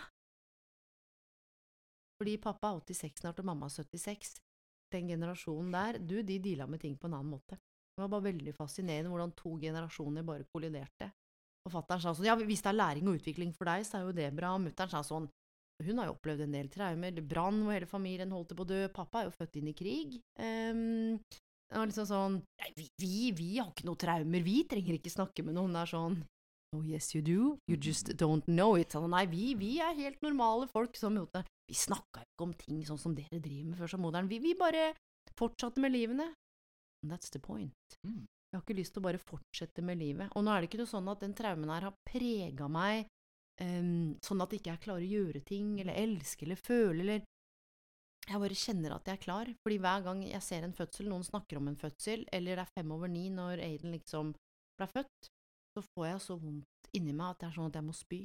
Fordi 2.22 2.36
pappa 2.38 2.70
er 2.70 2.82
86 2.86 3.24
snart, 3.24 3.40
og 3.42 3.48
mamma 3.48 3.66
er 3.66 3.74
76. 3.74 4.36
Den 4.94 5.08
generasjonen 5.10 5.72
der, 5.74 5.98
du, 5.98 6.20
de 6.22 6.38
deala 6.44 6.68
med 6.70 6.84
ting 6.84 6.94
på 6.94 7.08
en 7.08 7.16
annen 7.18 7.32
måte. 7.34 7.58
Det 7.92 8.04
var 8.04 8.12
bare 8.12 8.28
veldig 8.28 8.54
fascinerende 8.54 9.10
hvordan 9.10 9.34
to 9.36 9.56
generasjoner 9.60 10.24
bare 10.28 10.46
kolliderte. 10.54 11.10
Og 11.66 11.74
fatter'n 11.74 12.02
sa 12.02 12.12
sånn 12.14 12.28
Ja, 12.28 12.36
hvis 12.38 12.62
det 12.62 12.70
er 12.70 12.78
læring 12.78 13.10
og 13.10 13.18
utvikling 13.18 13.52
for 13.56 13.70
deg, 13.70 13.84
så 13.86 13.98
er 13.98 14.06
jo 14.06 14.14
det 14.16 14.30
bra. 14.36 14.54
Og 14.56 14.62
mutter'n 14.64 14.92
sa 14.92 15.02
sånn 15.06 15.28
Hun 15.82 15.98
har 15.98 16.08
jo 16.08 16.14
opplevd 16.14 16.46
en 16.46 16.56
del 16.56 16.70
traumer. 16.70 17.18
Brann 17.26 17.62
hvor 17.64 17.74
hele 17.74 17.90
familien 17.90 18.32
holdt 18.34 18.54
på 18.54 18.62
å 18.62 18.70
dø. 18.70 18.80
Pappa 18.94 19.22
er 19.22 19.28
jo 19.28 19.34
født 19.34 19.58
inn 19.58 19.70
i 19.72 19.76
krig. 19.76 20.20
Um, 20.38 21.18
det 21.72 21.80
var 21.80 21.88
liksom 21.88 22.08
sånn 22.08 22.38
Nei, 22.60 22.70
vi, 22.76 22.86
vi, 23.00 23.16
vi 23.36 23.50
har 23.56 23.70
ikke 23.72 23.88
noe 23.88 24.00
traumer. 24.00 24.44
Vi 24.44 24.58
trenger 24.68 24.98
ikke 24.98 25.12
snakke 25.12 25.44
med 25.46 25.56
noen. 25.56 25.74
Det 25.74 25.84
er 25.86 25.92
sånn 25.94 26.20
Oh, 26.72 26.80
yes, 26.88 27.10
you 27.12 27.20
do. 27.20 27.58
You 27.68 27.76
just 27.76 28.14
don't 28.16 28.46
know 28.48 28.78
it. 28.80 28.94
Sånn, 28.94 29.10
nei, 29.12 29.26
vi, 29.28 29.50
vi 29.60 29.74
er 29.84 29.92
helt 29.98 30.22
normale 30.24 30.64
folk. 30.70 30.96
Som, 30.96 31.18
måte, 31.20 31.42
vi 31.68 31.76
snakka 31.76 32.22
ikke 32.24 32.46
om 32.46 32.54
ting 32.56 32.78
sånn 32.88 33.00
som 33.00 33.16
dere 33.16 33.42
driver 33.44 33.74
med 33.74 33.80
før 33.82 33.92
som 33.92 34.00
moderen. 34.00 34.30
Vi, 34.30 34.38
vi 34.40 34.54
bare 34.56 34.94
fortsatte 35.36 35.84
med 35.84 35.92
livene. 35.92 36.30
And 37.02 37.12
that's 37.12 37.28
the 37.34 37.42
point. 37.44 37.98
Mm. 38.06 38.22
Jeg 38.24 38.56
har 38.56 38.64
ikke 38.64 38.78
lyst 38.78 38.96
til 38.96 39.02
å 39.02 39.08
bare 39.08 39.20
fortsette 39.20 39.84
med 39.84 40.00
livet. 40.00 40.32
Og 40.36 40.44
nå 40.44 40.52
er 40.52 40.62
det 40.62 40.70
ikke 40.70 40.80
noe 40.80 40.92
sånn 40.94 41.12
at 41.12 41.20
den 41.24 41.36
traumen 41.36 41.72
her 41.72 41.88
har 41.88 42.00
prega 42.08 42.68
meg 42.72 43.04
um, 43.60 44.12
sånn 44.24 44.44
at 44.44 44.52
jeg 44.52 44.62
ikke 44.62 44.80
klarer 44.86 45.04
å 45.04 45.12
gjøre 45.12 45.44
ting, 45.48 45.74
eller 45.80 45.96
elske, 45.98 46.46
eller 46.46 46.60
føle, 46.60 47.00
eller 47.04 47.24
Jeg 48.28 48.38
bare 48.38 48.56
kjenner 48.56 48.94
at 48.94 49.08
jeg 49.08 49.18
er 49.18 49.22
klar. 49.22 49.50
Fordi 49.64 49.78
hver 49.82 50.04
gang 50.06 50.22
jeg 50.26 50.44
ser 50.46 50.66
en 50.66 50.76
fødsel, 50.76 51.08
noen 51.10 51.26
snakker 51.26 51.58
om 51.58 51.70
en 51.70 51.78
fødsel, 51.78 52.26
eller 52.32 52.58
det 52.58 52.66
er 52.66 52.74
fem 52.78 52.92
over 52.94 53.10
ni 53.10 53.28
når 53.34 53.62
Aiden 53.64 53.94
liksom 53.96 54.34
ble 54.78 54.88
født, 54.92 55.32
så 55.72 55.82
får 55.94 56.06
jeg 56.06 56.22
så 56.26 56.36
vondt 56.38 56.94
inni 56.96 57.16
meg 57.16 57.32
at 57.32 57.42
det 57.42 57.48
er 57.48 57.56
sånn 57.56 57.72
at 57.72 57.80
jeg 57.80 57.88
må 57.88 57.96
spy. 57.96 58.22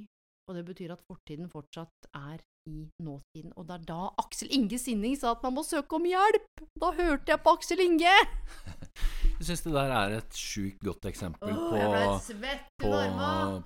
Og 0.48 0.56
det 0.56 0.64
betyr 0.68 0.94
at 0.96 1.04
fortiden 1.04 1.50
fortsatt 1.52 2.08
er 2.16 2.40
i 2.68 2.86
nåtiden. 3.04 3.52
Og 3.56 3.68
det 3.68 3.78
er 3.78 3.88
da 3.88 4.00
Aksel 4.22 4.52
Inge 4.56 4.80
Sinning 4.80 5.16
sa 5.20 5.34
at 5.36 5.44
man 5.44 5.56
må 5.58 5.64
søke 5.68 5.98
om 5.98 6.08
hjelp! 6.08 6.48
Da 6.80 6.92
hørte 6.96 7.34
jeg 7.34 7.44
på 7.44 7.56
Aksel 7.58 7.84
Inge! 7.84 8.16
Jeg 9.38 9.46
syns 9.52 9.62
det 9.68 9.72
der 9.76 9.92
er 9.94 10.14
et 10.18 10.34
sjukt 10.34 10.80
godt 10.82 11.04
eksempel 11.06 11.52
oh, 11.54 12.16
på 12.18 12.48
på, 12.82 12.94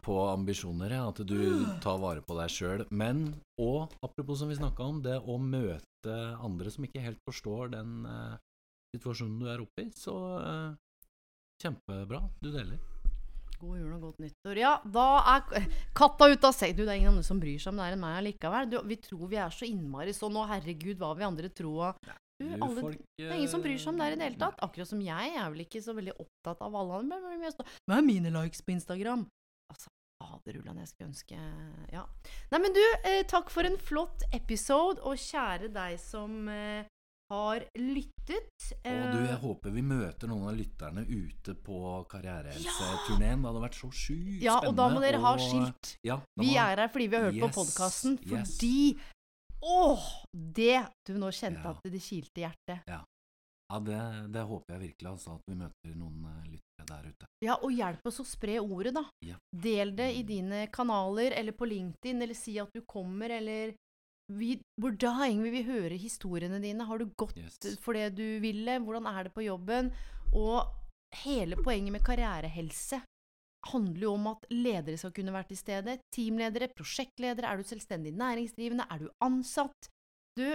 på 0.04 0.16
ambisjoner, 0.28 0.98
ja, 0.98 1.06
at 1.08 1.22
du 1.24 1.64
tar 1.80 2.02
vare 2.02 2.20
på 2.28 2.36
deg 2.36 2.52
sjøl. 2.52 2.84
Men 2.92 3.30
og 3.56 3.94
apropos 4.04 4.42
som 4.42 4.52
vi 4.52 4.60
snakka 4.60 4.84
om, 4.84 5.00
det 5.06 5.22
å 5.24 5.38
møte 5.40 5.88
andre 6.10 6.72
som 6.74 6.86
ikke 6.88 7.04
helt 7.04 7.22
forstår 7.28 7.74
den 7.76 8.06
uh, 8.08 8.40
situasjonen 8.96 9.42
du 9.42 9.50
er 9.52 9.62
oppe 9.64 9.86
i, 9.86 9.92
så 9.96 10.16
uh, 10.42 10.72
kjempebra. 11.62 12.24
Du 12.42 12.50
deler. 12.54 12.80
God 13.62 13.78
jul 13.78 13.94
og 13.94 14.08
godt 14.08 14.24
nyttår. 14.24 14.58
Ja, 14.58 14.72
da 14.90 15.06
er 15.36 15.68
katta 15.98 16.32
ut 16.32 16.48
av 16.48 16.56
seg. 16.58 16.74
Du, 16.74 16.82
det 16.82 16.96
er 16.96 17.02
ingen 17.02 17.14
andre 17.14 17.26
som 17.26 17.40
bryr 17.42 17.62
seg 17.62 17.74
om 17.74 17.82
det 17.82 17.88
er 17.88 17.96
enn 17.96 18.02
meg 18.02 18.24
likevel. 18.26 18.70
Du, 18.72 18.80
vi 18.90 18.98
tror 19.04 19.30
vi 19.30 19.38
er 19.38 19.54
så 19.54 19.68
innmari 19.70 20.16
sånn, 20.18 20.40
og 20.40 20.50
herregud, 20.50 20.98
hva 21.02 21.14
vi 21.18 21.28
andre 21.28 21.52
tror 21.54 21.94
Du, 22.42 22.48
alle, 22.58 22.74
folk, 22.80 23.04
Det 23.20 23.28
er 23.28 23.38
ingen 23.38 23.52
som 23.52 23.62
bryr 23.62 23.78
seg 23.78 23.92
om 23.92 24.02
det 24.02 24.08
her 24.08 24.16
i 24.16 24.18
det 24.18 24.30
hele 24.32 24.42
tatt. 24.42 24.58
Akkurat 24.66 24.90
som 24.90 25.04
jeg, 25.06 25.30
jeg 25.30 25.44
er 25.44 25.54
vel 25.54 25.66
ikke 25.68 25.84
så 25.86 25.94
veldig 25.98 26.18
opptatt 26.18 26.66
av 26.66 26.80
alle 26.82 27.04
andre. 27.04 27.22
men 27.22 27.46
Hva 27.86 28.00
er 28.00 28.08
mine 28.08 28.34
likes 28.34 28.66
på 28.66 28.74
Instagram? 28.74 29.28
Faderullan, 30.22 30.78
jeg 30.78 30.88
skulle 30.88 31.10
ønske 31.10 31.38
Ja. 31.92 32.06
Nei, 32.52 32.60
men 32.60 32.74
du, 32.74 32.82
eh, 33.04 33.24
takk 33.24 33.50
for 33.50 33.64
en 33.64 33.78
flott 33.78 34.24
episode, 34.34 35.00
og 35.02 35.16
kjære 35.18 35.72
deg 35.74 36.00
som 36.00 36.48
eh, 36.50 36.86
har 37.32 37.64
lyttet. 37.80 38.74
Og 38.84 39.14
du, 39.14 39.20
jeg 39.24 39.30
Eh, 39.32 39.40
håper 39.40 39.72
vi 39.72 39.82
møter 39.82 40.28
noen 40.28 40.50
av 40.50 40.56
lytterne 40.58 41.06
ute 41.08 41.54
på 41.56 42.06
karrierehelseturneen. 42.12 43.42
Det 43.42 43.48
hadde 43.52 43.62
vært 43.64 43.78
så 43.80 43.90
sjukt 43.92 44.42
Ja, 44.44 44.58
og 44.60 44.76
da 44.76 44.90
må 44.90 45.00
spennende, 45.00 45.12
dere 45.12 45.22
ha 45.22 45.34
og- 45.34 45.40
skilt. 45.40 45.98
Ja, 46.04 46.18
da 46.18 46.44
Vi 46.44 46.48
må- 46.52 46.60
er 46.60 46.76
her 46.76 46.88
fordi 46.90 47.08
vi 47.10 47.16
har 47.16 47.24
hørt 47.32 47.40
på 47.40 47.48
Yes, 47.48 47.56
podkasten. 47.56 48.20
yes. 48.26 48.58
Fordi 48.58 49.00
Åh! 49.64 50.24
Det 50.34 50.88
Du, 51.06 51.14
nå 51.14 51.28
kjente 51.30 51.64
Ja. 51.64 51.70
at 51.70 51.84
det 51.84 52.02
kilte 52.02 52.38
i 52.38 52.42
hjertet. 52.48 52.82
Ja, 52.88 53.80
det, 53.80 54.32
det 54.34 54.42
håper 54.48 54.74
jeg 54.74 54.82
virkelig, 54.92 55.08
altså. 55.12 55.36
At 55.36 55.42
vi 55.48 55.54
møter 55.56 55.96
noen 55.96 56.26
eh, 56.26 56.50
lyttere 56.50 56.71
der 56.90 57.08
ute. 57.10 57.28
Ja, 57.44 57.56
og 57.62 57.72
hjelp 57.74 58.06
oss 58.08 58.20
å 58.22 58.26
spre 58.28 58.60
ordet, 58.62 58.94
da. 58.96 59.04
Ja. 59.26 59.38
Del 59.52 59.96
det 59.98 60.10
i 60.18 60.24
dine 60.28 60.68
kanaler, 60.74 61.32
eller 61.38 61.52
på 61.58 61.68
LinkedIn, 61.70 62.22
eller 62.22 62.38
si 62.38 62.58
at 62.62 62.70
du 62.74 62.82
kommer, 62.88 63.30
eller 63.30 63.74
vi, 64.32 64.54
We're 64.80 64.96
dying, 64.96 65.42
vi 65.44 65.50
vil 65.58 65.66
høre 65.68 65.98
historiene 66.00 66.62
dine. 66.64 66.86
Har 66.88 66.98
du 67.02 67.10
gått 67.20 67.36
Yes. 67.38 67.58
for 67.84 67.94
det 67.94 68.16
du 68.16 68.40
ville? 68.40 68.80
Hvordan 68.80 69.08
er 69.12 69.24
det 69.28 69.34
på 69.36 69.44
jobben? 69.44 69.92
Og 70.34 70.70
hele 71.26 71.58
poenget 71.60 71.92
med 71.92 72.06
karrierehelse 72.08 73.02
handler 73.72 74.02
jo 74.08 74.14
om 74.16 74.28
at 74.32 74.46
ledere 74.50 74.98
skal 74.98 75.12
kunne 75.12 75.34
være 75.36 75.50
til 75.52 75.58
stede. 75.60 75.98
Teamledere, 76.16 76.70
prosjektledere. 76.74 77.46
Er 77.52 77.58
du 77.58 77.64
selvstendig 77.68 78.14
næringsdrivende? 78.16 78.88
Er 78.90 79.04
du 79.04 79.10
ansatt? 79.22 79.90
Du, 80.40 80.48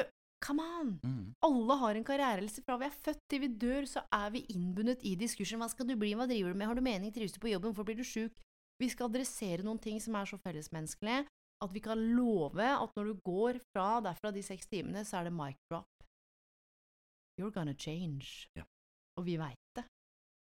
come 0.44 0.62
on! 0.62 0.98
Mm. 1.02 1.34
Alle 1.46 1.76
har 1.80 1.98
en 1.98 2.04
karrierelse 2.06 2.62
Fra 2.64 2.76
vi 2.80 2.88
er 2.88 2.98
født 3.04 3.22
til 3.30 3.42
vi 3.44 3.48
dør, 3.48 3.86
så 3.88 4.02
er 4.12 4.30
vi 4.34 4.44
innbundet 4.54 5.04
i 5.06 5.14
diskursen. 5.18 5.60
Hva 5.62 5.70
skal 5.72 5.88
du 5.88 5.96
bli, 5.98 6.14
hva 6.18 6.28
driver 6.28 6.52
du 6.52 6.58
med, 6.58 6.68
har 6.70 6.78
du 6.78 6.84
mening, 6.84 7.14
trives 7.14 7.34
du 7.34 7.40
på 7.42 7.52
jobben, 7.52 7.72
hvorfor 7.72 7.88
blir 7.88 7.98
du 7.98 8.06
sjuk? 8.06 8.36
Vi 8.80 8.90
skal 8.92 9.08
adressere 9.08 9.64
noen 9.64 9.80
ting 9.80 10.00
som 10.04 10.16
er 10.18 10.28
så 10.28 10.36
fellesmenneskelige, 10.42 11.24
at 11.64 11.72
vi 11.72 11.80
kan 11.80 12.00
love 12.16 12.64
at 12.66 12.96
når 12.98 13.08
du 13.08 13.20
går 13.24 13.60
fra 13.72 14.02
derfra 14.04 14.32
de 14.34 14.42
seks 14.44 14.68
timene, 14.68 15.04
så 15.08 15.20
er 15.20 15.28
det 15.28 15.36
mic 15.36 15.56
drop. 15.70 15.88
You're 17.40 17.52
gonna 17.52 17.74
change. 17.74 18.48
Ja. 18.56 18.64
Og 19.16 19.24
vi 19.24 19.36
veit 19.40 19.76
det. 19.76 19.84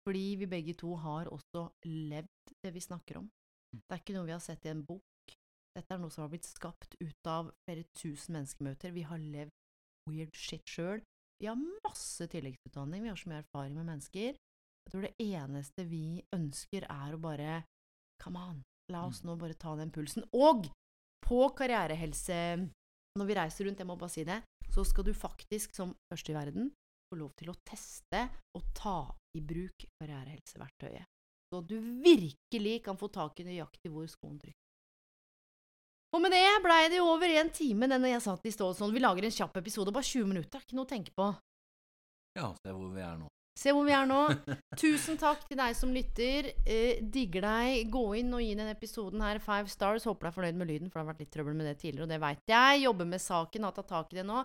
Fordi 0.06 0.24
vi 0.40 0.48
begge 0.50 0.74
to 0.74 0.94
har 0.96 1.28
også 1.30 1.68
levd 1.84 2.54
det 2.64 2.72
vi 2.74 2.80
snakker 2.80 3.20
om. 3.20 3.28
Det 3.72 3.94
er 3.94 4.00
ikke 4.00 4.16
noe 4.16 4.28
vi 4.28 4.34
har 4.34 4.42
sett 4.44 4.64
i 4.66 4.72
en 4.72 4.84
bok. 4.84 5.36
Dette 5.72 5.94
er 5.94 6.00
noe 6.00 6.12
som 6.12 6.24
har 6.24 6.32
blitt 6.32 6.48
skapt 6.48 6.96
ut 7.00 7.28
av 7.28 7.52
flere 7.64 7.84
tusen 7.96 8.36
menneskemøter. 8.36 8.92
Vi 8.92 9.04
har 9.08 9.20
levd 9.20 9.54
weird 10.10 10.34
shit 10.36 10.64
sjøl. 10.68 11.02
Vi 11.42 11.48
har 11.50 11.58
masse 11.58 12.28
tilleggsutdanning, 12.30 13.02
vi 13.02 13.10
har 13.10 13.18
så 13.18 13.30
mye 13.30 13.42
erfaring 13.42 13.74
med 13.78 13.88
mennesker. 13.88 14.36
Jeg 14.82 14.92
tror 14.92 15.06
det 15.06 15.14
eneste 15.22 15.86
vi 15.86 16.22
ønsker, 16.34 16.86
er 16.90 17.14
å 17.14 17.22
bare 17.22 17.62
Come 18.22 18.38
on, 18.38 18.60
la 18.94 19.00
oss 19.08 19.24
nå 19.26 19.34
bare 19.34 19.58
ta 19.58 19.74
den 19.74 19.90
pulsen. 19.90 20.22
Og 20.30 20.68
på 21.26 21.40
karrierehelse, 21.58 22.36
når 23.18 23.26
vi 23.26 23.34
reiser 23.34 23.66
rundt, 23.66 23.82
jeg 23.82 23.88
må 23.88 23.96
bare 23.98 24.14
si 24.14 24.22
det, 24.28 24.38
så 24.70 24.84
skal 24.86 25.08
du 25.08 25.10
faktisk 25.16 25.74
som 25.74 25.96
første 26.12 26.30
i 26.30 26.36
verden 26.36 26.70
få 27.10 27.18
lov 27.18 27.32
til 27.34 27.50
å 27.50 27.58
teste 27.66 28.22
og 28.54 28.70
ta 28.78 28.96
i 29.36 29.42
bruk 29.42 29.88
karrierehelseverktøyet. 29.98 31.10
Så 31.52 31.60
du 31.66 31.76
virkelig 32.04 32.78
kan 32.86 32.96
få 32.96 33.10
tak 33.12 33.42
i 33.42 33.48
nøyaktig 33.50 33.90
hvor 33.92 34.06
skoen 34.08 34.38
trykker. 34.38 34.61
Og 36.12 36.20
med 36.20 36.34
det 36.34 36.44
blei 36.64 36.82
det 36.92 36.98
jo 37.00 37.08
over 37.08 37.32
en 37.40 37.50
time 37.52 37.88
denne 37.88 38.10
jeg 38.12 38.24
satt 38.24 38.44
i 38.48 38.52
stål 38.52 38.74
sånn. 38.76 38.92
Vi 38.92 39.00
lager 39.00 39.24
en 39.24 39.32
kjapp 39.32 39.56
episode, 39.62 39.94
bare 39.94 40.04
20 40.04 40.28
minutter, 40.28 40.60
ikke 40.60 40.76
noe 40.76 40.88
å 40.88 40.90
tenke 40.90 41.14
på. 41.16 41.28
Ja, 42.36 42.50
se 42.60 42.72
hvor 42.72 42.92
vi 42.92 43.04
er 43.04 43.16
nå. 43.20 43.28
Se 43.58 43.72
hvor 43.72 43.84
vi 43.84 43.92
er 43.92 44.06
nå. 44.08 44.20
Tusen 44.80 45.18
takk 45.20 45.44
til 45.48 45.58
deg 45.60 45.76
som 45.76 45.92
lytter. 45.92 46.48
Eh, 46.64 47.02
digger 47.14 47.44
deg. 47.44 47.90
Gå 47.92 48.04
inn 48.20 48.32
og 48.32 48.44
gi 48.44 48.54
den 48.56 48.70
episoden 48.72 49.24
her 49.24 49.40
five 49.44 49.68
stars. 49.72 50.06
Håper 50.08 50.28
du 50.28 50.30
er 50.30 50.36
fornøyd 50.38 50.60
med 50.60 50.70
lyden, 50.70 50.90
for 50.90 51.00
det 51.00 51.04
har 51.04 51.12
vært 51.12 51.24
litt 51.24 51.32
trøbbel 51.36 51.58
med 51.58 51.68
det 51.68 51.76
tidligere, 51.82 52.08
og 52.08 52.12
det 52.12 52.20
veit 52.22 52.52
jeg. 52.52 52.82
Jobber 52.86 53.08
med 53.12 53.24
saken, 53.24 53.68
har 53.68 53.76
tatt 53.76 53.90
tak 53.92 54.12
i 54.12 54.20
det 54.20 54.26
nå. 54.28 54.44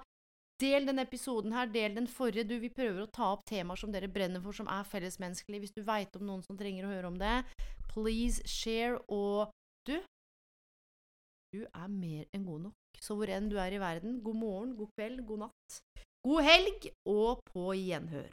Del 0.58 0.90
denne 0.90 1.06
episoden 1.06 1.54
her, 1.54 1.70
del 1.72 1.96
den 2.00 2.10
forrige. 2.10 2.48
Du, 2.50 2.56
vi 2.60 2.74
prøver 2.74 3.04
å 3.04 3.12
ta 3.14 3.32
opp 3.36 3.46
temaer 3.48 3.80
som 3.80 3.94
dere 3.94 4.10
brenner 4.12 4.44
for, 4.44 4.58
som 4.58 4.68
er 4.74 4.88
fellesmenneskelige. 4.90 5.68
Hvis 5.68 5.76
du 5.76 5.84
veit 5.86 6.16
om 6.20 6.26
noen 6.28 6.44
som 6.44 6.60
trenger 6.60 6.88
å 6.88 6.92
høre 6.92 7.12
om 7.12 7.20
det, 7.22 7.36
please 7.94 8.42
share. 8.50 8.98
Og 9.08 9.54
du, 9.88 10.00
du 11.54 11.64
er 11.64 11.88
mer 11.88 12.26
enn 12.34 12.46
god 12.46 12.60
nok. 12.68 12.74
Så 13.00 13.16
hvor 13.16 13.30
enn 13.30 13.50
du 13.50 13.58
er 13.58 13.72
i 13.72 13.80
verden, 13.80 14.22
god 14.24 14.36
morgen, 14.36 14.76
god 14.78 14.90
kveld, 14.96 15.22
god 15.28 15.46
natt. 15.46 15.80
God 16.26 16.44
helg, 16.44 16.90
og 17.06 17.40
på 17.54 17.72
gjenhør. 17.78 18.30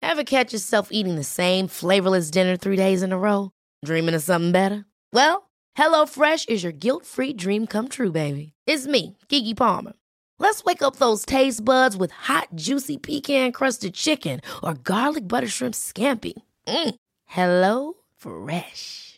Ever 0.00 0.24
catch 0.24 0.52
yourself 0.52 0.88
eating 0.90 1.16
the 1.16 1.24
same 1.24 1.68
flavorless 1.68 2.30
dinner 2.30 2.56
three 2.56 2.76
days 2.76 3.02
in 3.02 3.12
a 3.12 3.18
row? 3.18 3.50
Dreaming 3.84 4.14
of 4.14 4.22
something 4.22 4.52
better? 4.52 4.84
Well, 5.12 5.50
HelloFresh 5.76 6.48
is 6.48 6.62
your 6.62 6.72
guilt 6.72 7.04
free 7.04 7.32
dream 7.32 7.66
come 7.66 7.88
true, 7.88 8.10
baby. 8.10 8.52
It's 8.66 8.86
me, 8.86 9.16
Gigi 9.28 9.54
Palmer. 9.54 9.92
Let's 10.38 10.64
wake 10.64 10.82
up 10.82 10.96
those 10.96 11.26
taste 11.26 11.64
buds 11.64 11.96
with 11.96 12.12
hot, 12.12 12.48
juicy 12.54 12.96
pecan 12.96 13.52
crusted 13.52 13.94
chicken 13.94 14.40
or 14.62 14.74
garlic 14.74 15.28
butter 15.28 15.48
shrimp 15.48 15.74
scampi. 15.74 16.34
Mm. 16.66 16.94
Hello 17.26 17.94
Fresh. 18.16 19.17